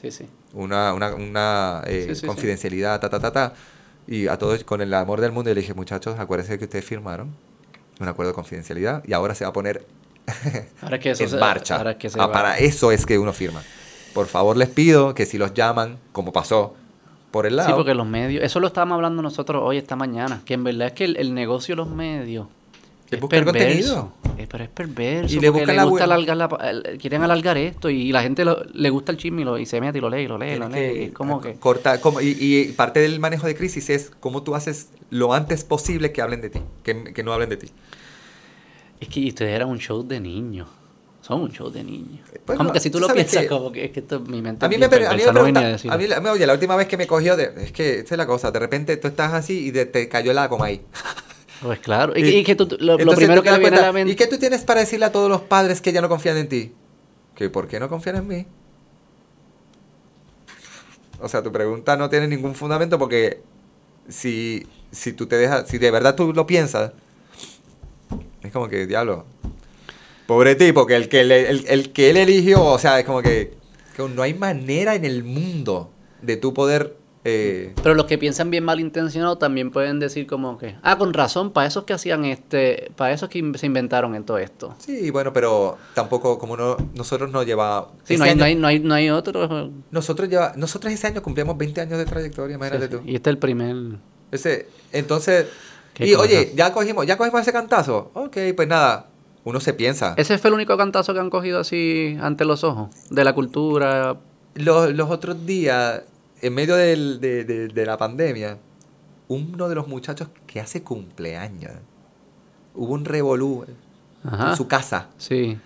Sí, 0.00 0.10
sí. 0.10 0.26
una, 0.52 0.92
una, 0.94 1.14
una 1.14 1.82
eh, 1.86 2.02
Sí, 2.08 2.14
sí, 2.14 2.20
sí. 2.20 2.26
confidencialidad, 2.26 3.00
ta, 3.00 3.08
ta, 3.08 3.18
ta, 3.18 3.32
ta. 3.32 3.52
Y 4.06 4.28
a 4.28 4.36
todos, 4.38 4.62
con 4.64 4.80
el 4.82 4.92
amor 4.94 5.20
del 5.22 5.32
mundo, 5.32 5.48
yo 5.50 5.54
le 5.54 5.62
dije, 5.62 5.72
muchachos, 5.74 6.16
acuérdense 6.20 6.58
que 6.58 6.64
ustedes 6.64 6.84
firmaron 6.84 7.34
un 7.98 8.06
acuerdo 8.08 8.32
de 8.32 8.34
confidencialidad 8.34 9.02
y 9.06 9.14
ahora 9.14 9.34
se 9.34 9.44
va 9.44 9.50
a 9.50 9.52
poner 9.54 9.86
Ahora 10.82 11.00
que 11.00 11.10
eso 11.12 11.24
en 11.24 11.30
se- 11.30 11.36
marcha. 11.38 11.76
Ahora 11.76 11.96
que 11.96 12.10
se 12.10 12.20
Ah, 12.20 12.26
va. 12.26 12.32
para 12.32 12.58
eso 12.58 12.92
es 12.92 13.06
que 13.06 13.18
uno 13.18 13.32
firma. 13.32 13.62
Por 14.14 14.26
favor, 14.26 14.56
les 14.56 14.68
pido 14.68 15.12
que 15.14 15.26
si 15.26 15.36
los 15.38 15.52
llaman, 15.54 15.98
como 16.12 16.32
pasó 16.32 16.74
por 17.30 17.46
el 17.46 17.56
lado, 17.56 17.68
Sí, 17.70 17.74
porque 17.76 17.94
los 17.94 18.06
medios, 18.06 18.44
eso 18.44 18.60
lo 18.60 18.68
estábamos 18.68 18.94
hablando 18.96 19.20
nosotros 19.22 19.60
hoy, 19.64 19.76
esta 19.76 19.96
mañana, 19.96 20.42
que 20.44 20.54
en 20.54 20.62
verdad 20.64 20.86
es 20.88 20.92
que 20.94 21.04
el, 21.04 21.16
el 21.16 21.34
negocio 21.34 21.72
de 21.74 21.76
los 21.78 21.88
medios 21.88 22.46
Es 23.10 23.20
buscar 23.20 23.44
perverso. 23.44 24.12
Eh, 24.38 24.46
pero 24.50 24.64
es 24.64 24.70
perverso. 24.70 25.34
Y 25.36 25.40
le 25.40 25.48
buscan 25.50 25.76
la 25.76 25.84
gusta 25.84 26.04
alargar 26.04 26.36
la 26.36 26.48
quieren 27.00 27.22
alargar 27.22 27.56
esto 27.58 27.90
y 27.90 28.10
la 28.12 28.22
gente 28.22 28.44
lo- 28.44 28.64
le 28.72 28.90
gusta 28.90 29.10
el 29.12 29.18
chisme 29.18 29.42
y, 29.42 29.44
lo- 29.44 29.58
y 29.58 29.66
se 29.66 29.80
mete 29.80 29.98
y 29.98 30.00
lo 30.00 30.08
lee 30.10 30.22
y 30.22 30.28
lo 30.28 30.38
lee, 30.38 30.52
y 30.52 30.58
lo 30.58 30.68
lee. 30.68 31.02
es 31.04 31.12
como 31.12 31.40
que... 31.40 31.54
corta- 31.54 32.00
como- 32.00 32.20
y, 32.20 32.36
y 32.40 32.72
parte 32.72 33.00
del 33.00 33.18
manejo 33.20 33.46
de 33.48 33.54
crisis 33.56 33.90
es 33.90 34.10
cómo 34.20 34.42
tú 34.44 34.54
haces 34.54 34.90
lo 35.10 35.32
antes 35.34 35.64
posible 35.64 36.12
que 36.12 36.22
hablen 36.22 36.40
de 36.40 36.50
ti, 36.50 36.60
que, 36.84 37.12
que 37.12 37.22
no 37.24 37.32
hablen 37.32 37.48
de 37.50 37.56
ti. 37.56 37.68
Es 39.00 39.08
que 39.08 39.26
ustedes 39.26 39.52
eran 39.54 39.68
un 39.68 39.78
show 39.78 40.02
de 40.06 40.20
niños. 40.20 40.68
Son 41.26 41.40
un 41.40 41.50
show 41.50 41.70
de 41.70 41.82
niños. 41.82 42.20
Bueno, 42.46 42.58
como 42.58 42.72
que 42.72 42.80
si 42.80 42.90
tú 42.90 43.00
lo 43.00 43.08
piensas, 43.08 43.44
que- 43.44 43.48
como 43.48 43.72
que 43.72 43.86
es 43.86 43.92
que 43.92 44.00
esto, 44.00 44.20
mi 44.20 44.42
mente 44.42 44.66
A 44.66 44.68
mí 44.68 44.74
es 44.74 44.80
me, 44.82 44.88
pre- 44.90 45.06
a 45.06 45.12
mí 45.12 45.16
me 45.16 45.24
no 45.24 45.32
pregunta- 45.32 45.76
a 45.90 45.96
mí 45.96 46.28
oye, 46.28 46.46
la 46.46 46.52
última 46.52 46.76
vez 46.76 46.86
que 46.86 46.98
me 46.98 47.06
cogió, 47.06 47.34
de, 47.34 47.50
es 47.64 47.72
que 47.72 48.00
esa 48.00 48.14
es 48.14 48.18
la 48.18 48.26
cosa, 48.26 48.50
de 48.50 48.58
repente 48.58 48.94
tú 48.98 49.08
estás 49.08 49.32
así 49.32 49.68
y 49.68 49.70
de- 49.70 49.86
te 49.86 50.06
cayó 50.10 50.34
la 50.34 50.50
coma 50.50 50.66
ahí. 50.66 50.82
Pues 51.62 51.78
claro. 51.78 52.12
Y, 52.14 52.20
que- 52.22 52.30
y 52.40 52.44
que 52.44 52.54
tú- 52.54 52.66
lo, 52.78 52.78
lo 52.78 52.92
Entonces 52.98 53.16
primero 53.24 53.40
tú 53.42 53.48
que 53.50 53.58
viene 53.58 53.76
a 53.78 53.80
la 53.82 53.92
mente... 53.92 54.12
¿Y 54.12 54.16
qué 54.16 54.26
tú 54.26 54.36
tienes 54.36 54.64
para 54.64 54.80
decirle 54.80 55.06
a 55.06 55.12
todos 55.12 55.30
los 55.30 55.40
padres 55.40 55.80
que 55.80 55.92
ya 55.94 56.02
no 56.02 56.10
confían 56.10 56.36
en 56.36 56.48
ti? 56.48 56.72
¿Que 57.34 57.48
por 57.48 57.68
qué 57.68 57.80
no 57.80 57.88
confían 57.88 58.16
en 58.16 58.26
mí? 58.28 58.46
O 61.20 61.28
sea, 61.28 61.42
tu 61.42 61.50
pregunta 61.52 61.96
no 61.96 62.10
tiene 62.10 62.28
ningún 62.28 62.54
fundamento 62.54 62.98
porque 62.98 63.40
si, 64.08 64.66
si 64.90 65.14
tú 65.14 65.26
te 65.26 65.36
dejas, 65.36 65.66
si 65.68 65.78
de 65.78 65.90
verdad 65.90 66.14
tú 66.16 66.34
lo 66.34 66.46
piensas, 66.46 66.92
es 68.42 68.52
como 68.52 68.68
que, 68.68 68.86
diablo, 68.86 69.24
pobre 70.26 70.54
tipo, 70.54 70.86
que 70.86 70.96
el 70.96 71.08
que, 71.08 71.24
le- 71.24 71.48
el, 71.50 71.64
el 71.68 71.92
que 71.92 72.10
él 72.10 72.16
eligió, 72.16 72.64
o 72.64 72.78
sea, 72.78 72.98
es 72.98 73.04
como 73.04 73.22
que, 73.22 73.54
que 73.96 74.08
no 74.08 74.22
hay 74.22 74.34
manera 74.34 74.94
en 74.94 75.04
el 75.04 75.24
mundo 75.24 75.90
de 76.22 76.36
tú 76.36 76.54
poder... 76.54 76.96
eh, 77.24 77.72
Pero 77.82 77.94
los 77.94 78.06
que 78.06 78.16
piensan 78.18 78.50
bien 78.50 78.64
malintencionados 78.64 79.38
también 79.38 79.70
pueden 79.70 79.98
decir 80.00 80.26
como 80.26 80.56
que, 80.58 80.76
ah, 80.82 80.96
con 80.98 81.12
razón, 81.12 81.52
para 81.52 81.66
esos 81.66 81.84
que 81.84 81.92
hacían 81.92 82.24
este, 82.24 82.90
para 82.96 83.12
esos 83.12 83.28
que 83.28 83.38
in- 83.38 83.54
se 83.58 83.66
inventaron 83.66 84.14
en 84.14 84.24
todo 84.24 84.38
esto. 84.38 84.74
sí, 84.78 85.10
bueno, 85.10 85.32
pero 85.32 85.76
tampoco, 85.94 86.38
como 86.38 86.56
no, 86.56 86.76
nosotros 86.94 87.30
no 87.30 87.42
lleva... 87.42 87.88
Sí, 88.04 88.16
no 88.16 88.24
hay, 88.24 88.30
año- 88.30 88.38
no, 88.38 88.44
hay, 88.46 88.54
no, 88.56 88.66
hay, 88.66 88.78
no 88.80 88.94
hay 88.94 89.10
otro. 89.10 89.70
Nosotros, 89.90 90.28
lleva, 90.28 90.52
nosotros 90.56 90.92
ese 90.92 91.06
año 91.08 91.22
cumplimos 91.22 91.56
20 91.58 91.80
años 91.82 91.98
de 91.98 92.06
trayectoria, 92.06 92.56
imagínate 92.56 92.86
Sí, 92.86 92.90
tú. 92.92 93.02
Y 93.04 93.14
este 93.16 93.30
es 93.30 93.34
el 93.34 93.38
primer. 93.38 93.76
Ese, 94.32 94.68
entonces, 94.92 95.46
y 95.98 96.12
cosa. 96.14 96.24
oye, 96.24 96.52
ya 96.56 96.72
cogimos, 96.72 97.06
ya 97.06 97.16
cogimos 97.16 97.42
ese 97.42 97.52
cantazo. 97.52 98.10
Ok, 98.14 98.36
pues 98.56 98.66
nada, 98.66 99.06
uno 99.44 99.60
se 99.60 99.74
piensa. 99.74 100.14
Ese 100.16 100.38
fue 100.38 100.48
el 100.48 100.54
único 100.54 100.76
cantazo 100.76 101.12
que 101.14 101.20
han 101.20 101.30
cogido 101.30 101.60
así 101.60 102.16
ante 102.20 102.44
los 102.44 102.64
ojos 102.64 102.88
de 103.10 103.24
la 103.24 103.34
cultura. 103.34 104.16
Los, 104.54 104.92
los 104.94 105.10
otros 105.10 105.44
días, 105.46 106.02
en 106.40 106.54
medio 106.54 106.76
del- 106.76 107.20
de, 107.20 107.44
de- 107.44 107.68
de 107.68 107.86
la 107.86 107.96
pandemia, 107.98 108.58
uno 109.28 109.68
de 109.68 109.74
los 109.74 109.88
muchachos 109.88 110.28
que 110.46 110.60
hace 110.60 110.82
cumpleaños, 110.82 111.72
hubo 112.74 112.92
un 112.94 113.04
revolú 113.04 113.64
Ajá. 114.24 114.50
en 114.50 114.56
su 114.56 114.66
casa 114.68 115.08
Sí. 115.18 115.58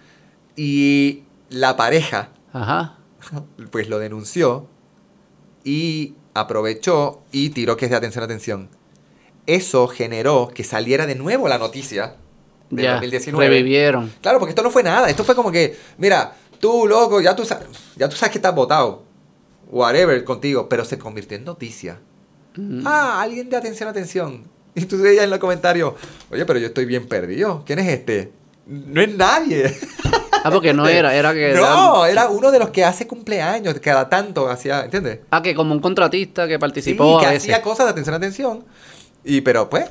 y 0.56 1.22
la 1.50 1.76
pareja 1.76 2.30
Ajá. 2.52 2.96
pues 3.70 3.88
lo 3.88 3.98
denunció 3.98 4.66
y 5.64 6.14
aprovechó 6.34 7.20
y 7.32 7.50
tiró 7.50 7.76
que 7.76 7.86
es 7.86 7.90
de 7.90 7.96
atención, 7.96 8.24
atención. 8.24 8.68
Eso 9.46 9.88
generó 9.88 10.48
que 10.54 10.62
saliera 10.64 11.06
de 11.06 11.14
nuevo 11.14 11.48
la 11.48 11.58
noticia 11.58 12.16
de 12.70 12.82
ya. 12.82 12.92
2019. 12.94 13.48
Revivieron. 13.48 14.12
Claro, 14.20 14.38
porque 14.38 14.50
esto 14.50 14.62
no 14.62 14.70
fue 14.70 14.82
nada. 14.82 15.08
Esto 15.10 15.24
fue 15.24 15.34
como 15.34 15.50
que, 15.52 15.76
mira, 15.98 16.34
tú, 16.60 16.86
loco, 16.86 17.20
ya 17.20 17.34
tú, 17.36 17.44
ya 17.96 18.08
tú 18.08 18.16
sabes 18.16 18.32
que 18.32 18.38
estás 18.38 18.54
votado. 18.54 19.02
Whatever 19.70 20.22
contigo. 20.24 20.68
Pero 20.68 20.84
se 20.84 20.98
convirtió 20.98 21.36
en 21.36 21.44
noticia. 21.44 21.98
Mm. 22.56 22.82
Ah, 22.86 23.20
alguien 23.22 23.48
de 23.50 23.56
atención, 23.56 23.88
atención. 23.88 24.44
Y 24.74 24.84
tú 24.84 25.00
veías 25.00 25.24
en 25.24 25.30
los 25.30 25.38
comentarios, 25.38 25.94
oye, 26.30 26.44
pero 26.44 26.58
yo 26.58 26.68
estoy 26.68 26.84
bien 26.84 27.06
perdido. 27.08 27.62
¿Quién 27.66 27.78
es 27.80 27.88
este? 27.88 28.32
No 28.66 29.00
es 29.00 29.14
nadie. 29.14 29.76
Ah, 30.44 30.52
porque 30.52 30.72
no 30.72 30.86
era, 30.88 31.16
era 31.16 31.34
que. 31.34 31.52
No, 31.52 32.06
era 32.06 32.28
uno 32.28 32.52
de 32.52 32.60
los 32.60 32.70
que 32.70 32.84
hace 32.84 33.08
cumpleaños, 33.08 33.74
cada 33.80 34.08
tanto 34.08 34.48
hacía, 34.48 34.84
¿entiendes? 34.84 35.18
Ah, 35.30 35.42
que 35.42 35.52
como 35.52 35.74
un 35.74 35.80
contratista 35.80 36.46
que 36.46 36.54
Sí, 36.54 36.58
participó 36.58 37.18
que 37.18 37.26
a 37.26 37.30
veces. 37.30 37.42
hacía 37.42 37.60
cosas 37.60 37.86
de 37.86 37.90
atención, 37.90 38.14
atención. 38.14 38.64
Y 39.24 39.40
pero 39.40 39.68
pues, 39.68 39.86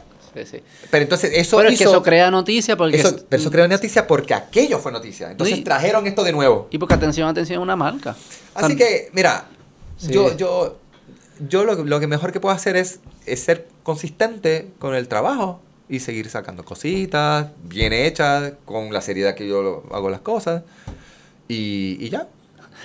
Sí, 0.45 0.59
pero 0.91 1.03
entonces 1.03 1.31
eso 1.33 1.57
Pero 1.57 1.69
es 1.69 1.77
que 1.77 1.83
hizo- 1.83 1.91
eso 1.93 2.03
crea 2.03 2.29
noticia 2.31 2.77
porque. 2.77 2.97
eso, 2.97 3.15
pero 3.27 3.41
eso 3.41 3.51
creó 3.51 3.67
noticia 3.67 4.05
porque 4.07 4.33
aquello 4.33 4.79
fue 4.79 4.91
noticia. 4.91 5.31
Entonces 5.31 5.57
Sí. 5.57 5.63
trajeron 5.63 6.05
esto 6.07 6.23
de 6.23 6.31
nuevo. 6.33 6.67
Y 6.71 6.77
porque 6.77 6.93
atención, 6.93 7.27
atención 7.27 7.61
una 7.61 7.75
marca. 7.75 8.11
Así 8.53 8.67
Tan- 8.69 8.77
que, 8.77 9.09
mira, 9.13 9.45
Sí. 9.97 10.11
yo, 10.13 10.35
yo, 10.37 10.77
yo 11.47 11.63
lo, 11.63 11.83
lo 11.83 11.99
que 11.99 12.07
mejor 12.07 12.31
que 12.31 12.39
puedo 12.39 12.53
hacer 12.55 12.75
es, 12.75 12.99
es 13.25 13.41
ser 13.41 13.67
consistente 13.83 14.67
con 14.79 14.93
el 14.95 15.07
trabajo 15.07 15.61
y 15.89 15.99
seguir 16.01 16.29
sacando 16.29 16.65
cositas 16.65 17.47
bien 17.63 17.93
hechas, 17.93 18.53
con 18.65 18.91
la 18.91 19.01
seriedad 19.01 19.35
que 19.35 19.47
yo 19.47 19.83
hago 19.91 20.09
las 20.09 20.19
cosas. 20.21 20.63
Y, 21.47 21.97
y 21.99 22.09
ya. 22.09 22.27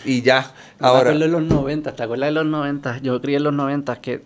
Y 0.05 0.23
ya. 0.23 0.53
Me 0.81 0.87
Ahora. 0.87 1.11
acuerdo 1.11 1.25
en 1.27 1.33
los 1.33 1.43
90, 1.43 1.95
¿te 1.95 2.03
acuerdas 2.03 2.29
de 2.29 2.33
los 2.33 2.47
90? 2.47 2.99
Yo 2.99 3.21
crié 3.21 3.37
en 3.39 3.45
los 3.45 3.53
90 3.55 4.01
que 4.01 4.23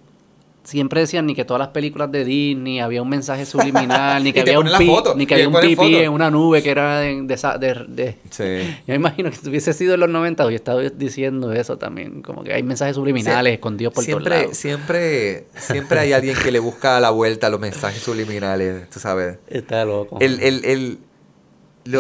siempre 0.67 1.01
decían 1.01 1.27
ni 1.27 1.35
que 1.37 1.45
todas 1.45 1.61
las 1.61 1.69
películas 1.69 2.11
de 2.11 2.25
Disney 2.25 2.81
había 2.81 3.01
un 3.01 3.09
mensaje 3.09 3.47
subliminal, 3.47 4.23
ni 4.25 4.33
que 4.33 4.41
había 4.41 4.59
un 4.59 4.69
pi- 4.77 4.87
foto, 4.87 5.15
ni 5.15 5.25
que 5.25 5.35
había 5.35 5.49
un 5.49 5.55
pipí 5.61 5.77
foto. 5.77 5.89
en 5.89 6.11
una 6.11 6.29
nube 6.31 6.63
que 6.63 6.71
era 6.71 6.99
de, 7.01 7.23
de, 7.23 7.35
esa- 7.35 7.57
de- 7.57 7.85
de- 7.89 8.17
Sí. 8.31 8.45
Yo 8.87 8.89
me 8.89 8.95
imagino 8.97 9.31
que 9.31 9.37
si 9.37 9.49
hubiese 9.49 9.73
sido 9.73 9.95
en 9.95 10.01
los 10.01 10.09
90 10.11 10.43
yo 10.45 10.51
estaba 10.51 10.83
diciendo 10.83 11.53
eso 11.53 11.79
también, 11.79 12.21
como 12.21 12.43
que 12.43 12.53
hay 12.53 12.63
mensajes 12.65 12.97
subliminales 12.97 13.51
Sí. 13.53 13.55
escondidos 13.55 13.95
por 13.95 14.05
siempre, 14.05 14.25
todos 14.31 14.43
lados. 14.43 14.57
Siempre, 14.57 15.47
siempre 15.57 16.01
hay 16.01 16.13
alguien 16.13 16.37
que 16.37 16.51
le 16.51 16.59
busca 16.59 16.97
a 16.97 17.01
la 17.01 17.11
vuelta 17.11 17.47
a 17.47 17.51
los 17.51 17.61
mensajes 17.61 18.03
subliminales, 18.03 18.91
tú 18.91 18.99
sabes. 18.99 19.39
Está 19.47 19.85
loco. 19.85 20.19
El, 20.21 20.41
el, 20.41 20.65
el, 20.65 20.99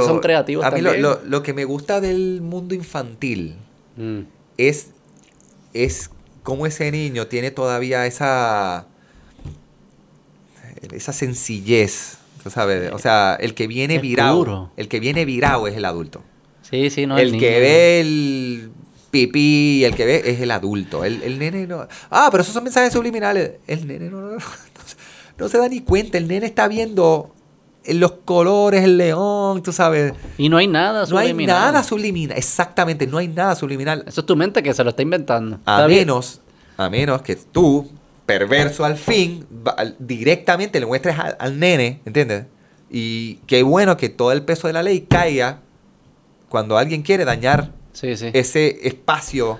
Son 0.04 0.18
creativos 0.18 0.64
A 0.64 0.72
mí 0.72 0.80
lo, 0.80 0.94
lo- 0.96 1.20
lo 1.24 1.42
que 1.44 1.52
me 1.54 1.64
gusta 1.64 2.00
del 2.00 2.40
mundo 2.42 2.74
infantil 2.74 3.54
Mm. 3.96 4.22
es, 4.58 4.90
es 5.72 6.10
cómo 6.46 6.64
ese 6.64 6.92
niño 6.92 7.26
tiene 7.26 7.50
todavía 7.50 8.06
esa, 8.06 8.86
esa 10.92 11.12
sencillez, 11.12 12.18
tú 12.42 12.50
sabes. 12.50 12.92
O 12.92 12.98
sea, 12.98 13.36
el 13.40 13.54
que 13.54 13.66
viene 13.66 13.96
Es 13.96 14.02
virado, 14.02 14.38
puro. 14.38 14.72
el 14.76 14.88
que 14.88 15.00
viene 15.00 15.24
virado 15.24 15.66
es 15.66 15.76
el 15.76 15.84
adulto. 15.84 16.22
Sí, 16.62 16.88
sí, 16.90 17.04
no 17.06 17.18
el 17.18 17.32
niño. 17.32 17.40
que 17.40 17.60
ve 17.60 18.00
el 18.00 18.70
pipí, 19.10 19.84
el 19.84 19.94
que 19.94 20.04
ve 20.06 20.22
es 20.24 20.40
el 20.40 20.50
adulto. 20.52 21.04
El, 21.04 21.22
el 21.22 21.38
nene 21.38 21.66
no. 21.66 21.86
Ah, 22.10 22.28
pero 22.30 22.42
esos 22.42 22.54
son 22.54 22.64
mensajes 22.64 22.92
subliminales. 22.92 23.52
El 23.66 23.86
nene 23.86 24.08
no, 24.08 24.20
no, 24.20 24.30
no, 24.32 24.38
se- 24.40 24.96
no 25.38 25.48
se 25.48 25.58
da 25.58 25.68
ni 25.68 25.80
cuenta. 25.80 26.16
El 26.18 26.28
nene 26.28 26.46
está 26.46 26.68
viendo 26.68 27.34
los 27.94 28.12
colores, 28.24 28.82
el 28.84 28.96
león, 28.98 29.62
tú 29.62 29.72
sabes. 29.72 30.12
Y 30.38 30.48
no 30.48 30.56
hay 30.56 30.66
nada 30.66 31.06
No 31.06 31.18
hay 31.18 31.28
subliminal. 31.30 31.56
nada 31.60 31.82
subliminal. 31.82 32.36
Exactamente, 32.38 33.06
no 33.06 33.18
hay 33.18 33.28
nada 33.28 33.54
subliminal. 33.54 34.04
Eso 34.06 34.20
es 34.20 34.26
tu 34.26 34.36
mente 34.36 34.62
que 34.62 34.72
se 34.74 34.82
lo 34.84 34.90
está 34.90 35.02
inventando. 35.02 35.56
A 35.64 35.76
Está 35.76 35.86
bien. 35.86 36.00
menos, 36.00 36.40
a 36.76 36.90
menos 36.90 37.22
que 37.22 37.36
tú, 37.36 37.90
perverso 38.26 38.84
al 38.84 38.96
fin, 38.96 39.46
directamente 39.98 40.80
le 40.80 40.86
muestres 40.86 41.18
al, 41.18 41.36
al 41.38 41.58
nene, 41.58 42.00
¿entiendes? 42.04 42.46
Y 42.90 43.36
qué 43.46 43.62
bueno 43.62 43.96
que 43.96 44.08
todo 44.08 44.32
el 44.32 44.42
peso 44.42 44.66
de 44.66 44.72
la 44.72 44.82
ley 44.82 45.02
caiga 45.08 45.60
cuando 46.48 46.78
alguien 46.78 47.02
quiere 47.02 47.24
dañar 47.24 47.70
Sí, 47.92 48.16
sí. 48.16 48.30
ese 48.32 48.86
espacio 48.86 49.58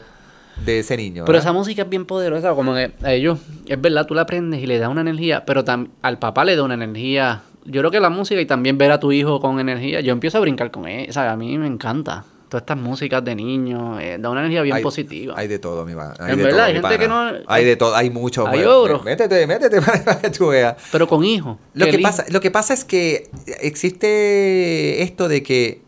de 0.65 0.79
ese 0.79 0.97
niño. 0.97 1.25
Pero 1.27 1.39
esa 1.39 1.53
música 1.53 1.83
es 1.83 1.89
bien 1.89 2.07
poderosa, 2.07 2.55
como 2.55 2.75
que 2.75 2.93
a 3.03 3.13
ellos, 3.13 3.39
es 3.67 3.81
verdad, 3.81 4.07
tú 4.07 4.15
la 4.15 4.23
aprendes 4.23 4.63
y 4.63 4.67
le 4.67 4.79
das 4.79 4.89
una 4.89 5.01
energía, 5.03 5.45
pero 5.45 5.65
al 6.03 6.19
papá 6.19 6.45
le 6.45 6.57
da 6.57 6.63
una 6.63 6.75
energía. 6.75 7.43
Yo 7.67 7.81
creo 7.81 7.91
que 7.91 8.01
la 8.01 8.11
música 8.11 8.41
y 8.41 8.47
también 8.47 8.79
ver 8.79 8.91
a 8.93 9.01
tu 9.01 9.13
hijo 9.13 9.41
con 9.41 9.59
energía, 9.61 10.01
yo 10.01 10.13
empiezo 10.13 10.39
a 10.39 10.41
brincar 10.41 10.71
con 10.71 10.87
él, 10.89 11.07
o 11.09 11.13
sea, 11.13 11.33
a 11.33 11.37
mí 11.37 11.57
me 11.59 11.67
encanta. 11.67 12.25
Todas 12.49 12.63
estas 12.63 12.79
músicas 12.79 13.25
de 13.25 13.35
niños, 13.35 14.01
eh, 14.01 14.19
da 14.21 14.31
una 14.31 14.39
energía 14.41 14.63
bien 14.63 14.77
hay, 14.77 14.83
positiva. 14.85 15.35
Hay 15.37 15.49
de 15.49 15.59
todo, 15.59 15.85
mi 15.85 15.95
va. 15.95 16.15
Hay 16.21 16.31
En 16.31 16.39
de 16.39 16.45
verdad, 16.45 16.59
todo, 16.59 16.67
hay 16.67 16.73
gente 16.75 16.99
que 17.01 17.09
pana. 17.09 17.33
no- 17.33 17.39
Hay 17.49 17.65
de 17.65 17.77
todo, 17.77 17.97
hay 17.97 18.11
mucho. 18.11 18.47
Hay 18.47 18.59
bueno, 18.61 18.79
ogros. 18.79 19.05
Métete, 19.05 19.47
métete 19.49 19.83
para 20.05 20.21
que 20.21 20.31
tú 20.31 20.47
veas. 20.49 20.77
Pero 20.93 21.09
con 21.09 21.25
hijos. 21.25 21.57
Lo 21.75 21.87
que, 21.87 21.93
hijo- 21.97 22.03
pasa, 22.03 22.25
lo 22.31 22.41
que 22.41 22.53
pasa 22.53 22.73
es 22.73 22.85
que 22.85 23.29
existe 23.97 25.03
esto 25.03 25.29
de 25.29 25.43
que 25.43 25.83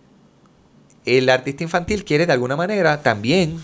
el 1.07 1.29
artista 1.29 1.63
infantil 1.63 2.05
quiere 2.05 2.27
de 2.27 2.33
alguna 2.33 2.57
manera 2.57 3.03
también 3.03 3.57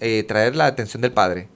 eh, 0.00 0.24
traer 0.28 0.54
la 0.54 0.66
atención 0.66 1.00
del 1.00 1.12
padre. 1.12 1.48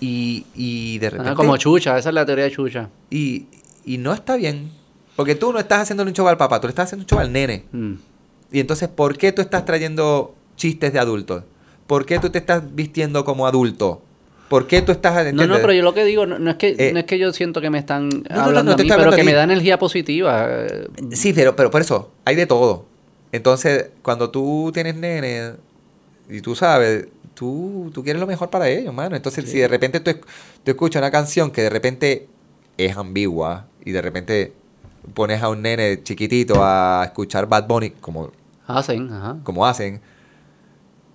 Y, 0.00 0.46
y 0.54 0.98
de 0.98 1.10
repente... 1.10 1.30
Ah, 1.32 1.34
como 1.34 1.56
Chucha, 1.56 1.98
esa 1.98 2.10
es 2.10 2.14
la 2.14 2.24
teoría 2.26 2.44
de 2.44 2.50
Chucha. 2.50 2.90
y, 3.10 3.46
y 3.84 3.98
no 3.98 4.12
está 4.12 4.36
bien. 4.36 4.70
Porque 5.18 5.34
tú 5.34 5.52
no 5.52 5.58
estás 5.58 5.80
haciendo 5.80 6.04
un 6.04 6.12
show 6.12 6.28
al 6.28 6.36
papá, 6.36 6.60
tú 6.60 6.68
le 6.68 6.70
estás 6.70 6.84
haciendo 6.84 7.02
un 7.02 7.08
show 7.08 7.18
al 7.18 7.32
nene. 7.32 7.64
Mm. 7.72 7.94
Y 8.52 8.60
entonces, 8.60 8.88
¿por 8.88 9.18
qué 9.18 9.32
tú 9.32 9.42
estás 9.42 9.64
trayendo 9.64 10.36
chistes 10.54 10.92
de 10.92 11.00
adultos? 11.00 11.42
¿Por 11.88 12.06
qué 12.06 12.20
tú 12.20 12.30
te 12.30 12.38
estás 12.38 12.62
vistiendo 12.72 13.24
como 13.24 13.44
adulto? 13.48 14.00
¿Por 14.48 14.68
qué 14.68 14.80
tú 14.80 14.92
estás... 14.92 15.14
No, 15.14 15.22
no, 15.22 15.28
¿entiendes? 15.30 15.58
pero 15.58 15.72
yo 15.72 15.82
lo 15.82 15.92
que 15.92 16.04
digo, 16.04 16.24
no, 16.24 16.38
no 16.38 16.52
es 16.52 16.56
que 16.56 16.76
Eh, 16.78 16.92
no 16.92 17.00
es 17.00 17.04
que 17.04 17.18
yo 17.18 17.32
siento 17.32 17.60
que 17.60 17.68
me 17.68 17.80
están 17.80 18.08
no, 18.08 18.22
no, 18.30 18.42
hablando 18.42 18.70
no 18.70 18.76
te 18.76 18.82
a 18.82 18.84
mí, 18.84 18.92
pero 18.96 19.10
que 19.10 19.24
me 19.24 19.32
da 19.32 19.42
energía 19.42 19.76
positiva. 19.76 20.48
Sí, 21.10 21.32
pero, 21.32 21.56
pero 21.56 21.72
por 21.72 21.80
eso, 21.80 22.12
hay 22.24 22.36
de 22.36 22.46
todo. 22.46 22.86
Entonces, 23.32 23.90
cuando 24.02 24.30
tú 24.30 24.70
tienes 24.72 24.94
nene 24.94 25.54
y 26.30 26.40
tú 26.42 26.54
sabes, 26.54 27.08
tú, 27.34 27.90
tú 27.92 28.04
quieres 28.04 28.20
lo 28.20 28.28
mejor 28.28 28.50
para 28.50 28.68
ellos, 28.68 28.94
mano. 28.94 29.16
Entonces, 29.16 29.50
si 29.50 29.58
de 29.58 29.66
repente 29.66 29.98
tú, 29.98 30.12
tú 30.62 30.70
escuchas 30.70 31.00
una 31.00 31.10
canción 31.10 31.50
que 31.50 31.62
de 31.62 31.70
repente 31.70 32.28
es 32.76 32.96
ambigua 32.96 33.66
y 33.84 33.90
de 33.90 34.00
repente 34.00 34.52
pones 35.14 35.42
a 35.42 35.48
un 35.48 35.62
nene 35.62 36.02
chiquitito 36.02 36.56
a 36.62 37.02
escuchar 37.06 37.46
Bad 37.48 37.66
Bunny 37.66 37.90
como, 37.90 38.30
Hacen, 38.66 39.10
ajá. 39.12 39.36
como 39.44 39.66
hacen, 39.66 40.00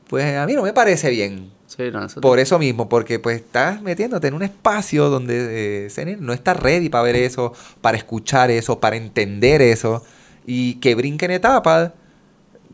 pues 0.10 0.36
a 0.36 0.46
mí 0.46 0.54
no 0.54 0.64
me 0.64 0.74
parece 0.74 1.10
bien. 1.10 1.52
Sí, 1.68 1.84
no, 1.92 2.06
eso- 2.06 2.22
Por 2.22 2.38
eso 2.40 2.60
mismo, 2.60 2.88
porque 2.88 3.18
pues 3.20 3.38
estás 3.38 3.82
metiéndote 3.82 4.28
en 4.28 4.36
un 4.36 4.44
espacio 4.44 5.10
donde 5.10 5.88
eh, 5.88 6.18
no 6.20 6.34
está 6.34 6.54
ready 6.54 6.90
para 6.90 7.04
ver 7.04 7.16
eso, 7.16 7.54
para 7.82 7.98
escuchar 7.98 8.52
eso, 8.52 8.80
para 8.80 8.96
entender 8.96 9.62
eso, 9.62 10.04
y 10.46 10.76
que 10.76 10.94
brinquen 10.94 11.32
etapas, 11.32 11.92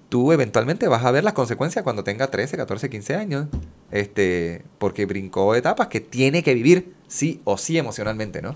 tú 0.10 0.32
eventualmente 0.34 0.88
vas 0.88 1.06
a 1.06 1.12
ver 1.12 1.24
las 1.24 1.34
consecuencias 1.34 1.84
cuando 1.84 2.04
tenga 2.04 2.28
13, 2.28 2.58
14, 2.58 2.90
15 2.90 3.16
años, 3.16 3.48
este, 3.92 4.64
porque 4.78 5.06
brincó 5.06 5.56
etapas 5.56 5.88
que 5.88 6.02
tiene 6.02 6.44
que 6.44 6.54
vivir 6.54 6.94
sí 7.08 7.42
o 7.46 7.58
sí 7.58 7.78
emocionalmente, 7.78 8.42
¿no? 8.42 8.56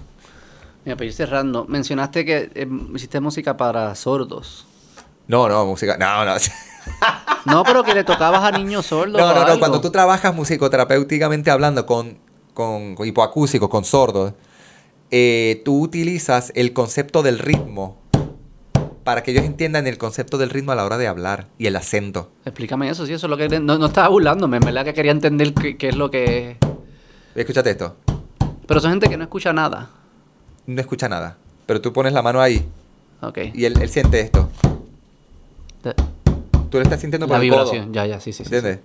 Mira, 0.85 0.97
para 0.97 1.05
ir 1.05 1.13
cerrando, 1.13 1.65
mencionaste 1.65 2.25
que 2.25 2.51
eh, 2.53 2.67
hiciste 2.95 3.19
música 3.19 3.55
para 3.55 3.95
sordos. 3.95 4.65
No, 5.27 5.47
no, 5.47 5.65
música, 5.65 5.97
no, 5.97 6.25
no. 6.25 6.35
No, 7.45 7.63
pero 7.63 7.83
que 7.83 7.93
le 7.93 8.03
tocabas 8.03 8.41
a 8.43 8.57
niños 8.57 8.85
sordos. 8.85 9.19
No, 9.19 9.27
no, 9.27 9.33
no. 9.33 9.41
algo. 9.41 9.59
Cuando 9.59 9.81
tú 9.81 9.89
trabajas 9.89 10.33
musicoterapéuticamente 10.33 11.51
hablando 11.51 11.85
con, 11.85 12.17
con, 12.53 12.95
con 12.95 13.07
hipoacúsicos, 13.07 13.69
con 13.69 13.83
sordos, 13.83 14.33
eh, 15.11 15.61
tú 15.65 15.81
utilizas 15.81 16.51
el 16.55 16.73
concepto 16.73 17.21
del 17.21 17.39
ritmo 17.39 18.01
para 19.03 19.23
que 19.23 19.31
ellos 19.31 19.43
entiendan 19.43 19.87
el 19.87 19.97
concepto 19.97 20.37
del 20.37 20.49
ritmo 20.49 20.71
a 20.71 20.75
la 20.75 20.85
hora 20.85 20.97
de 20.97 21.07
hablar 21.07 21.47
y 21.57 21.67
el 21.67 21.75
acento. 21.75 22.31
Explícame 22.45 22.89
eso, 22.89 23.05
sí, 23.05 23.13
eso 23.13 23.27
es 23.27 23.29
lo 23.29 23.37
que... 23.37 23.59
No, 23.59 23.77
no 23.77 23.87
estaba 23.87 24.07
burlándome, 24.07 24.57
en 24.57 24.63
verdad 24.63 24.85
que 24.85 24.93
quería 24.93 25.11
entender 25.11 25.53
qué, 25.53 25.77
qué 25.77 25.89
es 25.89 25.95
lo 25.95 26.09
que... 26.09 26.57
Escúchate 27.35 27.71
esto. 27.71 27.97
Pero 28.65 28.79
son 28.79 28.91
gente 28.91 29.09
que 29.09 29.17
no 29.17 29.23
escucha 29.23 29.51
nada. 29.51 29.89
No 30.67 30.79
escucha 30.81 31.09
nada. 31.09 31.37
Pero 31.65 31.81
tú 31.81 31.91
pones 31.93 32.13
la 32.13 32.21
mano 32.21 32.41
ahí 32.41 32.65
Ok. 33.21 33.37
y 33.53 33.65
él, 33.65 33.81
él 33.81 33.89
siente 33.89 34.19
esto. 34.19 34.49
Tú 36.69 36.77
lo 36.79 36.83
estás 36.83 37.01
sintiendo 37.01 37.27
por 37.27 37.37
la 37.37 37.43
el 37.43 37.49
codo. 37.51 37.63
vibración, 37.65 37.93
ya, 37.93 38.05
ya, 38.05 38.19
sí, 38.19 38.33
sí. 38.33 38.43
sí, 38.43 38.49
sí. 38.49 38.55
¿Entiendes? 38.55 38.79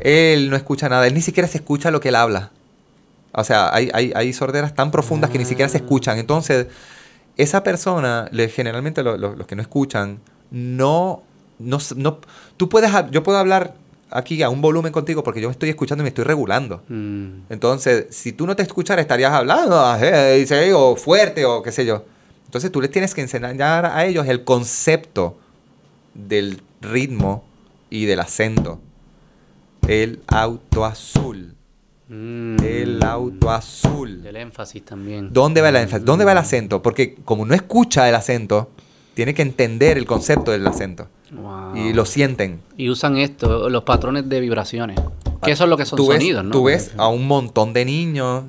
Él 0.00 0.50
no 0.50 0.56
escucha 0.56 0.88
nada. 0.88 1.06
Él 1.06 1.14
ni 1.14 1.20
siquiera 1.20 1.48
se 1.48 1.58
escucha 1.58 1.90
lo 1.90 2.00
que 2.00 2.08
él 2.08 2.14
habla. 2.16 2.50
O 3.32 3.44
sea, 3.44 3.74
hay, 3.74 3.90
hay, 3.92 4.12
hay 4.14 4.32
sorderas 4.32 4.74
tan 4.74 4.90
profundas 4.90 5.30
que 5.30 5.38
ni 5.38 5.44
siquiera 5.44 5.66
Ah. 5.66 5.70
se 5.70 5.78
escuchan. 5.78 6.18
Entonces, 6.18 6.68
esa 7.36 7.62
persona, 7.64 8.28
le- 8.30 8.48
generalmente 8.48 9.02
lo- 9.02 9.16
lo- 9.16 9.34
los 9.34 9.46
que 9.46 9.56
no 9.56 9.62
escuchan, 9.62 10.20
no, 10.50 11.22
no, 11.58 11.78
no... 11.96 12.18
Tú 12.56 12.68
puedes... 12.68 12.90
Yo 13.10 13.22
puedo 13.22 13.38
hablar 13.38 13.74
aquí 14.14 14.42
a 14.44 14.48
un 14.48 14.60
volumen 14.60 14.92
contigo 14.92 15.24
porque 15.24 15.40
yo 15.40 15.48
me 15.48 15.52
estoy 15.52 15.68
escuchando 15.68 16.02
y 16.02 16.04
me 16.04 16.08
estoy 16.08 16.24
regulando. 16.24 16.82
Mm. 16.88 17.50
Entonces, 17.50 18.06
si 18.10 18.32
tú 18.32 18.46
no 18.46 18.54
te 18.54 18.62
escucharas, 18.62 19.02
estarías 19.02 19.32
hablando, 19.32 19.78
ah, 19.78 19.98
eh, 20.00 20.38
dice, 20.38 20.72
o 20.72 20.94
fuerte, 20.94 21.44
o 21.44 21.62
qué 21.62 21.72
sé 21.72 21.84
yo. 21.84 22.04
Entonces, 22.46 22.70
tú 22.70 22.80
les 22.80 22.92
tienes 22.92 23.12
que 23.12 23.20
enseñar 23.20 23.86
a 23.86 24.06
ellos 24.06 24.26
el 24.28 24.44
concepto 24.44 25.36
del 26.14 26.62
ritmo 26.80 27.44
y 27.90 28.06
del 28.06 28.20
acento. 28.20 28.80
El 29.88 30.22
auto 30.28 30.84
azul. 30.84 31.56
Mm. 32.08 32.62
El 32.62 33.02
auto 33.02 33.50
azul. 33.50 34.24
El 34.24 34.36
énfasis 34.36 34.84
también. 34.84 35.32
¿Dónde 35.32 35.60
va 35.60 35.70
el 35.70 35.76
énfasis? 35.76 36.04
¿Dónde 36.04 36.24
va 36.24 36.32
el 36.32 36.38
acento? 36.38 36.80
Porque 36.82 37.16
como 37.24 37.44
no 37.44 37.54
escucha 37.54 38.08
el 38.08 38.14
acento, 38.14 38.70
tiene 39.14 39.34
que 39.34 39.42
entender 39.42 39.96
el 39.98 40.06
concepto 40.06 40.50
del 40.50 40.66
acento. 40.66 41.08
Wow. 41.32 41.76
Y 41.76 41.92
lo 41.92 42.04
sienten. 42.04 42.60
Y 42.76 42.90
usan 42.90 43.16
esto, 43.16 43.68
los 43.68 43.84
patrones 43.84 44.28
de 44.28 44.40
vibraciones. 44.40 45.00
Que 45.42 45.52
eso 45.52 45.64
es 45.64 45.70
lo 45.70 45.76
que 45.76 45.84
son 45.86 45.96
tú 45.96 46.08
ves, 46.08 46.18
sonidos, 46.18 46.44
¿no? 46.44 46.50
Tú 46.50 46.64
ves 46.64 46.92
a 46.96 47.08
un 47.08 47.26
montón 47.26 47.72
de 47.72 47.84
niños 47.84 48.44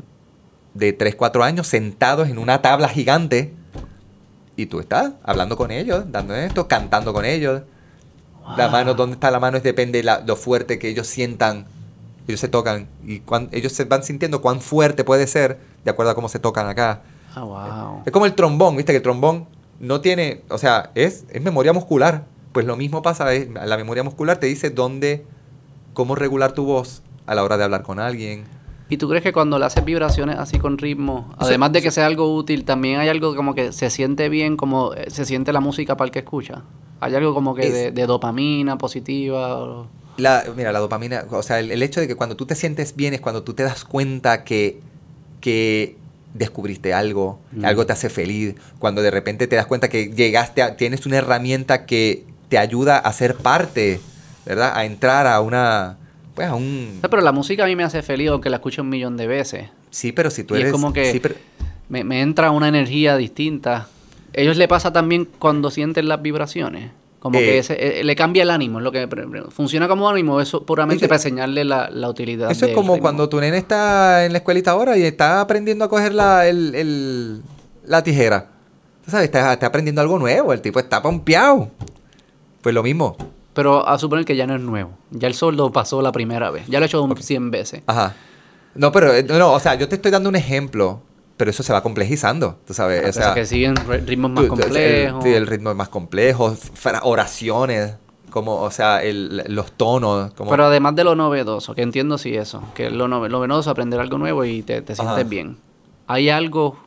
de 0.74 0.94
3, 0.94 1.16
4 1.16 1.44
años 1.44 1.68
sentados 1.68 2.30
en 2.30 2.38
una 2.38 2.62
tabla 2.62 2.88
gigante 2.90 3.54
y 4.56 4.68
tú 4.68 4.80
estás 4.80 5.12
hablando 5.24 5.58
con 5.58 5.72
ellos, 5.72 6.06
dando 6.12 6.36
esto, 6.36 6.68
cantando 6.68 7.14
con 7.14 7.26
ellos. 7.26 7.62
La 8.58 8.70
mano, 8.70 8.94
¿dónde 8.94 9.16
está 9.16 9.32
la 9.32 9.40
mano? 9.40 9.58
Es 9.58 9.64
depende 9.64 10.04
la- 10.04 10.20
lo 10.26 10.36
fuerte 10.36 10.78
que 10.80 10.90
ellos 10.90 11.08
sientan. 11.08 11.66
Ellos 12.28 12.40
se 12.40 12.48
tocan 12.48 12.88
y 13.06 13.22
ellos 13.52 13.72
se 13.74 13.86
van 13.86 14.04
sintiendo 14.04 14.42
cuán 14.42 14.62
fuerte 14.62 15.04
puede 15.04 15.28
ser 15.28 15.60
de 15.84 15.92
acuerdo 15.92 16.12
a 16.12 16.16
cómo 16.16 16.30
se 16.30 16.40
tocan 16.40 16.68
acá. 16.68 17.02
Ah, 17.36 17.44
wow. 17.44 18.04
Es 18.06 18.12
como 18.12 18.26
el 18.26 18.34
trombón, 18.34 18.76
¿viste? 18.78 18.94
Que 18.94 18.98
el 18.98 19.04
trombón 19.04 19.48
no 19.80 20.02
tiene, 20.02 20.42
o 20.50 20.58
sea, 20.58 20.92
es, 20.96 21.26
es 21.32 21.42
memoria 21.42 21.74
muscular. 21.74 22.26
Pues 22.54 22.66
lo 22.66 22.78
mismo 22.78 23.02
pasa, 23.02 23.34
es- 23.34 23.50
la 23.50 23.78
memoria 23.78 24.04
muscular 24.04 24.38
te 24.38 24.48
dice 24.48 24.70
dónde, 24.70 25.26
cómo 25.94 26.16
regular 26.16 26.54
tu 26.54 26.66
voz 26.66 27.02
a 27.26 27.36
la 27.36 27.44
hora 27.44 27.58
de 27.58 27.64
hablar 27.66 27.84
con 27.84 28.00
alguien. 28.00 28.44
¿Y 28.88 28.98
tú 28.98 29.10
crees 29.10 29.24
que 29.24 29.34
cuando 29.34 29.58
le 29.58 29.66
haces 29.66 29.84
vibraciones 29.84 30.38
así 30.38 30.60
con 30.60 30.78
ritmo, 30.78 31.34
además 31.40 31.72
de 31.74 31.82
que 31.82 31.90
sea 31.92 32.06
algo 32.06 32.34
útil, 32.36 32.66
también 32.66 33.00
hay 33.00 33.10
algo 33.10 33.36
como 33.36 33.56
que 33.56 33.72
se 33.74 33.90
siente 33.90 34.30
bien, 34.30 34.58
como 34.58 34.94
eh, 34.94 35.10
se 35.10 35.26
siente 35.26 35.52
la 35.52 35.60
música 35.60 35.98
para 35.98 36.06
el 36.06 36.12
que 36.12 36.20
escucha? 36.20 36.62
¿Hay 37.02 37.14
algo 37.16 37.34
como 37.34 37.56
que 37.56 37.68
Es- 37.68 37.74
de, 37.74 37.92
de 37.92 38.06
dopamina 38.08 38.78
positiva? 38.78 39.58
o- 39.58 39.88
La, 40.18 40.44
mira, 40.56 40.72
la 40.72 40.80
dopamina, 40.80 41.26
o 41.32 41.42
sea, 41.44 41.60
el, 41.60 41.72
el 41.72 41.82
hecho 41.84 42.00
de 42.00 42.08
que 42.08 42.16
cuando 42.16 42.36
tú 42.38 42.46
te 42.46 42.56
sientes 42.56 42.96
bien 42.96 43.14
es 43.16 43.22
cuando 43.22 43.42
tú 43.44 43.54
te 43.56 43.64
das 43.64 43.84
cuenta 43.86 44.44
que, 44.44 44.80
que 45.42 45.98
descubriste 46.36 46.94
algo, 46.94 47.40
Mm. 47.54 47.66
algo 47.66 47.86
te 47.86 47.94
hace 47.94 48.10
feliz, 48.10 48.56
cuando 48.78 49.02
de 49.02 49.10
repente 49.10 49.48
te 49.48 49.56
das 49.56 49.66
cuenta 49.66 49.88
que 49.90 50.10
llegaste 50.10 50.62
a, 50.62 50.76
tienes 50.78 51.06
una 51.06 51.18
herramienta 51.18 51.86
que 51.86 52.26
te 52.50 52.58
ayuda 52.58 52.98
a 53.00 53.12
ser 53.14 53.36
parte, 53.36 54.00
¿verdad? 54.46 54.74
A 54.76 54.86
entrar 54.86 55.26
a 55.28 55.40
una, 55.42 55.98
pues 56.36 56.48
a 56.48 56.56
un... 56.56 57.00
Pero 57.02 57.22
la 57.22 57.32
música 57.32 57.64
a 57.64 57.68
mí 57.68 57.76
me 57.76 57.84
hace 57.84 58.02
feliz 58.04 58.30
aunque 58.30 58.50
la 58.50 58.58
escucho 58.58 58.82
un 58.82 58.90
millón 58.90 59.16
de 59.18 59.28
veces. 59.28 59.70
Sí, 59.90 60.12
pero 60.12 60.30
si 60.30 60.44
tú 60.44 60.54
y 60.56 60.58
es 60.58 60.62
eres... 60.64 60.72
como 60.74 60.92
que- 60.94 61.12
sí, 61.12 61.20
pero- 61.20 61.36
Me, 61.88 62.04
me 62.04 62.22
entra 62.22 62.52
una 62.52 62.68
energía 62.68 63.16
distinta. 63.16 63.88
¿Ellos 64.34 64.58
le 64.58 64.68
pasa 64.68 64.92
también 64.92 65.30
cuando 65.40 65.72
sienten 65.72 66.08
las 66.10 66.22
vibraciones? 66.22 66.92
Como 67.26 67.40
que 67.40 67.56
Eh, 67.56 67.58
ese- 67.58 68.02
eh, 68.02 68.04
le 68.04 68.16
cambia 68.16 68.44
el 68.44 68.52
ánimo, 68.52 68.78
es 68.78 68.84
lo 68.84 68.92
que 68.92 69.08
funciona 69.50 69.88
como 69.88 70.08
ánimo, 70.08 70.40
eso 70.40 70.64
puramente 70.64 71.08
para 71.08 71.16
enseñarle 71.16 71.66
la, 71.66 71.90
la 71.90 72.08
utilidad. 72.08 72.52
Eso 72.52 72.68
es 72.68 72.76
como 72.76 73.00
cuando 73.00 73.28
tu 73.30 73.40
nene 73.42 73.58
está 73.58 74.26
en 74.26 74.32
la 74.32 74.38
escuelita 74.38 74.70
ahora 74.70 74.96
y 74.96 75.02
está 75.02 75.42
aprendiendo 75.42 75.86
a 75.86 75.90
coger 75.90 76.14
la, 76.14 76.48
el- 76.48 76.76
el- 76.76 77.42
la 77.84 78.04
tijera. 78.04 78.50
Tú 79.04 79.10
sabes, 79.10 79.26
está, 79.26 79.54
está 79.54 79.66
aprendiendo 79.66 80.02
algo 80.02 80.20
nuevo, 80.20 80.54
el 80.54 80.62
tipo 80.62 80.78
está 80.78 81.02
pompeado. 81.02 81.72
Pues 82.62 82.76
lo 82.76 82.84
mismo. 82.84 83.18
Pero 83.56 83.88
a 83.90 83.98
suponer 83.98 84.24
que 84.24 84.36
ya 84.36 84.46
no 84.46 84.54
es 84.56 84.62
nuevo. 84.62 84.92
Ya 85.10 85.28
el 85.28 85.34
sordo 85.34 85.72
pasó 85.72 86.04
la 86.04 86.12
primera 86.12 86.52
vez. 86.52 86.68
Ya 86.68 86.78
lo 86.80 86.86
he 86.86 86.88
hecho 86.88 87.02
un 87.02 87.18
100 87.18 87.50
veces. 87.50 87.82
Ajá. 87.88 88.14
No, 88.76 88.92
pero 88.92 89.12
eh, 89.16 89.24
no, 89.24 89.52
o 89.52 89.60
sea, 89.60 89.74
yo 89.74 89.90
te 89.90 89.96
estoy 89.96 90.12
dando 90.12 90.30
un 90.30 90.36
ejemplo, 90.36 91.02
pero 91.38 91.52
eso 91.52 91.64
se 91.64 91.74
va 91.74 91.82
complejizando, 91.84 92.60
tú 92.66 92.74
sabes. 92.74 93.02
Ah, 93.06 93.10
o 93.10 93.14
sea, 93.14 93.34
que 93.34 93.46
siguen 93.46 93.76
ri- 93.76 94.06
ritmos 94.06 94.32
más 94.32 94.46
complejos. 94.46 94.76
El, 94.78 95.24
sí, 95.24 95.34
el 95.34 95.48
ritmo 95.48 95.74
más 95.76 95.90
complejo, 95.90 96.56
oraciones, 97.04 97.96
como, 98.30 98.62
o 98.62 98.72
sea, 98.72 99.02
el- 99.04 99.44
los 99.48 99.72
tonos, 99.74 100.34
como... 100.34 100.52
Pero 100.52 100.66
además 100.66 100.96
de 100.96 101.04
lo 101.04 101.16
novedoso, 101.16 101.74
que 101.76 101.82
entiendo 101.82 102.18
sí 102.18 102.36
eso, 102.36 102.62
que 102.74 102.88
es 102.88 102.92
lo, 102.94 103.08
nove- 103.08 103.30
lo 103.30 103.40
novedoso 103.40 103.70
aprender 103.70 104.00
algo 104.00 104.18
nuevo 104.18 104.44
y 104.46 104.62
te, 104.64 104.82
te 104.82 104.96
sientes 104.96 105.16
Ajá. 105.20 105.24
bien. 105.24 105.58
Hay 106.08 106.30
algo 106.30 106.78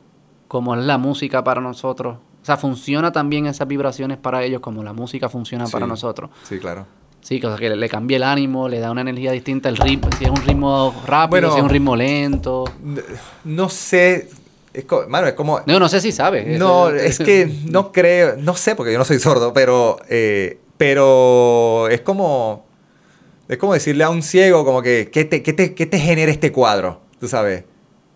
como 0.47 0.75
es 0.75 0.85
la 0.85 0.99
música 0.99 1.43
para 1.45 1.61
nosotros. 1.61 2.19
O 2.43 2.45
sea, 2.49 2.57
funciona 2.57 3.13
también 3.13 3.47
esas 3.47 3.69
vibraciones 3.69 4.17
para 4.17 4.43
ellos 4.43 4.61
como 4.61 4.83
la 4.83 4.93
música 4.95 5.29
funciona 5.29 5.67
para 5.67 5.87
nosotros. 5.87 6.31
Sí, 6.45 6.59
claro. 6.59 6.87
Sí, 7.21 7.41
sea, 7.51 7.57
que 7.57 7.69
le, 7.69 7.77
le 7.77 7.89
cambia 7.89 8.17
el 8.17 8.23
ánimo, 8.23 8.69
le 8.69 8.79
da 8.79 8.91
una 8.91 9.03
energía 9.03 9.33
distinta, 9.33 9.69
el 9.69 9.77
ritmo, 9.77 10.09
si 10.19 10.25
es 10.25 10.31
un 10.31 10.37
ritmo 10.37 10.95
rápido, 11.07 11.29
Bueno. 11.31 11.51
si 11.53 11.59
es 11.59 11.63
un 11.65 11.69
ritmo 11.69 11.95
lento. 11.97 12.65
No 13.45 13.69
sé, 13.69 14.31
es 14.73 14.85
co- 14.85 15.05
mano, 15.09 15.27
es 15.27 15.35
como... 15.35 15.61
No, 15.67 15.79
no 15.79 15.89
sé 15.89 16.01
si 16.01 16.11
sabes. 16.13 16.59
No, 16.59 16.89
es 16.95 17.19
que 17.19 17.51
no 17.71 17.93
creo, 17.93 18.37
no 18.39 18.55
sé 18.57 18.75
porque 18.77 18.93
yo 18.93 18.99
no 18.99 19.05
soy 19.05 19.19
sordo, 19.19 19.53
pero, 19.53 19.99
eh, 20.09 20.59
pero 20.79 21.89
es 21.89 22.01
como, 22.01 22.65
es 23.49 23.59
como 23.59 23.75
decirle 23.75 24.05
a 24.05 24.11
un 24.11 24.23
ciego 24.23 24.65
como 24.65 24.81
que, 24.81 25.11
¿qué 25.13 25.25
te, 25.25 25.43
qué 25.43 25.53
te, 25.53 25.75
qué 25.75 25.85
te 25.87 25.99
genera 25.99 26.33
este 26.33 26.51
cuadro? 26.53 27.03
Tú 27.21 27.29
sabes. 27.29 27.65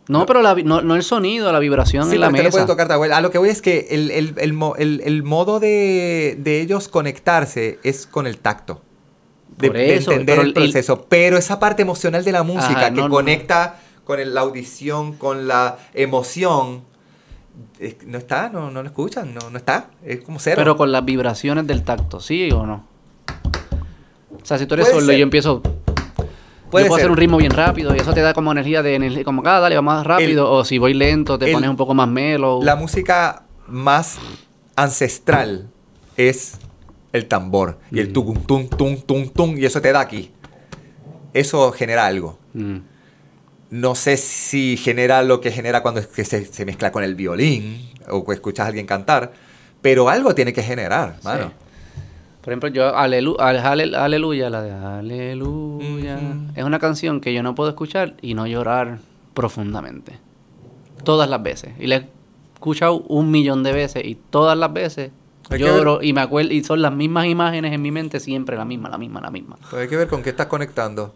No, 0.08 0.26
pero 0.26 0.42
la 0.42 0.54
no, 0.54 0.80
no 0.82 0.96
el 0.96 1.02
sonido, 1.02 1.52
la 1.52 1.58
vibración 1.58 2.08
Sí, 2.08 2.14
en 2.16 2.20
la 2.22 2.30
mesa. 2.30 2.50
puede 2.50 2.66
abuela. 2.94 3.16
A 3.18 3.20
lo 3.20 3.30
que 3.30 3.38
voy 3.38 3.50
es 3.50 3.62
que 3.62 3.88
el, 3.90 4.10
el- 4.10 4.34
el- 4.78 5.00
el 5.04 5.22
modo 5.22 5.60
de, 5.60 6.36
de 6.40 6.60
ellos 6.60 6.88
conectarse 6.88 7.78
es 7.82 8.06
con 8.06 8.26
el 8.26 8.38
tacto. 8.38 8.82
De, 9.58 9.70
de 9.70 9.94
eso, 9.96 10.10
entender 10.12 10.38
el 10.40 10.46
el- 10.48 10.52
proceso. 10.54 11.06
Pero 11.08 11.36
esa 11.36 11.58
parte 11.60 11.82
emocional 11.82 12.24
de 12.24 12.32
la 12.32 12.42
música 12.42 12.70
Ajá, 12.80 12.84
que 12.90 13.00
no, 13.00 13.08
no. 13.08 13.14
conecta 13.14 13.76
con 14.04 14.18
el- 14.20 14.34
la 14.34 14.40
audición, 14.42 15.12
con 15.14 15.46
la 15.48 15.78
emoción, 15.94 16.82
no 18.06 18.18
está, 18.18 18.48
no, 18.48 18.70
no 18.70 18.82
lo 18.82 18.88
escuchan, 18.88 19.34
no, 19.34 19.50
no 19.50 19.58
está. 19.58 19.90
Es 20.04 20.20
como 20.22 20.38
cero. 20.38 20.56
Pero 20.58 20.76
con 20.76 20.90
las 20.90 21.04
vibraciones 21.04 21.66
del 21.66 21.82
tacto, 21.82 22.18
¿sí 22.20 22.50
o 22.50 22.64
no? 22.66 22.84
O 24.42 24.44
sea, 24.44 24.58
si 24.58 24.66
tú 24.66 24.74
eres 24.74 24.86
Puede 24.86 24.94
solo 25.00 25.06
ser. 25.06 25.14
y 25.16 25.18
yo 25.18 25.22
empiezo... 25.24 25.62
Puede 25.62 26.84
yo 26.86 26.88
puedo 26.88 26.96
ser. 26.96 27.04
hacer 27.04 27.10
un 27.10 27.16
ritmo 27.18 27.36
bien 27.36 27.52
rápido 27.52 27.94
y 27.94 27.98
eso 27.98 28.14
te 28.14 28.22
da 28.22 28.32
como 28.32 28.50
energía 28.50 28.82
de 28.82 28.94
energía, 28.94 29.24
como, 29.24 29.42
ah, 29.44 29.60
dale, 29.60 29.76
vamos 29.76 29.94
más 29.94 30.06
rápido. 30.06 30.50
o 30.50 30.64
si 30.64 30.78
voy 30.78 30.94
lento, 30.94 31.38
te 31.38 31.44
el- 31.46 31.52
pones 31.52 31.68
un 31.68 31.76
poco 31.76 31.92
más 31.92 32.08
mellow. 32.08 32.62
La 32.62 32.74
música 32.76 33.42
más 33.68 34.16
ancestral 34.74 35.68
es 36.16 36.54
el 37.12 37.26
tambor 37.26 37.78
y 37.90 38.00
el 38.00 38.08
Mm. 38.10 38.12
tum, 38.12 38.34
tum, 38.46 38.68
tum, 38.68 38.96
tum, 39.00 39.28
tum, 39.28 39.56
y 39.58 39.64
eso 39.64 39.80
te 39.80 39.92
da 39.92 40.00
aquí. 40.00 40.30
Eso 41.34 41.72
genera 41.72 42.06
algo. 42.06 42.38
Mm. 42.54 42.76
No 43.70 43.94
sé 43.94 44.16
si 44.18 44.76
genera 44.76 45.22
lo 45.22 45.40
que 45.40 45.50
genera 45.50 45.82
cuando 45.82 46.00
es 46.00 46.06
que 46.06 46.24
se, 46.24 46.44
se 46.44 46.64
mezcla 46.66 46.92
con 46.92 47.04
el 47.04 47.14
violín 47.14 47.88
o 48.10 48.30
escuchas 48.32 48.64
a 48.64 48.68
alguien 48.68 48.86
cantar, 48.86 49.32
pero 49.80 50.08
algo 50.10 50.34
tiene 50.34 50.52
que 50.52 50.62
generar, 50.62 51.16
mano. 51.22 51.46
Sí. 51.48 51.52
Por 52.42 52.52
ejemplo, 52.52 52.68
yo, 52.70 52.94
alelu, 52.96 53.36
al- 53.38 53.58
ale- 53.58 53.96
Aleluya, 53.96 54.50
la 54.50 54.62
de 54.62 54.72
Aleluya, 54.72 56.18
es 56.54 56.64
una 56.64 56.78
canción 56.78 57.20
que 57.20 57.32
yo 57.32 57.42
no 57.42 57.54
puedo 57.54 57.70
escuchar 57.70 58.14
y 58.20 58.34
no 58.34 58.46
llorar 58.46 58.98
profundamente. 59.32 60.18
Todas 61.04 61.30
las 61.30 61.42
veces. 61.42 61.72
Y 61.78 61.86
la 61.86 61.96
he 61.96 62.08
escuchado 62.54 63.00
un 63.08 63.30
millón 63.30 63.62
de 63.62 63.72
veces 63.72 64.04
y 64.04 64.16
todas 64.16 64.58
las 64.58 64.72
veces 64.72 65.10
Hay 65.52 65.60
lloro 65.60 66.02
y 66.02 66.12
me 66.12 66.20
acuerdo 66.20 66.52
y 66.52 66.62
son 66.64 66.82
las 66.82 66.92
mismas 66.92 67.26
imágenes 67.26 67.72
en 67.72 67.82
mi 67.82 67.90
mente 67.90 68.20
siempre, 68.20 68.56
la 68.56 68.64
misma, 68.64 68.88
la 68.88 68.98
misma, 68.98 69.20
la 69.20 69.30
misma. 69.30 69.56
Pues 69.70 69.82
hay 69.82 69.88
que 69.88 69.96
ver 69.96 70.08
con 70.08 70.22
qué 70.22 70.30
estás 70.30 70.46
conectando. 70.46 71.14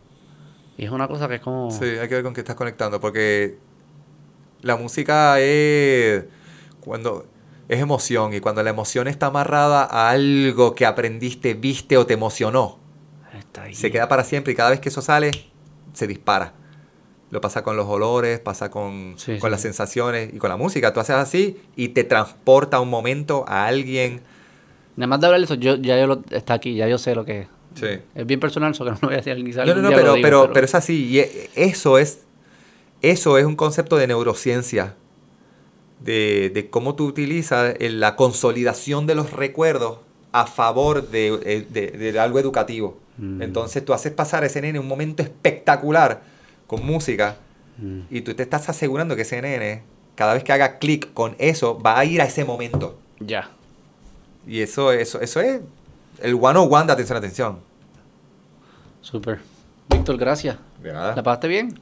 Y 0.79 0.85
es 0.85 0.91
una 0.91 1.09
cosa 1.09 1.27
que 1.29 1.37
es 1.37 1.41
como... 1.41 1.71
Sí, 1.71 1.85
hay 1.85 2.09
que 2.09 2.17
ver 2.17 2.23
con 2.23 2.35
qué 2.35 2.41
estás 2.41 2.57
conectando, 2.57 3.01
porque 3.01 3.59
la 4.63 4.77
música 4.77 5.41
es 5.41 6.25
cuando 6.81 7.27
es 7.69 7.81
emoción 7.81 8.35
y 8.35 8.41
cuando 8.41 8.63
la 8.63 8.71
emoción 8.71 9.09
está 9.09 9.27
amarrada 9.27 9.85
a 9.85 10.11
algo 10.11 10.75
que 10.75 10.87
aprendiste, 10.87 11.55
viste 11.55 11.97
o 11.97 12.07
te 12.07 12.15
emocionó, 12.15 12.79
Está 13.37 13.63
ahí. 13.65 13.75
se 13.75 13.91
queda 13.91 14.09
para 14.09 14.23
siempre 14.23 14.53
y 14.53 14.57
cada 14.57 14.71
vez 14.71 14.81
que 14.81 14.89
eso 14.91 15.03
sale 15.03 15.31
se 15.93 16.07
dispara. 16.07 16.53
Lo 17.31 17.41
pasa 17.41 17.63
con 17.65 17.77
los 17.77 17.87
olores, 17.89 18.39
pasa 18.39 18.71
con, 18.71 19.15
Sí, 19.17 19.39
con 19.39 19.49
sí. 19.49 19.51
las 19.51 19.61
sensaciones 19.61 20.33
y 20.33 20.39
con 20.39 20.49
la 20.49 20.57
música. 20.57 20.93
Tú 20.93 21.01
haces 21.01 21.17
así 21.17 21.57
y 21.75 21.89
te 21.89 22.05
transporta 22.05 22.77
a 22.77 22.81
un 22.81 22.89
momento, 22.89 23.45
a 23.49 23.67
alguien. 23.67 24.21
Nada 24.97 25.09
más 25.09 25.21
de 25.21 25.27
hablar 25.27 25.41
de 25.41 25.45
eso, 25.47 25.55
yo, 25.55 25.75
ya 25.77 25.99
yo 25.99 26.07
lo, 26.07 26.23
está 26.31 26.55
aquí, 26.55 26.75
ya 26.77 26.87
yo 26.89 26.99
sé 26.99 27.15
lo 27.15 27.25
que 27.25 27.41
es. 27.43 27.47
Sí. 27.75 27.87
Es 28.15 28.27
bien 28.27 28.41
personal, 28.41 28.71
eso 28.73 28.85
que 28.85 28.93
no 28.93 28.99
lo 29.03 29.09
voy 29.09 29.15
a 29.15 29.21
decir. 29.23 29.45
quizá 29.45 29.65
No, 29.65 29.75
no, 29.75 29.83
no, 29.83 29.89
pero, 29.91 30.15
digo, 30.15 30.23
pero, 30.23 30.53
pero 30.53 30.65
es 30.67 30.75
así. 30.75 31.05
Y 31.09 31.19
e- 31.19 31.51
eso 31.57 31.99
es, 31.99 32.21
eso 33.03 33.37
es 33.39 33.45
un 33.45 33.57
concepto 33.57 33.97
de 33.97 34.07
neurociencia. 34.07 34.95
De, 36.01 36.51
de 36.55 36.69
cómo 36.71 36.95
tú 36.95 37.07
utilizas 37.07 37.75
la 37.81 38.17
consolidación 38.17 39.07
de 39.07 39.15
los 39.15 39.33
recuerdos 39.33 39.99
a 40.33 40.47
favor 40.47 41.09
de, 41.09 41.29
eh, 41.45 41.67
de- 41.69 41.91
de 42.13 42.19
algo 42.21 42.39
educativo. 42.39 42.99
Mm. 43.19 43.41
Entonces 43.43 43.85
tú 43.85 43.95
haces 43.95 44.13
pasar 44.13 44.43
a 44.43 44.47
ese 44.47 44.61
nene 44.61 44.79
un 44.79 44.87
momento 44.89 45.23
espectacular 45.23 46.23
con 46.67 46.85
música 46.85 47.37
Mm. 47.79 48.01
y 48.11 48.23
tú 48.23 48.33
te 48.35 48.43
estás 48.43 48.69
asegurando 48.71 49.17
que 49.17 49.23
ese 49.23 49.41
nene, 49.43 49.83
cada 50.15 50.33
vez 50.33 50.43
que 50.43 50.51
haga 50.53 50.79
clic 50.79 51.13
con 51.13 51.37
eso, 51.39 51.79
va 51.79 51.99
a 51.99 52.05
ir 52.07 52.23
a 52.23 52.25
ese 52.25 52.43
momento. 52.45 52.99
Ya. 53.21 53.51
Y 54.47 54.61
eso, 54.63 54.93
eso, 54.93 55.21
eso 55.21 55.41
es 55.41 55.61
el 56.23 56.35
one 56.41 56.59
on 56.59 56.69
one 56.73 56.87
de 56.87 56.93
atención, 56.95 57.19
atención. 57.19 57.59
Súper. 59.03 59.41
Víctor, 59.91 60.17
gracias. 60.17 60.57
De 60.83 60.93
nada. 60.93 61.15
¿La 61.15 61.23
pasaste 61.23 61.49
bien? 61.49 61.79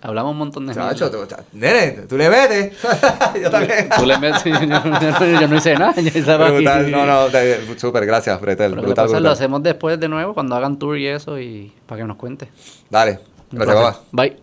Hablamos 0.00 0.32
un 0.32 0.38
montón 0.38 0.66
de 0.66 0.74
Chacho, 0.74 1.10
tú- 1.12 1.18
nene, 1.52 1.92
tú 2.08 2.16
le 2.16 2.28
metes. 2.28 2.76
Yo 3.42 3.50
también. 3.50 3.88
Tú 3.96 4.04
le 4.04 4.18
metes, 4.18 4.42
yo, 4.44 4.52
yo- 4.60 5.40
yo 5.40 5.48
no 5.48 5.56
hice 5.56 5.74
nada, 5.76 5.94
yo 6.00 6.08
estaba 6.08 6.46
aquí. 6.46 6.56
Brutal, 6.56 6.90
no, 6.90 7.06
no, 7.06 7.28
súper, 7.78 8.04
gracias, 8.04 8.40
Bretel. 8.40 8.72
Brutal, 8.72 9.06
que 9.06 9.12
lo 9.12 9.18
brutal. 9.18 9.26
hacemos 9.32 9.62
después 9.62 10.00
de 10.00 10.08
nuevo, 10.08 10.34
cuando 10.34 10.56
hagan 10.56 10.76
tour 10.76 10.98
y 10.98 11.06
eso, 11.06 11.38
y 11.38 11.72
para 11.86 12.00
que 12.00 12.06
nos 12.08 12.16
cuente. 12.16 12.48
Dale, 12.90 13.20
Gracias, 13.52 13.76
zabala. 13.76 14.00
Bai. 14.12 14.36